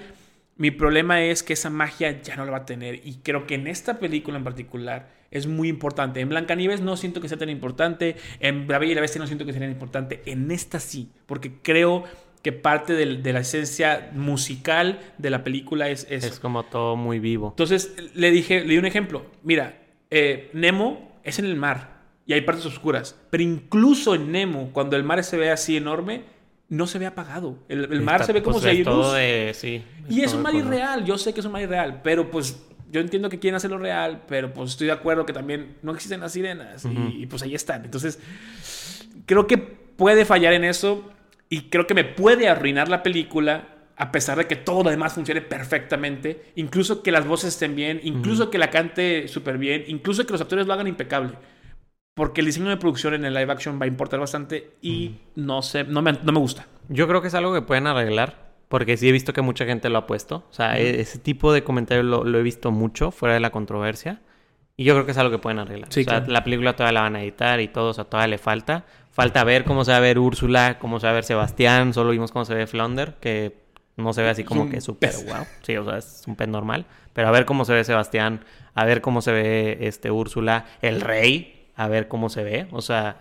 Mi 0.61 0.69
problema 0.69 1.23
es 1.23 1.41
que 1.41 1.53
esa 1.53 1.71
magia 1.71 2.21
ya 2.21 2.35
no 2.35 2.45
la 2.45 2.51
va 2.51 2.57
a 2.57 2.65
tener 2.67 3.01
y 3.03 3.15
creo 3.23 3.47
que 3.47 3.55
en 3.55 3.65
esta 3.65 3.97
película 3.97 4.37
en 4.37 4.43
particular 4.43 5.09
es 5.31 5.47
muy 5.47 5.69
importante. 5.69 6.19
En 6.19 6.29
Blancanieves 6.29 6.81
no 6.81 6.95
siento 6.97 7.19
que 7.19 7.27
sea 7.27 7.39
tan 7.39 7.49
importante, 7.49 8.15
en 8.39 8.67
La 8.67 8.77
Bella 8.77 8.91
y 8.91 8.95
la 8.95 9.01
Bestia 9.01 9.19
no 9.19 9.25
siento 9.25 9.43
que 9.43 9.53
sea 9.53 9.61
tan 9.61 9.71
importante, 9.71 10.21
en 10.27 10.51
esta 10.51 10.79
sí, 10.79 11.09
porque 11.25 11.51
creo 11.63 12.03
que 12.43 12.51
parte 12.51 12.93
de 12.93 13.33
la 13.33 13.39
esencia 13.39 14.11
musical 14.13 14.99
de 15.17 15.31
la 15.31 15.43
película 15.43 15.89
es 15.89 16.05
eso. 16.11 16.27
Es 16.27 16.39
como 16.39 16.61
todo 16.61 16.95
muy 16.95 17.17
vivo. 17.17 17.47
Entonces 17.49 17.95
le 18.13 18.29
dije, 18.29 18.59
le 18.59 18.73
di 18.73 18.77
un 18.77 18.85
ejemplo. 18.85 19.25
Mira, 19.41 19.81
eh, 20.11 20.51
Nemo 20.53 21.17
es 21.23 21.39
en 21.39 21.45
el 21.45 21.55
mar 21.55 22.01
y 22.27 22.33
hay 22.33 22.41
partes 22.41 22.67
oscuras. 22.67 23.19
Pero 23.31 23.41
incluso 23.41 24.13
en 24.13 24.31
Nemo, 24.31 24.69
cuando 24.73 24.95
el 24.95 25.03
mar 25.03 25.23
se 25.23 25.37
ve 25.37 25.49
así 25.49 25.75
enorme, 25.75 26.21
no 26.71 26.87
se 26.87 26.97
ve 26.99 27.05
apagado. 27.05 27.59
El, 27.67 27.83
el 27.91 28.01
mar 28.01 28.15
Está- 28.15 28.27
se 28.27 28.33
ve 28.33 28.41
como 28.41 28.53
pues, 28.53 28.63
si 28.63 28.69
hay 28.77 28.83
todo 28.83 29.03
luz. 29.03 29.13
de- 29.13 29.51
sí, 29.53 29.83
Y 30.09 30.21
es 30.21 30.33
un 30.33 30.41
mar 30.41 30.55
irreal. 30.55 31.03
Yo 31.05 31.17
sé 31.17 31.33
que 31.33 31.41
es 31.41 31.45
un 31.45 31.51
mar 31.51 31.61
irreal, 31.61 31.99
pero 32.01 32.31
pues 32.31 32.59
yo 32.89 33.01
entiendo 33.01 33.27
que 33.29 33.39
quieren 33.39 33.55
hacerlo 33.57 33.77
real, 33.77 34.23
pero 34.27 34.53
pues 34.53 34.71
estoy 34.71 34.87
de 34.87 34.93
acuerdo 34.93 35.25
que 35.25 35.33
también 35.33 35.75
no 35.81 35.91
existen 35.91 36.21
las 36.21 36.31
sirenas 36.31 36.85
y, 36.85 37.23
y, 37.23 37.25
pues 37.25 37.43
ahí 37.43 37.55
están. 37.55 37.83
Entonces, 37.85 38.19
creo 39.25 39.47
que 39.47 39.57
puede 39.57 40.25
fallar 40.25 40.53
en 40.53 40.63
eso 40.63 41.11
y 41.49 41.63
creo 41.69 41.87
que 41.87 41.93
me 41.93 42.03
puede 42.05 42.47
arruinar 42.47 42.87
la 42.89 43.03
película 43.03 43.67
a 43.97 44.11
pesar 44.11 44.37
de 44.37 44.47
que 44.47 44.55
todo 44.55 44.83
lo 44.83 44.89
demás 44.89 45.13
funcione 45.13 45.41
perfectamente, 45.41 46.45
incluso 46.55 47.03
que 47.03 47.11
las 47.11 47.27
voces 47.27 47.49
estén 47.53 47.75
bien, 47.75 47.99
incluso 48.03 48.49
que 48.49 48.57
la 48.57 48.69
cante 48.71 49.27
súper 49.27 49.57
bien, 49.59 49.83
incluso 49.87 50.25
que 50.25 50.31
los 50.31 50.41
actores 50.41 50.65
lo 50.65 50.73
hagan 50.73 50.87
impecable. 50.87 51.33
Porque 52.21 52.41
el 52.41 52.45
diseño 52.45 52.69
de 52.69 52.77
producción 52.77 53.15
en 53.15 53.25
el 53.25 53.33
live 53.33 53.51
action 53.51 53.81
va 53.81 53.85
a 53.85 53.87
importar 53.87 54.19
bastante 54.19 54.73
y 54.79 55.15
no 55.33 55.63
sé, 55.63 55.85
no 55.85 56.03
me, 56.03 56.13
no 56.13 56.31
me 56.31 56.37
gusta. 56.37 56.67
Yo 56.87 57.07
creo 57.07 57.19
que 57.19 57.29
es 57.29 57.33
algo 57.33 57.51
que 57.51 57.63
pueden 57.63 57.87
arreglar. 57.87 58.51
Porque 58.67 58.95
sí 58.95 59.09
he 59.09 59.11
visto 59.11 59.33
que 59.33 59.41
mucha 59.41 59.65
gente 59.65 59.89
lo 59.89 59.97
ha 59.97 60.05
puesto. 60.05 60.45
O 60.51 60.53
sea, 60.53 60.77
e- 60.77 61.01
ese 61.01 61.17
tipo 61.17 61.51
de 61.51 61.63
comentarios 61.63 62.05
lo, 62.05 62.23
lo 62.23 62.37
he 62.37 62.43
visto 62.43 62.69
mucho 62.69 63.09
fuera 63.09 63.33
de 63.33 63.39
la 63.39 63.49
controversia. 63.49 64.21
Y 64.77 64.83
yo 64.83 64.93
creo 64.93 65.05
que 65.07 65.13
es 65.13 65.17
algo 65.17 65.31
que 65.31 65.39
pueden 65.39 65.57
arreglar. 65.57 65.91
Sí, 65.91 66.01
o 66.01 66.03
sea, 66.03 66.17
claro. 66.19 66.31
la 66.31 66.43
película 66.43 66.75
todavía 66.75 66.93
la 66.93 67.01
van 67.01 67.15
a 67.15 67.23
editar 67.23 67.59
y 67.59 67.69
todo. 67.69 67.89
O 67.89 67.93
sea, 67.95 68.03
todavía 68.03 68.27
le 68.27 68.37
falta. 68.37 68.85
Falta 69.09 69.43
ver 69.43 69.63
cómo 69.63 69.83
se 69.83 69.89
va 69.89 69.97
a 69.97 70.01
ver 70.01 70.19
Úrsula, 70.19 70.77
cómo 70.77 70.99
se 70.99 71.07
va 71.07 71.13
a 71.13 71.15
ver 71.15 71.23
Sebastián. 71.23 71.95
Solo 71.95 72.11
vimos 72.11 72.31
cómo 72.31 72.45
se 72.45 72.53
ve 72.53 72.67
Flounder, 72.67 73.15
que 73.15 73.63
no 73.97 74.13
se 74.13 74.21
ve 74.21 74.29
así 74.29 74.43
como 74.43 74.69
que 74.69 74.79
súper 74.79 75.11
wow. 75.25 75.47
Sí, 75.63 75.75
o 75.75 75.85
sea, 75.85 75.97
es 75.97 76.21
un 76.27 76.35
pez 76.35 76.49
normal. 76.49 76.85
Pero 77.13 77.29
a 77.29 77.31
ver 77.31 77.45
cómo 77.45 77.65
se 77.65 77.73
ve 77.73 77.83
Sebastián, 77.83 78.45
a 78.75 78.85
ver 78.85 79.01
cómo 79.01 79.23
se 79.23 79.31
ve 79.31 79.79
este 79.81 80.11
Úrsula, 80.11 80.65
el 80.83 81.01
rey, 81.01 81.60
a 81.83 81.87
ver 81.87 82.07
cómo 82.07 82.29
se 82.29 82.43
ve. 82.43 82.67
O 82.71 82.81
sea, 82.81 83.17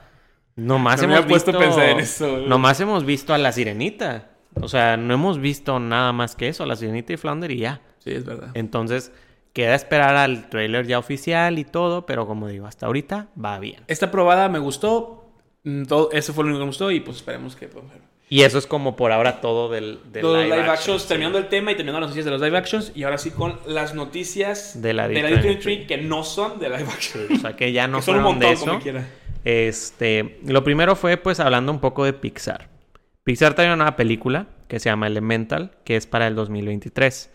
nomás 0.56 1.00
No 1.02 1.08
me 1.08 1.14
hemos 1.14 1.24
había 1.24 1.28
puesto 1.28 1.50
a 1.50 1.54
visto. 1.54 1.64
pensar 1.66 1.88
en 1.90 2.00
eso, 2.00 2.30
güey. 2.32 2.46
Nomás 2.48 2.80
hemos 2.80 3.04
visto 3.04 3.34
a 3.34 3.38
la 3.38 3.52
sirenita. 3.52 4.30
O 4.60 4.68
sea, 4.68 4.96
no 4.96 5.14
hemos 5.14 5.38
visto 5.38 5.78
nada 5.78 6.12
más 6.12 6.34
que 6.36 6.48
eso, 6.48 6.64
a 6.64 6.66
la 6.66 6.76
sirenita 6.76 7.12
y 7.12 7.16
Flounder 7.16 7.50
y 7.52 7.58
ya. 7.58 7.80
Sí, 7.98 8.10
es 8.10 8.24
verdad. 8.24 8.50
Entonces, 8.54 9.12
queda 9.52 9.74
esperar 9.74 10.16
al 10.16 10.48
trailer 10.48 10.86
ya 10.86 10.98
oficial 10.98 11.58
y 11.58 11.64
todo, 11.64 12.04
pero 12.06 12.26
como 12.26 12.48
digo, 12.48 12.66
hasta 12.66 12.86
ahorita 12.86 13.28
va 13.42 13.58
bien. 13.60 13.82
Esta 13.86 14.10
probada 14.10 14.48
me 14.48 14.58
gustó. 14.58 15.30
Mm, 15.64 15.84
Todo, 15.84 16.10
eso 16.12 16.32
fue 16.32 16.44
lo 16.44 16.48
único 16.48 16.60
que 16.60 16.64
me 16.64 16.70
gustó 16.70 16.90
y 16.90 17.00
pues 17.00 17.18
esperemos 17.18 17.54
que... 17.54 17.68
pues, 17.68 17.84
Y 18.32 18.42
eso 18.42 18.58
es 18.58 18.66
como 18.68 18.94
por 18.94 19.10
ahora 19.10 19.40
todo 19.40 19.68
del, 19.68 19.98
del 20.12 20.22
los 20.22 20.36
live, 20.36 20.54
action, 20.54 20.70
actions, 20.70 21.02
sí. 21.02 21.08
terminando 21.08 21.36
el 21.38 21.48
tema 21.48 21.72
y 21.72 21.74
terminando 21.74 21.98
las 21.98 22.10
noticias 22.10 22.24
de 22.26 22.30
los 22.30 22.40
live 22.40 22.56
actions. 22.56 22.92
Y 22.94 23.02
ahora 23.02 23.18
sí 23.18 23.32
con 23.32 23.58
las 23.66 23.92
noticias 23.96 24.80
De 24.80 24.92
la 24.92 25.08
de 25.08 25.20
la 25.20 25.86
que 25.86 25.96
no 25.98 26.22
son 26.22 26.60
de 26.60 26.68
live 26.68 26.88
action. 26.88 27.24
Sí, 27.26 27.34
o 27.34 27.38
sea, 27.38 27.56
que 27.56 27.72
ya 27.72 27.88
no 27.88 27.98
que 27.98 28.04
son 28.04 28.18
un 28.18 28.22
de 28.22 28.46
montón, 28.46 28.56
como 28.56 28.72
eso. 28.74 28.80
quiera. 28.80 29.04
Este, 29.44 30.38
lo 30.46 30.62
primero 30.62 30.94
fue 30.94 31.16
pues 31.16 31.40
hablando 31.40 31.72
un 31.72 31.80
poco 31.80 32.04
de 32.04 32.12
Pixar. 32.12 32.68
Pixar 33.24 33.54
trae 33.54 33.66
una 33.66 33.74
nueva 33.76 33.96
película 33.96 34.46
que 34.68 34.78
se 34.78 34.90
llama 34.90 35.08
Elemental, 35.08 35.72
que 35.82 35.96
es 35.96 36.06
para 36.06 36.28
el 36.28 36.36
2023. 36.36 37.30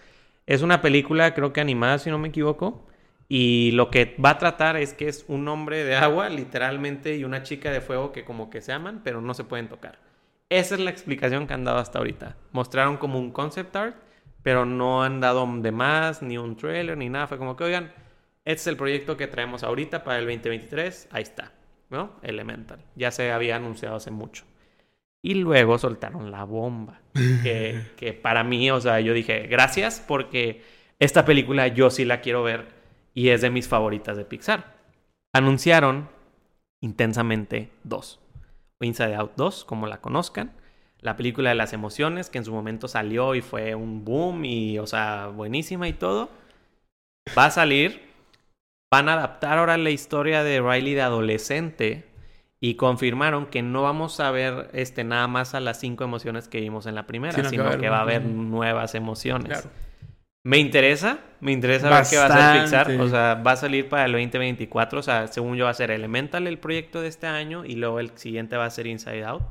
Es 0.48 0.62
una 0.62 0.82
película, 0.82 1.34
creo 1.34 1.52
que 1.52 1.60
animada, 1.60 2.00
si 2.00 2.10
no 2.10 2.20
me 2.20 2.30
equivoco. 2.30 2.88
Y 3.28 3.72
lo 3.72 3.90
que 3.92 4.16
va 4.24 4.30
a 4.30 4.38
tratar 4.38 4.78
es 4.78 4.94
que 4.94 5.10
es 5.10 5.26
un 5.28 5.46
hombre 5.50 5.84
de 5.84 5.96
agua, 5.96 6.30
literalmente, 6.30 7.18
y 7.18 7.26
una 7.26 7.44
chica 7.44 7.70
de 7.70 7.82
fuego 7.82 8.14
que 8.14 8.24
como 8.24 8.50
que 8.50 8.62
se 8.62 8.72
aman, 8.72 9.02
pero 9.04 9.20
no 9.20 9.34
se 9.34 9.44
pueden 9.44 9.68
tocar. 9.68 10.05
Esa 10.50 10.76
es 10.76 10.82
la 10.82 10.92
explicación 10.92 11.48
que 11.48 11.54
han 11.54 11.64
dado 11.64 11.80
hasta 11.80 12.00
ahorita. 12.00 12.36
Mostraron 12.52 12.98
como 12.98 13.20
un 13.20 13.32
concept 13.32 13.76
art, 13.76 13.96
pero 14.44 14.66
no 14.66 15.04
han 15.04 15.20
dado 15.20 15.48
de 15.58 15.72
más, 15.72 16.22
ni 16.22 16.38
un 16.38 16.56
trailer, 16.56 16.98
ni 16.98 17.10
nada. 17.10 17.28
Fue 17.28 17.38
como 17.38 17.56
que, 17.56 17.64
oigan, 17.64 17.92
este 18.46 18.62
es 18.62 18.68
el 18.68 18.78
proyecto 18.78 19.18
que 19.18 19.28
traemos 19.28 19.64
ahorita 19.64 20.04
para 20.04 20.20
el 20.20 20.26
2023. 20.26 21.10
Ahí 21.12 21.24
está, 21.24 21.52
¿no? 21.90 22.12
Elemental. 22.22 22.80
Ya 22.96 23.12
se 23.12 23.32
había 23.32 23.56
anunciado 23.56 23.96
hace 23.96 24.12
mucho. 24.12 24.44
Y 25.22 25.34
luego 25.34 25.80
soltaron 25.80 26.30
la 26.30 26.44
bomba. 26.44 27.02
Que, 27.14 27.82
que 27.98 28.14
para 28.14 28.44
mí, 28.44 28.70
o 28.70 28.80
sea, 28.80 29.00
yo 29.00 29.14
dije, 29.14 29.48
gracias 29.48 30.04
porque 30.08 30.62
esta 31.00 31.26
película 31.26 31.68
yo 31.68 31.90
sí 31.90 32.06
la 32.06 32.22
quiero 32.22 32.44
ver 32.44 32.68
y 33.16 33.30
es 33.30 33.42
de 33.42 33.50
mis 33.50 33.68
favoritas 33.68 34.16
de 34.16 34.26
Pixar. 34.26 34.76
Anunciaron 35.34 36.10
Intensamente 36.86 37.72
2. 37.84 38.20
O 38.86 38.88
Inside 38.88 39.16
Out 39.16 39.34
2, 39.36 39.66
como 39.66 39.88
la 39.88 40.02
conozcan. 40.02 40.52
La 41.00 41.16
película 41.16 41.50
de 41.50 41.56
las 41.56 41.74
emociones 41.74 42.30
que 42.30 42.38
en 42.38 42.46
su 42.46 42.54
momento 42.54 42.88
salió 42.88 43.36
y 43.36 43.42
fue 43.42 43.76
un 43.76 44.06
boom 44.06 44.46
y, 44.46 44.80
o 44.80 44.88
sea, 44.88 45.28
buenísima 45.28 45.88
y 45.88 45.94
todo. 45.94 46.30
Va 47.38 47.46
a 47.46 47.52
salir. 47.52 48.02
Van 48.92 49.10
a 49.10 49.14
adaptar 49.14 49.58
ahora 49.58 49.78
la 49.78 49.90
historia 49.90 50.44
de 50.44 50.62
Riley 50.62 50.94
de 50.94 51.02
adolescente 51.02 52.06
y 52.60 52.76
confirmaron 52.76 53.46
que 53.48 53.62
no 53.62 53.84
vamos 53.84 54.20
a 54.20 54.32
ver 54.32 54.70
este 54.74 55.04
nada 55.04 55.28
más 55.28 55.54
a 55.54 55.60
las 55.60 55.80
cinco 55.80 56.04
emociones 56.04 56.48
que 56.48 56.62
vimos 56.62 56.86
en 56.86 56.96
la 56.96 57.06
primera, 57.06 57.34
Sino 57.34 57.44
que 57.44 57.50
sino 57.50 57.64
va 57.64 57.70
a 57.70 57.74
haber 57.74 57.82
que 57.82 57.90
va 57.90 57.98
a 57.98 58.02
haber 58.02 58.24
nuevas 58.24 58.96
emociones. 58.96 59.62
Claro. 59.62 59.85
Me 60.46 60.60
interesa, 60.60 61.18
me 61.42 61.52
interesa 61.54 61.90
ver 61.90 62.04
qué 62.08 62.18
va 62.18 62.26
a 62.26 62.28
hacer 62.28 62.62
Pixar. 62.62 62.80
Bastante. 62.88 63.02
O 63.04 63.10
sea, 63.10 63.34
va 63.34 63.52
a 63.54 63.56
salir 63.56 63.90
para 63.90 64.06
el 64.06 64.12
2024. 64.12 65.00
O 65.00 65.02
sea, 65.02 65.26
según 65.28 65.58
yo 65.58 65.66
va 65.66 65.72
a 65.72 65.74
ser 65.74 65.90
Elemental 65.90 66.46
el 66.46 66.60
proyecto 66.60 67.02
de 67.02 67.08
este 67.08 67.26
año 67.26 67.66
y 67.66 67.74
luego 67.76 68.00
el 68.00 68.12
siguiente 68.16 68.56
va 68.56 68.66
a 68.66 68.70
ser 68.70 68.86
Inside 68.86 69.26
Out 69.26 69.42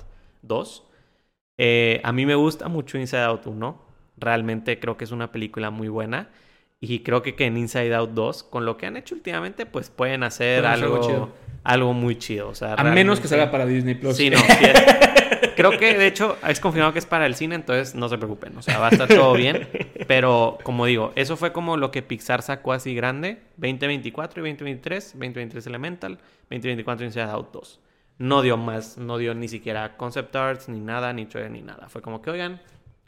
2. 0.42 0.84
Eh, 1.58 2.00
a 2.04 2.12
mí 2.12 2.26
me 2.26 2.36
gusta 2.36 2.68
mucho 2.68 2.96
Inside 2.96 3.22
Out 3.24 3.44
1. 3.48 3.82
Realmente 4.18 4.78
creo 4.78 4.96
que 4.96 5.02
es 5.02 5.10
una 5.10 5.32
película 5.32 5.70
muy 5.70 5.88
buena. 5.88 6.28
Y 6.80 7.00
creo 7.00 7.22
que, 7.22 7.34
que 7.34 7.46
en 7.46 7.56
Inside 7.56 7.92
Out 7.92 8.10
2, 8.10 8.44
con 8.44 8.64
lo 8.64 8.76
que 8.76 8.86
han 8.86 8.96
hecho 8.96 9.16
últimamente, 9.16 9.66
pues 9.66 9.90
pueden 9.90 10.22
hacer 10.22 10.64
algo 10.64 10.94
algo, 10.94 11.06
chido. 11.08 11.32
algo 11.64 11.92
muy 11.92 12.18
chido. 12.18 12.48
O 12.48 12.54
sea, 12.54 12.74
A 12.74 12.84
menos 12.84 13.18
que 13.18 13.26
salga 13.26 13.50
para 13.50 13.66
Disney 13.66 13.96
Plus. 13.96 14.16
Sí, 14.16 14.30
no. 14.30 14.38
sí 14.38 14.64
es- 14.64 15.23
Creo 15.54 15.78
que 15.78 15.96
de 15.96 16.06
hecho 16.06 16.36
es 16.46 16.60
confirmado 16.60 16.92
que 16.92 16.98
es 16.98 17.06
para 17.06 17.26
el 17.26 17.34
cine, 17.34 17.54
entonces 17.54 17.94
no 17.94 18.08
se 18.08 18.18
preocupen. 18.18 18.56
O 18.56 18.62
sea, 18.62 18.78
va 18.78 18.88
a 18.88 18.90
estar 18.90 19.08
todo 19.08 19.32
bien. 19.34 19.68
Pero 20.06 20.58
como 20.62 20.86
digo, 20.86 21.12
eso 21.16 21.36
fue 21.36 21.52
como 21.52 21.76
lo 21.76 21.90
que 21.90 22.02
Pixar 22.02 22.42
sacó 22.42 22.72
así 22.72 22.94
grande: 22.94 23.42
2024 23.56 24.40
y 24.46 24.50
2023. 24.50 25.12
2023 25.12 25.66
Elemental, 25.66 26.18
2024 26.50 27.06
Inside 27.06 27.24
Out 27.24 27.52
2. 27.52 27.80
No 28.18 28.42
dio 28.42 28.56
más, 28.56 28.96
no 28.96 29.18
dio 29.18 29.34
ni 29.34 29.48
siquiera 29.48 29.96
concept 29.96 30.34
arts, 30.36 30.68
ni 30.68 30.78
nada, 30.78 31.12
ni 31.12 31.26
trailer, 31.26 31.50
ni 31.50 31.62
nada. 31.62 31.88
Fue 31.88 32.00
como 32.00 32.22
que, 32.22 32.30
oigan, 32.30 32.60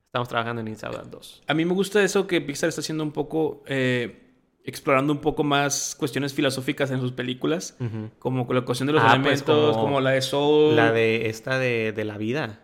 estamos 0.05 0.29
trabajando 0.29 0.63
en 0.63 0.69
Inside 0.69 0.97
Out 0.97 1.11
2. 1.11 1.43
A 1.47 1.55
mí 1.55 1.65
me 1.65 1.75
gusta 1.75 2.03
eso 2.03 2.27
que 2.27 2.41
Pixar 2.41 2.69
está 2.69 2.81
haciendo 2.81 3.05
un 3.05 3.13
poco, 3.13 3.63
eh, 3.67 4.26
explorando 4.67 5.13
un 5.13 5.21
poco 5.21 5.45
más 5.45 5.95
cuestiones 5.99 6.35
filosóficas 6.35 6.91
en 6.91 7.01
sus 7.01 7.13
películas, 7.13 7.77
Ujú. 7.81 8.11
como 8.19 8.53
la 8.53 8.63
cuestión 8.63 8.87
de 8.89 8.93
los 8.93 9.03
Ah, 9.03 9.07
pues, 9.23 9.41
elementos, 9.43 9.77
como 9.77 9.87
como, 9.87 10.01
la 10.01 10.11
de 10.11 10.23
Soul. 10.23 10.77
La 10.77 10.93
de 10.93 11.29
esta 11.29 11.59
de, 11.59 11.93
de 11.93 12.05
la 12.05 12.19
vida. 12.19 12.61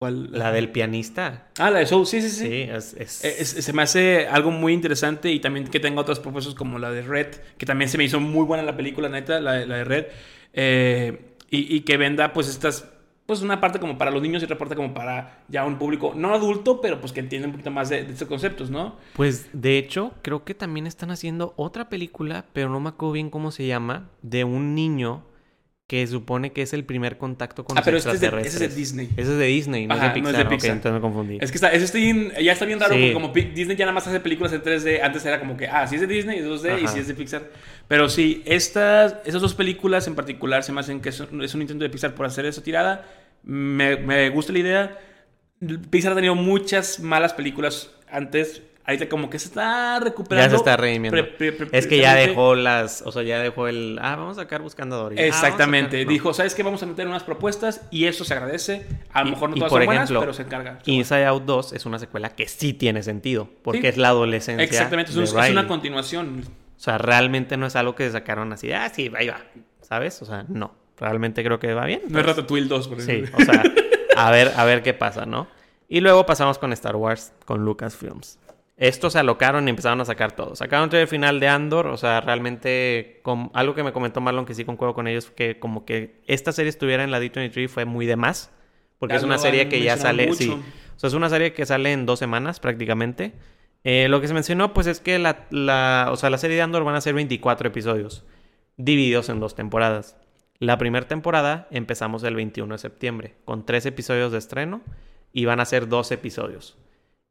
¿Cuál? 0.00 0.30
La 0.32 0.52
del 0.52 0.70
pianista. 0.70 1.48
Ah, 1.58 1.70
la 1.70 1.80
de 1.80 1.86
Soul, 1.86 2.06
sí, 2.06 2.22
sí, 2.22 2.30
sí. 2.30 2.46
Sí, 2.46 2.62
es, 2.70 2.94
es- 2.94 3.24
Eh, 3.24 3.34
es- 3.40 3.48
se 3.64 3.72
me 3.72 3.82
hace 3.82 4.28
algo 4.28 4.50
muy 4.52 4.72
interesante 4.72 5.32
y 5.32 5.40
también 5.40 5.66
que 5.66 5.80
tenga 5.80 6.00
otras 6.00 6.20
propuestas 6.20 6.54
como 6.54 6.78
la 6.78 6.90
de 6.92 7.02
Red, 7.02 7.28
que 7.56 7.66
también 7.66 7.88
se 7.88 7.98
me 7.98 8.04
hizo 8.04 8.20
muy 8.20 8.44
buena 8.44 8.62
la 8.62 8.76
película, 8.76 9.08
neta, 9.08 9.40
la, 9.40 9.54
de- 9.54 9.66
la 9.66 9.76
de 9.78 9.84
Red. 9.84 10.06
Eh, 10.52 11.34
y, 11.50 11.74
y 11.76 11.80
que 11.80 11.96
venda 11.96 12.32
pues 12.32 12.48
estas, 12.48 12.88
pues 13.28 13.42
una 13.42 13.60
parte 13.60 13.78
como 13.78 13.98
para 13.98 14.10
los 14.10 14.22
niños 14.22 14.40
y 14.40 14.46
otra 14.46 14.56
parte 14.56 14.74
como 14.74 14.94
para 14.94 15.42
ya 15.48 15.66
un 15.66 15.76
público 15.76 16.14
no 16.16 16.32
adulto, 16.32 16.80
pero 16.80 16.98
pues 16.98 17.12
que 17.12 17.20
entiende 17.20 17.46
un 17.46 17.52
poquito 17.52 17.70
más 17.70 17.90
de, 17.90 18.02
de 18.02 18.14
estos 18.14 18.26
conceptos, 18.26 18.70
¿no? 18.70 18.96
Pues 19.12 19.50
de 19.52 19.76
hecho, 19.76 20.14
creo 20.22 20.44
que 20.44 20.54
también 20.54 20.86
están 20.86 21.10
haciendo 21.10 21.52
otra 21.56 21.90
película, 21.90 22.46
pero 22.54 22.70
no 22.70 22.80
me 22.80 22.88
acuerdo 22.88 23.12
bien 23.12 23.28
cómo 23.28 23.50
se 23.50 23.66
llama, 23.66 24.08
de 24.22 24.44
un 24.44 24.74
niño 24.74 25.24
que 25.88 26.06
supone 26.06 26.52
que 26.52 26.60
es 26.60 26.74
el 26.74 26.84
primer 26.84 27.16
contacto 27.16 27.64
con 27.64 27.76
Ah, 27.76 27.80
los 27.80 27.84
pero 27.86 27.96
este 27.96 28.10
es 28.10 28.20
de, 28.20 28.26
ese 28.26 28.36
extraterrestres. 28.36 28.62
es 28.68 28.74
de 28.74 28.80
Disney. 28.80 29.08
Ese 29.16 29.32
es 29.32 29.38
de 29.38 29.46
Disney, 29.46 29.86
no 29.86 29.94
Ajá, 29.94 30.08
es 30.08 30.14
de 30.14 30.20
no 30.20 30.28
es 30.28 30.34
Pixar. 30.34 30.44
de 30.50 30.54
Pixar. 30.54 30.70
entonces 30.72 30.92
me 30.92 31.00
confundí. 31.00 31.38
Es 31.40 31.50
que 31.50 31.56
está, 31.56 31.72
ese 31.72 31.84
está 31.86 31.96
bien- 31.98 32.30
ya 32.42 32.52
está 32.52 32.66
bien 32.66 32.78
raro 32.78 32.92
Sí. 32.94 33.00
porque 33.00 33.12
como 33.14 33.28
Disney 33.32 33.74
ya 33.74 33.86
nada 33.86 33.94
más 33.94 34.06
hace 34.06 34.20
películas 34.20 34.52
en 34.52 34.62
3D, 34.62 35.00
antes 35.02 35.24
era 35.24 35.40
como 35.40 35.56
que, 35.56 35.66
ah, 35.66 35.86
si 35.86 35.94
es 35.94 36.02
de 36.02 36.06
Disney, 36.06 36.40
es 36.40 36.44
2D 36.44 36.78
y 36.82 36.84
Ajá. 36.84 36.92
si 36.92 36.98
es 37.00 37.08
de 37.08 37.14
Pixar. 37.14 37.48
Pero 37.88 38.10
sí, 38.10 38.42
estas, 38.44 39.16
esas 39.24 39.40
dos 39.40 39.54
películas 39.54 40.06
en 40.06 40.14
particular 40.14 40.62
se 40.62 40.72
me 40.72 40.80
hacen 40.80 41.00
que 41.00 41.08
es 41.08 41.20
un, 41.20 41.42
es 41.42 41.54
un 41.54 41.62
intento 41.62 41.82
de 41.84 41.88
Pixar 41.90 42.14
por 42.14 42.26
hacer 42.26 42.44
esa 42.44 42.62
tirada. 42.62 43.06
Me, 43.42 43.96
me 43.96 44.28
gusta 44.28 44.52
la 44.52 44.58
idea. 44.58 44.98
Pixar 45.88 46.12
ha 46.12 46.14
tenido 46.16 46.34
muchas 46.34 47.00
malas 47.00 47.32
películas 47.32 47.90
antes. 48.10 48.60
Ahorita 48.88 49.08
como 49.08 49.28
que 49.28 49.38
se 49.38 49.48
está 49.48 50.00
recuperando. 50.00 50.46
Ya 50.46 50.50
se 50.50 50.56
está 50.56 50.76
redimiendo. 50.78 51.10
Pre- 51.14 51.24
pre- 51.24 51.52
pre- 51.52 51.78
Es 51.78 51.86
que 51.86 51.98
ya 51.98 52.14
dejó 52.14 52.54
las, 52.54 53.02
o 53.02 53.12
sea, 53.12 53.22
ya 53.22 53.38
dejó 53.38 53.68
el, 53.68 53.98
ah, 54.00 54.16
vamos 54.16 54.38
a 54.38 54.40
sacar 54.42 54.62
Buscando. 54.62 55.08
Ah, 55.10 55.14
Exactamente. 55.14 55.98
sacar- 55.98 56.06
no. 56.06 56.10
Dijo, 56.12 56.32
¿sabes 56.32 56.54
qué? 56.54 56.62
Vamos 56.62 56.82
a 56.82 56.86
meter 56.86 57.06
unas 57.06 57.22
propuestas 57.22 57.82
y 57.90 58.06
eso 58.06 58.24
se 58.24 58.32
agradece. 58.32 58.86
A 59.12 59.20
lo 59.22 59.28
Y- 59.28 59.30
mejor 59.32 59.50
no 59.50 59.56
y 59.56 59.58
todas 59.58 59.70
por 59.70 59.80
son 59.82 59.86
buenas, 59.86 60.04
ejemplo, 60.04 60.20
pero 60.20 60.32
se 60.32 60.42
encarga. 60.42 60.78
Inside 60.86 61.26
Out 61.26 61.44
2 61.44 61.72
es 61.74 61.84
una 61.84 61.98
secuela 61.98 62.30
que 62.30 62.48
sí 62.48 62.72
tiene 62.72 63.02
sentido, 63.02 63.50
porque 63.62 63.82
Sí. 63.82 63.86
es 63.88 63.96
la 63.98 64.08
adolescencia 64.08 64.64
Exactamente, 64.64 65.12
es, 65.12 65.32
un- 65.34 65.38
una 65.52 65.68
continuación. 65.68 66.44
O 66.76 66.80
sea, 66.80 66.96
realmente 66.96 67.58
no 67.58 67.66
es 67.66 67.76
algo 67.76 67.94
que 67.94 68.10
sacaron 68.10 68.52
así, 68.54 68.72
ah, 68.72 68.88
sí, 68.88 69.12
ahí 69.18 69.28
va, 69.28 69.42
¿sabes? 69.82 70.22
O 70.22 70.24
sea, 70.24 70.46
no. 70.48 70.74
Realmente 70.98 71.44
creo 71.44 71.58
que 71.58 71.74
va 71.74 71.84
bien. 71.84 72.00
No 72.08 72.18
es 72.20 72.24
pues, 72.24 72.36
Ratatouille 72.36 72.66
2, 72.68 72.88
por 72.88 73.02
Sí, 73.02 73.10
ejemplo. 73.10 73.36
o 73.38 73.40
sea, 73.44 73.62
a 74.16 74.30
ver, 74.30 74.52
a 74.56 74.64
ver 74.64 74.82
qué 74.82 74.94
pasa, 74.94 75.26
¿no? 75.26 75.46
Y 75.90 76.00
luego 76.00 76.24
pasamos 76.26 76.58
con 76.58 76.72
Star 76.72 76.96
Wars, 76.96 77.32
con 77.44 77.64
Lucasfilms. 77.66 78.38
Estos 78.78 79.14
se 79.14 79.18
alocaron 79.18 79.66
y 79.66 79.70
empezaron 79.70 80.00
a 80.00 80.04
sacar 80.04 80.32
todo. 80.32 80.54
Sacaron 80.54 80.88
el 80.94 81.08
final 81.08 81.40
de 81.40 81.48
Andor, 81.48 81.88
o 81.88 81.96
sea, 81.96 82.20
realmente 82.20 83.18
con, 83.24 83.50
algo 83.52 83.74
que 83.74 83.82
me 83.82 83.92
comentó 83.92 84.20
Marlon 84.20 84.46
que 84.46 84.54
sí 84.54 84.64
concuerdo 84.64 84.94
con 84.94 85.08
ellos, 85.08 85.30
que 85.30 85.58
como 85.58 85.84
que 85.84 86.22
esta 86.28 86.52
serie 86.52 86.70
estuviera 86.70 87.02
en 87.02 87.10
la 87.10 87.20
D23 87.20 87.68
fue 87.68 87.84
muy 87.84 88.06
de 88.06 88.14
más, 88.14 88.52
porque 89.00 89.14
Ya 89.14 89.18
es 89.18 89.24
una 89.24 89.38
serie 89.38 89.68
que 89.68 89.82
ya 89.82 89.96
sale, 89.96 90.28
mucho. 90.28 90.38
sí. 90.38 90.50
O 90.50 91.00
sea, 91.00 91.08
es 91.08 91.14
una 91.14 91.28
serie 91.28 91.52
que 91.52 91.66
sale 91.66 91.92
en 91.92 92.06
dos 92.06 92.20
semanas 92.20 92.60
prácticamente. 92.60 93.32
Eh, 93.82 94.06
lo 94.08 94.20
que 94.20 94.28
se 94.28 94.34
mencionó, 94.34 94.72
pues 94.72 94.86
es 94.86 95.00
que 95.00 95.18
la, 95.18 95.46
la, 95.50 96.08
o 96.12 96.16
sea, 96.16 96.30
la 96.30 96.38
serie 96.38 96.56
de 96.56 96.62
Andor 96.62 96.84
van 96.84 96.94
a 96.94 97.00
ser 97.00 97.14
24 97.14 97.68
episodios, 97.68 98.24
divididos 98.76 99.28
en 99.28 99.40
dos 99.40 99.56
temporadas. 99.56 100.16
La 100.60 100.78
primera 100.78 101.06
temporada 101.08 101.66
empezamos 101.72 102.22
el 102.22 102.36
21 102.36 102.74
de 102.74 102.78
septiembre, 102.78 103.34
con 103.44 103.66
tres 103.66 103.86
episodios 103.86 104.30
de 104.30 104.38
estreno, 104.38 104.82
y 105.32 105.46
van 105.46 105.58
a 105.58 105.64
ser 105.64 105.88
dos 105.88 106.12
episodios. 106.12 106.76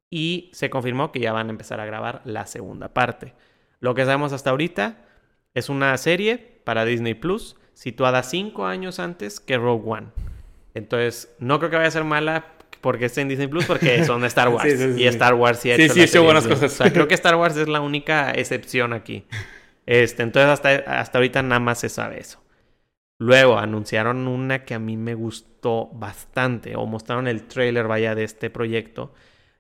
Y 0.10 0.50
se 0.54 0.70
confirmó 0.70 1.12
que 1.12 1.20
ya 1.20 1.34
van 1.34 1.48
a 1.48 1.52
empezar 1.52 1.80
a 1.80 1.86
grabar 1.86 2.22
la 2.24 2.46
segunda 2.48 2.94
parte. 2.94 3.34
Lo 3.80 3.94
que 3.94 4.06
sabemos 4.06 4.34
hasta 4.34 4.52
ahorita 4.52 4.98
es 5.54 5.70
una 5.70 5.98
serie 5.98 6.62
para 6.64 6.86
Disney 6.86 7.14
Plus, 7.14 7.58
situada 7.74 8.24
cinco 8.24 8.66
años 8.66 9.00
antes 9.00 9.40
que 9.40 9.58
Rogue 9.58 9.84
One. 9.86 10.08
Entonces, 10.74 11.36
no 11.40 11.60
creo 11.60 11.70
que 11.70 11.78
vaya 11.78 11.88
a 11.88 11.92
ser 11.92 12.04
mala 12.04 12.46
porque 12.82 13.06
esté 13.06 13.22
en 13.22 13.30
Disney 13.30 13.48
Plus, 13.48 13.66
porque 13.66 14.04
son 14.06 14.22
de 14.22 14.28
Star 14.28 14.50
Wars. 14.54 14.70
Sí, 14.70 14.78
sí, 14.78 14.94
sí. 14.94 15.02
Y 15.04 15.08
Star 15.08 15.34
Wars 15.34 15.60
sí 15.60 15.72
ha 15.72 15.76
hecho 15.76 16.24
buenas 16.24 16.46
Plus. 16.46 16.60
cosas. 16.60 16.74
O 16.74 16.84
sea, 16.84 16.94
creo 16.94 17.08
que 17.08 17.14
Star 17.16 17.36
Wars 17.36 17.58
es 17.58 17.68
la 17.68 17.82
única 17.82 18.32
excepción 18.32 18.94
aquí. 18.94 19.26
Este, 19.86 20.24
entonces, 20.24 20.52
hasta, 20.52 21.00
hasta 21.00 21.18
ahorita 21.18 21.42
nada 21.42 21.60
más 21.60 21.80
se 21.80 21.90
sabe 21.90 22.20
eso. 22.20 22.44
Luego 23.20 23.58
anunciaron 23.58 24.28
una 24.28 24.64
que 24.64 24.76
a 24.76 24.80
mí 24.80 24.96
me 24.96 25.16
gustó 25.16 25.88
bastante, 25.94 26.76
o 26.76 26.86
mostraron 26.86 27.28
el 27.28 27.44
trailer, 27.48 27.88
vaya, 27.88 28.14
de 28.14 28.24
este 28.24 28.50
proyecto. 28.50 29.14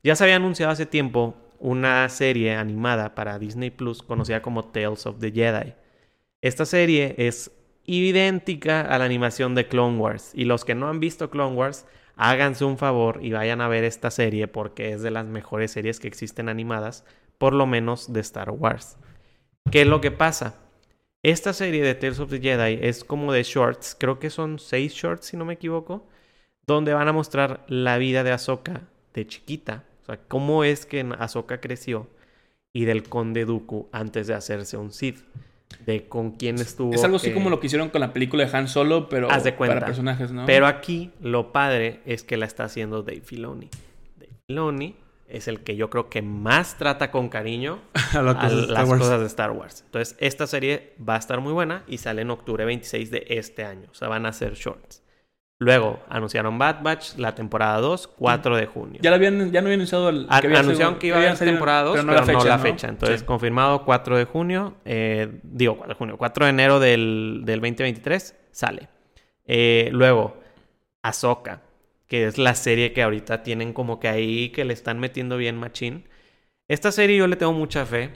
Ya 0.03 0.15
se 0.15 0.23
había 0.23 0.35
anunciado 0.35 0.71
hace 0.71 0.85
tiempo 0.85 1.35
una 1.59 2.07
serie 2.09 2.55
animada 2.55 3.15
para 3.15 3.39
Disney 3.39 3.71
Plus 3.71 4.03
conocida 4.03 4.41
como 4.41 4.65
Tales 4.65 5.05
of 5.05 5.19
the 5.19 5.31
Jedi. 5.31 5.73
Esta 6.41 6.65
serie 6.65 7.15
es 7.17 7.51
idéntica 7.85 8.81
a 8.81 8.97
la 8.99 9.05
animación 9.05 9.55
de 9.55 9.67
Clone 9.67 9.97
Wars. 9.97 10.31
Y 10.33 10.45
los 10.45 10.65
que 10.65 10.75
no 10.75 10.87
han 10.89 10.99
visto 10.99 11.29
Clone 11.29 11.55
Wars, 11.55 11.85
háganse 12.15 12.65
un 12.65 12.77
favor 12.77 13.19
y 13.23 13.31
vayan 13.31 13.61
a 13.61 13.67
ver 13.67 13.83
esta 13.83 14.11
serie 14.11 14.47
porque 14.47 14.91
es 14.91 15.01
de 15.01 15.11
las 15.11 15.25
mejores 15.25 15.71
series 15.71 15.99
que 15.99 16.07
existen 16.07 16.49
animadas, 16.49 17.05
por 17.37 17.53
lo 17.53 17.65
menos 17.65 18.13
de 18.13 18.19
Star 18.19 18.51
Wars. 18.51 18.97
¿Qué 19.71 19.81
es 19.81 19.87
lo 19.87 20.01
que 20.01 20.11
pasa? 20.11 20.59
Esta 21.23 21.53
serie 21.53 21.83
de 21.83 21.95
Tales 21.95 22.19
of 22.19 22.29
the 22.29 22.39
Jedi 22.39 22.79
es 22.81 23.03
como 23.03 23.33
de 23.33 23.43
shorts, 23.43 23.97
creo 23.99 24.19
que 24.19 24.29
son 24.29 24.59
seis 24.59 24.93
shorts 24.93 25.25
si 25.25 25.37
no 25.37 25.45
me 25.45 25.55
equivoco, 25.55 26.07
donde 26.67 26.93
van 26.93 27.07
a 27.07 27.13
mostrar 27.13 27.65
la 27.67 27.97
vida 27.97 28.23
de 28.23 28.31
Ahsoka 28.31 28.83
de 29.17 29.27
chiquita, 29.27 29.83
o 30.03 30.05
sea, 30.05 30.19
cómo 30.27 30.63
es 30.63 30.85
que 30.85 31.05
Ahsoka 31.19 31.59
creció 31.59 32.07
y 32.73 32.85
del 32.85 33.03
conde 33.03 33.45
Dooku 33.45 33.89
antes 33.91 34.27
de 34.27 34.33
hacerse 34.35 34.77
un 34.77 34.91
Sith, 34.93 35.19
de 35.85 36.07
con 36.07 36.31
quién 36.31 36.55
estuvo. 36.55 36.93
Es 36.93 37.03
algo 37.03 37.17
así 37.17 37.29
que- 37.29 37.33
como 37.33 37.49
lo 37.49 37.59
que 37.59 37.67
hicieron 37.67 37.89
con 37.89 37.99
la 38.01 38.13
película 38.13 38.45
de 38.45 38.55
Han 38.55 38.67
Solo, 38.67 39.09
pero 39.09 39.29
Haz 39.31 39.43
de 39.43 39.55
cuenta. 39.55 39.75
para 39.75 39.85
personajes, 39.87 40.31
¿no? 40.31 40.45
Pero 40.45 40.65
aquí 40.67 41.11
lo 41.19 41.51
padre 41.51 41.99
es 42.05 42.23
que 42.23 42.37
la 42.37 42.45
está 42.45 42.63
haciendo 42.65 43.01
Dave 43.03 43.21
Filoni. 43.21 43.69
Dave 44.17 44.31
Filoni 44.47 44.95
es 45.27 45.49
el 45.49 45.59
que 45.61 45.75
yo 45.75 45.89
creo 45.89 46.09
que 46.09 46.21
más 46.21 46.77
trata 46.77 47.11
con 47.11 47.27
cariño 47.27 47.79
a 48.13 48.21
las 48.21 48.35
a 48.35 48.39
cosas 48.39 48.51
de 48.55 48.61
Star 48.61 48.69
las 48.79 48.89
Wars. 48.89 49.01
cosas 49.01 49.19
de 49.19 49.25
Star 49.25 49.51
Wars. 49.51 49.81
Entonces, 49.87 50.15
esta 50.19 50.47
serie 50.47 50.93
va 51.07 51.15
a 51.15 51.19
estar 51.19 51.41
muy 51.41 51.51
buena 51.51 51.83
y 51.87 51.97
sale 51.97 52.21
en 52.21 52.29
octubre 52.29 52.63
26 52.63 53.11
de 53.11 53.25
este 53.27 53.65
año. 53.65 53.89
O 53.91 53.93
sea, 53.95 54.07
van 54.07 54.25
a 54.25 54.31
ser 54.31 54.53
shorts. 54.53 55.03
Luego, 55.59 55.99
anunciaron 56.07 56.59
Bad 56.59 56.83
Batch, 56.83 57.15
la 57.17 57.33
temporada 57.33 57.79
2, 57.79 58.07
4 58.07 58.55
de 58.57 58.67
junio. 58.67 58.99
Ya, 59.01 59.09
lo 59.09 59.15
habían, 59.15 59.51
ya 59.51 59.61
no 59.61 59.67
habían 59.67 59.79
anunciado 59.79 60.09
el, 60.09 60.27
A- 60.29 60.39
que 60.39 60.47
había 60.47 60.59
anunciaron 60.59 60.93
sido- 60.93 60.99
que 60.99 61.07
iba 61.07 61.17
a 61.17 61.19
haber 61.21 61.37
temporada 61.37 61.81
2, 61.83 61.91
pero 61.93 62.03
no 62.05 62.13
la 62.45 62.59
fecha. 62.59 62.87
Entonces, 62.89 63.21
Sí. 63.21 63.25
confirmado 63.25 63.83
4 63.83 64.17
de 64.17 64.25
junio, 64.25 64.75
eh, 64.85 65.39
digo 65.41 65.75
4 65.77 65.95
de 65.95 65.97
junio, 65.97 66.17
4 66.17 66.45
de 66.45 66.51
enero 66.51 66.79
del, 66.79 67.41
del 67.43 67.59
2023, 67.59 68.35
sale. 68.51 68.87
Eh, 69.45 69.89
luego, 69.93 70.37
Ahsoka, 71.01 71.61
que 72.05 72.27
es 72.27 72.37
la 72.37 72.53
serie 72.53 72.93
que 72.93 73.01
ahorita 73.01 73.41
tienen 73.41 73.73
como 73.73 73.99
que 73.99 74.09
ahí 74.09 74.49
que 74.49 74.63
le 74.63 74.73
están 74.73 74.99
metiendo 74.99 75.37
bien 75.37 75.57
machín. 75.57 76.05
Esta 76.67 76.91
serie 76.91 77.17
yo 77.17 77.25
le 77.27 77.35
tengo 77.35 77.53
mucha 77.53 77.83
fe 77.85 78.11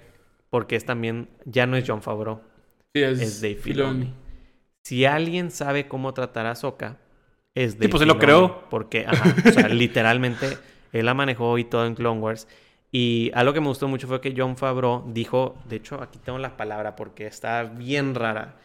porque 0.52 0.76
es 0.76 0.86
también, 0.86 1.30
ya 1.46 1.66
no 1.66 1.76
es 1.76 1.86
John 1.88 2.02
Favreau, 2.04 2.42
Sí, 2.94 3.02
es, 3.02 3.20
es 3.22 3.42
Dave 3.42 3.56
Filoni. 3.56 4.00
Filoni. 4.00 4.14
Si 4.84 5.06
alguien 5.06 5.50
sabe 5.52 5.88
cómo 5.88 6.14
tratar 6.14 6.46
a 6.46 6.52
Ahsoka, 6.52 6.98
es 7.56 7.78
Dave 7.78 7.90
pues 7.90 8.02
él 8.02 8.08
lo 8.08 8.18
creó. 8.18 8.70
Porque, 8.70 9.06
ajá, 9.08 9.36
o 9.48 9.52
sea, 9.52 9.68
literalmente, 9.70 10.58
él 10.92 11.06
la 11.06 11.14
manejó 11.14 11.58
y 11.58 11.64
todo 11.64 11.86
en 11.86 11.96
Clone 11.96 12.20
Wars. 12.20 12.48
Y 12.92 13.32
algo 13.34 13.54
que 13.54 13.62
me 13.62 13.68
gustó 13.68 13.88
mucho 13.88 14.08
fue 14.08 14.20
que 14.20 14.34
John 14.36 14.58
Favreau 14.58 15.04
dijo, 15.08 15.56
de 15.70 15.78
hecho, 15.78 16.02
aquí 16.02 16.20
tengo 16.20 16.38
la 16.40 16.58
palabra 16.58 16.96
porque 16.96 17.26
está 17.26 17.64
bien 17.64 18.16
rara. 18.16 18.56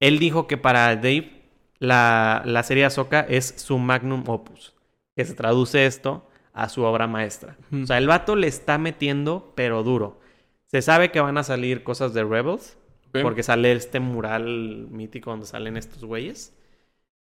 Él 0.00 0.18
dijo 0.18 0.46
que 0.46 0.58
para 0.58 0.94
Dave, 0.96 1.42
la, 1.78 2.42
la 2.44 2.62
serie 2.62 2.84
Ahsoka 2.84 3.20
es 3.20 3.54
su 3.56 3.78
magnum 3.78 4.24
opus. 4.26 4.74
Que 5.16 5.24
se 5.24 5.34
traduce 5.34 5.86
esto 5.86 6.26
a 6.52 6.68
su 6.68 6.82
obra 6.82 7.06
maestra. 7.06 7.56
Ujú. 7.72 7.84
O 7.84 7.86
sea, 7.86 7.98
el 7.98 8.06
vato 8.06 8.36
le 8.36 8.46
está 8.46 8.78
metiendo, 8.78 9.52
pero 9.54 9.82
duro. 9.82 10.20
Se 10.66 10.82
sabe 10.82 11.10
que 11.10 11.20
van 11.20 11.38
a 11.38 11.42
salir 11.42 11.82
cosas 11.82 12.14
de 12.14 12.24
Rebels. 12.24 12.76
Porque 13.12 13.42
sale 13.42 13.72
este 13.72 13.98
mural 13.98 14.86
mítico 14.88 15.30
donde 15.30 15.46
salen 15.46 15.76
estos 15.76 16.04
güeyes. 16.04 16.54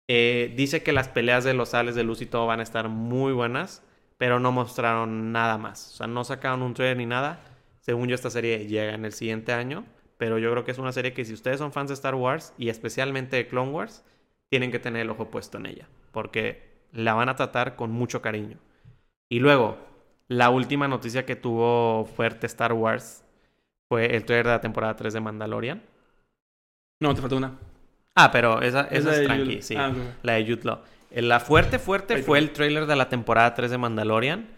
Eh, 0.09 0.55
dice 0.57 0.83
que 0.83 0.93
las 0.93 1.09
peleas 1.09 1.45
de 1.45 1.55
los 1.55 1.71
sales 1.71 1.95
de 1.95 2.03
luz 2.03 2.23
y 2.23 2.27
todo 2.27 2.47
van 2.47 2.61
a 2.61 2.63
estar 2.63 2.89
muy 2.89 3.33
buenas, 3.33 3.83
pero 4.17 4.41
no 4.41 4.53
mostraron 4.53 5.33
nada 5.33 5.59
más. 5.59 5.93
O 5.93 5.97
sea, 5.97 6.07
no 6.07 6.25
sacaron 6.25 6.63
un 6.63 6.75
trailer 6.75 6.97
ni 6.97 7.07
nada. 7.07 7.41
Según 7.81 8.09
yo, 8.09 8.15
esta 8.15 8.31
serie 8.31 8.67
llega 8.67 8.95
en 8.95 9.05
el 9.05 9.13
siguiente 9.13 9.53
año, 9.53 9.85
pero 10.17 10.39
yo 10.39 10.51
creo 10.51 10.65
que 10.65 10.73
es 10.73 10.79
una 10.79 10.93
serie 10.93 11.13
que 11.13 11.25
si 11.25 11.35
ustedes 11.35 11.59
son 11.59 11.73
fans 11.73 11.89
de 11.89 11.95
Star 11.95 12.15
Wars 12.15 12.55
y 12.59 12.71
especialmente 12.71 13.37
de 13.37 13.47
Clone 13.47 13.71
Wars, 13.71 14.05
tienen 14.49 14.71
que 14.71 14.79
tener 14.79 15.03
el 15.03 15.11
ojo 15.11 15.31
puesto 15.31 15.59
en 15.59 15.67
ella, 15.67 15.89
porque 16.13 16.63
la 16.93 17.15
van 17.15 17.29
a 17.29 17.37
tratar 17.37 17.77
con 17.77 17.91
mucho 17.91 18.23
cariño. 18.23 18.59
Y 19.29 19.41
luego, 19.41 19.79
la 20.27 20.51
última 20.51 20.89
noticia 20.89 21.27
que 21.27 21.37
tuvo 21.37 22.07
fuerte 22.07 22.47
Star 22.47 22.73
Wars 22.73 23.25
fue 23.89 24.17
el 24.17 24.25
trailer 24.25 24.47
de 24.47 24.53
la 24.53 24.61
temporada 24.61 24.97
3 24.97 25.13
de 25.13 25.21
Mandalorian. 25.21 25.83
No, 27.01 27.15
te 27.15 27.21
falta 27.21 27.37
una. 27.37 27.59
Ah, 28.21 28.31
pero 28.33 28.61
esa, 28.63 28.83
esa 28.91 29.11
la 29.11 29.17
es 29.17 29.25
tranqui, 29.25 29.57
Yul- 29.59 29.63
sí. 29.63 29.75
Ah. 29.77 29.93
La 30.23 30.33
de 30.35 30.43
Jude 30.45 30.61
Law. 30.65 30.81
Eh, 31.11 31.23
La 31.23 31.41
fuerte, 31.41 31.79
fuerte 31.79 32.23
fue 32.23 32.39
el 32.39 32.51
trailer 32.51 32.87
de 32.87 32.97
la 32.97 33.09
temporada 33.09 33.55
3 33.55 33.71
de 33.71 33.79
Mandalorian. 33.79 34.49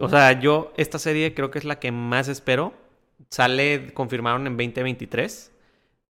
O 0.00 0.08
sea, 0.08 0.32
yo 0.40 0.72
esta 0.76 0.98
serie 0.98 1.34
creo 1.34 1.50
que 1.50 1.58
es 1.58 1.64
la 1.64 1.78
que 1.78 1.92
más 1.92 2.28
espero. 2.28 2.74
Sale, 3.30 3.92
confirmaron 3.94 4.46
en 4.46 4.56
2023. 4.56 5.52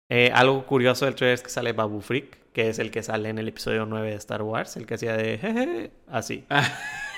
Eh, 0.10 0.32
algo 0.34 0.66
curioso 0.66 1.06
del 1.06 1.16
trailer 1.16 1.36
es 1.36 1.42
que 1.44 1.50
sale 1.50 1.74
Babu 1.74 2.02
Freak, 2.02 2.38
que 2.54 2.70
es 2.70 2.80
el 2.80 2.92
que 2.92 3.04
sale 3.04 3.30
en 3.30 3.38
el 3.38 3.48
episodio 3.48 3.86
9 3.86 4.10
de 4.10 4.16
Star 4.16 4.42
Wars, 4.42 4.78
el 4.78 4.86
que 4.86 4.96
hacía 4.96 5.16
de 5.16 5.38
jeje, 5.38 5.92
así. 6.08 6.46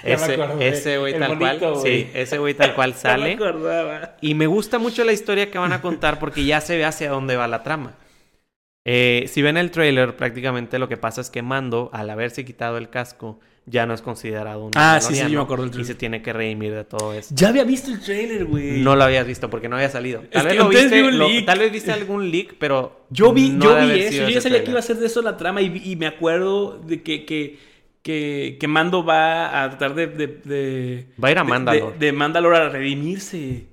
Ah, 0.01 0.05
me 0.05 0.13
ese, 0.13 0.67
ese 0.69 0.97
güey 0.97 1.19
tal 1.19 1.35
bonito, 1.35 1.73
cual, 1.73 1.81
sí, 1.83 2.09
ese 2.13 2.37
güey 2.37 2.53
tal 2.53 2.73
cual 2.73 2.91
me 2.93 2.95
sale. 2.97 3.33
acordaba. 3.33 4.15
Y 4.21 4.33
me 4.33 4.47
gusta 4.47 4.79
mucho 4.79 5.03
la 5.03 5.11
historia 5.11 5.51
que 5.51 5.57
van 5.57 5.73
a 5.73 5.81
contar 5.81 6.19
porque 6.19 6.45
ya 6.45 6.61
se 6.61 6.77
ve 6.77 6.85
hacia 6.85 7.09
dónde 7.09 7.35
va 7.35 7.49
la 7.49 7.63
trama. 7.63 7.95
Eh, 8.85 9.25
si 9.27 9.41
ven 9.41 9.57
el 9.57 9.71
trailer, 9.71 10.15
prácticamente 10.15 10.79
lo 10.79 10.87
que 10.89 10.97
pasa 10.97 11.21
es 11.21 11.29
que 11.29 11.41
Mando, 11.41 11.89
al 11.93 12.09
haberse 12.09 12.45
quitado 12.45 12.77
el 12.77 12.89
casco, 12.89 13.39
ya 13.65 13.85
no 13.85 13.93
es 13.93 14.01
considerado 14.01 14.63
un 14.65 14.71
Ah, 14.75 14.99
sí, 14.99 15.13
sí, 15.13 15.21
yo 15.21 15.29
me 15.29 15.41
acuerdo 15.43 15.63
del 15.63 15.69
Y 15.69 15.71
trailer. 15.73 15.87
se 15.93 15.95
tiene 15.95 16.21
que 16.23 16.33
redimir 16.33 16.73
de 16.73 16.85
todo 16.85 17.13
eso. 17.13 17.35
Ya 17.35 17.49
había 17.49 17.63
visto 17.65 17.91
el 17.91 17.99
trailer, 17.99 18.45
güey. 18.45 18.81
No 18.81 18.95
lo 18.95 19.03
habías 19.03 19.27
visto 19.27 19.49
porque 19.49 19.69
no 19.69 19.75
había 19.75 19.89
salido. 19.89 20.21
Tal 20.31 20.45
vez 20.47 20.55
lo 20.57 20.69
viste, 20.69 21.01
vi 21.03 21.11
lo- 21.17 21.45
tal 21.45 21.59
vez 21.59 21.71
viste 21.71 21.91
algún 21.91 22.31
leak, 22.31 22.55
pero 22.57 23.05
Yo 23.11 23.31
vi, 23.33 23.49
no 23.49 23.65
yo 23.65 23.75
vi 23.87 23.99
eso. 23.99 24.23
Yo 24.23 24.29
ya 24.29 24.41
sabía 24.41 24.63
que 24.63 24.71
iba 24.71 24.79
a 24.79 24.83
ser 24.83 24.97
de 24.97 25.05
eso 25.05 25.21
la 25.21 25.37
trama 25.37 25.61
y, 25.61 25.81
y 25.85 25.95
me 25.95 26.07
acuerdo 26.07 26.79
de 26.79 27.03
que, 27.03 27.25
que, 27.25 27.59
que, 28.01 28.57
que 28.59 28.67
Mando 28.67 29.03
va 29.05 29.63
a 29.63 29.69
tratar 29.69 29.93
de... 29.93 30.07
de, 30.07 30.27
de 30.27 31.05
Va 31.23 31.27
a 31.27 31.31
ir 31.31 31.37
a 31.37 31.43
Mandalore. 31.43 31.97
De, 31.99 32.05
de 32.07 32.11
Mandalore 32.13 32.57
a 32.57 32.69
redimirse. 32.69 33.67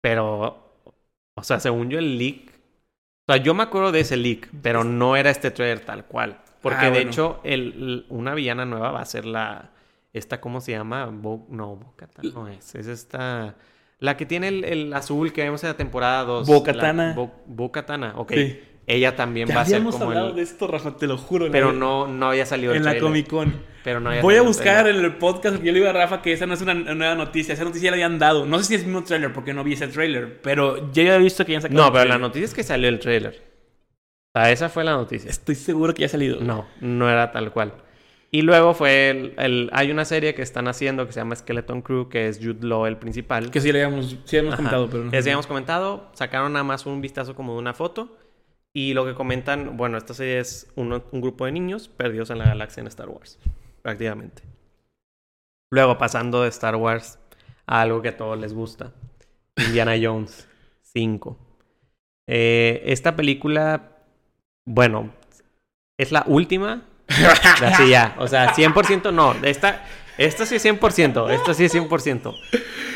Pero, 0.00 0.62
o 1.34 1.42
sea, 1.42 1.60
según 1.60 1.90
yo 1.90 1.98
el 1.98 2.18
leak, 2.18 2.52
o 3.28 3.32
sea, 3.32 3.42
yo 3.42 3.54
me 3.54 3.62
acuerdo 3.64 3.92
de 3.92 4.00
ese 4.00 4.16
leak, 4.16 4.48
pero 4.62 4.84
no 4.84 5.16
era 5.16 5.30
este 5.30 5.50
trailer 5.50 5.80
tal 5.80 6.04
cual. 6.04 6.38
Porque 6.62 6.78
Ah, 6.80 6.84
de 6.84 6.90
bueno. 6.90 7.10
hecho, 7.10 7.40
el, 7.44 7.60
el- 7.60 8.06
una 8.08 8.34
villana 8.34 8.64
nueva 8.64 8.90
va 8.92 9.00
a 9.00 9.04
ser 9.04 9.24
la, 9.24 9.70
esta, 10.12 10.40
¿cómo 10.40 10.60
se 10.60 10.72
llama? 10.72 11.06
Bo- 11.06 11.46
no, 11.50 11.76
Bo-Katan 11.76 12.32
no 12.32 12.48
es, 12.48 12.74
es 12.74 12.86
esta, 12.86 13.54
la 13.98 14.16
que 14.16 14.26
tiene 14.26 14.48
el, 14.48 14.64
el 14.64 14.92
azul 14.94 15.32
que 15.32 15.42
vemos 15.42 15.62
en 15.64 15.70
la 15.70 15.76
temporada 15.76 16.24
2. 16.24 16.46
Bo-Katana. 16.46 17.12
Bo- 17.14 17.34
Bo-Katana, 17.46 18.14
ok. 18.16 18.32
Sí. 18.32 18.60
Ella 18.86 19.16
también 19.16 19.48
Ya 19.48 19.56
va 19.56 19.60
a 19.62 19.64
ser 19.64 19.76
habíamos 19.76 19.96
como 19.96 20.06
hablado 20.10 20.28
el... 20.30 20.36
de 20.36 20.42
esto, 20.42 20.66
Rafa, 20.68 20.96
te 20.96 21.06
lo 21.06 21.18
juro. 21.18 21.48
Pero 21.50 21.72
no, 21.72 22.06
no 22.06 22.28
había 22.28 22.46
salido 22.46 22.72
el 22.72 22.78
En 22.78 22.84
la. 22.84 22.98
Comic 22.98 23.26
Con. 23.28 23.52
Pero 23.82 24.00
no 24.00 24.10
había 24.10 24.22
Voy 24.22 24.34
a 24.36 24.42
buscar 24.42 24.86
en 24.88 24.96
el 24.96 25.14
podcast 25.16 25.54
porque 25.56 25.66
yo 25.68 25.72
le 25.72 25.78
digo 25.80 25.90
a 25.90 25.92
Rafa 25.92 26.22
que 26.22 26.32
esa 26.32 26.46
no 26.46 26.54
es 26.54 26.60
una 26.60 26.74
nueva 26.74 27.14
noticia. 27.14 27.54
Esa 27.54 27.64
noticia 27.64 27.90
la 27.90 27.96
habían 27.96 28.18
dado. 28.18 28.46
No 28.46 28.58
sé 28.58 28.64
si 28.64 28.74
es 28.76 28.80
el 28.82 28.86
mismo 28.88 29.04
trailer 29.04 29.32
porque 29.32 29.54
no 29.54 29.64
vi 29.64 29.72
ese 29.74 29.88
trailer. 29.88 30.40
Pero 30.42 30.90
ya 30.92 31.02
había 31.02 31.18
visto 31.18 31.44
que 31.44 31.52
ya 31.52 31.58
han 31.58 31.62
sacado 31.62 31.80
No, 31.80 31.86
el 31.88 31.92
pero 31.92 32.04
la 32.08 32.18
noticia 32.18 32.44
es 32.46 32.54
que 32.54 32.62
salió 32.62 32.88
el 32.88 32.98
trailer. 33.00 33.42
O 34.34 34.38
sea, 34.40 34.50
esa 34.52 34.68
fue 34.68 34.84
la 34.84 34.92
noticia. 34.92 35.30
Estoy 35.30 35.54
seguro 35.54 35.94
que 35.94 36.00
ya 36.00 36.06
ha 36.06 36.10
salido. 36.10 36.40
No, 36.40 36.66
no 36.80 37.08
era 37.10 37.32
tal 37.32 37.52
cual. 37.52 37.74
Y 38.30 38.42
luego 38.42 38.74
fue 38.74 39.10
el, 39.10 39.34
el- 39.38 39.70
hay 39.72 39.90
una 39.90 40.04
serie 40.04 40.34
que 40.34 40.42
están 40.42 40.68
haciendo 40.68 41.06
que 41.06 41.12
se 41.12 41.20
llama 41.20 41.36
Skeleton 41.36 41.80
Crew, 41.80 42.08
que 42.08 42.28
es 42.28 42.38
Jude 42.38 42.66
Law 42.66 42.86
el 42.86 42.96
principal. 42.98 43.50
Que 43.50 43.60
sí 43.60 43.72
le 43.72 43.82
habíamos, 43.84 44.16
sí 44.24 44.36
habíamos 44.36 44.56
comentado, 44.56 44.88
pero 44.90 45.04
no. 45.04 45.10
Les 45.10 45.24
habíamos 45.24 45.46
comentado, 45.46 46.10
sacaron 46.12 46.52
nada 46.52 46.64
más 46.64 46.86
un 46.86 47.00
vistazo 47.00 47.34
como 47.34 47.52
de 47.54 47.58
una 47.60 47.72
foto. 47.72 48.16
Y 48.76 48.92
lo 48.92 49.06
que 49.06 49.14
comentan, 49.14 49.78
bueno, 49.78 49.96
esta 49.96 50.12
serie 50.12 50.38
es 50.38 50.70
un, 50.74 50.92
un 50.92 51.20
grupo 51.22 51.46
de 51.46 51.52
niños 51.52 51.88
perdidos 51.88 52.28
en 52.28 52.36
la 52.36 52.44
galaxia 52.44 52.82
en 52.82 52.88
Star 52.88 53.08
Wars, 53.08 53.38
prácticamente. 53.80 54.42
Luego 55.72 55.96
pasando 55.96 56.42
de 56.42 56.50
Star 56.50 56.76
Wars 56.76 57.18
a 57.64 57.80
algo 57.80 58.02
que 58.02 58.10
a 58.10 58.16
todos 58.18 58.38
les 58.38 58.52
gusta. 58.52 58.92
Indiana 59.56 59.94
Jones 60.02 60.46
5. 60.92 61.38
Eh, 62.28 62.82
esta 62.84 63.16
película, 63.16 63.96
bueno, 64.66 65.10
es 65.98 66.12
la 66.12 66.24
última. 66.26 66.82
Así 67.08 67.88
ya, 67.88 68.14
o 68.18 68.28
sea, 68.28 68.52
100% 68.52 69.10
no. 69.10 69.32
Esta, 69.42 69.86
esta 70.18 70.44
sí 70.44 70.56
es 70.56 70.66
100%, 70.66 71.30
esta 71.30 71.54
sí 71.54 71.64
es 71.64 71.74
100%. 71.74 72.34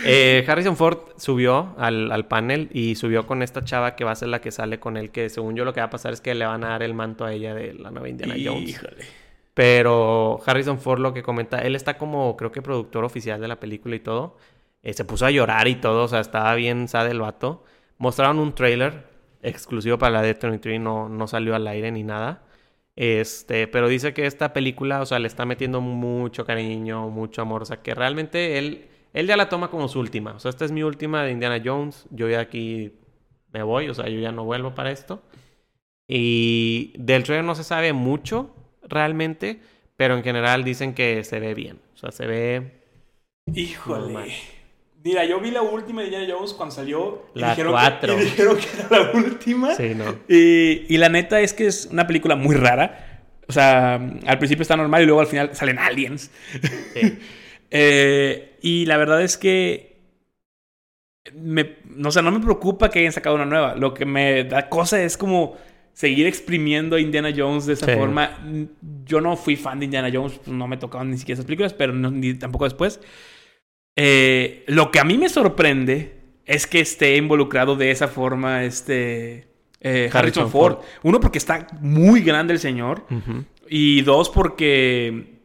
Eh, 0.05 0.45
Harrison 0.47 0.77
Ford 0.77 0.99
subió 1.17 1.75
al, 1.79 2.11
al 2.13 2.27
panel 2.27 2.69
y 2.73 2.95
subió 2.95 3.27
con 3.27 3.43
esta 3.43 3.65
chava 3.65 3.97
que 3.97 4.05
va 4.05 4.13
a 4.13 4.17
ser 4.17 4.29
la 4.29 4.41
que 4.41 4.51
sale 4.51 4.81
con 4.81 4.97
él, 4.97 5.11
que 5.11 5.29
según 5.29 5.57
yo 5.57 5.65
lo 5.65 5.73
que 5.73 5.81
va 5.81 5.87
a 5.87 5.91
pasar 5.91 6.13
es 6.13 6.21
que 6.21 6.35
le 6.35 6.47
van 6.47 6.65
a 6.65 6.71
dar 6.71 6.83
el 6.83 6.95
manto 6.95 7.25
a 7.25 7.33
ella 7.33 7.55
de 7.55 7.75
la 7.75 7.91
nueva 7.91 8.09
Indiana 8.09 8.35
Jones. 8.43 8.71
Híjole. 8.71 9.05
Pero 9.55 10.41
Harrison 10.47 10.79
Ford 10.79 11.01
lo 11.01 11.13
que 11.13 11.23
comenta, 11.23 11.59
él 11.59 11.75
está 11.75 11.99
como, 11.99 12.37
creo 12.37 12.53
que 12.53 12.63
productor 12.63 13.05
oficial 13.05 13.41
de 13.41 13.49
la 13.49 13.61
película 13.61 13.97
y 13.97 14.01
todo. 14.01 14.37
Eh, 14.83 14.95
se 14.95 15.05
puso 15.05 15.27
a 15.27 15.31
llorar 15.31 15.69
y 15.69 15.77
todo, 15.77 16.05
o 16.05 16.09
sea, 16.09 16.21
estaba 16.21 16.55
bien 16.55 16.89
sad 16.89 17.09
el 17.11 17.21
vato. 17.21 17.65
Mostraron 17.99 18.39
un 18.39 18.55
trailer 18.55 19.05
exclusivo 19.43 19.99
para 19.99 20.23
la 20.23 20.25
D23, 20.29 20.81
no, 20.81 21.09
no 21.09 21.27
salió 21.27 21.55
al 21.55 21.67
aire 21.67 21.91
ni 21.93 22.05
nada. 22.05 22.43
Este, 22.97 23.67
pero 23.69 23.89
dice 23.89 24.13
que 24.15 24.27
esta 24.27 24.53
película, 24.53 25.01
o 25.01 25.07
sea, 25.07 25.19
le 25.19 25.27
está 25.27 25.47
metiendo 25.47 25.81
mucho 25.81 26.45
cariño, 26.45 27.09
mucho 27.11 27.43
amor. 27.43 27.63
O 27.63 27.65
sea, 27.65 27.83
que 27.83 27.95
realmente 27.95 28.59
él, 28.59 28.90
él 29.13 29.27
ya 29.27 29.37
la 29.37 29.49
toma 29.49 29.71
como 29.71 29.89
su 29.89 29.99
última. 30.01 30.33
O 30.33 30.39
sea, 30.39 30.51
esta 30.51 30.65
es 30.65 30.73
mi 30.73 30.83
última 30.83 31.25
de 31.25 31.33
Indiana 31.33 31.61
Jones. 31.65 32.07
Yo 32.11 32.29
ya 32.29 32.41
aquí 32.41 32.93
me 33.53 33.63
voy, 33.63 33.89
o 33.89 33.95
sea, 33.95 34.09
yo 34.09 34.21
ya 34.21 34.33
no 34.33 34.45
vuelvo 34.45 34.75
para 34.75 34.91
esto. 34.91 35.23
Y 36.07 36.93
del 36.99 37.23
trailer 37.25 37.45
no 37.45 37.55
se 37.55 37.65
sabe 37.65 37.93
mucho 37.93 38.55
realmente, 38.83 39.61
pero 39.97 40.17
en 40.17 40.23
general 40.23 40.65
dicen 40.65 40.95
que 40.95 41.25
se 41.25 41.41
ve 41.41 41.55
bien. 41.55 41.79
O 41.95 41.97
sea, 41.97 42.11
se 42.13 42.27
ve 42.27 42.81
Híjole. 43.55 44.03
Normal. 44.03 44.29
Mira, 45.03 45.25
yo 45.25 45.41
vi 45.41 45.51
la 45.51 45.63
última 45.63 46.03
de 46.03 46.09
Indiana 46.09 46.35
Jones 46.35 46.53
cuando 46.53 46.75
salió. 46.75 47.27
y 47.35 47.41
La 47.41 47.51
dijeron 47.51 47.73
cuatro. 47.73 48.17
Que, 48.17 48.23
y 48.23 48.25
dijeron 48.27 48.57
que 48.59 48.67
era 48.79 48.89
la 48.91 49.11
última. 49.13 49.75
Sí, 49.75 49.95
no. 49.95 50.05
Y, 50.29 50.85
y 50.95 50.99
la 50.99 51.09
neta 51.09 51.41
es 51.41 51.55
que 51.55 51.67
es 51.67 51.89
una 51.91 52.07
película 52.07 52.37
muy 52.37 52.55
rara. 52.55 53.23
O 53.49 53.53
sea, 53.53 53.95
al 53.95 54.39
principio 54.39 54.63
está 54.63 54.77
normal 54.77 55.03
y 55.03 55.07
luego 55.07 55.21
al 55.21 55.27
final 55.27 55.55
salen 55.55 55.79
aliens. 55.79 56.31
Sí. 56.95 57.19
Eh, 57.71 58.59
y 58.63 58.87
la 58.87 58.97
verdad 58.97 59.23
es 59.23 59.37
que. 59.37 59.91
Me, 61.35 61.77
no, 61.85 62.11
sé, 62.11 62.23
no 62.23 62.31
me 62.33 62.41
preocupa 62.41 62.91
que 62.91 63.01
hayan 63.01 63.13
sacado 63.13 63.37
una 63.37 63.45
nueva. 63.45 63.75
Lo 63.77 63.93
que 63.95 64.05
me 64.07 64.45
da 64.45 64.69
cosa 64.69 65.01
es 65.03 65.17
como 65.17 65.57
seguir 65.93 66.27
exprimiendo 66.27 66.97
a 66.97 67.01
Indiana 67.01 67.31
Jones 67.37 67.67
de 67.67 67.75
esa 67.75 67.87
Sí. 67.87 67.93
forma. 67.93 68.39
Yo 69.05 69.21
no 69.21 69.37
fui 69.37 69.55
fan 69.57 69.79
de 69.79 69.85
Indiana 69.85 70.11
Jones, 70.13 70.41
pues, 70.43 70.49
no 70.57 70.67
me 70.67 70.77
tocaban 70.79 71.11
ni 71.11 71.19
siquiera 71.19 71.35
esas 71.35 71.45
películas, 71.47 71.75
pero 71.75 71.93
no- 71.93 72.11
ni 72.11 72.35
tampoco 72.35 72.65
después. 72.65 73.01
Eh, 73.97 74.65
lo 74.69 74.91
que 74.91 74.99
a 74.99 75.05
mí 75.05 75.19
me 75.19 75.29
sorprende 75.29 76.17
es 76.47 76.67
que 76.67 76.81
esté 76.81 77.17
involucrado 77.17 77.77
de 77.77 77.91
esa 77.91 78.09
forma 78.09 78.65
este 78.65 79.49
eh, 79.83 80.09
Harrison, 80.13 80.19
Harrison 80.19 80.51
Ford. 80.51 80.75
Ford. 80.77 80.85
Uno, 81.03 81.21
porque 81.21 81.39
está 81.39 81.67
muy 81.81 82.23
grande 82.23 82.55
el 82.55 82.61
señor. 82.61 83.05
Y 83.69 84.01
dos, 84.03 84.31
porque. 84.31 85.40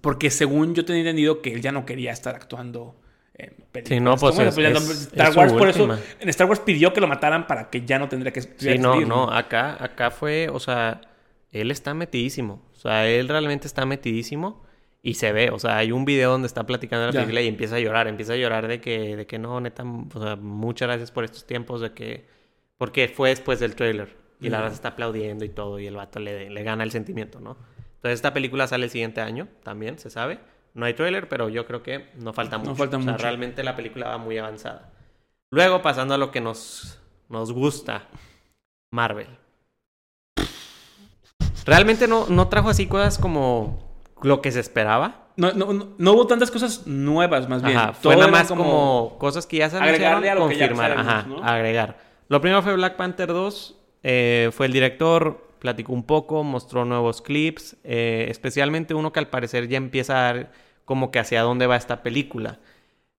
Porque 0.00 0.30
según 0.30 0.74
yo 0.74 0.84
tenía 0.84 1.00
entendido 1.02 1.42
que 1.42 1.52
él 1.52 1.60
ya 1.60 1.72
no 1.72 1.84
quería 1.84 2.12
estar 2.12 2.34
actuando 2.34 2.94
en 3.34 3.50
películas. 3.72 3.88
Sí, 3.88 4.00
no, 4.00 4.16
pues 4.16 4.38
es- 4.38 4.56
esa, 4.58 4.68
es- 4.70 4.90
Star 5.12 5.30
es 5.30 5.36
Wars, 5.36 5.52
por 5.52 5.66
última. 5.68 5.94
eso. 5.94 6.04
En 6.20 6.28
Star 6.28 6.48
Wars 6.48 6.60
pidió 6.60 6.92
que 6.92 7.00
lo 7.00 7.06
mataran 7.08 7.46
para 7.46 7.70
que 7.70 7.84
ya 7.84 7.98
no 7.98 8.08
tendría 8.08 8.32
que. 8.32 8.42
Sí, 8.42 8.78
no, 8.78 9.00
no, 9.02 9.30
acá, 9.32 9.82
acá 9.82 10.10
fue, 10.10 10.48
o 10.52 10.60
sea, 10.60 11.00
él 11.50 11.70
está 11.70 11.94
metidísimo. 11.94 12.62
O 12.72 12.76
sea, 12.76 13.08
él 13.08 13.28
realmente 13.28 13.66
está 13.66 13.84
metidísimo 13.86 14.62
y 15.02 15.14
se 15.14 15.32
ve. 15.32 15.50
O 15.50 15.58
sea, 15.58 15.78
hay 15.78 15.90
un 15.92 16.04
video 16.04 16.30
donde 16.32 16.46
está 16.46 16.64
platicando 16.66 17.06
la 17.06 17.12
Ya. 17.12 17.20
película 17.20 17.42
y 17.42 17.48
empieza 17.48 17.76
a 17.76 17.80
llorar, 17.80 18.06
empieza 18.08 18.34
a 18.34 18.36
llorar 18.36 18.68
de 18.68 18.80
que, 18.80 19.16
de 19.16 19.26
que 19.26 19.38
no, 19.38 19.60
neta, 19.60 19.82
o 19.84 20.20
sea, 20.22 20.36
muchas 20.36 20.88
gracias 20.88 21.10
por 21.10 21.24
estos 21.24 21.46
tiempos, 21.46 21.80
de 21.80 21.92
que, 21.92 22.26
porque 22.76 23.08
fue 23.08 23.30
después 23.30 23.58
del 23.60 23.74
trailer 23.74 24.16
y 24.40 24.48
la 24.50 24.60
raza 24.60 24.74
está 24.74 24.88
aplaudiendo 24.88 25.44
y 25.44 25.48
todo 25.48 25.80
y 25.80 25.86
el 25.88 25.96
vato 25.96 26.20
le, 26.20 26.50
le 26.50 26.62
gana 26.62 26.84
el 26.84 26.92
sentimiento, 26.92 27.40
¿no? 27.40 27.56
Entonces 27.98 28.18
esta 28.18 28.32
película 28.32 28.66
sale 28.66 28.84
el 28.84 28.90
siguiente 28.90 29.20
año, 29.20 29.48
también 29.64 29.98
se 29.98 30.08
sabe. 30.10 30.38
No 30.74 30.86
hay 30.86 30.94
trailer, 30.94 31.28
pero 31.28 31.48
yo 31.48 31.66
creo 31.66 31.82
que 31.82 32.10
no 32.16 32.32
falta 32.32 32.56
No 32.58 32.64
mucho. 32.64 32.76
falta 32.76 32.96
o 32.96 33.02
sea, 33.02 33.12
mucho. 33.12 33.22
realmente 33.22 33.64
la 33.64 33.74
película 33.74 34.08
va 34.08 34.18
muy 34.18 34.38
avanzada. 34.38 34.92
Luego, 35.50 35.82
pasando 35.82 36.14
a 36.14 36.18
lo 36.18 36.30
que 36.30 36.40
nos, 36.40 37.00
nos 37.28 37.52
gusta, 37.52 38.04
Marvel. 38.92 39.26
Realmente 41.66 42.06
no, 42.06 42.26
no 42.28 42.48
trajo 42.48 42.68
así 42.70 42.86
cosas 42.86 43.18
como 43.18 43.92
lo 44.22 44.40
que 44.40 44.52
se 44.52 44.60
esperaba. 44.60 45.26
No, 45.36 45.52
no, 45.52 45.72
no, 45.72 45.88
no 45.98 46.12
hubo 46.12 46.26
tantas 46.26 46.50
cosas 46.50 46.86
nuevas, 46.86 47.48
más 47.48 47.62
bien. 47.62 47.76
Ajá, 47.76 47.92
fue 47.92 48.14
Todo 48.14 48.26
nada 48.26 48.32
más 48.32 48.48
como... 48.48 49.16
cosas 49.18 49.46
que 49.46 49.58
ya 49.58 49.70
se 49.70 49.76
Agregarle 49.78 50.30
a 50.30 50.34
lo 50.34 50.48
que 50.48 50.56
ya 50.56 50.68
confirmar, 50.68 50.92
sabemos, 50.92 51.12
ajá, 51.12 51.26
¿no? 51.28 51.44
agregar. 51.44 51.98
Lo 52.28 52.40
primero 52.40 52.62
fue 52.62 52.74
Black 52.74 52.96
Panther 52.96 53.28
2, 53.28 53.76
eh, 54.02 54.50
fue 54.52 54.66
el 54.66 54.72
director, 54.72 55.47
platicó 55.58 55.92
un 55.92 56.04
poco, 56.04 56.44
mostró 56.44 56.84
nuevos 56.84 57.22
clips, 57.22 57.76
eh, 57.84 58.26
especialmente 58.30 58.94
uno 58.94 59.12
que 59.12 59.20
al 59.20 59.28
parecer 59.28 59.68
ya 59.68 59.76
empieza 59.76 60.18
a 60.18 60.32
dar 60.32 60.52
como 60.84 61.10
que 61.10 61.18
hacia 61.18 61.42
dónde 61.42 61.66
va 61.66 61.76
esta 61.76 62.02
película. 62.02 62.60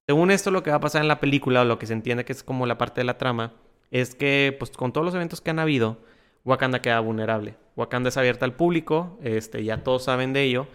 Según 0.07 0.31
esto, 0.31 0.49
lo 0.49 0.63
que 0.63 0.71
va 0.71 0.77
a 0.77 0.81
pasar 0.81 1.01
en 1.03 1.07
la 1.07 1.19
película, 1.19 1.61
o 1.61 1.65
lo 1.65 1.77
que 1.77 1.85
se 1.85 1.93
entiende 1.93 2.25
que 2.25 2.33
es 2.33 2.43
como 2.43 2.65
la 2.65 2.77
parte 2.77 3.01
de 3.01 3.05
la 3.05 3.17
trama, 3.17 3.53
es 3.91 4.15
que, 4.15 4.55
pues, 4.57 4.71
con 4.71 4.91
todos 4.91 5.05
los 5.05 5.15
eventos 5.15 5.41
que 5.41 5.51
han 5.51 5.59
habido, 5.59 5.99
Wakanda 6.45 6.81
queda 6.81 6.99
vulnerable. 6.99 7.55
Wakanda 7.75 8.09
es 8.09 8.17
abierta 8.17 8.45
al 8.45 8.53
público, 8.53 9.19
este, 9.23 9.63
ya 9.63 9.83
todos 9.83 10.03
saben 10.05 10.33
de 10.33 10.43
ello. 10.43 10.67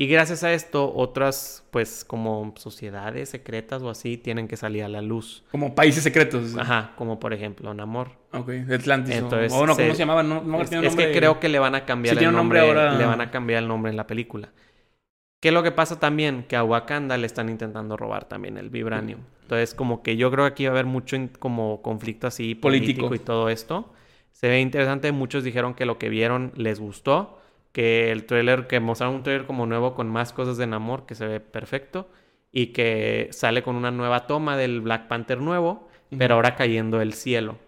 Y 0.00 0.06
gracias 0.06 0.42
a 0.44 0.52
esto, 0.54 0.94
otras, 0.94 1.62
pues, 1.70 2.06
como 2.06 2.54
sociedades 2.56 3.28
secretas 3.28 3.82
o 3.82 3.90
así, 3.90 4.16
tienen 4.16 4.48
que 4.48 4.56
salir 4.56 4.82
a 4.82 4.88
la 4.88 5.02
luz. 5.02 5.44
Como 5.50 5.74
países 5.74 6.02
secretos. 6.02 6.56
Ajá, 6.56 6.92
como 6.96 7.20
por 7.20 7.34
ejemplo 7.34 7.74
Namor. 7.74 8.12
Ok, 8.32 8.48
Atlantis. 8.72 9.16
Entonces, 9.16 9.52
o 9.52 9.66
no, 9.66 9.74
¿cómo 9.74 9.88
se- 9.88 9.92
se 9.92 9.98
llamaba? 9.98 10.22
No, 10.22 10.40
no 10.40 10.62
es, 10.62 10.70
tiene 10.70 10.86
es 10.86 10.96
que 10.96 11.12
creo 11.12 11.38
que 11.38 11.50
le 11.50 11.58
van 11.58 11.74
a 11.74 11.84
cambiar 11.84 12.16
Sí, 12.16 12.24
el 12.24 12.32
nombre, 12.32 12.60
nombre 12.60 12.80
ahora. 12.80 12.96
le 12.96 13.04
van 13.04 13.20
a 13.20 13.30
cambiar 13.30 13.62
el 13.62 13.68
nombre 13.68 13.90
en 13.90 13.98
la 13.98 14.06
película. 14.06 14.48
¿Qué 15.42 15.48
es 15.48 15.54
lo 15.54 15.62
que 15.62 15.70
pasa 15.70 16.00
también? 16.00 16.44
Que 16.48 16.56
a 16.56 16.64
Wakanda 16.64 17.18
le 17.18 17.26
están 17.26 17.50
intentando 17.50 17.98
robar 17.98 18.24
también 18.26 18.56
el 18.56 18.70
vibranium. 18.70 19.20
Entonces, 19.42 19.74
como 19.74 20.02
que 20.02 20.16
yo 20.16 20.30
creo 20.30 20.46
que 20.46 20.52
aquí 20.52 20.64
va 20.64 20.70
a 20.70 20.72
haber 20.72 20.86
mucho 20.86 21.18
como 21.38 21.82
conflicto 21.82 22.26
así 22.26 22.54
político. 22.54 23.08
Político. 23.08 23.14
y 23.16 23.18
todo 23.26 23.50
esto. 23.50 23.92
Se 24.32 24.48
ve 24.48 24.62
interesante. 24.62 25.12
Muchos 25.12 25.44
dijeron 25.44 25.74
que 25.74 25.84
lo 25.84 25.98
que 25.98 26.08
vieron 26.08 26.52
les 26.56 26.80
gustó. 26.80 27.39
Que 27.72 28.10
el 28.12 28.24
trailer, 28.26 28.66
que 28.66 28.80
mostraron 28.80 29.16
un 29.16 29.22
trailer 29.22 29.46
como 29.46 29.66
nuevo 29.66 29.94
con 29.94 30.08
más 30.08 30.32
cosas 30.32 30.56
de 30.56 30.66
Namor 30.66 31.06
que 31.06 31.14
se 31.14 31.26
ve 31.26 31.40
perfecto 31.40 32.08
y 32.52 32.68
que 32.68 33.28
sale 33.32 33.62
con 33.62 33.76
una 33.76 33.90
nueva 33.90 34.26
toma 34.26 34.56
del 34.56 34.80
Black 34.80 35.06
Panther 35.06 35.38
nuevo, 35.40 35.88
pero 36.18 36.34
ahora 36.34 36.56
cayendo 36.56 37.00
el 37.00 37.12
cielo. 37.12 37.58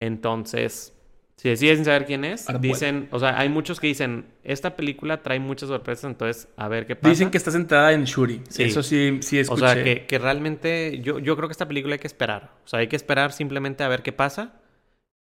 Entonces, 0.00 0.96
si 1.36 1.48
deciden 1.48 1.76
sin 1.78 1.84
saber 1.86 2.06
quién 2.06 2.24
es, 2.24 2.46
dicen, 2.60 3.08
o 3.10 3.18
sea, 3.18 3.36
hay 3.38 3.48
muchos 3.48 3.80
que 3.80 3.88
dicen, 3.88 4.26
esta 4.44 4.76
película 4.76 5.22
trae 5.22 5.40
muchas 5.40 5.68
sorpresas, 5.68 6.04
entonces 6.04 6.48
a 6.56 6.68
ver 6.68 6.86
qué 6.86 6.94
pasa. 6.94 7.10
Dicen 7.10 7.30
que 7.30 7.38
está 7.38 7.50
centrada 7.50 7.92
en 7.92 8.04
Shuri. 8.04 8.42
Sí. 8.48 8.62
Eso 8.62 8.84
sí, 8.84 9.18
sí 9.22 9.38
O 9.38 9.40
escuché. 9.40 9.60
sea, 9.60 9.82
que, 9.82 10.06
que 10.06 10.18
realmente 10.18 11.00
yo, 11.02 11.18
yo 11.18 11.36
creo 11.36 11.48
que 11.48 11.52
esta 11.52 11.66
película 11.66 11.94
hay 11.94 11.98
que 11.98 12.06
esperar. 12.06 12.52
O 12.64 12.68
sea, 12.68 12.78
hay 12.78 12.86
que 12.86 12.94
esperar 12.94 13.32
simplemente 13.32 13.82
a 13.82 13.88
ver 13.88 14.02
qué 14.02 14.12
pasa. 14.12 14.60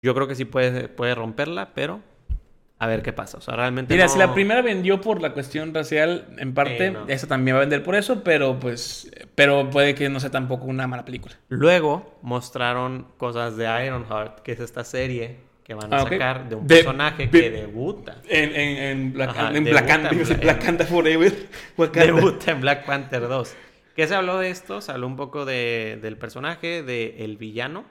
Yo 0.01 0.15
creo 0.15 0.27
que 0.27 0.33
sí 0.33 0.45
puede, 0.45 0.87
puede 0.87 1.13
romperla, 1.13 1.73
pero 1.75 2.01
a 2.81 2.87
ver 2.87 3.01
qué 3.01 3.11
pasa. 3.13 3.37
O 3.37 3.41
sea, 3.41 3.55
realmente 3.55 3.93
Mira, 3.93 4.05
no- 4.05 4.11
si 4.13 4.17
la 4.17 4.33
primera 4.33 4.61
vendió 4.61 5.01
por 5.01 5.21
la 5.21 5.33
cuestión 5.33 5.73
racial, 5.73 6.25
en 6.37 6.53
parte, 6.53 6.85
Eh, 6.87 6.91
no. 6.91 7.07
esa 7.09 7.27
también 7.27 7.55
va 7.55 7.59
a 7.59 7.61
vender 7.61 7.83
por 7.83 7.95
eso, 7.95 8.23
pero 8.23 8.57
pues, 8.59 9.11
pero 9.35 9.69
puede 9.69 9.95
que 9.95 10.07
no 10.09 10.19
sea 10.19 10.29
tampoco 10.31 10.65
una 10.65 10.87
mala 10.87 11.03
película. 11.05 11.35
Luego 11.49 12.17
mostraron 12.21 13.07
cosas 13.17 13.57
de 13.57 13.65
Ironheart, 13.85 14.39
que 14.39 14.53
es 14.53 14.59
esta 14.61 14.83
serie 14.83 15.37
que 15.65 15.73
van 15.75 15.93
a 15.93 15.97
Ah, 15.97 16.03
sacar 16.03 16.49
de 16.49 16.55
un 16.55 16.65
De- 16.65 16.75
personaje 16.77 17.27
de- 17.27 17.29
que 17.41 17.49
debuta. 17.51 18.15
En, 18.27 18.55
en, 18.55 18.77
en 18.77 19.13
Black, 19.13 19.29
Ajá, 19.29 19.51
en 19.55 19.63
Black 19.65 19.89
en 19.89 20.39
Black 20.41 20.65
Panther 20.65 20.87
Forever. 20.87 21.33
Debuta 21.93 22.51
en 22.51 22.61
Black 22.61 22.85
Panther 22.85 23.27
2. 23.27 23.55
¿Qué 23.95 24.07
se 24.07 24.15
habló 24.15 24.39
de 24.39 24.49
esto? 24.49 24.79
Se 24.81 24.91
habló 24.93 25.05
un 25.07 25.17
poco 25.17 25.43
de, 25.45 25.99
del 26.01 26.15
personaje, 26.17 26.81
del 26.81 27.35
villano, 27.37 27.83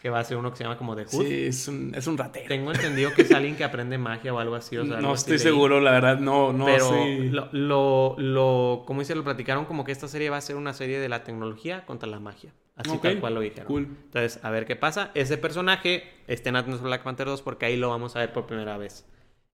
que 0.00 0.10
va 0.10 0.20
a 0.20 0.24
ser 0.24 0.36
uno 0.36 0.50
que 0.50 0.56
se 0.56 0.64
llama 0.64 0.78
como 0.78 0.94
The 0.94 1.04
Hood. 1.04 1.26
Sí, 1.26 1.44
es 1.46 1.68
un, 1.68 1.92
es 1.94 2.06
un 2.06 2.16
ratero. 2.18 2.46
Tengo 2.48 2.72
entendido 2.72 3.12
que 3.14 3.22
es 3.22 3.32
alguien 3.32 3.56
que 3.56 3.64
aprende 3.64 3.98
magia 3.98 4.32
o 4.34 4.38
algo 4.38 4.54
así. 4.54 4.76
O 4.76 4.84
sea, 4.84 4.96
algo 4.98 5.08
no 5.08 5.14
estoy 5.14 5.38
seguro, 5.38 5.80
la 5.80 5.92
verdad, 5.92 6.18
no, 6.18 6.52
no 6.52 6.66
Pero 6.66 6.88
sé. 6.88 7.18
lo, 7.30 7.48
lo, 7.52 8.14
lo, 8.18 8.82
como 8.86 9.00
dice, 9.00 9.14
lo 9.14 9.24
platicaron 9.24 9.64
como 9.64 9.84
que 9.84 9.92
esta 9.92 10.08
serie 10.08 10.30
va 10.30 10.36
a 10.36 10.40
ser 10.40 10.56
una 10.56 10.72
serie 10.72 10.98
de 10.98 11.08
la 11.08 11.24
tecnología 11.24 11.84
contra 11.86 12.08
la 12.08 12.20
magia. 12.20 12.52
Así 12.76 12.98
tal 12.98 13.20
cual 13.20 13.34
lo 13.34 13.40
dijeron. 13.40 13.66
cool. 13.66 13.88
Entonces, 14.04 14.38
a 14.44 14.50
ver 14.50 14.66
qué 14.66 14.76
pasa. 14.76 15.10
Ese 15.14 15.38
personaje 15.38 16.04
está 16.26 16.50
en 16.50 16.82
Black 16.82 17.02
Panther 17.02 17.26
2 17.26 17.40
porque 17.40 17.66
ahí 17.66 17.76
lo 17.76 17.88
vamos 17.88 18.16
a 18.16 18.20
ver 18.20 18.32
por 18.32 18.46
primera 18.46 18.76
vez. 18.76 19.06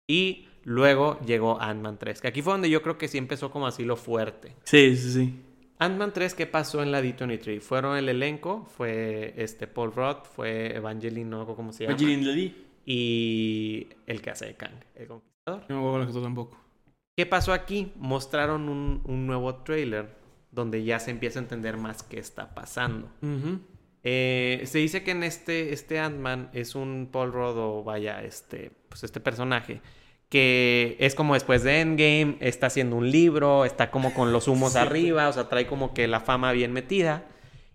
Y 0.09 0.49
luego 0.65 1.21
llegó 1.25 1.61
Ant-Man 1.61 1.99
3, 1.99 2.21
que 2.21 2.29
aquí 2.29 2.43
fue 2.43 2.53
donde 2.53 2.69
yo 2.69 2.83
creo 2.83 2.99
que 2.99 3.07
sí 3.09 3.19
empezó 3.19 3.51
como 3.51 3.67
así 3.69 3.85
lo 3.85 3.97
fuerte. 3.97 4.57
Sí, 4.65 4.97
sí, 4.97 5.13
sí. 5.13 5.35
Ant-Man 5.85 6.13
3, 6.13 6.35
¿qué 6.35 6.47
pasó 6.47 6.83
en 6.83 6.93
la 6.93 7.03
D23? 7.03 7.61
Fueron 7.61 7.97
el 7.97 8.09
elenco, 8.09 8.65
fue 8.77 9.35
este 9.37 9.67
Paul 9.67 9.93
Roth, 9.93 10.27
fue 10.27 10.77
Evangeline, 10.77 11.29
no 11.29 11.45
cómo 11.57 11.73
se 11.73 11.85
llama, 11.85 11.95
Angelina 11.95 12.25
Jolie. 12.27 12.55
y 12.87 13.89
el 14.07 14.23
que 14.23 14.31
hace 14.31 14.47
de 14.47 14.55
Kang, 14.55 14.75
el 14.95 15.09
conquistador. 15.09 15.65
No 15.69 15.83
me 15.83 15.89
acuerdo 15.89 16.07
que 16.07 16.13
tú 16.13 16.23
tampoco. 16.23 16.61
¿Qué 17.17 17.27
pasó 17.27 17.53
aquí? 17.53 17.93
Mostraron 17.97 18.69
un, 18.69 19.03
un 19.05 19.27
nuevo 19.27 19.57
trailer 19.57 20.17
donde 20.51 20.85
ya 20.85 20.99
se 20.99 21.11
empieza 21.11 21.41
a 21.41 21.43
entender 21.43 21.77
más 21.77 22.03
qué 22.03 22.19
está 22.19 22.55
pasando. 22.55 23.11
Eh, 24.05 24.63
se 24.65 24.79
dice 24.79 25.03
que 25.03 25.13
en 25.13 25.23
este, 25.23 25.73
este 25.73 25.99
Ant-Man 25.99 26.51
es 26.53 26.75
un 26.75 27.09
Paul 27.11 27.33
Rudd 27.33 27.59
o 27.59 27.83
vaya, 27.85 28.23
este, 28.23 28.71
pues 28.89 29.05
este 29.05 29.21
personaje 29.21 29.81
que 30.33 30.97
es 30.99 31.15
como 31.15 31.35
después 31.35 31.63
de 31.63 31.83
Endgame, 31.83 32.39
está 32.41 32.69
haciendo 32.69 32.97
un 32.97 33.11
libro, 33.11 33.67
está 33.67 33.91
como 33.91 34.15
con 34.15 34.33
los 34.33 34.49
humos 34.49 34.77
arriba, 34.77 35.29
o 35.29 35.33
sea, 35.35 35.51
trae 35.51 35.67
como 35.67 35.93
que 35.93 36.09
la 36.09 36.21
fama 36.21 36.53
bien 36.53 36.73
metida. 36.73 37.27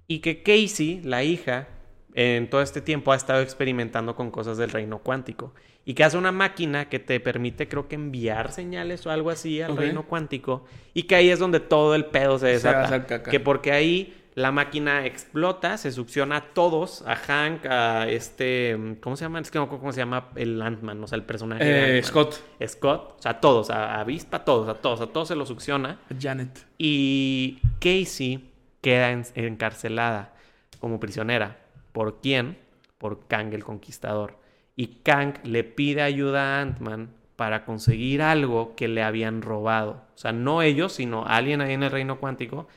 Y 0.08 0.22
que 0.22 0.42
Casey, 0.42 1.02
la 1.04 1.24
hija, 1.24 1.68
en 2.16 2.50
todo 2.50 2.64
este 2.64 2.82
tiempo 2.82 3.12
ha 3.12 3.16
estado 3.16 3.44
experimentando 3.44 4.16
con 4.16 4.32
cosas 4.32 4.58
del 4.58 4.72
reino 4.72 4.98
cuántico. 5.04 5.54
Y 5.86 5.94
que 5.94 6.04
hace 6.04 6.18
una 6.18 6.32
máquina 6.32 6.90
que 6.90 6.98
te 6.98 7.20
permite, 7.20 7.68
creo 7.68 7.88
que 7.88 7.94
enviar 7.94 8.52
señales 8.52 9.06
o 9.06 9.12
algo 9.12 9.30
así 9.30 9.62
al 9.62 9.78
reino 9.78 10.08
cuántico. 10.08 10.66
Y 10.96 11.04
que 11.04 11.14
ahí 11.14 11.30
es 11.30 11.38
donde 11.38 11.60
todo 11.60 11.94
el 11.94 12.06
pedo 12.06 12.40
se 12.40 12.48
desata. 12.48 13.06
Que 13.22 13.40
porque 13.40 13.72
ahí 13.72 14.16
la 14.38 14.51
máquina 14.51 15.03
explota, 15.07 15.77
se 15.77 15.91
succiona 15.91 16.35
a 16.38 16.41
todos, 16.53 17.01
a 17.07 17.15
Hank, 17.15 17.65
a 17.65 18.07
este, 18.07 18.77
¿cómo 19.01 19.15
se 19.15 19.26
llama? 19.26 19.39
Es 19.39 19.49
que 19.49 19.57
no 19.57 19.68
cómo 19.68 19.91
se 19.91 19.97
llama 19.97 20.30
el 20.35 20.61
Ant-Man, 20.61 21.03
o 21.03 21.07
sea, 21.07 21.15
el 21.15 21.23
personaje 21.23 21.97
Eh. 21.97 22.03
Scott. 22.03 22.35
Scott, 22.68 23.15
o 23.18 23.22
sea, 23.23 23.31
a 23.31 23.39
todos, 23.41 23.72
a, 23.72 23.95
a 23.95 24.01
Avispa, 24.01 24.38
a 24.38 24.45
todos, 24.45 24.69
a 24.69 24.76
todos, 24.76 25.01
a 25.01 25.07
todos 25.07 25.27
se 25.30 25.35
lo 25.35 25.47
succiona. 25.47 25.99
Janet. 26.22 26.68
Y 26.77 27.57
Casey 27.80 28.51
queda 28.81 29.09
en- 29.09 29.23
encarcelada 29.34 30.35
como 30.80 30.99
prisionera. 30.99 31.57
¿Por 31.91 32.22
quién? 32.22 32.59
Por 32.99 33.27
Kang 33.27 33.51
el 33.55 33.64
Conquistador. 33.64 34.38
Y 34.76 34.99
Kang 35.01 35.34
le 35.45 35.64
pide 35.64 36.03
ayuda 36.03 36.59
a 36.59 36.61
Ant-Man 36.61 37.09
para 37.38 37.65
conseguir 37.65 38.22
algo 38.22 38.76
que 38.76 38.88
le 38.88 39.01
habían 39.01 39.41
robado. 39.41 40.03
O 40.14 40.18
sea, 40.18 40.31
no 40.31 40.61
ellos, 40.61 40.93
sino 40.93 41.26
alguien 41.26 41.61
ahí 41.61 41.73
en 41.73 41.81
el 41.81 41.89
reino 41.91 42.19
cuántico. 42.19 42.68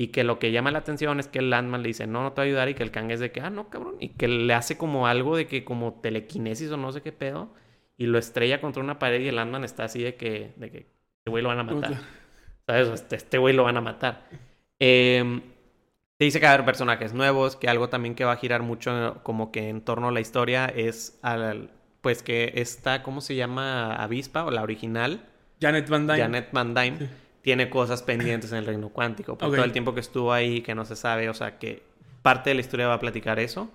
Y 0.00 0.08
que 0.08 0.22
lo 0.22 0.38
que 0.38 0.52
llama 0.52 0.70
la 0.70 0.78
atención 0.78 1.18
es 1.18 1.26
que 1.26 1.40
el 1.40 1.52
Ant-Man 1.52 1.82
le 1.82 1.88
dice, 1.88 2.06
no, 2.06 2.22
no 2.22 2.32
te 2.32 2.40
voy 2.40 2.46
a 2.46 2.50
ayudar. 2.50 2.68
Y 2.68 2.74
que 2.74 2.84
el 2.84 2.92
Kang 2.92 3.10
es 3.10 3.18
de 3.18 3.32
que, 3.32 3.40
ah, 3.40 3.50
no, 3.50 3.68
cabrón. 3.68 3.96
Y 3.98 4.10
que 4.10 4.28
le 4.28 4.54
hace 4.54 4.78
como 4.78 5.08
algo 5.08 5.36
de 5.36 5.48
que 5.48 5.64
como 5.64 5.94
telequinesis 5.94 6.70
o 6.70 6.76
no 6.76 6.92
sé 6.92 7.02
qué 7.02 7.10
pedo. 7.10 7.52
Y 7.96 8.06
lo 8.06 8.16
estrella 8.16 8.60
contra 8.60 8.80
una 8.80 9.00
pared 9.00 9.20
y 9.20 9.26
el 9.26 9.40
Ant-Man 9.40 9.64
está 9.64 9.82
así 9.82 10.00
de 10.00 10.14
que, 10.14 10.52
de 10.54 10.70
que 10.70 10.78
este 10.78 11.30
güey 11.30 11.42
lo 11.42 11.48
van 11.48 11.58
a 11.58 11.64
matar. 11.64 11.94
¿Sabes? 12.64 12.88
Este, 12.90 13.16
este 13.16 13.38
güey 13.38 13.56
lo 13.56 13.64
van 13.64 13.76
a 13.76 13.80
matar. 13.80 14.28
Eh, 14.78 15.40
te 16.16 16.24
dice 16.24 16.38
que 16.38 16.46
va 16.46 16.50
a 16.50 16.54
haber 16.54 16.66
personajes 16.66 17.12
nuevos, 17.12 17.56
que 17.56 17.68
algo 17.68 17.88
también 17.88 18.14
que 18.14 18.24
va 18.24 18.32
a 18.32 18.36
girar 18.36 18.62
mucho 18.62 19.20
como 19.24 19.50
que 19.50 19.68
en 19.68 19.80
torno 19.80 20.08
a 20.08 20.12
la 20.12 20.20
historia 20.20 20.66
es 20.66 21.18
al, 21.22 21.70
pues 22.00 22.22
que 22.22 22.52
esta, 22.54 23.02
¿cómo 23.02 23.20
se 23.20 23.34
llama? 23.34 23.94
Avispa 23.94 24.44
o 24.44 24.50
la 24.50 24.62
original, 24.62 25.24
Janet 25.60 25.88
Van 25.88 26.06
Dyne. 26.06 26.18
Janet 26.18 26.48
Van 26.52 26.74
Dyne, 26.74 26.98
Sí. 26.98 27.08
Tiene 27.42 27.70
cosas 27.70 28.02
pendientes 28.02 28.52
en 28.52 28.58
el 28.58 28.66
reino 28.66 28.88
cuántico. 28.90 29.36
Por 29.38 29.48
Ok. 29.48 29.54
todo 29.56 29.64
el 29.64 29.72
tiempo 29.72 29.94
que 29.94 30.00
estuvo 30.00 30.32
ahí, 30.32 30.60
que 30.60 30.74
no 30.74 30.84
se 30.84 30.96
sabe, 30.96 31.28
o 31.28 31.34
sea, 31.34 31.58
que 31.58 31.82
parte 32.22 32.50
de 32.50 32.54
la 32.54 32.60
historia 32.60 32.88
va 32.88 32.94
a 32.94 33.00
platicar 33.00 33.38
eso, 33.38 33.70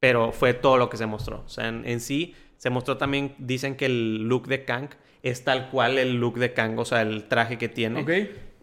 pero 0.00 0.32
fue 0.32 0.54
todo 0.54 0.76
lo 0.76 0.88
que 0.90 0.96
se 0.96 1.06
mostró. 1.06 1.42
O 1.44 1.48
sea, 1.48 1.68
en, 1.68 1.86
en 1.86 2.00
sí, 2.00 2.34
se 2.56 2.70
mostró 2.70 2.96
también, 2.96 3.34
dicen 3.38 3.76
que 3.76 3.86
el 3.86 4.28
look 4.28 4.46
de 4.46 4.64
Kang 4.64 4.88
es 5.22 5.42
tal 5.44 5.70
cual 5.70 5.98
el 5.98 6.16
look 6.20 6.38
de 6.38 6.52
Kang, 6.52 6.78
o 6.78 6.84
sea, 6.84 7.02
el 7.02 7.24
traje 7.24 7.58
que 7.58 7.68
tiene 7.68 8.00
Ok. 8.02 8.10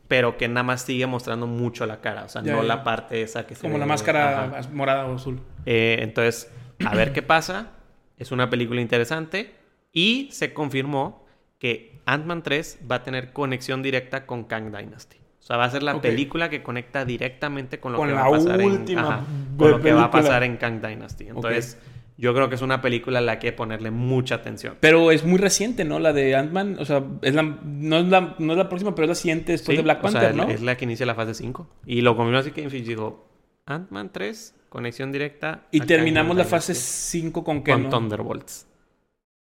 pero 0.08 0.38
que 0.38 0.48
nada 0.48 0.64
más 0.64 0.84
sigue 0.84 1.06
mostrando 1.08 1.48
mucho 1.48 1.86
la 1.86 2.00
cara, 2.00 2.24
o 2.26 2.30
sea, 2.30 2.42
Ya, 2.44 2.54
no 2.54 2.62
ya. 2.62 2.68
la 2.68 2.84
parte 2.84 3.22
esa 3.22 3.46
que 3.48 3.56
se 3.56 3.62
Como 3.62 3.78
la 3.78 3.86
máscara 3.86 4.46
Ajá. 4.46 4.70
morada 4.72 5.06
o 5.08 5.16
azul. 5.16 5.42
Eh, 5.66 5.98
entonces, 6.02 6.50
a 6.86 6.96
ver 6.96 7.12
qué 7.12 7.22
pasa. 7.22 7.72
Es 8.18 8.32
una 8.32 8.50
película 8.50 8.80
interesante 8.80 9.54
y 9.92 10.30
se 10.32 10.54
confirmó 10.54 11.26
que 11.60 11.95
Ant-Man 12.06 12.44
3 12.44 12.80
va 12.90 12.98
a 12.98 13.03
tener 13.03 13.34
conexión 13.34 13.82
directa 13.82 14.26
con 14.26 14.44
Kang 14.44 14.76
Dynasty. 14.76 15.18
O 15.18 15.48
sea, 15.48 15.57
va 15.57 15.65
a 15.65 15.69
ser 15.69 15.84
la 15.84 16.02
película 16.02 16.49
que 16.49 16.64
conecta 16.64 17.06
directamente 17.06 17.80
con 17.80 17.91
lo 17.91 17.99
Con 17.99 18.07
que 18.07 18.15
va 18.15 18.26
a 18.26 18.32
pasar 18.32 18.61
en 18.61 18.98
ajá, 18.98 19.23
con 19.57 19.72
lo 19.72 19.82
que 19.82 19.94
va 19.94 20.06
a 20.06 20.11
pasar 20.11 20.44
en 20.44 20.57
Kang 20.57 20.82
Dynasty. 20.82 21.27
Entonces, 21.27 21.77
yo 22.18 22.34
creo 22.34 22.49
que 22.49 22.56
es 22.56 22.61
una 22.61 22.82
película 22.82 23.19
a 23.19 23.22
la 23.22 23.38
que 23.38 23.49
hay 23.49 23.53
que 23.53 23.57
ponerle 23.57 23.91
mucha 23.91 24.36
atención. 24.36 24.76
Pero 24.80 25.11
es 25.11 25.23
muy 25.23 25.38
reciente, 25.38 25.86
¿no? 25.86 25.99
La 25.99 26.14
de 26.14 26.36
Ant-Man. 26.36 26.77
O 26.80 26.86
sea, 26.86 27.03
es 27.22 27.36
la, 27.36 27.44
no, 27.44 27.98
es 27.98 28.07
la, 28.07 28.36
no 28.40 28.53
es 28.53 28.57
la 28.57 28.69
próxima, 28.69 28.95
pero 28.95 29.06
es 29.06 29.10
la 29.10 29.15
siguiente 29.15 29.52
después 29.52 29.76
Sí, 29.76 29.77
de 29.77 29.84
Black 29.84 30.03
o 30.03 30.10
sea, 30.10 30.22
Panther, 30.22 30.36
¿no? 30.36 30.49
Es 30.52 30.61
la 30.61 30.77
que 30.77 30.86
inicia 30.86 31.06
la 31.06 31.14
fase 31.14 31.34
5. 31.34 31.68
Y 31.86 32.02
lo 32.02 32.15
confirmó 32.15 32.40
así 32.40 32.52
que 32.52 32.61
Infinity 32.61 32.90
dijo, 32.90 33.30
Ant-Man 33.65 34.11
3, 34.14 34.56
conexión 34.69 35.11
directa. 35.11 35.68
Y 35.69 35.82
terminamos 35.82 36.30
Kang 36.30 36.38
la 36.38 36.44
Dynasty 36.45 36.72
fase 36.72 36.73
5 36.73 37.44
con 37.44 37.64
qué, 37.64 37.73
con 37.73 37.84
¿no? 37.84 37.90
Thunderbolts. 37.90 38.68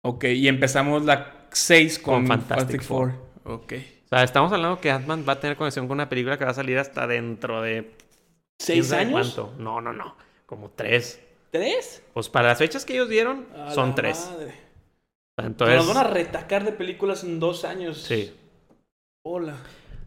Ok, 0.03 0.23
y 0.25 0.47
empezamos 0.47 1.03
la 1.05 1.47
6 1.51 1.99
con, 1.99 2.13
Con 2.15 2.27
Fantastic 2.27 2.57
Fantastic 2.57 2.81
Four. 2.83 3.13
Ok. 3.43 3.73
O 4.05 4.07
sea, 4.09 4.23
estamos 4.23 4.51
hablando 4.51 4.79
que 4.79 4.91
Ant-Man 4.91 5.25
va 5.27 5.33
a 5.33 5.39
tener 5.39 5.55
conexión 5.57 5.87
con 5.87 5.95
una 5.95 6.09
película 6.09 6.37
que 6.37 6.45
va 6.45 6.51
a 6.51 6.55
salir 6.55 6.77
hasta 6.77 7.07
dentro 7.07 7.61
de... 7.61 7.95
¿Seis 8.59 8.91
años? 8.91 9.33
cuánto. 9.35 9.53
No, 9.57 9.79
no, 9.81 9.93
no. 9.93 10.15
Como 10.45 10.69
tres. 10.71 11.19
¿Tres? 11.51 12.03
Pues 12.13 12.29
para 12.29 12.49
las 12.49 12.57
fechas 12.57 12.85
que 12.85 12.93
ellos 12.93 13.09
dieron, 13.09 13.47
A 13.55 13.71
son 13.71 13.89
la 13.89 13.95
tres. 13.95 14.29
madre. 14.31 14.53
Entonces, 15.37 15.77
Nos 15.77 15.87
van 15.87 15.97
a 16.05 16.09
retacar 16.09 16.63
de 16.65 16.71
películas 16.71 17.23
en 17.23 17.39
dos 17.39 17.63
años. 17.65 17.97
sí. 18.01 18.33
Hola. 19.23 19.55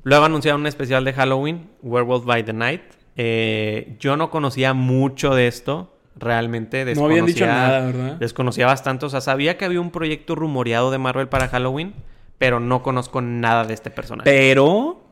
Luego 0.02 0.24
anunciaron 0.24 0.60
un 0.60 0.66
especial 0.66 1.04
de 1.04 1.12
Halloween, 1.14 1.70
Werewolf 1.82 2.24
by 2.26 2.44
the 2.44 2.52
Night. 2.52 2.82
Eh, 3.16 3.96
yo 4.00 4.16
no 4.16 4.28
conocía 4.28 4.74
mucho 4.74 5.34
de 5.34 5.46
esto. 5.46 5.93
Realmente 6.16 6.80
No 6.80 6.86
desconocía, 6.86 7.10
habían 7.12 7.26
dicho 7.26 7.46
nada, 7.46 7.86
¿verdad? 7.86 8.12
desconocía 8.18 8.66
bastante. 8.66 9.06
O 9.06 9.08
sea, 9.10 9.20
sabía 9.20 9.56
que 9.58 9.64
había 9.64 9.80
un 9.80 9.90
proyecto 9.90 10.34
rumoreado 10.34 10.90
de 10.90 10.98
Marvel 10.98 11.28
para 11.28 11.48
Halloween, 11.48 11.94
pero 12.38 12.60
no 12.60 12.82
conozco 12.82 13.20
nada 13.20 13.64
de 13.64 13.74
este 13.74 13.90
personaje. 13.90 14.30
Pero 14.30 15.02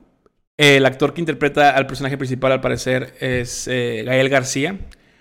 el 0.56 0.86
actor 0.86 1.12
que 1.14 1.20
interpreta 1.20 1.70
al 1.70 1.86
personaje 1.86 2.16
principal, 2.16 2.52
al 2.52 2.60
parecer, 2.60 3.14
es 3.20 3.66
eh, 3.68 4.02
Gael 4.06 4.28
García. 4.28 4.78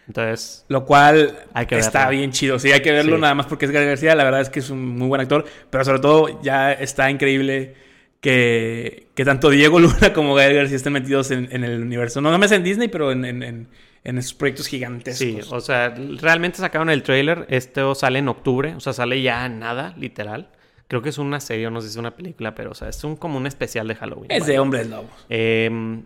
Entonces, 0.07 0.65
Lo 0.67 0.85
cual 0.85 1.37
Hay 1.53 1.65
que 1.67 1.77
está 1.77 1.99
verlo. 2.07 2.17
bien 2.19 2.31
chido. 2.31 2.59
Sí, 2.59 2.71
hay 2.71 2.81
que 2.81 2.91
verlo 2.91 3.15
Sí. 3.15 3.21
nada 3.21 3.33
más 3.33 3.45
porque 3.45 3.65
es 3.65 3.71
Gael 3.71 3.87
García. 3.87 4.13
La 4.15 4.23
verdad 4.23 4.41
es 4.41 4.49
que 4.49 4.59
es 4.59 4.69
un 4.69 4.97
muy 4.97 5.07
buen 5.07 5.21
actor. 5.21 5.45
Pero 5.69 5.85
sobre 5.85 5.99
todo, 5.99 6.41
ya 6.43 6.73
está 6.73 7.09
increíble 7.09 7.75
que, 8.19 9.07
que 9.15 9.25
tanto 9.25 9.49
Diego 9.49 9.79
Luna 9.79 10.13
como 10.13 10.35
Gael 10.35 10.55
García 10.55 10.75
estén 10.77 10.93
metidos 10.93 11.31
en, 11.31 11.47
en 11.51 11.63
el 11.63 11.81
universo. 11.81 12.21
No, 12.21 12.29
no 12.31 12.37
me 12.37 12.45
en 12.47 12.63
Disney, 12.63 12.87
pero 12.87 13.11
en, 13.11 13.25
en, 13.25 13.41
en, 13.43 13.67
en 14.03 14.17
esos 14.17 14.33
proyectos 14.33 14.67
gigantescos. 14.67 15.17
Sí, 15.17 15.39
o 15.49 15.59
sea, 15.59 15.93
realmente 16.19 16.57
sacaron 16.57 16.89
el 16.89 17.03
trailer. 17.03 17.45
Esto 17.49 17.93
sale 17.95 18.19
en 18.19 18.27
octubre, 18.27 18.75
o 18.75 18.79
sea, 18.79 18.93
sale 18.93 19.21
ya 19.21 19.47
nada, 19.49 19.93
literal. 19.97 20.49
Creo 20.87 21.01
que 21.01 21.09
es 21.09 21.17
una 21.17 21.39
serie, 21.39 21.69
no 21.69 21.81
sé 21.81 21.87
si 21.87 21.93
es 21.93 21.97
una 21.97 22.15
película, 22.15 22.53
pero 22.53 22.71
o 22.71 22.75
sea, 22.75 22.89
es 22.89 23.03
un, 23.03 23.15
como 23.15 23.37
un 23.37 23.47
especial 23.47 23.87
de 23.87 23.95
Halloween. 23.95 24.31
Es 24.31 24.45
de 24.45 24.59
hombres 24.59 24.89
lobos. 24.89 25.09
Em, 25.29 26.03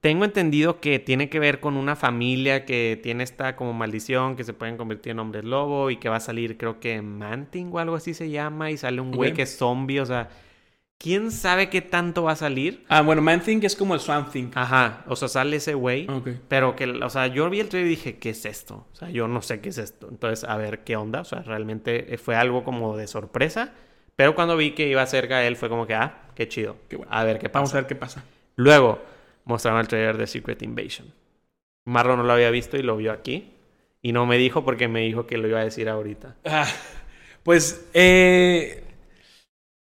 tengo 0.00 0.24
entendido 0.24 0.80
que 0.80 0.98
tiene 0.98 1.30
que 1.30 1.38
ver 1.38 1.58
con 1.60 1.76
una 1.76 1.96
familia 1.96 2.66
que 2.66 3.00
tiene 3.02 3.24
esta 3.24 3.56
como 3.56 3.72
maldición 3.72 4.36
que 4.36 4.44
se 4.44 4.52
pueden 4.52 4.76
convertir 4.76 5.12
en 5.12 5.20
hombres 5.20 5.44
lobo 5.44 5.90
y 5.90 5.96
que 5.96 6.08
va 6.08 6.16
a 6.16 6.20
salir, 6.20 6.58
creo 6.58 6.80
que 6.80 7.00
Manting 7.00 7.70
o 7.72 7.78
algo 7.78 7.96
así 7.96 8.12
se 8.12 8.28
llama, 8.28 8.70
y 8.70 8.76
sale 8.76 9.00
un 9.00 9.10
güey 9.10 9.32
que 9.32 9.42
es 9.42 9.56
zombie, 9.56 10.00
o 10.00 10.06
sea, 10.06 10.28
¿quién 10.98 11.30
sabe 11.30 11.68
qué 11.68 11.82
tanto 11.82 12.24
va 12.24 12.32
a 12.32 12.36
salir? 12.36 12.84
Ah, 12.88 13.02
bueno, 13.02 13.22
Man 13.22 13.40
Thing 13.40 13.60
es 13.62 13.76
como 13.76 13.94
el 13.94 14.00
Swamp 14.00 14.30
Thing. 14.30 14.50
Ajá, 14.54 15.04
o 15.06 15.16
sea, 15.16 15.28
sale 15.28 15.56
ese 15.56 15.74
güey. 15.74 16.08
Ok. 16.08 16.28
Pero 16.48 16.76
que, 16.76 16.86
o 16.86 17.10
sea, 17.10 17.26
yo 17.28 17.48
vi 17.50 17.60
el 17.60 17.68
trailer 17.68 17.86
y 17.86 17.96
dije, 17.96 18.18
¿qué 18.18 18.30
es 18.30 18.44
esto? 18.44 18.86
O 18.92 18.96
sea, 18.96 19.10
yo 19.10 19.28
no 19.28 19.42
sé 19.42 19.60
qué 19.60 19.68
es 19.68 19.78
esto. 19.78 20.08
Entonces, 20.10 20.48
a 20.48 20.56
ver 20.56 20.84
qué 20.84 20.96
onda. 20.96 21.20
O 21.20 21.24
sea, 21.24 21.42
realmente 21.42 22.14
eh, 22.14 22.18
fue 22.18 22.36
algo 22.36 22.64
como 22.64 22.96
de 22.96 23.06
sorpresa. 23.06 23.72
Pero 24.16 24.34
cuando 24.34 24.56
vi 24.56 24.72
que 24.72 24.88
iba 24.88 25.02
a 25.02 25.06
ser 25.06 25.28
Gael, 25.28 25.56
fue 25.56 25.68
como 25.68 25.86
que, 25.86 25.94
ah, 25.94 26.30
qué 26.34 26.48
chido. 26.48 26.76
Qué 26.88 26.96
bueno. 26.96 27.12
A 27.12 27.24
ver 27.24 27.38
qué 27.38 27.48
pasa. 27.48 27.58
Vamos 27.58 27.74
a 27.74 27.76
ver 27.76 27.86
qué 27.86 27.94
pasa. 27.94 28.24
Luego, 28.56 29.00
mostraron 29.44 29.80
el 29.80 29.88
trailer 29.88 30.16
de 30.16 30.26
Secret 30.26 30.62
Invasion. 30.62 31.12
Marlon 31.84 32.18
no 32.18 32.24
lo 32.24 32.32
había 32.32 32.50
visto 32.50 32.76
y 32.76 32.82
lo 32.82 32.96
vio 32.96 33.12
aquí. 33.12 33.52
Y 34.02 34.12
no 34.12 34.24
me 34.24 34.38
dijo 34.38 34.64
porque 34.64 34.88
me 34.88 35.00
dijo 35.00 35.26
que 35.26 35.36
lo 35.36 35.48
iba 35.48 35.60
a 35.60 35.64
decir 35.64 35.88
ahorita. 35.88 36.36
Ah, 36.44 36.66
pues, 37.42 37.88
eh, 37.92 38.85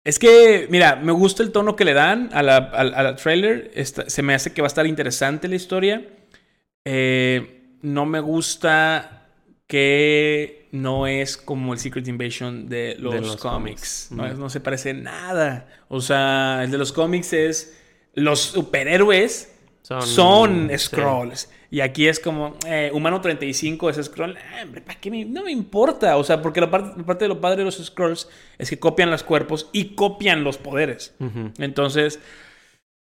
es 0.05 0.17
que, 0.19 0.67
mira, 0.69 0.95
me 0.95 1.11
gusta 1.11 1.43
el 1.43 1.51
tono 1.51 1.75
que 1.75 1.83
le 1.83 1.93
dan 1.93 2.29
a 2.31 2.41
la, 2.41 2.57
al- 2.57 2.93
a 2.93 3.03
la 3.03 3.15
trailer. 3.17 3.71
Se 3.83 4.21
me 4.21 4.33
hace 4.33 4.53
que 4.53 4.61
va 4.61 4.67
a 4.67 4.69
estar 4.69 4.87
interesante 4.87 5.47
la 5.49 5.55
historia. 5.55 6.07
Eh, 6.85 7.63
no 7.81 8.05
me 8.05 8.19
gusta 8.21 9.27
que 9.67 10.67
no 10.71 11.07
es 11.07 11.37
como 11.37 11.73
el 11.73 11.79
Secret 11.79 12.07
Invasion 12.07 12.69
de 12.69 12.95
los, 12.99 13.15
los 13.15 13.37
cómics. 13.37 14.07
cómics. 14.09 14.37
No, 14.37 14.49
se 14.49 14.59
parece 14.59 14.93
nada. 14.93 15.67
O 15.87 16.01
sea, 16.01 16.61
el 16.63 16.71
de 16.71 16.77
los 16.77 16.91
cómics 16.93 17.33
es 17.33 17.75
los 18.13 18.39
superhéroes 18.41 19.51
Son, 19.81 20.01
son 20.03 20.67
sí. 20.69 20.75
Y 21.75 21.81
aquí 21.81 22.07
es 22.07 22.21
como, 22.21 22.55
eh, 22.65 22.89
humano 22.93 23.19
35 23.19 23.89
es 23.89 23.97
scroll. 24.05 24.37
Eh, 24.37 24.63
hombre, 24.63 24.79
¿para 24.79 24.97
qué 24.97 25.11
me- 25.11 25.25
No 25.25 25.43
me 25.43 25.51
importa. 25.51 26.15
O 26.15 26.23
sea, 26.23 26.41
porque 26.41 26.61
la 26.61 26.71
parte, 26.71 26.97
la 26.97 27.05
parte 27.05 27.25
de 27.25 27.27
lo 27.29 27.41
padre 27.41 27.57
de 27.57 27.65
los 27.65 27.83
scrolls 27.83 28.29
es 28.57 28.69
que 28.69 28.79
copian 28.79 29.11
los 29.11 29.23
cuerpos 29.23 29.69
y 29.73 29.93
copian 29.93 30.45
los 30.45 30.57
poderes. 30.57 31.13
Entonces, 31.57 32.19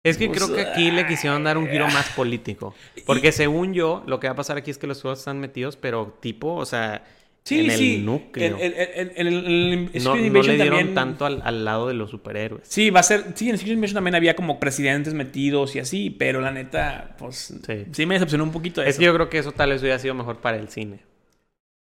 Es 0.05 0.17
que 0.17 0.27
Pues, 0.27 0.43
creo 0.43 0.55
que 0.55 0.63
aquí 0.63 0.89
le 0.91 1.05
quisieron 1.07 1.43
dar 1.45 1.57
un 1.57 1.69
giro 1.69 1.87
más 1.87 2.09
político. 2.09 2.73
Porque 3.05 3.31
según 3.31 3.73
yo, 3.75 4.03
lo 4.07 4.19
que 4.19 4.27
va 4.27 4.33
a 4.33 4.35
pasar 4.35 4.57
aquí 4.57 4.69
es 4.71 4.77
que 4.79 4.87
los 4.87 4.99
juegos 5.01 5.19
están 5.19 5.39
metidos, 5.39 5.77
pero 5.77 6.17
tipo, 6.19 6.55
o 6.55 6.65
sea, 6.65 7.03
sí, 7.43 7.59
en 7.61 7.71
el 7.71 7.77
sí. 7.77 7.97
núcleo. 7.99 8.57
En, 8.57 8.73
en- 8.73 8.73
en- 8.95 9.11
en 9.15 9.27
el, 9.27 9.89
el 9.93 10.03
no, 10.03 10.13
Secret 10.15 10.31
no 10.33 10.41
le 10.43 10.53
dieron 10.55 10.69
también- 10.77 10.93
tanto 10.95 11.25
al, 11.25 11.41
al 11.43 11.65
lado 11.65 11.87
de 11.87 11.93
los 11.93 12.09
superhéroes. 12.11 12.67
Sí, 12.67 12.89
va 12.89 12.99
a 13.01 13.03
ser. 13.03 13.25
Sí, 13.35 13.49
en 13.49 13.57
Secret 13.57 13.75
Invasion 13.75 13.95
también 13.95 14.15
había 14.15 14.35
como 14.35 14.59
presidentes 14.59 15.13
metidos 15.13 15.75
y 15.75 15.79
así, 15.79 16.09
pero 16.09 16.41
la 16.41 16.51
neta, 16.51 17.15
pues. 17.19 17.53
Sí. 17.65 17.85
Sí, 17.91 18.05
me 18.05 18.15
decepcionó 18.15 18.43
un 18.43 18.51
poquito 18.51 18.81
Es 18.81 18.89
eso. 18.89 18.99
que 18.99 19.05
yo 19.05 19.13
creo 19.13 19.29
que 19.29 19.37
eso 19.39 19.51
tal 19.51 19.69
vez 19.71 19.81
hubiera 19.81 19.99
sido 19.99 20.13
mejor 20.13 20.37
para 20.41 20.57
el 20.57 20.69
cine. 20.69 20.99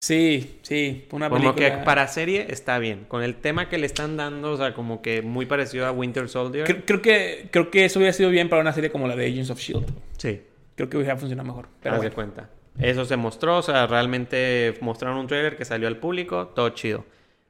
Sí, 0.03 0.57
sí. 0.63 1.05
Una 1.11 1.29
Como 1.29 1.55
que 1.55 1.61
película. 1.63 1.85
para 1.85 2.09
serie 2.09 2.47
está 2.49 2.79
bien. 2.79 3.05
Con 3.07 3.23
el 3.23 3.35
tema 3.37 3.69
que 3.69 3.77
le 3.77 3.85
están 3.85 4.17
dando, 4.17 4.53
o 4.53 4.57
sea, 4.57 4.73
como 4.73 5.03
que 5.03 5.21
muy 5.21 5.45
parecido 5.45 5.85
a 5.87 5.93
Winter 5.93 6.27
Soldier. 6.29 6.65
Creo, 6.65 6.85
creo 6.87 7.03
que, 7.03 7.49
creo 7.51 7.71
que 7.71 7.85
eso 7.85 7.99
hubiera 7.99 8.15
sido 8.15 8.31
bien 8.31 8.49
para 8.49 8.63
una 8.63 8.73
serie 8.73 8.91
como 8.91 9.07
la 9.09 9.15
de 9.15 9.27
Agents 9.27 9.51
of 9.51 9.61
Shield. 9.61 9.87
Sí, 10.17 10.41
Creo 10.75 10.89
que 10.89 10.97
hubiera 10.97 11.15
funcionado 11.19 11.47
mejor. 11.47 11.69
Pero 11.83 11.97
haz 11.97 12.01
de 12.01 12.11
cuenta. 12.13 12.49
Eso 12.83 13.05
se 13.05 13.17
mostró, 13.17 13.59
o 13.59 13.63
sea, 13.63 13.87
realmente 13.87 14.77
mostraron 14.81 15.19
un 15.19 15.27
trailer 15.27 15.57
que 15.57 15.65
salió 15.65 15.89
al 15.89 15.97
público, 15.99 16.49
todo 16.55 16.71
chido. 16.71 17.05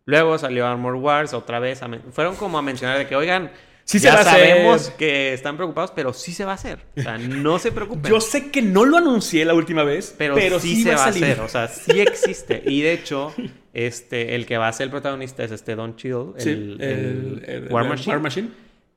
Luego 0.07 0.39
salió 0.39 0.67
Armor 0.67 0.95
Wars 0.97 1.35
otra 1.35 1.59
vez. 1.61 1.83
a 1.83 1.89
Fueron 2.13 2.35
como 2.37 2.59
a 2.59 2.63
mencionar 2.63 2.99
de 2.99 3.07
que, 3.07 3.15
oigan, 3.17 3.51
Sí 3.85 3.99
se 3.99 4.05
ya 4.07 4.15
va 4.15 4.19
a 4.19 4.23
hacer. 4.23 4.33
sabemos 4.49 4.91
que 4.91 5.33
están 5.33 5.57
preocupados, 5.57 5.91
pero 5.95 6.13
sí 6.13 6.33
se 6.33 6.45
va 6.45 6.53
a 6.53 6.55
hacer. 6.55 6.79
O 6.97 7.03
sea, 7.03 7.19
no 7.19 7.59
se 7.59 7.73
preocupen. 7.73 8.11
Yo 8.11 8.21
sé 8.21 8.51
que 8.51 8.63
no 8.63 8.85
lo 8.85 8.99
anuncié 8.99 9.45
la 9.45 9.55
última 9.55 9.83
vez, 9.83 10.15
pero, 10.17 10.35
pero, 10.37 10.61
sí, 10.61 10.83
se 10.83 10.91
va 10.91 10.95
a 11.07 11.13
salir. 11.13 11.25
hacer, 11.25 11.41
o 11.41 11.49
sea, 11.49 11.67
sí 11.67 12.01
existe. 12.01 12.63
Y 12.67 12.83
de 12.83 12.93
hecho, 12.93 13.35
este, 13.75 14.35
el 14.37 14.47
que 14.47 14.59
va 14.59 14.69
a 14.69 14.73
ser 14.73 14.85
el 14.85 14.91
protagonista 14.91 15.43
es 15.45 15.51
este 15.51 15.75
Don 15.75 15.97
Chill, 15.97 16.35
Sí, 16.39 16.51
el, 16.51 16.77
el 16.81 16.89
el- 16.89 17.45
el- 17.67 17.73
War 17.73 17.85
el 17.85 17.91
Machine. 17.91 18.13
War 18.15 18.23
Machine. 18.23 18.49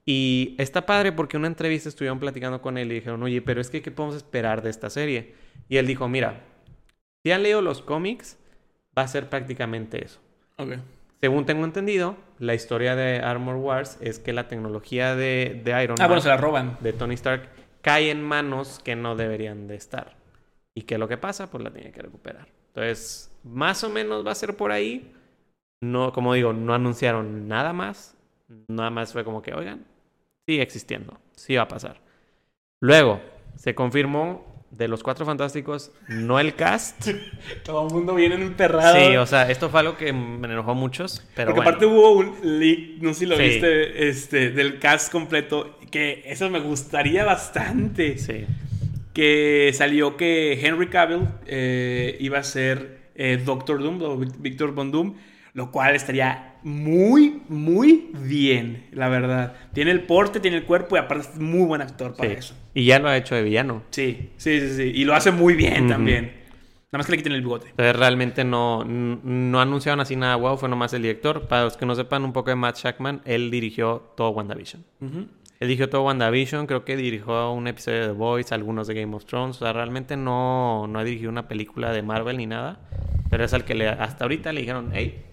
Y 0.05 0.55
está 0.57 0.85
padre 0.85 1.11
porque 1.13 1.37
en 1.37 1.41
una 1.41 1.47
entrevista 1.47 1.87
estuvieron 1.89 2.19
platicando 2.19 2.61
con 2.61 2.77
él 2.77 2.91
y 2.91 2.95
dijeron, 2.95 3.23
oye, 3.23 3.41
pero 3.41 3.61
es 3.61 3.69
que, 3.69 3.81
¿qué 3.81 3.91
podemos 3.91 4.15
esperar 4.17 4.61
de 4.61 4.69
esta 4.69 4.89
serie? 4.89 5.33
Y 5.69 5.77
él 5.77 5.87
dijo, 5.87 6.09
mira, 6.09 6.41
si 7.23 7.31
han 7.31 7.43
leído 7.43 7.61
los 7.61 7.81
cómics, 7.81 8.37
va 8.97 9.03
a 9.03 9.07
ser 9.07 9.29
prácticamente 9.29 10.03
eso. 10.03 10.19
Ok. 10.57 10.73
Según 11.21 11.45
tengo 11.45 11.63
entendido, 11.63 12.17
la 12.39 12.53
historia 12.53 12.95
de 12.97 13.19
Armor 13.19 13.55
Wars 13.55 13.97
es 14.01 14.19
que 14.19 14.33
la 14.33 14.49
tecnología 14.49 15.15
de, 15.15 15.61
de 15.63 15.83
Iron 15.83 15.95
Ah, 15.99 16.03
Man, 16.03 16.07
bueno, 16.09 16.21
se 16.21 16.27
la 16.27 16.35
roban. 16.37 16.77
de 16.81 16.91
Tony 16.91 17.13
Stark, 17.13 17.47
cae 17.81 18.11
en 18.11 18.21
manos 18.21 18.79
que 18.83 18.97
no 18.97 19.15
deberían 19.15 19.67
de 19.67 19.75
estar. 19.75 20.17
Y 20.75 20.81
que 20.81 20.97
lo 20.97 21.07
que 21.07 21.17
pasa, 21.17 21.49
pues 21.49 21.63
la 21.63 21.71
tiene 21.71 21.93
que 21.93 22.01
recuperar. 22.01 22.47
Entonces, 22.67 23.31
más 23.43 23.85
o 23.85 23.89
menos 23.89 24.27
va 24.27 24.31
a 24.31 24.35
ser 24.35 24.57
por 24.57 24.73
ahí. 24.73 25.13
No, 25.81 26.11
como 26.11 26.33
digo, 26.33 26.51
no 26.51 26.73
anunciaron 26.73 27.47
nada 27.47 27.71
más. 27.71 28.17
Nada 28.67 28.89
más 28.89 29.13
fue 29.13 29.23
como 29.23 29.41
que, 29.41 29.53
oigan, 29.53 29.85
sigue 30.45 30.61
existiendo. 30.61 31.19
Sí 31.35 31.55
va 31.55 31.63
a 31.63 31.67
pasar. 31.67 32.01
Luego, 32.81 33.21
se 33.55 33.75
confirmó 33.75 34.51
de 34.71 34.87
los 34.87 35.03
cuatro 35.03 35.25
fantásticos, 35.25 35.91
no 36.09 36.39
el 36.39 36.55
cast. 36.55 37.07
Todo 37.63 37.87
el 37.87 37.93
mundo 37.93 38.15
viene 38.15 38.35
emperrado. 38.35 38.95
Sí, 38.95 39.15
o 39.17 39.25
sea, 39.25 39.49
esto 39.49 39.69
fue 39.69 39.81
algo 39.81 39.97
que 39.97 40.11
me 40.11 40.47
enojó 40.47 40.71
a 40.71 40.75
muchos, 40.75 41.25
pero 41.35 41.49
Porque 41.53 41.59
bueno. 41.59 41.69
aparte 41.69 41.85
hubo 41.85 42.11
un 42.13 42.59
leak, 42.59 43.01
no 43.01 43.13
sé 43.13 43.19
si 43.21 43.25
lo 43.27 43.37
Sí. 43.37 43.43
viste, 43.43 44.09
este, 44.09 44.49
del 44.51 44.79
cast 44.79 45.11
completo, 45.11 45.77
que 45.91 46.23
eso 46.25 46.49
me 46.49 46.59
gustaría 46.59 47.23
bastante. 47.23 48.17
Sí. 48.17 48.45
Que 49.13 49.69
salió 49.75 50.17
que 50.17 50.53
Henry 50.65 50.89
Cavill 50.89 51.27
eh, 51.45 52.17
iba 52.19 52.39
a 52.39 52.43
ser 52.43 53.11
eh, 53.15 53.39
Doctor 53.45 53.81
Doom 53.83 54.01
o 54.01 54.17
Vic- 54.17 54.35
Victor 54.39 54.73
Von 54.73 54.91
Doom, 54.91 55.15
lo 55.53 55.71
cual 55.71 55.95
estaría 55.95 56.52
muy, 56.63 57.41
muy 57.49 58.09
bien, 58.13 58.85
la 58.91 59.09
verdad. 59.09 59.55
Tiene 59.73 59.91
el 59.91 60.01
porte, 60.01 60.39
tiene 60.39 60.57
el 60.57 60.63
cuerpo 60.63 60.95
y 60.95 60.99
aparte 60.99 61.27
es 61.33 61.39
muy 61.39 61.65
buen 61.65 61.81
actor 61.81 62.15
para 62.15 62.29
sí. 62.29 62.35
eso. 62.37 62.55
Y 62.73 62.85
ya 62.85 62.99
lo 62.99 63.09
ha 63.09 63.17
hecho 63.17 63.35
de 63.35 63.43
villano. 63.43 63.83
Sí, 63.91 64.31
sí, 64.37 64.59
sí, 64.59 64.75
sí. 64.75 64.91
Y 64.95 65.05
lo 65.05 65.13
hace 65.13 65.31
muy 65.31 65.55
bien 65.55 65.87
también. 65.87 66.43
Nada 66.93 66.99
más 66.99 67.07
que 67.07 67.13
le 67.13 67.17
quiten 67.17 67.33
el 67.33 67.41
bigote. 67.41 67.69
Entonces 67.69 67.95
realmente 67.95 68.43
no, 68.43 68.85
no 68.85 69.59
anunciaron 69.59 69.99
así 69.99 70.15
nada 70.15 70.35
wow, 70.35 70.57
fue 70.57 70.69
nomás 70.69 70.93
el 70.93 71.01
director. 71.01 71.47
Para 71.47 71.63
los 71.63 71.75
que 71.75 71.87
no 71.87 71.95
sepan 71.95 72.23
un 72.23 72.33
poco 72.33 72.51
de 72.51 72.55
Matt 72.55 72.77
Shackman, 72.77 73.21
él 73.25 73.49
dirigió 73.49 74.13
todo 74.15 74.29
WandaVision. 74.29 74.83
Él 75.01 75.67
dirigió 75.67 75.89
todo 75.89 76.03
WandaVision, 76.03 76.67
creo 76.67 76.85
que 76.85 76.95
dirigió 76.95 77.51
un 77.51 77.67
episodio 77.67 78.01
de 78.01 78.07
The 78.07 78.13
Voice, 78.13 78.53
algunos 78.53 78.85
de 78.85 78.93
Game 78.93 79.15
of 79.15 79.25
Thrones. 79.25 79.55
O 79.57 79.59
sea, 79.65 79.73
realmente 79.73 80.15
no, 80.17 80.85
no 80.87 80.99
ha 80.99 81.03
dirigido 81.03 81.31
una 81.31 81.47
película 81.47 81.91
de 81.91 82.03
Marvel 82.03 82.37
ni 82.37 82.45
nada. 82.45 82.79
Pero 83.31 83.43
es 83.43 83.53
al 83.55 83.65
que 83.65 83.73
le, 83.73 83.87
hasta 83.87 84.25
ahorita 84.25 84.53
le 84.53 84.61
dijeron, 84.61 84.91
hey, 84.93 85.23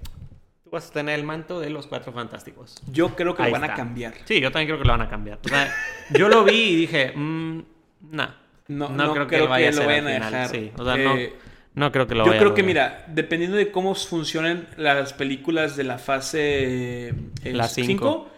tú 0.70 0.76
vas 0.76 0.88
a 0.88 0.92
tener 0.92 1.18
el 1.18 1.24
manto 1.26 1.58
de 1.58 1.68
los 1.70 1.86
cuatro 1.88 2.12
fantásticos. 2.12 2.76
Yo 2.92 3.16
creo 3.16 3.34
que 3.34 3.42
Ahí 3.42 3.50
lo 3.52 3.58
van 3.60 3.68
a 3.70 3.74
cambiar. 3.74 4.14
Sí, 4.24 4.40
yo 4.40 4.52
también 4.52 4.68
creo 4.68 4.78
que 4.78 4.84
lo 4.84 4.92
van 4.92 5.02
a 5.02 5.08
cambiar. 5.08 5.38
O 5.44 5.48
sea, 5.48 5.72
yo 6.12 6.28
lo 6.28 6.44
vi 6.44 6.52
y 6.52 6.76
dije, 6.76 7.12
mmm, 7.16 7.60
nah, 8.12 8.28
No, 8.68 8.88
no, 8.88 9.06
no 9.06 9.12
creo 9.14 9.26
que 9.26 9.38
lo 9.38 9.48
vaya 9.48 9.68
a 9.68 9.70
que 9.70 9.76
lo 9.76 9.82
hacer 9.82 9.94
al 9.96 10.04
vayan 10.04 10.22
a 10.22 10.26
dejar. 10.30 10.48
Sí, 10.48 10.70
o 10.78 10.84
sea, 10.84 10.96
no, 10.96 11.16
Eh, 11.16 11.34
no 11.74 11.90
creo 11.90 12.06
que 12.06 12.14
lo 12.14 12.24
Yo 12.24 12.30
vaya 12.30 12.40
a 12.40 12.42
creo 12.44 12.54
que, 12.54 12.62
mira, 12.62 13.04
dependiendo 13.08 13.56
de 13.56 13.72
cómo 13.72 13.94
funcionen 13.96 14.68
las 14.76 15.12
películas 15.12 15.76
de 15.76 15.84
la 15.84 15.98
fase 15.98 17.08
eh, 17.08 17.12
La 17.52 17.66
5, 17.66 17.86
cinco. 17.86 18.30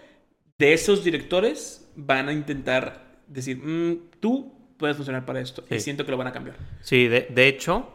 de 0.59 0.73
esos 0.73 1.05
directores 1.05 1.91
van 1.97 2.29
a 2.29 2.33
intentar 2.33 3.13
decir, 3.27 3.59
"Mm, 3.59 4.11
tú 4.21 4.55
puedes 4.79 4.97
funcionar 4.97 5.25
para 5.27 5.41
esto. 5.41 5.63
Y 5.71 5.79
siento 5.81 6.05
que 6.05 6.11
lo 6.11 6.17
van 6.17 6.27
a 6.29 6.33
cambiar. 6.33 6.57
Sí, 6.81 7.07
de, 7.09 7.29
de 7.31 7.47
hecho, 7.47 7.93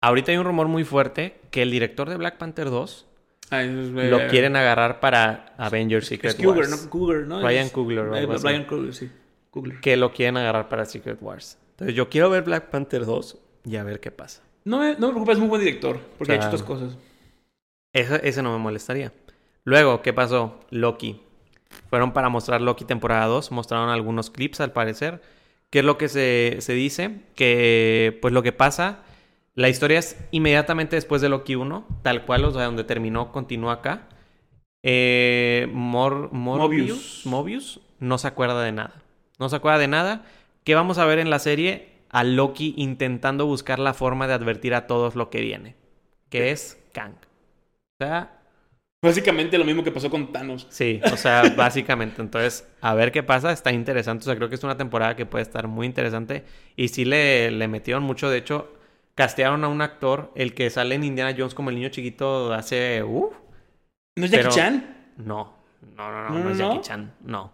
ahorita 0.00 0.32
hay 0.32 0.38
un 0.38 0.44
rumor 0.44 0.66
muy 0.66 0.82
fuerte 0.82 1.40
que 1.52 1.62
el 1.62 1.70
director 1.70 2.08
de 2.08 2.16
Black 2.16 2.36
Panther 2.38 2.68
2 2.68 3.05
Ah, 3.50 3.62
eso 3.62 3.92
lo 3.92 4.26
quieren 4.28 4.56
agarrar 4.56 4.98
para 4.98 5.54
Avengers 5.56 6.06
Secret 6.06 6.34
Es 6.34 6.44
Cougar, 6.44 6.58
Wars. 6.58 6.84
¿no? 6.84 6.90
Cougar, 6.90 7.18
¿no? 7.26 7.40
Ryan 7.42 7.68
Coogler 7.68 8.06
eh. 8.14 8.26
Ryan 8.26 8.64
Coogler, 8.64 8.94
sí. 8.94 9.10
Coogler. 9.50 9.80
Que 9.80 9.96
lo 9.96 10.12
quieren 10.12 10.36
agarrar 10.36 10.68
para 10.68 10.84
Secret 10.84 11.18
Wars. 11.20 11.58
Entonces 11.70 11.94
yo 11.94 12.08
quiero 12.08 12.28
ver 12.30 12.42
Black 12.42 12.70
Panther 12.70 13.04
2 13.04 13.38
y 13.64 13.76
a 13.76 13.84
ver 13.84 14.00
qué 14.00 14.10
pasa. 14.10 14.42
No 14.64 14.80
me, 14.80 14.94
no 14.94 15.06
me 15.06 15.12
preocupes, 15.12 15.34
es 15.34 15.38
muy 15.38 15.48
buen 15.48 15.60
director. 15.60 16.00
Porque 16.18 16.32
ha 16.32 16.36
hecho 16.36 16.46
estas 16.46 16.64
cosas. 16.64 16.96
Ese, 17.92 18.20
ese 18.28 18.42
no 18.42 18.52
me 18.52 18.58
molestaría. 18.58 19.12
Luego, 19.64 20.02
¿qué 20.02 20.12
pasó? 20.12 20.60
Loki. 20.70 21.20
Fueron 21.88 22.12
para 22.12 22.28
mostrar 22.28 22.60
Loki 22.60 22.84
temporada 22.84 23.26
2. 23.26 23.52
Mostraron 23.52 23.90
algunos 23.90 24.30
clips 24.30 24.60
al 24.60 24.72
parecer. 24.72 25.20
¿Qué 25.70 25.80
es 25.80 25.84
lo 25.84 25.98
que 25.98 26.08
se, 26.08 26.56
se 26.60 26.72
dice? 26.72 27.20
Que 27.34 28.18
pues 28.22 28.34
lo 28.34 28.42
que 28.42 28.52
pasa, 28.52 29.00
la 29.56 29.68
historia 29.68 29.98
es 29.98 30.16
inmediatamente 30.30 30.96
después 30.96 31.22
de 31.22 31.28
Loki 31.30 31.56
1, 31.56 31.86
tal 32.02 32.24
cual, 32.26 32.44
o 32.44 32.52
sea, 32.52 32.64
donde 32.64 32.84
terminó, 32.84 33.32
continúa 33.32 33.74
acá. 33.74 34.08
Eh, 34.84 35.68
Mor- 35.72 36.30
Morbius, 36.32 37.22
Mobius. 37.24 37.26
Mobius 37.26 37.80
no 37.98 38.18
se 38.18 38.28
acuerda 38.28 38.62
de 38.62 38.72
nada. 38.72 39.02
No 39.38 39.48
se 39.48 39.56
acuerda 39.56 39.78
de 39.78 39.88
nada. 39.88 40.24
¿Qué 40.64 40.74
vamos 40.74 40.98
a 40.98 41.06
ver 41.06 41.18
en 41.18 41.30
la 41.30 41.38
serie? 41.38 41.88
A 42.10 42.22
Loki 42.24 42.74
intentando 42.76 43.46
buscar 43.46 43.78
la 43.78 43.94
forma 43.94 44.26
de 44.28 44.34
advertir 44.34 44.74
a 44.74 44.86
todos 44.86 45.16
lo 45.16 45.30
que 45.30 45.40
viene. 45.40 45.74
Que 46.30 46.50
es 46.52 46.82
Kang. 46.92 47.14
O 47.14 48.04
sea, 48.04 48.32
Básicamente 49.02 49.58
lo 49.58 49.64
mismo 49.64 49.84
que 49.84 49.92
pasó 49.92 50.10
con 50.10 50.32
Thanos. 50.32 50.66
Sí, 50.70 51.00
o 51.12 51.16
sea, 51.16 51.42
básicamente. 51.56 52.22
Entonces, 52.22 52.68
a 52.80 52.94
ver 52.94 53.12
qué 53.12 53.22
pasa. 53.22 53.52
Está 53.52 53.72
interesante. 53.72 54.22
O 54.22 54.26
sea, 54.26 54.36
creo 54.36 54.48
que 54.48 54.56
es 54.56 54.64
una 54.64 54.76
temporada 54.76 55.16
que 55.16 55.26
puede 55.26 55.42
estar 55.42 55.68
muy 55.68 55.86
interesante. 55.86 56.44
Y 56.76 56.88
sí 56.88 57.04
le, 57.04 57.50
le 57.50 57.68
metieron 57.68 58.02
mucho. 58.02 58.30
De 58.30 58.38
hecho, 58.38 58.72
castearon 59.16 59.64
a 59.64 59.68
un 59.68 59.82
actor, 59.82 60.30
el 60.36 60.54
que 60.54 60.70
sale 60.70 60.94
en 60.94 61.02
Indiana 61.02 61.34
Jones 61.36 61.54
como 61.54 61.70
el 61.70 61.76
niño 61.76 61.88
chiquito 61.88 62.52
hace... 62.52 63.02
Uh, 63.02 63.30
¿No 64.16 64.24
es 64.24 64.30
Jackie 64.30 64.48
Chan? 64.50 65.12
no, 65.16 65.56
no, 65.96 66.12
no, 66.12 66.22
no, 66.22 66.30
No, 66.30 66.44
no, 66.44 66.50
es 66.50 66.58
Jackie 66.58 66.74
no. 66.76 66.80
Chan. 66.82 67.14
No. 67.24 67.52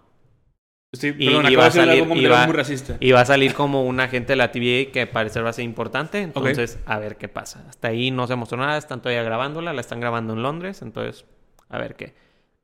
Estoy, 0.92 1.12
perdón, 1.12 1.50
y 1.50 1.54
va 1.56 1.66
a 1.66 1.70
salir- 1.70 2.04
muy 2.06 2.26
racista. 2.52 2.98
Y 3.00 3.12
va 3.12 3.22
a 3.22 3.24
salir 3.24 3.54
como 3.54 3.82
un 3.86 3.98
agente 3.98 4.34
de 4.34 4.36
la 4.36 4.52
TVA 4.52 4.92
que 4.92 5.06
parecer 5.10 5.42
va 5.42 5.48
a 5.48 5.54
ser 5.54 5.64
importante. 5.64 6.20
Entonces, 6.20 6.78
a 6.84 6.98
ver 6.98 7.16
qué 7.16 7.28
pasa. 7.28 7.64
Hasta 7.66 7.88
ahí 7.88 8.10
no 8.10 8.26
se 8.26 8.36
mostró 8.36 8.58
nada. 8.58 8.76
Están 8.76 9.00
todavía 9.00 9.22
grabándola. 9.22 9.72
La 9.72 9.80
están 9.80 10.00
grabando 10.00 10.34
en 10.34 10.42
Londres. 10.42 10.82
Entonces, 10.82 11.24
a 11.70 11.78
ver 11.78 11.96
qué. 11.96 12.14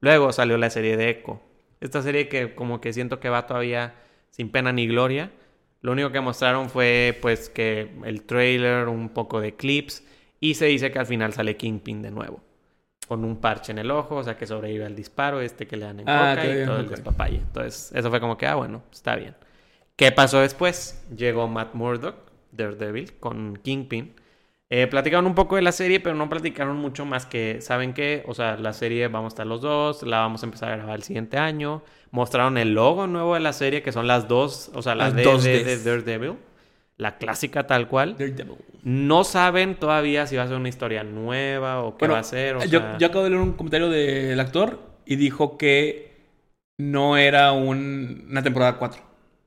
Luego 0.00 0.30
salió 0.32 0.58
la 0.58 0.68
serie 0.68 0.98
de 0.98 1.08
Echo. 1.08 1.40
Esta 1.80 2.02
serie 2.02 2.28
que 2.28 2.54
como 2.54 2.82
que 2.82 2.92
siento 2.92 3.18
que 3.18 3.30
va 3.30 3.46
todavía 3.46 3.94
sin 4.30 4.50
pena 4.50 4.72
ni 4.72 4.86
gloria. 4.86 5.30
Lo 5.80 5.92
único 5.92 6.10
que 6.10 6.20
mostraron 6.20 6.68
fue 6.70 7.16
pues 7.22 7.48
que 7.48 7.90
el 8.04 8.22
trailer, 8.22 8.88
un 8.88 9.10
poco 9.10 9.40
de 9.40 9.54
clips. 9.54 10.04
Y 10.40 10.54
se 10.54 10.66
dice 10.66 10.90
que 10.90 10.98
al 10.98 11.06
final 11.06 11.32
sale 11.32 11.56
Kingpin 11.56 12.02
de 12.02 12.10
nuevo. 12.10 12.40
Con 13.06 13.24
un 13.24 13.40
parche 13.40 13.72
en 13.72 13.78
el 13.78 13.90
ojo, 13.90 14.16
o 14.16 14.22
sea 14.22 14.36
que 14.36 14.46
sobrevive 14.46 14.84
al 14.84 14.94
disparo 14.94 15.40
este 15.40 15.66
que 15.66 15.76
le 15.76 15.86
dan 15.86 16.00
en 16.00 16.08
Ah, 16.08 16.34
coca 16.36 16.46
y 16.46 16.54
bien, 16.54 16.66
todo 16.66 16.80
el 16.80 16.88
despapalle. 16.88 17.36
Entonces, 17.38 17.90
eso 17.94 18.10
fue 18.10 18.20
como 18.20 18.36
que, 18.36 18.46
ah, 18.46 18.54
bueno, 18.56 18.82
está 18.92 19.16
bien. 19.16 19.34
¿Qué 19.96 20.12
pasó 20.12 20.40
después? 20.40 21.04
Llegó 21.16 21.48
Matt 21.48 21.74
Murdock, 21.74 22.16
Daredevil, 22.52 23.14
con 23.18 23.56
Kingpin. 23.56 24.14
Eh, 24.70 24.86
platicaron 24.86 25.26
un 25.26 25.34
poco 25.34 25.56
de 25.56 25.62
la 25.62 25.72
serie, 25.72 25.98
pero 25.98 26.14
no 26.14 26.28
platicaron 26.28 26.76
mucho 26.76 27.06
más 27.06 27.24
que, 27.24 27.60
¿saben 27.62 27.94
qué? 27.94 28.22
O 28.26 28.34
sea, 28.34 28.56
la 28.58 28.74
serie 28.74 29.08
vamos 29.08 29.32
a 29.32 29.34
estar 29.34 29.46
los 29.46 29.62
dos, 29.62 30.02
la 30.02 30.18
vamos 30.20 30.42
a 30.42 30.46
empezar 30.46 30.70
a 30.72 30.76
grabar 30.76 30.96
el 30.96 31.02
siguiente 31.02 31.38
año. 31.38 31.82
Mostraron 32.10 32.58
el 32.58 32.74
logo 32.74 33.06
nuevo 33.06 33.34
de 33.34 33.40
la 33.40 33.52
serie, 33.54 33.82
que 33.82 33.92
son 33.92 34.06
las 34.06 34.28
dos, 34.28 34.70
o 34.74 34.82
sea, 34.82 34.94
las 34.94 35.14
dos 35.22 35.42
de, 35.42 35.64
de 35.64 35.78
Daredevil. 35.82 36.34
La 36.98 37.16
clásica 37.16 37.66
tal 37.66 37.88
cual. 37.88 38.16
Daredevil. 38.18 38.56
No 38.82 39.24
saben 39.24 39.76
todavía 39.76 40.26
si 40.26 40.36
va 40.36 40.42
a 40.44 40.48
ser 40.48 40.56
una 40.56 40.68
historia 40.68 41.02
nueva 41.04 41.82
o 41.82 41.96
qué 41.96 42.06
Bueno, 42.06 42.14
va 42.14 42.18
a 42.20 42.24
ser. 42.24 42.56
O 42.56 42.64
yo, 42.64 42.80
sea, 42.80 42.98
yo 42.98 43.06
acabo 43.06 43.24
de 43.24 43.30
leer 43.30 43.42
un 43.42 43.52
comentario 43.54 43.88
del 43.90 44.38
actor 44.40 44.80
y 45.06 45.16
dijo 45.16 45.56
que 45.58 46.16
no 46.78 47.16
era 47.16 47.52
un- 47.52 48.26
una 48.30 48.42
temporada 48.42 48.76
4. 48.78 49.02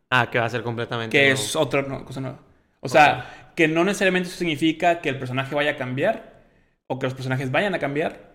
Ah, 0.09 0.29
que 0.29 0.39
va 0.39 0.45
a 0.45 0.49
ser 0.49 0.63
completamente 0.63 1.17
Que 1.17 1.23
nuevo. 1.23 1.33
es 1.33 1.55
otra 1.55 1.81
no, 1.83 2.03
cosa 2.05 2.21
nueva. 2.21 2.39
O 2.81 2.89
sea, 2.89 3.40
que 3.55 3.67
no 3.67 3.83
necesariamente 3.83 4.29
eso 4.29 4.37
significa 4.37 5.01
que 5.01 5.09
el 5.09 5.17
personaje 5.19 5.53
vaya 5.55 5.71
a 5.71 5.75
cambiar 5.77 6.41
o 6.87 6.99
que 6.99 7.05
los 7.07 7.13
personajes 7.13 7.51
vayan 7.51 7.73
a 7.75 7.79
cambiar. 7.79 8.31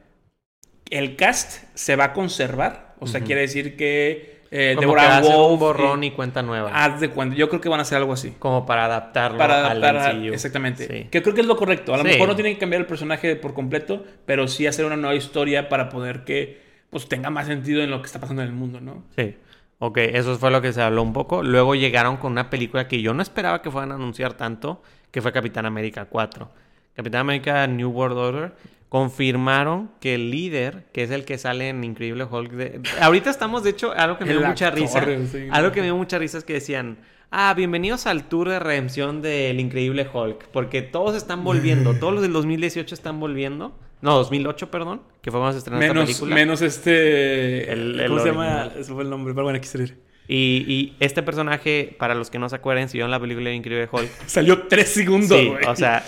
El 0.90 1.16
cast 1.16 1.64
se 1.74 1.97
va 1.97 2.05
a 2.05 2.12
conservar. 2.12 2.94
O 3.01 3.06
sea, 3.06 3.20
quiere 3.22 3.43
decir 3.43 3.76
que 3.76 4.36
eh, 4.52 4.74
Como 4.76 4.80
que 4.80 4.86
Deborah 5.01 5.18
a 5.18 5.22
ser 5.22 5.34
un 5.34 5.40
Wolf 5.43 5.60
borrón 5.60 6.05
y- 6.05 6.06
y 6.06 6.10
cuenta 6.12 6.40
nueva. 6.43 6.70
Haz 6.72 7.01
de 7.01 7.10
cuenta. 7.10 7.34
Yo 7.34 7.48
creo 7.48 7.60
que 7.60 7.68
van 7.68 7.80
a 7.80 7.82
hacer 7.82 7.98
algo 7.98 8.12
así. 8.12 8.34
Como 8.38 8.64
para 8.64 8.84
adaptarlo 8.84 9.36
Para, 9.38 9.68
al 9.70 9.80
MCU. 9.82 10.32
exactamente. 10.32 10.86
Sí. 10.86 11.09
Que 11.10 11.20
creo 11.20 11.34
que 11.34 11.40
es 11.40 11.47
lo 11.48 11.56
correcto. 11.56 11.93
A 11.93 11.97
lo 11.98 12.05
Sí. 12.05 12.10
mejor 12.10 12.28
no 12.28 12.36
tienen 12.36 12.55
que 12.55 12.60
cambiar 12.60 12.80
el 12.80 12.86
personaje 12.86 13.34
por 13.36 13.52
completo, 13.55 14.05
pero 14.24 14.47
sí 14.47 14.66
hacer 14.68 14.84
una 14.86 14.97
nueva 14.97 15.16
historia 15.16 15.68
para 15.68 15.88
poder 15.88 16.24
que 16.24 16.64
pues 16.90 17.09
tenga 17.09 17.28
más 17.30 17.48
sentido 17.48 17.82
en 17.82 17.90
lo 17.90 18.01
que 18.01 18.06
está 18.06 18.20
pasando 18.20 18.43
en 18.43 18.48
el 18.48 18.55
mundo, 18.55 18.80
¿no? 18.80 19.02
Sí. 19.16 19.34
Ok, 19.80 19.98
eso 19.98 20.38
fue 20.38 20.51
lo 20.52 20.62
que 20.62 20.72
se 20.72 20.80
habló 20.80 21.02
un 21.02 21.12
poco. 21.12 21.43
Luego 21.43 21.74
llegaron 21.74 22.16
con 22.16 22.30
una 22.32 22.48
película 22.48 22.86
que 22.88 23.02
yo 23.02 23.12
no 23.12 23.22
esperaba 23.22 23.60
que 23.60 23.70
fueran 23.72 23.90
a 23.90 23.97
anunciar 23.97 24.34
tanto, 24.34 24.80
que 25.16 25.22
fue 25.22 25.32
Capitán 25.32 25.64
América 25.64 26.05
4. 26.05 26.47
Capitán 26.94 27.22
América 27.22 27.66
New 27.66 27.88
World 27.88 28.18
Order. 28.18 28.52
Confirmaron 28.90 29.90
que 29.98 30.14
el 30.14 30.30
líder, 30.30 30.84
que 30.93 31.05
es 31.05 31.10
el 31.10 31.24
que 31.24 31.38
sale 31.38 31.70
en 31.70 31.82
Increíble 31.84 32.24
Hulk 32.24 32.51
de... 32.52 32.82
Ahorita 33.01 33.30
estamos, 33.30 33.64
de 33.64 33.70
hecho, 33.70 33.93
algo 33.97 34.18
que 34.18 34.26
me 34.26 34.32
dio 34.36 34.47
mucha 34.47 34.70
risa. 34.70 35.02
sí. 35.32 35.48
Algo 35.51 35.72
que 35.72 35.80
me 35.80 35.86
dio 35.86 35.97
mucha 35.97 36.18
risa 36.18 36.36
es 36.36 36.44
que 36.44 36.52
decían... 36.52 36.98
Ah, 37.30 37.55
bienvenidos 37.56 38.06
al 38.06 38.24
tour 38.28 38.51
de 38.51 38.59
redención 38.59 39.22
del 39.22 39.59
Increíble 39.59 40.06
Hulk. 40.12 40.48
Porque 40.48 40.82
todos 40.82 41.16
están 41.16 41.43
volviendo. 41.44 41.94
Todos 41.98 42.12
los 42.12 42.20
del 42.22 42.34
2018 42.34 42.94
están 42.94 43.18
volviendo. 43.18 43.74
No, 44.02 44.16
2008, 44.16 44.70
perdón. 44.70 45.01
Que 45.22 45.30
fue 45.30 45.40
cuando 45.40 45.52
se 45.55 45.59
estrenó 45.60 45.80
esta 45.80 45.94
Menos, 45.94 46.09
película. 46.09 46.34
menos 46.34 46.60
este. 46.60 47.72
El- 47.72 47.98
el 48.01 48.09
¿Cómo 48.09 48.20
se 48.20 48.28
llama? 48.28 48.70
Ese 48.78 48.93
fue 48.93 49.02
el 49.02 49.09
nombre, 49.09 49.32
pero 49.32 49.44
bueno, 49.44 49.59
quise 49.62 49.78
decir. 49.78 49.98
Y, 50.28 50.65
y 50.66 50.94
este 51.01 51.23
personaje, 51.23 51.94
para 51.98 52.15
los 52.15 52.31
que 52.31 52.39
no 52.39 52.48
se 52.48 52.57
acuerden, 52.57 52.89
si 52.89 52.98
vieron 52.98 53.11
la 53.11 53.20
película 53.20 53.51
de 53.51 53.57
Increíble 53.57 53.89
Hulk, 53.90 54.09
Salió 54.27 54.62
tres 54.69 54.89
segundos, 54.89 55.39
sí, 55.39 55.53
o 55.69 55.77
sea, 55.77 56.05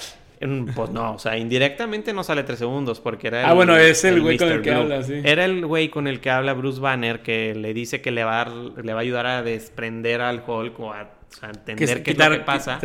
pues 0.75 0.91
no, 0.91 1.15
o 1.15 1.19
sea, 1.19 1.37
indirectamente 1.37 2.13
no 2.13 2.23
sale 2.25 2.43
tres 2.45 2.59
segundos 2.61 3.01
porque 3.01 3.27
era 3.29 3.41
el, 3.41 3.47
Ah, 3.47 3.53
bueno, 3.55 3.77
es 3.77 4.05
el 4.05 4.21
güey 4.21 4.39
con 4.39 4.49
el 4.49 4.63
que 4.63 4.71
Blue. 4.71 4.81
habla, 4.81 5.03
sí. 5.03 5.15
Era 5.25 5.45
el 5.45 5.67
güey 5.67 5.89
con 5.89 6.07
el 6.07 6.21
que 6.21 6.31
habla 6.31 6.53
Bruce 6.55 6.81
Banner 6.81 7.23
que 7.23 7.55
le 7.55 7.75
dice 7.75 8.01
que 8.01 8.11
le 8.13 8.23
va 8.25 8.43
a, 8.43 8.45
dar- 8.45 8.85
le 8.85 8.93
va 8.93 9.01
a 9.01 9.03
ayudar 9.03 9.27
a 9.27 9.43
desprender 9.43 10.21
al 10.21 10.43
Hulk 10.47 10.79
o 10.81 10.93
a, 10.93 11.03
o 11.03 11.35
sea, 11.35 11.51
entender 11.51 12.03
qué 12.03 12.13
quitar- 12.13 12.33
es 12.33 12.39
lo 12.39 12.45
que 12.45 12.47
pasa. 12.47 12.81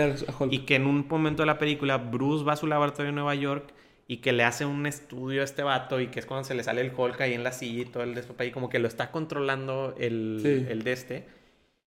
Y 0.49 0.60
que 0.60 0.76
en 0.76 0.85
un 0.88 1.05
momento 1.07 1.43
de 1.43 1.47
la 1.47 1.57
película 1.60 1.97
Bruce 1.97 2.43
va 2.43 2.53
a 2.53 2.57
su 2.57 2.65
laboratorio 2.68 3.10
en 3.10 3.15
Nueva 3.15 3.35
York 3.35 3.65
y 4.07 4.17
que 4.17 4.34
le 4.34 4.43
hace 4.43 4.65
un 4.65 4.85
estudio 4.85 5.41
a 5.41 5.45
este 5.45 5.63
vato 5.63 5.99
y 5.99 6.07
que 6.07 6.19
es 6.19 6.25
cuando 6.25 6.43
se 6.43 6.55
le 6.55 6.63
sale 6.63 6.81
el 6.81 6.91
Hulk 6.95 7.19
ahí 7.21 7.34
en 7.34 7.43
la 7.43 7.51
silla 7.51 7.81
y 7.81 7.85
todo 7.85 8.03
el 8.03 8.15
despapalle, 8.15 8.51
como 8.51 8.69
que 8.69 8.80
lo 8.80 8.88
está 8.88 9.11
controlando 9.11 9.95
el, 9.97 10.39
Sí. 10.41 10.65
el 10.69 10.84
de 10.84 10.91
este. 10.91 11.27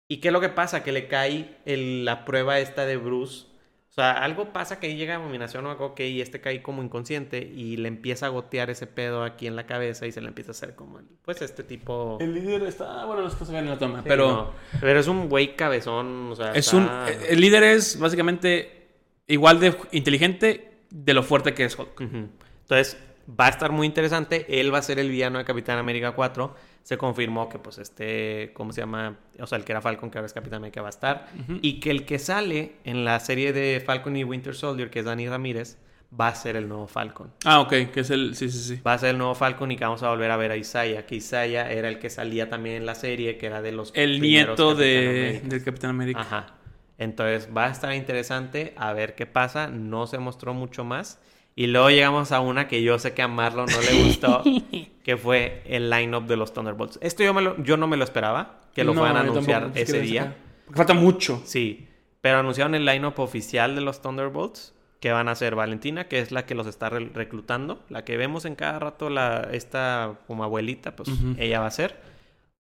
¿Y 0.09 0.19
qué 0.19 0.29
es 0.29 0.33
lo 0.33 0.41
que 0.41 0.51
pasa? 0.51 0.83
Que 0.85 0.93
le 0.93 1.09
cae 1.09 1.57
el- 1.65 2.05
la 2.05 2.25
prueba 2.25 2.59
esta 2.61 2.85
de 2.85 2.97
Bruce. 2.99 3.47
O 3.89 3.95
sea, 3.95 4.11
algo 4.13 4.53
pasa 4.53 4.81
que 4.81 4.89
ahí 4.89 4.97
llega 4.97 5.15
Abominación 5.15 5.65
o 5.67 5.71
algo, 5.71 5.87
ok, 5.87 6.01
y 6.01 6.21
este 6.21 6.41
cae 6.41 6.61
como 6.63 6.83
inconsciente 6.83 7.39
y 7.39 7.77
le 7.77 7.87
empieza 7.87 8.27
a 8.27 8.29
gotear 8.29 8.69
ese 8.69 8.89
pedo 8.89 9.23
aquí 9.23 9.47
en 9.47 9.55
la 9.55 9.67
cabeza 9.67 10.05
y 10.07 10.11
se 10.13 10.21
le 10.21 10.27
empieza 10.29 10.51
a 10.51 10.53
hacer 10.53 10.75
como, 10.75 10.99
el- 10.99 11.07
pues, 11.25 11.41
este 11.43 11.63
tipo... 11.63 12.19
El 12.21 12.35
líder 12.35 12.65
está. 12.65 13.05
Bueno, 13.07 13.31
se 13.31 13.53
ve 13.53 13.59
en 13.59 13.69
la 13.71 13.79
toma. 13.79 13.99
Sí, 13.99 14.05
pero 14.09 14.27
no. 14.29 14.51
Pero 14.81 14.99
es 14.99 15.07
un 15.07 15.29
güey 15.29 15.55
cabezón, 15.57 16.33
o 16.33 16.35
sea, 16.37 16.51
es 16.51 16.67
está- 16.67 16.77
un. 16.77 16.91
El 17.31 17.41
líder 17.41 17.63
es 17.63 17.97
básicamente 17.99 18.89
igual 19.29 19.61
de 19.61 19.75
inteligente 19.93 20.74
de 20.95 21.13
lo 21.13 21.23
fuerte 21.23 21.55
que 21.55 21.65
es 21.65 21.77
Hulk. 21.77 22.01
Entonces, 22.01 22.97
va 23.29 23.47
a 23.47 23.49
estar 23.49 23.73
muy 23.73 23.87
interesante. 23.87 24.61
Él 24.61 24.73
va 24.73 24.79
a 24.79 24.83
ser 24.83 24.99
el 24.99 25.11
villano 25.11 25.39
de 25.39 25.45
Capitán 25.45 25.79
América 25.79 26.13
4. 26.13 26.55
Se 26.85 26.97
confirmó 26.97 27.49
que, 27.49 27.59
pues, 27.59 27.79
este, 27.79 28.53
¿cómo 28.55 28.73
se 28.73 28.83
llama? 28.83 29.17
O 29.41 29.47
sea, 29.47 29.59
el 29.59 29.65
que 29.65 29.73
era 29.73 29.81
Falcon, 29.81 30.11
que 30.11 30.19
ahora 30.19 30.27
es 30.27 30.33
Capitán 30.33 30.59
América, 30.59 30.83
va 30.83 30.89
a 30.89 30.91
estar. 30.91 31.29
Y 31.63 31.81
que 31.81 31.91
el 31.91 32.05
que 32.05 32.19
sale 32.19 32.77
en 32.85 33.05
la 33.05 33.19
serie 33.21 33.53
de 33.53 33.83
Falcon 33.85 34.17
y 34.17 34.23
Winter 34.23 34.55
Soldier, 34.55 34.89
que 34.89 35.01
es 35.01 35.05
Dani 35.05 35.29
Ramírez, 35.29 35.79
va 36.19 36.29
a 36.29 36.35
ser 36.35 36.55
el 36.55 36.69
nuevo 36.69 36.87
Falcon. 36.87 37.33
Ah, 37.45 37.61
ok, 37.61 37.91
que 37.93 38.01
es 38.01 38.11
el. 38.11 38.37
Sí, 38.37 38.49
sí, 38.51 38.77
sí. 38.77 38.81
Va 38.87 38.93
a 38.93 38.99
ser 38.99 39.11
el 39.11 39.19
nuevo 39.19 39.35
Falcon 39.35 39.73
y 39.73 39.77
que 39.77 39.85
vamos 39.85 40.03
a 40.05 40.11
volver 40.11 40.31
a 40.31 40.37
ver 40.37 40.53
a 40.53 40.57
Isaiah. 40.57 41.07
Que 41.07 41.17
Isaiah 41.17 41.73
era 41.73 41.89
el 41.89 41.99
que 41.99 42.09
salía 42.09 42.49
también 42.49 42.77
en 42.77 42.87
la 42.87 42.95
serie, 42.95 43.37
que 43.37 43.47
era 43.47 43.63
de 43.63 43.73
los 43.73 43.91
El 43.97 44.21
nieto 44.21 44.77
de, 44.77 45.43
del 45.45 45.65
Capitán 45.65 45.91
América. 45.91 46.21
Ajá. 46.21 46.55
Entonces 46.99 47.49
va 47.57 47.67
a 47.67 47.71
estar 47.71 47.93
interesante 47.95 48.75
a 48.77 48.93
ver 48.93 49.15
qué 49.15 49.27
pasa. 49.27 49.69
No 49.69 50.07
se 50.07 50.19
mostró 50.19 50.55
mucho 50.55 50.85
más. 50.85 51.21
Y 51.57 51.69
luego 51.69 51.89
llegamos 51.91 52.33
a 52.33 52.41
una 52.41 52.67
que 52.67 52.83
yo 52.83 52.99
sé 52.99 53.15
que 53.15 53.23
a 53.23 53.29
Marlon 53.29 53.67
no 53.67 53.81
le 53.81 54.03
gustó, 54.05 54.43
que 55.05 55.17
fue 55.17 55.63
el 55.67 55.89
line-up 55.89 56.27
de 56.27 56.37
los 56.37 56.53
Thunderbolts. 56.53 56.99
Esto 57.01 57.23
yo, 57.23 57.33
me 57.33 57.43
lo- 57.43 57.63
yo 57.63 57.77
no 57.77 57.87
me 57.87 57.97
lo 57.97 58.03
esperaba, 58.05 58.61
que 58.75 58.83
lo 58.83 58.93
No, 58.93 59.01
fueran 59.01 59.17
a 59.19 59.21
anunciar 59.21 59.61
tampoco, 59.63 59.79
ese 59.81 60.01
día. 60.01 60.35
falta 60.73 60.95
mucho. 60.95 61.41
Sí, 61.45 61.87
pero 62.21 62.39
anunciaron 62.39 62.75
el 62.75 62.85
line-up 62.85 63.21
oficial 63.21 63.77
de 63.77 63.83
los 63.83 64.03
Thunderbolts, 64.03 64.75
que 64.99 65.13
van 65.13 65.29
a 65.29 65.35
ser 65.37 65.55
Valentina, 65.55 66.09
que 66.09 66.19
es 66.19 66.33
la 66.33 66.45
que 66.45 66.57
los 66.57 66.67
está 66.67 66.89
re- 66.91 67.11
reclutando, 67.15 67.85
la 67.89 68.05
que 68.05 68.17
vemos 68.17 68.47
en 68.47 68.57
cada 68.57 68.79
rato, 68.81 69.09
la, 69.11 69.49
esta 69.53 70.15
como 70.27 70.43
abuelita, 70.43 70.97
pues 70.97 71.09
ella 71.39 71.61
va 71.61 71.67
a 71.67 71.71
ser. 71.71 72.01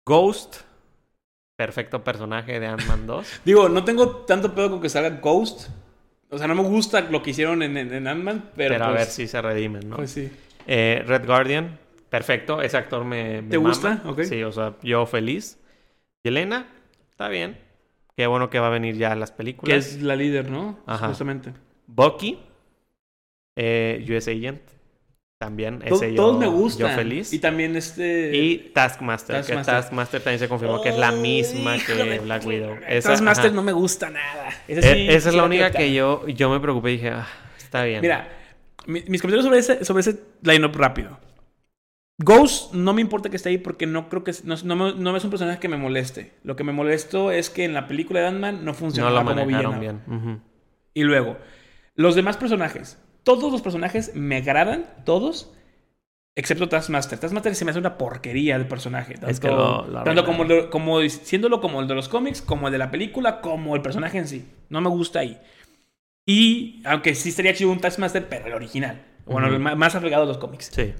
Ghost, 0.06 0.56
perfecto 1.57 2.03
personaje 2.05 2.61
de 2.61 2.67
Ant-Man 2.67 3.07
2. 3.07 3.41
Digo, 3.45 3.69
no 3.69 3.85
tengo 3.85 4.09
tanto 4.27 4.55
pedo 4.55 4.71
con 4.71 4.81
que 4.81 4.89
salga 4.89 5.11
Ghost. 5.21 5.69
O 6.31 6.39
sea, 6.39 6.49
no 6.49 6.55
me 6.55 6.63
gusta 6.63 7.01
lo 7.03 7.23
que 7.23 7.31
hicieron 7.31 7.63
en, 7.63 7.77
en, 7.77 7.93
en 7.93 8.07
Ant-Man, 8.09 8.51
pero. 8.57 8.75
Pero, 8.75 8.85
a 8.87 8.89
pues, 8.89 9.01
ver 9.01 9.07
si 9.09 9.29
se 9.29 9.41
redimen, 9.41 9.89
¿no? 9.89 9.97
Pues 9.97 10.11
sí. 10.11 10.31
Eh, 10.67 11.05
Red 11.07 11.27
Guardian, 11.27 11.79
perfecto. 12.09 12.61
Ese 12.61 12.77
actor 12.77 13.05
me, 13.05 13.43
me 13.43 13.51
¿Te 13.51 13.59
mama. 13.59 13.69
gusta? 13.69 14.03
Ok. 14.07 14.23
Sí, 14.23 14.43
o 14.43 14.51
sea, 14.51 14.75
yo 14.83 15.07
feliz. 15.07 15.61
Yelena, 16.25 16.67
está 17.11 17.29
bien. 17.29 17.59
Qué 18.17 18.27
bueno 18.27 18.49
que 18.49 18.59
va 18.59 18.69
a 18.69 18.71
venir 18.71 18.97
ya 18.97 19.13
a 19.13 19.17
las 19.17 19.31
películas. 19.33 19.73
Que 19.73 19.77
es 19.79 20.03
la 20.03 20.17
líder, 20.17 20.51
¿no? 20.51 20.79
Ajá. 20.87 21.09
Justamente. 21.09 21.53
Bucky, 21.87 22.39
eh, 23.57 24.05
US 24.09 24.29
Agent, 24.29 24.63
también. 25.39 25.82
Ese 25.85 26.11
yo, 26.11 26.16
todos 26.16 26.39
me 26.39 26.47
gustan. 26.47 26.89
Yo 26.90 26.94
feliz. 26.97 27.32
Y 27.32 27.39
también 27.39 27.77
este. 27.77 28.35
Y 28.36 28.70
Taskmaster, 28.73 29.44
que 29.44 29.55
Taskmaster. 29.56 30.20
También 30.23 30.39
se 30.39 30.48
confirmó 30.48 30.81
que 30.81 30.90
es 30.90 30.98
la 30.98 31.12
misma 31.12 31.77
que 31.78 32.19
Black 32.20 32.47
Widow. 32.47 32.77
Esa, 32.89 33.11
Taskmaster 33.11 33.47
ajá. 33.47 33.55
no 33.55 33.62
me 33.62 33.73
gusta 33.73 34.11
nada. 34.11 34.48
Esa, 34.69 34.90
E- 34.93 35.15
esa 35.15 35.28
es 35.28 35.35
la 35.35 35.44
única 35.44 35.70
que 35.70 35.93
yo, 35.93 36.27
yo 36.28 36.51
me 36.51 36.61
preocupé 36.61 36.93
y 36.93 36.97
dije, 36.97 37.11
ah, 37.11 37.27
está 37.59 37.85
bien. 37.85 38.01
Mira, 38.01 38.28
mi- 38.86 39.02
mis 39.09 39.20
comentarios 39.20 39.44
sobre 39.44 39.59
ese, 39.59 39.85
sobre 39.85 40.01
ese 40.01 40.20
line-up 40.43 40.74
rápido. 40.77 41.19
Ghost 42.19 42.73
no 42.74 42.93
me 42.94 43.01
importa 43.01 43.28
que 43.28 43.36
esté 43.36 43.48
ahí 43.48 43.59
porque 43.59 43.86
no 43.86 44.09
creo 44.09 44.23
que 44.23 44.32
no, 44.44 44.55
no, 44.62 44.94
no 44.94 45.16
es 45.16 45.24
un 45.24 45.31
personaje 45.31 45.59
que 45.59 45.69
me 45.69 45.77
moleste. 45.77 46.32
Lo 46.44 46.55
que 46.55 46.62
me 46.62 46.73
molesto 46.73 47.32
es 47.32 47.51
que 47.51 47.65
en 47.65 47.74
la 47.74 47.89
película 47.89 48.20
de 48.20 48.27
Ant-Man 48.28 48.59
no 48.59 48.66
no 48.66 48.74
funcionaba 48.74 49.23
lo 49.24 49.31
como 49.31 49.47
villano. 49.47 49.81
bien. 49.81 50.40
Y 50.94 51.02
luego, 51.02 51.36
los 51.97 52.15
demás 52.15 52.36
personajes. 52.36 52.98
Todos 53.25 53.51
los 53.51 53.63
personajes 53.63 54.13
me 54.15 54.37
agradan, 54.37 54.87
todos. 55.05 55.51
Excepto 56.37 56.69
Taskmaster. 56.69 57.19
Taskmaster 57.19 57.55
se 57.55 57.65
me 57.65 57.71
hace 57.71 57.79
una 57.81 57.97
porquería 57.97 58.59
de 58.59 58.65
personaje. 58.65 59.15
Tanto, 59.15 59.29
Es 59.29 59.41
que 59.41 59.49
lo- 59.49 59.87
lo 59.87 60.03
tanto 60.03 60.25
como, 60.25 60.45
lo- 60.45 60.69
como 60.71 61.01
siéndolo 61.09 61.61
como 61.61 61.81
el 61.81 61.87
de 61.89 61.95
los 61.95 62.09
cómics, 62.09 62.43
como 62.43 62.67
el 62.69 62.73
de 62.73 62.79
la 62.79 62.91
película, 62.91 63.41
como 63.41 63.77
el 63.77 63.83
personaje 63.83 64.19
en 64.19 64.27
sí. 64.29 64.45
No 64.69 64.81
me 64.81 64.89
gusta 64.89 65.21
ahí. 65.21 65.39
Y 66.27 66.83
aunque 66.85 67.15
sí 67.15 67.29
estaría 67.29 67.55
chido 67.55 67.71
un 67.71 67.81
Taskmaster, 67.81 68.29
pero 68.29 68.47
el 68.47 68.55
original. 68.55 69.01
Bueno, 69.27 69.47
el 69.49 69.59
más 69.59 69.95
apegado 69.95 70.25
a 70.25 70.27
los 70.27 70.39
cómics. 70.39 70.71
Sí. 70.75 70.93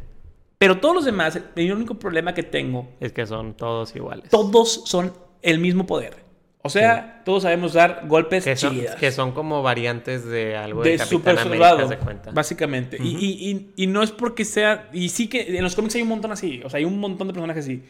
Pero 0.59 0.79
todos 0.79 0.95
los 0.95 1.05
demás, 1.05 1.39
el 1.57 1.73
único 1.73 1.95
problema 1.99 2.33
que 2.33 2.43
tengo, 2.43 2.89
Es 3.01 3.13
que 3.13 3.27
son 3.27 3.55
todos 3.55 3.95
iguales. 3.97 4.31
todos 4.31 4.83
son 4.87 5.13
el 5.43 5.59
mismo 5.59 5.85
poder. 5.85 6.24
O 6.67 6.71
sea, 6.71 7.21
todos 7.27 7.43
sabemos 7.43 7.75
dar 7.75 8.05
golpes 8.07 8.45
Que 8.45 8.57
son, 8.57 8.73
chidas. 8.75 8.97
que 8.97 9.13
son 9.13 9.33
como 9.33 9.63
variantes 9.63 10.25
de 10.25 10.57
algo 10.57 10.83
de, 10.83 10.93
de 10.93 10.97
Capitán 10.97 11.19
super 11.19 11.39
América, 11.39 11.69
soldado, 11.71 11.89
de 11.91 11.99
cuenta. 11.99 12.31
básicamente. 12.31 12.97
Y- 12.99 13.01
Ujú. 13.15 13.19
y, 13.21 13.27
y- 13.51 13.85
y 13.85 13.87
no 13.87 14.03
es 14.03 14.11
porque 14.13 14.47
sea... 14.47 14.89
Y 14.91 15.11
sí 15.11 15.29
que 15.29 15.43
en 15.59 15.63
los 15.63 15.75
cómics 15.75 15.95
hay 15.97 16.01
un 16.03 16.09
montón 16.09 16.33
así. 16.33 16.63
O 16.65 16.71
sea, 16.71 16.79
hay 16.79 16.87
un 16.87 16.99
montón 16.99 17.29
de 17.29 17.35
personajes 17.35 17.65
así. 17.67 17.83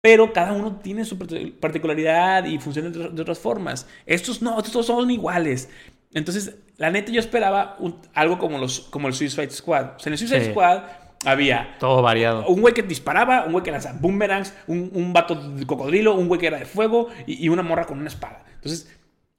Pero 0.00 0.32
cada 0.32 0.52
uno 0.52 0.80
tiene 0.82 1.04
su 1.04 1.18
parti- 1.18 1.52
particularidad 1.60 2.44
y 2.46 2.58
funciona 2.58 2.90
de, 2.90 2.98
otras- 2.98 3.14
de 3.14 3.22
otras 3.22 3.38
formas. 3.38 3.86
Estos 4.06 4.42
no, 4.42 4.56
estos 4.58 4.72
todos 4.72 4.86
son 4.86 5.08
iguales. 5.10 5.68
Entonces, 6.12 6.56
la 6.78 6.90
neta, 6.90 7.12
yo 7.12 7.20
esperaba 7.20 7.76
un- 7.78 8.00
algo 8.14 8.38
como, 8.38 8.58
los, 8.58 8.80
como 8.80 9.06
el 9.06 9.14
Suicide 9.14 9.50
Squad. 9.50 9.96
O 9.96 9.98
sea, 10.00 10.08
en 10.10 10.14
el 10.14 10.18
Suicide 10.18 10.44
Sí. 10.46 10.50
Squad 10.50 10.82
había 11.24 11.76
Todo 11.78 12.02
variado. 12.02 12.46
un 12.46 12.60
güey 12.60 12.72
que 12.74 12.82
disparaba, 12.82 13.44
un 13.44 13.52
güey 13.52 13.62
que 13.64 13.70
lanzaba 13.70 13.98
boomerangs, 14.00 14.54
un, 14.66 14.90
un 14.94 15.12
vato 15.12 15.34
de 15.34 15.66
cocodrilo, 15.66 16.14
un 16.14 16.28
güey 16.28 16.40
que 16.40 16.46
era 16.46 16.58
de 16.58 16.64
fuego 16.64 17.08
y, 17.26 17.44
y 17.44 17.48
una 17.48 17.62
morra 17.62 17.84
con 17.86 17.98
una 17.98 18.08
espada. 18.08 18.44
Entonces, 18.54 18.90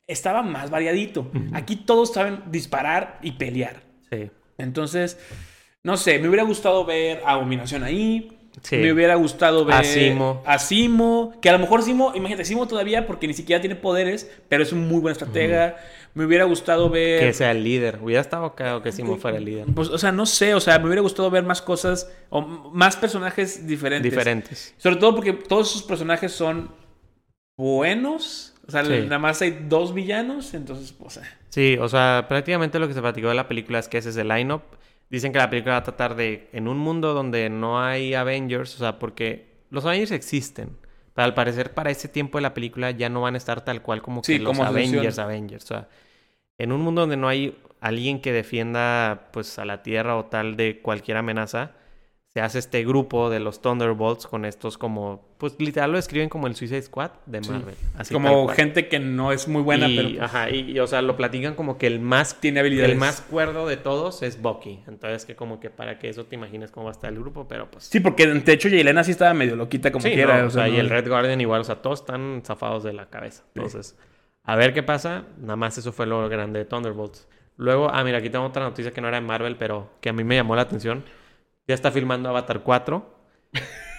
estaba 0.07 0.41
más 0.43 0.69
variadito. 0.69 1.31
Aquí 1.53 1.75
todos 1.77 2.13
saben 2.13 2.41
disparar 2.51 3.19
y 3.21 3.31
pelear. 3.33 3.81
Sí. 4.11 4.29
Entonces, 4.57 5.17
no 5.83 5.95
sé, 5.97 6.19
me 6.19 6.27
hubiera 6.27 6.43
gustado 6.43 6.85
ver 6.85 7.21
Abominación 7.25 7.83
ahí. 7.83 8.37
Sí. 8.61 8.75
Me 8.77 8.91
hubiera 8.91 9.15
gustado 9.15 9.63
ver 9.63 9.77
A 9.77 9.83
Simo. 9.85 10.43
a 10.45 10.59
Simo, 10.59 11.33
que 11.41 11.47
a 11.49 11.53
lo 11.53 11.59
mejor 11.59 11.81
Simo, 11.83 12.11
imagínate, 12.13 12.43
Simo 12.43 12.67
todavía 12.67 13.07
porque 13.07 13.25
ni 13.25 13.33
siquiera 13.33 13.61
tiene 13.61 13.77
poderes, 13.77 14.29
pero 14.49 14.61
es 14.63 14.73
un 14.73 14.87
muy 14.89 14.99
buen 14.99 15.13
estratega. 15.13 15.77
Me 16.13 16.25
hubiera 16.25 16.43
gustado 16.43 16.89
ver 16.89 17.19
Que 17.21 17.33
sea 17.33 17.51
el 17.51 17.63
líder. 17.63 17.99
Hubiera 18.01 18.21
estado 18.21 18.53
cagado 18.53 18.81
que 18.81 18.91
Simo 18.91 19.17
fuera 19.17 19.37
el 19.37 19.45
líder. 19.45 19.65
pues, 19.73 19.87
o 19.89 19.97
sea, 19.97 20.11
no 20.11 20.25
sé, 20.25 20.53
o 20.53 20.59
sea, 20.59 20.77
me 20.79 20.85
hubiera 20.87 21.01
gustado 21.01 21.29
ver 21.31 21.43
más 21.43 21.61
cosas 21.61 22.11
o 22.29 22.41
más 22.41 22.97
personajes 22.97 23.65
diferentes. 23.65 24.11
Diferentes. 24.11 24.73
Sobre 24.77 24.97
todo 24.97 25.15
porque 25.15 25.33
todos 25.33 25.69
esos 25.71 25.83
personajes 25.83 26.31
son 26.31 26.69
buenos. 27.57 28.53
O 28.67 28.71
sea, 28.71 28.85
Sí. 28.85 28.91
nada 29.03 29.19
más 29.19 29.41
hay 29.41 29.65
dos 29.67 29.93
villanos, 29.93 30.53
entonces, 30.53 30.91
pues, 30.93 31.17
eh. 31.17 31.21
Sí, 31.49 31.77
o 31.79 31.89
sea, 31.89 32.25
prácticamente 32.29 32.79
lo 32.79 32.87
que 32.87 32.93
se 32.93 33.01
platicó 33.01 33.29
de 33.29 33.35
la 33.35 33.47
película 33.47 33.79
es 33.79 33.87
que 33.87 33.97
ese 33.97 34.09
es 34.09 34.17
el 34.17 34.27
line-up. 34.27 34.61
Dicen 35.09 35.33
que 35.33 35.39
la 35.39 35.49
película 35.49 35.73
va 35.73 35.79
a 35.79 35.83
tratar 35.83 36.15
de, 36.15 36.47
en 36.53 36.67
un 36.67 36.77
mundo 36.77 37.13
donde 37.13 37.49
no 37.49 37.81
hay 37.83 38.13
Avengers, 38.13 38.75
o 38.75 38.77
sea, 38.79 38.97
porque 38.99 39.47
los 39.69 39.83
Avengers 39.85 40.11
existen, 40.11 40.77
pero 41.13 41.25
al 41.25 41.33
parecer 41.33 41.73
para 41.73 41.91
ese 41.91 42.07
tiempo 42.07 42.37
de 42.37 42.43
la 42.43 42.53
película 42.53 42.91
ya 42.91 43.09
no 43.09 43.21
van 43.21 43.35
a 43.35 43.37
estar 43.37 43.63
tal 43.65 43.81
cual 43.81 44.01
como 44.01 44.25
que 44.25 44.33
Sí, 44.33 44.39
los 44.39 44.57
como 44.57 44.63
se 44.63 44.69
Avengers. 44.69 45.19
Avengers. 45.19 45.63
O 45.65 45.67
sea, 45.67 45.89
en 46.57 46.71
un 46.71 46.81
mundo 46.81 47.01
donde 47.01 47.17
no 47.17 47.27
hay 47.27 47.57
alguien 47.81 48.21
que 48.21 48.31
defienda 48.33 49.29
pues 49.33 49.59
a 49.59 49.65
la 49.65 49.83
Tierra 49.83 50.17
o 50.17 50.25
tal 50.25 50.57
de 50.57 50.81
cualquier 50.81 51.17
amenaza, 51.17 51.73
se 52.27 52.41
hace 52.41 52.59
este 52.59 52.85
grupo 52.85 53.29
de 53.29 53.39
los 53.39 53.61
Thunderbolts 53.61 54.27
con 54.27 54.45
estos 54.45 54.77
como, 54.77 55.30
pues 55.41 55.55
literal 55.57 55.89
lo 55.91 55.97
describen 55.97 56.29
como 56.29 56.45
el 56.45 56.55
Suicide 56.55 56.83
Squad 56.83 57.09
de 57.25 57.43
Sí. 57.43 57.49
Marvel. 57.49 57.73
Así 57.97 58.13
tal 58.13 58.23
como 58.23 58.47
gente 58.49 58.87
que 58.87 58.99
no 58.99 59.31
es 59.31 59.47
muy 59.47 59.63
buena, 59.63 59.87
y, 59.89 59.95
pero 59.97 60.09
pues, 60.09 60.21
ajá, 60.21 60.49
y, 60.51 60.71
y, 60.71 60.79
o 60.79 60.85
sea, 60.85 61.01
lo 61.01 61.17
platican 61.17 61.55
como 61.55 61.79
que 61.79 61.87
el 61.87 61.99
más 61.99 62.39
tiene 62.39 62.59
habilidades. 62.59 62.91
el 62.91 62.97
más 62.99 63.21
cuerdo 63.21 63.67
de 63.67 63.75
todos 63.77 64.21
es 64.21 64.39
Bucky. 64.39 64.83
Entonces, 64.87 65.25
que 65.25 65.35
como 65.35 65.59
que 65.59 65.71
para 65.71 65.97
que 65.97 66.09
eso 66.09 66.25
te 66.25 66.35
imagines 66.35 66.69
cómo 66.69 66.85
va 66.85 66.91
a 66.91 66.93
estar 66.93 67.11
el 67.11 67.17
grupo, 67.19 67.47
pero 67.47 67.71
pues. 67.71 67.85
Sí, 67.85 67.99
porque 67.99 68.27
de 68.27 68.53
hecho 68.53 68.69
Yelena 68.69 69.03
sí 69.03 69.09
estaba 69.11 69.33
medio 69.33 69.55
loquita 69.55 69.91
como 69.91 70.03
Sí, 70.03 70.11
quiera. 70.13 70.41
no, 70.41 70.47
o 70.47 70.49
sea, 70.51 70.67
no- 70.67 70.73
y 70.73 70.77
el 70.77 70.89
Red 70.89 71.07
Guardian 71.09 71.41
igual, 71.41 71.61
o 71.61 71.63
sea, 71.63 71.81
todos 71.81 72.01
están 72.01 72.43
zafados 72.45 72.83
de 72.83 72.93
la 72.93 73.09
cabeza. 73.09 73.43
Entonces, 73.55 73.97
a 74.43 74.55
ver 74.55 74.73
qué 74.75 74.83
pasa. 74.83 75.23
Nada 75.39 75.55
más 75.55 75.75
eso 75.77 75.91
fue 75.91 76.05
lo 76.05 76.29
grande 76.29 76.59
de 76.59 76.65
Thunderbolts. 76.65 77.27
Luego, 77.57 77.89
ah, 77.91 78.03
mira, 78.03 78.19
aquí 78.19 78.29
tengo 78.29 78.45
otra 78.45 78.63
noticia 78.63 78.91
que 78.91 79.01
no 79.01 79.07
era 79.07 79.19
de 79.19 79.25
Marvel, 79.25 79.55
pero 79.55 79.89
que 80.01 80.09
a 80.09 80.13
mí 80.13 80.23
me 80.23 80.35
llamó 80.35 80.55
la 80.55 80.61
atención. 80.61 81.03
Ya 81.67 81.73
está 81.75 81.91
filmando 81.91 82.29
Avatar 82.29 82.61
4. 82.61 83.17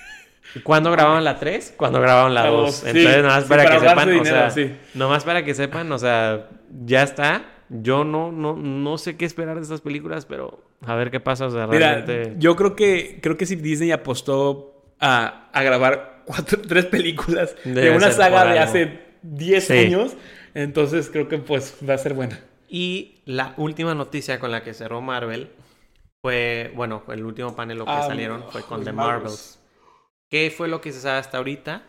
¿Y 0.54 0.60
¿Cuándo 0.60 0.90
grababan 0.90 1.24
la 1.24 1.38
3? 1.38 1.74
Cuando 1.76 2.00
grababan 2.00 2.34
la 2.34 2.44
La 2.44 2.50
2. 2.50 2.60
dos, 2.66 2.74
sí. 2.76 2.86
Entonces, 2.88 3.22
nada 3.22 3.34
más 3.36 3.42
Sí, 3.44 3.48
para, 3.48 3.64
para 3.64 3.74
que 3.80 3.88
sepan, 3.88 4.08
o 4.08 4.12
dinero, 4.12 4.24
sea, 4.36 4.50
sí. 4.50 4.76
nomás 4.94 5.24
para 5.24 5.44
que 5.44 5.54
sepan, 5.54 5.92
o 5.92 5.98
sea, 5.98 6.48
ya 6.84 7.02
está. 7.02 7.44
Yo 7.70 8.04
no, 8.04 8.30
no, 8.32 8.54
no 8.54 8.98
sé 8.98 9.16
qué 9.16 9.24
esperar 9.24 9.56
de 9.56 9.62
estas 9.62 9.80
películas, 9.80 10.26
pero 10.26 10.62
a 10.84 10.94
ver 10.94 11.10
qué 11.10 11.20
pasa. 11.20 11.46
O 11.46 11.50
sea, 11.50 11.66
Mira, 11.66 11.94
realmente. 12.04 12.34
yo 12.38 12.54
creo 12.54 12.76
que 12.76 13.18
creo 13.22 13.38
que 13.38 13.46
si 13.46 13.56
Disney 13.56 13.92
apostó 13.92 14.92
a, 15.00 15.48
a 15.52 15.62
grabar 15.62 16.22
cuatro, 16.26 16.60
tres 16.68 16.84
películas 16.86 17.54
de 17.64 17.90
una 17.90 18.10
saga 18.12 18.44
de 18.44 18.58
hace 18.58 19.00
10 19.22 19.64
Sí. 19.66 19.72
años, 19.78 20.12
entonces 20.52 21.08
creo 21.10 21.28
que 21.28 21.38
pues 21.38 21.76
va 21.88 21.94
a 21.94 21.98
ser 21.98 22.12
buena. 22.12 22.40
Y 22.68 23.22
la 23.24 23.54
última 23.56 23.94
noticia 23.94 24.38
con 24.38 24.50
la 24.50 24.62
que 24.62 24.74
cerró 24.74 25.00
Marvel 25.00 25.48
fue, 26.20 26.72
bueno, 26.74 27.02
el 27.08 27.24
último 27.24 27.56
panel 27.56 27.78
lo 27.78 27.84
que 27.86 27.90
Ah, 27.92 28.02
salieron 28.06 28.44
fue 28.50 28.62
con 28.62 28.78
los 28.80 28.84
The 28.86 28.92
Marvels. 28.92 29.22
Marvels. 29.22 29.58
¿Qué 30.32 30.50
fue 30.50 30.66
lo 30.66 30.80
que 30.80 30.92
se 30.92 31.00
sabe 31.02 31.18
hasta 31.18 31.36
ahorita? 31.36 31.82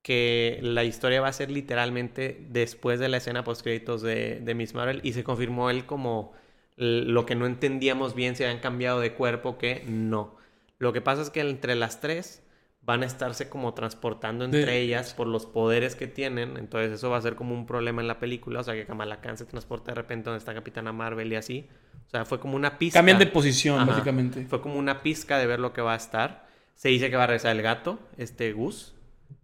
Que 0.00 0.58
la 0.62 0.82
historia 0.82 1.20
va 1.20 1.28
a 1.28 1.32
ser 1.34 1.50
literalmente 1.50 2.46
después 2.48 2.98
de 2.98 3.10
la 3.10 3.18
escena 3.18 3.44
post 3.44 3.60
créditos 3.62 4.00
de, 4.00 4.40
de 4.40 4.54
Miss 4.54 4.72
Marvel 4.72 5.00
y 5.02 5.12
se 5.12 5.22
confirmó 5.22 5.68
él 5.68 5.84
como 5.84 6.32
lo 6.76 7.26
que 7.26 7.34
no 7.34 7.44
entendíamos 7.44 8.14
bien 8.14 8.34
si 8.34 8.44
habían 8.44 8.60
cambiado 8.60 8.98
de 8.98 9.12
cuerpo 9.12 9.58
que 9.58 9.84
no. 9.86 10.34
Lo 10.78 10.94
que 10.94 11.02
pasa 11.02 11.20
es 11.20 11.28
que 11.28 11.40
entre 11.40 11.74
las 11.74 12.00
tres 12.00 12.42
van 12.80 13.02
a 13.02 13.06
estarse 13.06 13.50
como 13.50 13.74
transportando 13.74 14.46
entre 14.46 14.64
De- 14.64 14.80
ellas 14.80 15.12
por 15.12 15.26
los 15.26 15.44
poderes 15.44 15.94
que 15.94 16.06
tienen, 16.06 16.56
entonces 16.56 16.92
eso 16.92 17.10
va 17.10 17.18
a 17.18 17.20
ser 17.22 17.34
como 17.34 17.54
un 17.54 17.66
problema 17.66 18.00
en 18.00 18.08
la 18.08 18.18
película, 18.18 18.60
o 18.60 18.64
sea 18.64 18.72
que 18.72 18.86
Kamala 18.86 19.20
Khan 19.20 19.36
se 19.36 19.44
transporta 19.44 19.90
de 19.92 19.96
repente 19.96 20.30
donde 20.30 20.38
está 20.38 20.54
Capitana 20.54 20.94
Marvel 20.94 21.30
y 21.30 21.36
así. 21.36 21.68
O 22.06 22.10
sea, 22.10 22.24
fue 22.24 22.40
como 22.40 22.56
una 22.56 22.78
pista. 22.78 22.98
Cambian 23.00 23.18
de 23.18 23.26
posición, 23.26 23.76
Ajá. 23.80 23.90
básicamente. 23.90 24.46
Fue 24.46 24.62
como 24.62 24.76
una 24.78 25.02
pizca 25.02 25.36
de 25.36 25.46
ver 25.46 25.60
lo 25.60 25.74
que 25.74 25.82
va 25.82 25.92
a 25.92 25.96
estar. 25.96 26.50
Se 26.74 26.88
dice 26.88 27.10
que 27.10 27.16
va 27.16 27.24
a 27.24 27.26
regresar 27.28 27.54
el 27.54 27.62
gato, 27.62 27.98
este 28.16 28.52
Gus, 28.52 28.94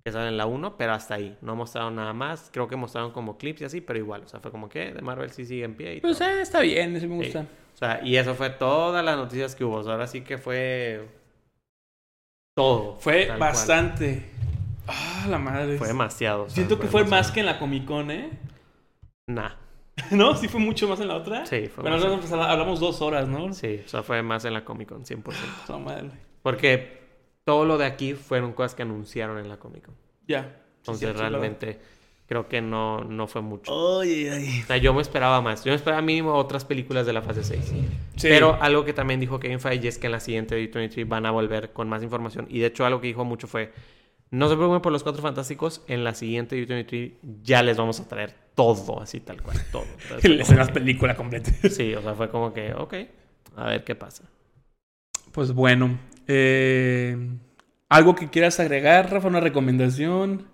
que 0.04 0.10
sale 0.12 0.28
en 0.28 0.36
la 0.36 0.46
1, 0.46 0.76
pero 0.76 0.92
hasta 0.92 1.14
ahí. 1.14 1.36
No 1.40 1.54
mostraron 1.56 1.94
nada 1.96 2.12
más. 2.12 2.50
Creo 2.52 2.66
que 2.68 2.76
mostraron 2.76 3.12
como 3.12 3.38
clips 3.38 3.60
y 3.62 3.64
así, 3.64 3.80
pero 3.80 3.98
igual. 3.98 4.22
O 4.24 4.28
sea, 4.28 4.40
fue 4.40 4.50
como 4.50 4.68
que 4.68 4.92
de 4.92 5.02
Marvel 5.02 5.30
sí 5.30 5.44
sigue 5.46 5.64
en 5.64 5.74
pie. 5.74 5.96
Y 5.96 6.00
Pues 6.00 6.20
eh, 6.20 6.40
está 6.40 6.60
bien, 6.60 6.96
eso 6.96 7.06
me 7.06 7.18
Sí. 7.18 7.24
gusta. 7.24 7.40
O 7.74 7.78
sea, 7.78 8.00
y 8.04 8.16
eso 8.16 8.34
fue 8.34 8.50
todas 8.50 9.04
las 9.04 9.16
noticias 9.16 9.54
que 9.54 9.64
hubo. 9.64 9.76
O 9.76 9.82
sea, 9.84 9.92
ahora 9.92 10.06
sí 10.08 10.22
que 10.22 10.36
fue 10.38 11.06
todo. 12.56 12.96
Fue 13.00 13.26
bastante. 13.38 14.30
Ah, 14.86 15.26
la 15.28 15.38
madre. 15.38 15.78
Fue 15.78 15.86
demasiado. 15.88 16.44
o 16.44 16.46
sea, 16.46 16.54
Siento 16.56 16.78
que 16.80 16.86
fue 16.88 17.02
demasiado. 17.02 17.22
más 17.22 17.30
que 17.32 17.40
en 17.40 17.46
la 17.46 17.58
Comic 17.58 17.84
Con, 17.84 18.10
¿eh? 18.10 18.30
Nah. 19.28 19.50
¿No? 20.10 20.34
Sí 20.36 20.48
fue 20.48 20.60
mucho 20.60 20.88
más 20.88 21.00
en 21.00 21.08
la 21.08 21.16
otra. 21.16 21.44
Sí, 21.46 21.66
fue 21.68 21.82
Bueno, 21.82 21.96
más. 21.98 22.04
nosotros 22.06 22.30
pues, 22.30 22.40
hablamos 22.48 22.80
dos 22.80 23.00
horas, 23.02 23.28
¿no? 23.28 23.52
Sí, 23.52 23.82
o 23.84 23.88
sea, 23.88 24.02
fue 24.02 24.22
más 24.22 24.44
en 24.44 24.54
la 24.54 24.64
Comic 24.64 24.88
Con, 24.88 25.04
100%. 25.04 25.68
La 25.68 25.78
madre. 25.78 26.10
Porque 26.42 26.97
todo 27.48 27.64
lo 27.64 27.78
de 27.78 27.86
aquí 27.86 28.12
fueron 28.12 28.52
cosas 28.52 28.74
que 28.74 28.82
anunciaron 28.82 29.38
en 29.38 29.48
la 29.48 29.56
Comic 29.56 29.86
Con. 29.86 29.94
Ya. 30.26 30.60
Entonces, 30.80 31.08
Sí, 31.08 31.14
sí, 31.14 31.18
realmente 31.18 31.78
creo 32.26 32.46
que 32.46 32.60
no, 32.60 33.04
no 33.04 33.26
fue 33.26 33.40
mucho. 33.40 33.72
Oye, 33.72 34.30
ay. 34.30 34.60
O 34.64 34.66
sea, 34.66 34.76
yo 34.76 34.92
me 34.92 35.00
esperaba 35.00 35.40
más. 35.40 35.64
Yo 35.64 35.70
me 35.70 35.76
esperaba 35.76 36.02
mínimo 36.02 36.34
otras 36.34 36.66
películas 36.66 37.06
de 37.06 37.14
la 37.14 37.22
fase 37.22 37.42
6. 37.42 37.64
Sí. 37.64 37.88
Pero 38.20 38.58
algo 38.60 38.84
que 38.84 38.92
también 38.92 39.18
dijo 39.18 39.40
Kevin 39.40 39.60
Feige 39.60 39.88
es 39.88 39.96
que 39.96 40.08
en 40.08 40.12
la 40.12 40.20
siguiente 40.20 40.62
D23 40.62 41.08
van 41.08 41.24
a 41.24 41.30
volver 41.30 41.72
con 41.72 41.88
más 41.88 42.02
información. 42.02 42.46
Y 42.50 42.58
de 42.58 42.66
hecho 42.66 42.84
algo 42.84 43.00
que 43.00 43.06
dijo 43.06 43.24
mucho 43.24 43.46
fue, 43.46 43.72
no 44.30 44.50
se 44.50 44.54
preocupen 44.54 44.82
por 44.82 44.92
los 44.92 45.02
Cuatro 45.02 45.22
Fantásticos, 45.22 45.82
en 45.88 46.04
la 46.04 46.14
siguiente 46.14 46.62
D23 46.62 47.14
ya 47.42 47.62
les 47.62 47.78
vamos 47.78 47.98
a 47.98 48.06
traer 48.08 48.34
todo, 48.54 49.00
así 49.00 49.20
tal 49.20 49.40
cual, 49.40 49.56
todo. 49.72 49.86
Entonces, 50.02 50.20
fue 50.20 50.28
Le 50.28 50.44
como 50.44 50.58
la 50.58 50.66
película 50.66 51.16
completa. 51.16 51.50
sí, 51.70 51.94
o 51.94 52.02
sea, 52.02 52.12
fue 52.12 52.28
como 52.28 52.52
que, 52.52 52.74
ok, 52.74 52.94
a 53.56 53.68
ver 53.68 53.84
qué 53.84 53.94
pasa. 53.94 54.24
Pues 55.32 55.54
bueno. 55.54 55.98
Eh, 56.28 57.16
¿Algo 57.88 58.14
que 58.14 58.28
quieras 58.30 58.60
agregar, 58.60 59.10
Rafa? 59.10 59.28
¿Una 59.28 59.40
recomendación? 59.40 60.46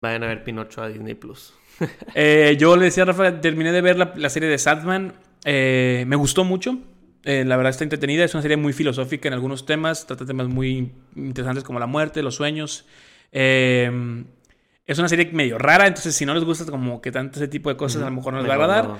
Vayan 0.00 0.22
a 0.24 0.28
ver 0.28 0.44
Pinocho 0.44 0.82
a 0.82 0.88
Disney 0.88 1.14
Plus. 1.14 1.54
Eh, 2.14 2.56
yo 2.58 2.76
le 2.76 2.86
decía 2.86 3.04
a 3.04 3.06
Rafa, 3.06 3.40
terminé 3.40 3.70
de 3.70 3.80
ver 3.80 3.96
la, 3.98 4.12
la 4.16 4.30
serie 4.30 4.48
de 4.48 4.58
Sandman. 4.58 5.14
eh, 5.44 6.04
me 6.08 6.16
gustó 6.16 6.42
mucho. 6.44 6.76
eh, 7.24 7.44
la 7.46 7.56
verdad 7.56 7.70
está 7.70 7.84
entretenida. 7.84 8.24
Es 8.24 8.34
una 8.34 8.42
serie 8.42 8.56
muy 8.56 8.72
filosófica 8.72 9.28
en 9.28 9.34
algunos 9.34 9.64
temas. 9.66 10.06
Trata 10.06 10.26
temas 10.26 10.48
muy 10.48 10.92
interesantes 11.14 11.62
como 11.64 11.78
la 11.78 11.86
muerte, 11.86 12.22
los 12.22 12.34
sueños. 12.36 12.86
Es 13.30 14.98
una 14.98 15.08
serie 15.08 15.30
medio 15.32 15.58
rara. 15.58 15.86
Entonces, 15.86 16.14
si 16.16 16.26
no 16.26 16.34
les 16.34 16.44
gusta 16.44 16.64
como 16.70 17.00
que 17.00 17.12
tanto 17.12 17.38
ese 17.38 17.48
tipo 17.48 17.68
de 17.70 17.76
cosas, 17.76 18.02
a 18.02 18.06
lo 18.06 18.10
mejor 18.12 18.32
no 18.32 18.40
les 18.40 18.48
va 18.48 18.54
a 18.54 18.56
agradar. 18.56 18.84
no. 18.86 18.98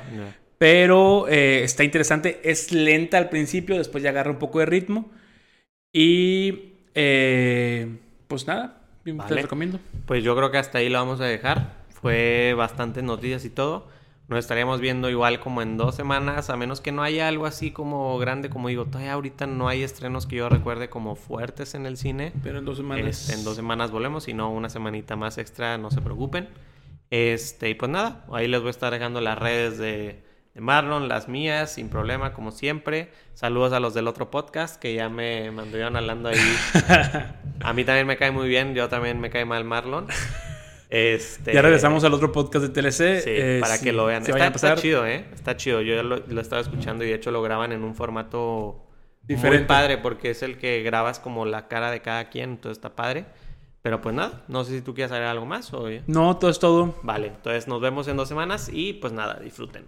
Pero 0.59 1.27
está 1.29 1.83
interesante. 1.85 2.41
Es 2.45 2.73
lenta 2.73 3.19
al 3.19 3.29
principio, 3.29 3.77
después 3.79 4.03
ya 4.05 4.11
agarra 4.11 4.31
un 4.31 4.39
poco 4.39 4.59
de 4.61 4.67
ritmo. 4.67 5.11
Y 5.93 6.75
eh, 6.95 7.99
pues 8.29 8.47
nada, 8.47 8.81
te 9.05 9.13
Vale. 9.13 9.43
recomiendo. 9.43 9.79
Pues 10.07 10.23
yo 10.23 10.37
creo 10.37 10.51
que 10.51 10.59
hasta 10.59 10.79
ahí 10.79 10.89
lo 10.89 10.99
vamos 10.99 11.21
a 11.21 11.25
dejar. 11.25 11.77
Fue 11.91 12.55
bastantes 12.57 13.03
noticias 13.03 13.45
y 13.45 13.51
todo. 13.51 13.89
Nos 14.29 14.41
estaríamos 14.41 14.81
viendo 14.83 15.09
igual 15.09 15.41
como 15.41 15.63
en 15.63 15.79
dos 15.79 15.95
semanas, 15.95 16.51
a 16.51 16.57
menos 16.57 16.83
que 16.83 16.93
no 16.93 17.03
haya 17.03 17.29
algo 17.29 17.47
así 17.47 17.71
como 17.71 18.19
grande, 18.19 18.51
como 18.51 18.69
digo, 18.69 18.85
todavía 18.85 19.15
ahorita 19.15 19.47
no 19.47 19.69
hay 19.69 19.83
estrenos 19.83 20.27
que 20.27 20.37
yo 20.37 20.51
recuerde 20.51 20.91
como 20.91 21.17
fuertes 21.17 21.75
en 21.75 21.87
el 21.87 21.97
cine. 21.97 22.35
Pero 22.43 22.59
en 22.59 22.67
dos 22.67 22.77
semanas. 22.77 23.07
Este, 23.07 23.33
en 23.33 23.45
dos 23.45 23.57
semanas 23.57 23.91
volvemos, 23.91 24.25
si 24.25 24.35
no, 24.35 24.53
una 24.53 24.69
semanita 24.69 25.17
más 25.17 25.39
extra, 25.39 25.79
no 25.79 25.91
se 25.91 26.03
preocupen. 26.03 26.49
Este, 27.11 27.71
y 27.71 27.75
pues 27.75 27.91
nada, 27.91 28.27
ahí 28.31 28.49
les 28.49 28.61
voy 28.61 28.69
a 28.69 28.71
estar 28.71 28.93
dejando 28.93 29.23
las 29.23 29.39
redes 29.39 29.79
de, 29.79 29.87
de 29.87 30.28
Marlon, 30.61 31.09
las 31.09 31.29
mías, 31.29 31.73
sin 31.73 31.89
problema, 31.89 32.33
como 32.33 32.51
siempre. 32.51 33.11
Saludos 33.35 33.73
a 33.73 33.81
los 33.81 33.95
del 33.95 34.09
otro 34.09 34.31
podcast 34.31 34.81
que 34.81 34.95
ya 34.95 35.09
me, 35.09 35.49
anduvieron 35.49 35.97
hablando 35.97 36.29
ahí. 36.29 36.39
a 37.61 37.73
mí 37.73 37.85
también 37.85 38.07
me 38.07 38.17
cae 38.17 38.31
muy 38.31 38.49
bien, 38.49 38.75
yo 38.75 38.89
también 38.89 39.21
me 39.21 39.31
cae 39.31 39.45
mal 39.45 39.65
Marlon. 39.65 40.07
Este, 40.91 41.53
Ya 41.53 41.61
regresamos 41.61 42.03
al 42.05 42.15
otro 42.15 42.33
podcast 42.33 42.65
de 42.65 42.71
TLC. 42.71 43.23
Sí, 43.23 43.31
eh, 43.31 43.59
para 43.61 43.79
que 43.79 43.93
lo 43.93 44.07
vean. 44.07 44.23
Está, 44.23 44.75
chido, 44.75 45.07
¿eh? 45.07 45.27
Está 45.35 45.57
chido. 45.57 45.83
Yo 45.83 45.95
ya 45.95 46.03
lo, 46.03 46.17
lo 46.27 46.41
estaba 46.41 46.63
escuchando 46.63 47.05
y 47.05 47.09
de 47.09 47.15
hecho 47.15 47.31
lo 47.31 47.43
graban 47.43 47.73
en 47.73 47.85
un 47.85 47.95
formato 47.95 48.87
Diferente. 49.23 49.59
muy 49.59 49.67
padre 49.67 49.99
porque 49.99 50.31
es 50.31 50.43
el 50.43 50.57
que 50.57 50.83
grabas 50.83 51.21
como 51.21 51.45
la 51.45 51.69
cara 51.69 51.91
de 51.91 52.01
cada 52.01 52.31
quien, 52.31 52.51
entonces 52.51 52.79
está 52.79 52.97
padre. 52.97 53.27
Pero 53.83 54.01
pues 54.01 54.15
nada, 54.15 54.43
no 54.49 54.65
sé 54.65 54.77
si 54.77 54.83
tú 54.83 54.95
quieres 54.95 55.11
saber 55.11 55.27
algo 55.27 55.47
más 55.47 55.73
o... 55.73 55.87
No, 56.07 56.37
todo 56.37 56.51
es 56.51 56.59
todo. 56.59 56.95
Vale, 57.03 57.29
entonces 57.29 57.69
nos 57.69 57.81
vemos 57.81 58.09
en 58.09 58.17
dos 58.17 58.29
semanas 58.29 58.71
y 58.73 58.95
pues 58.95 59.13
nada, 59.13 59.39
disfruten. 59.41 59.87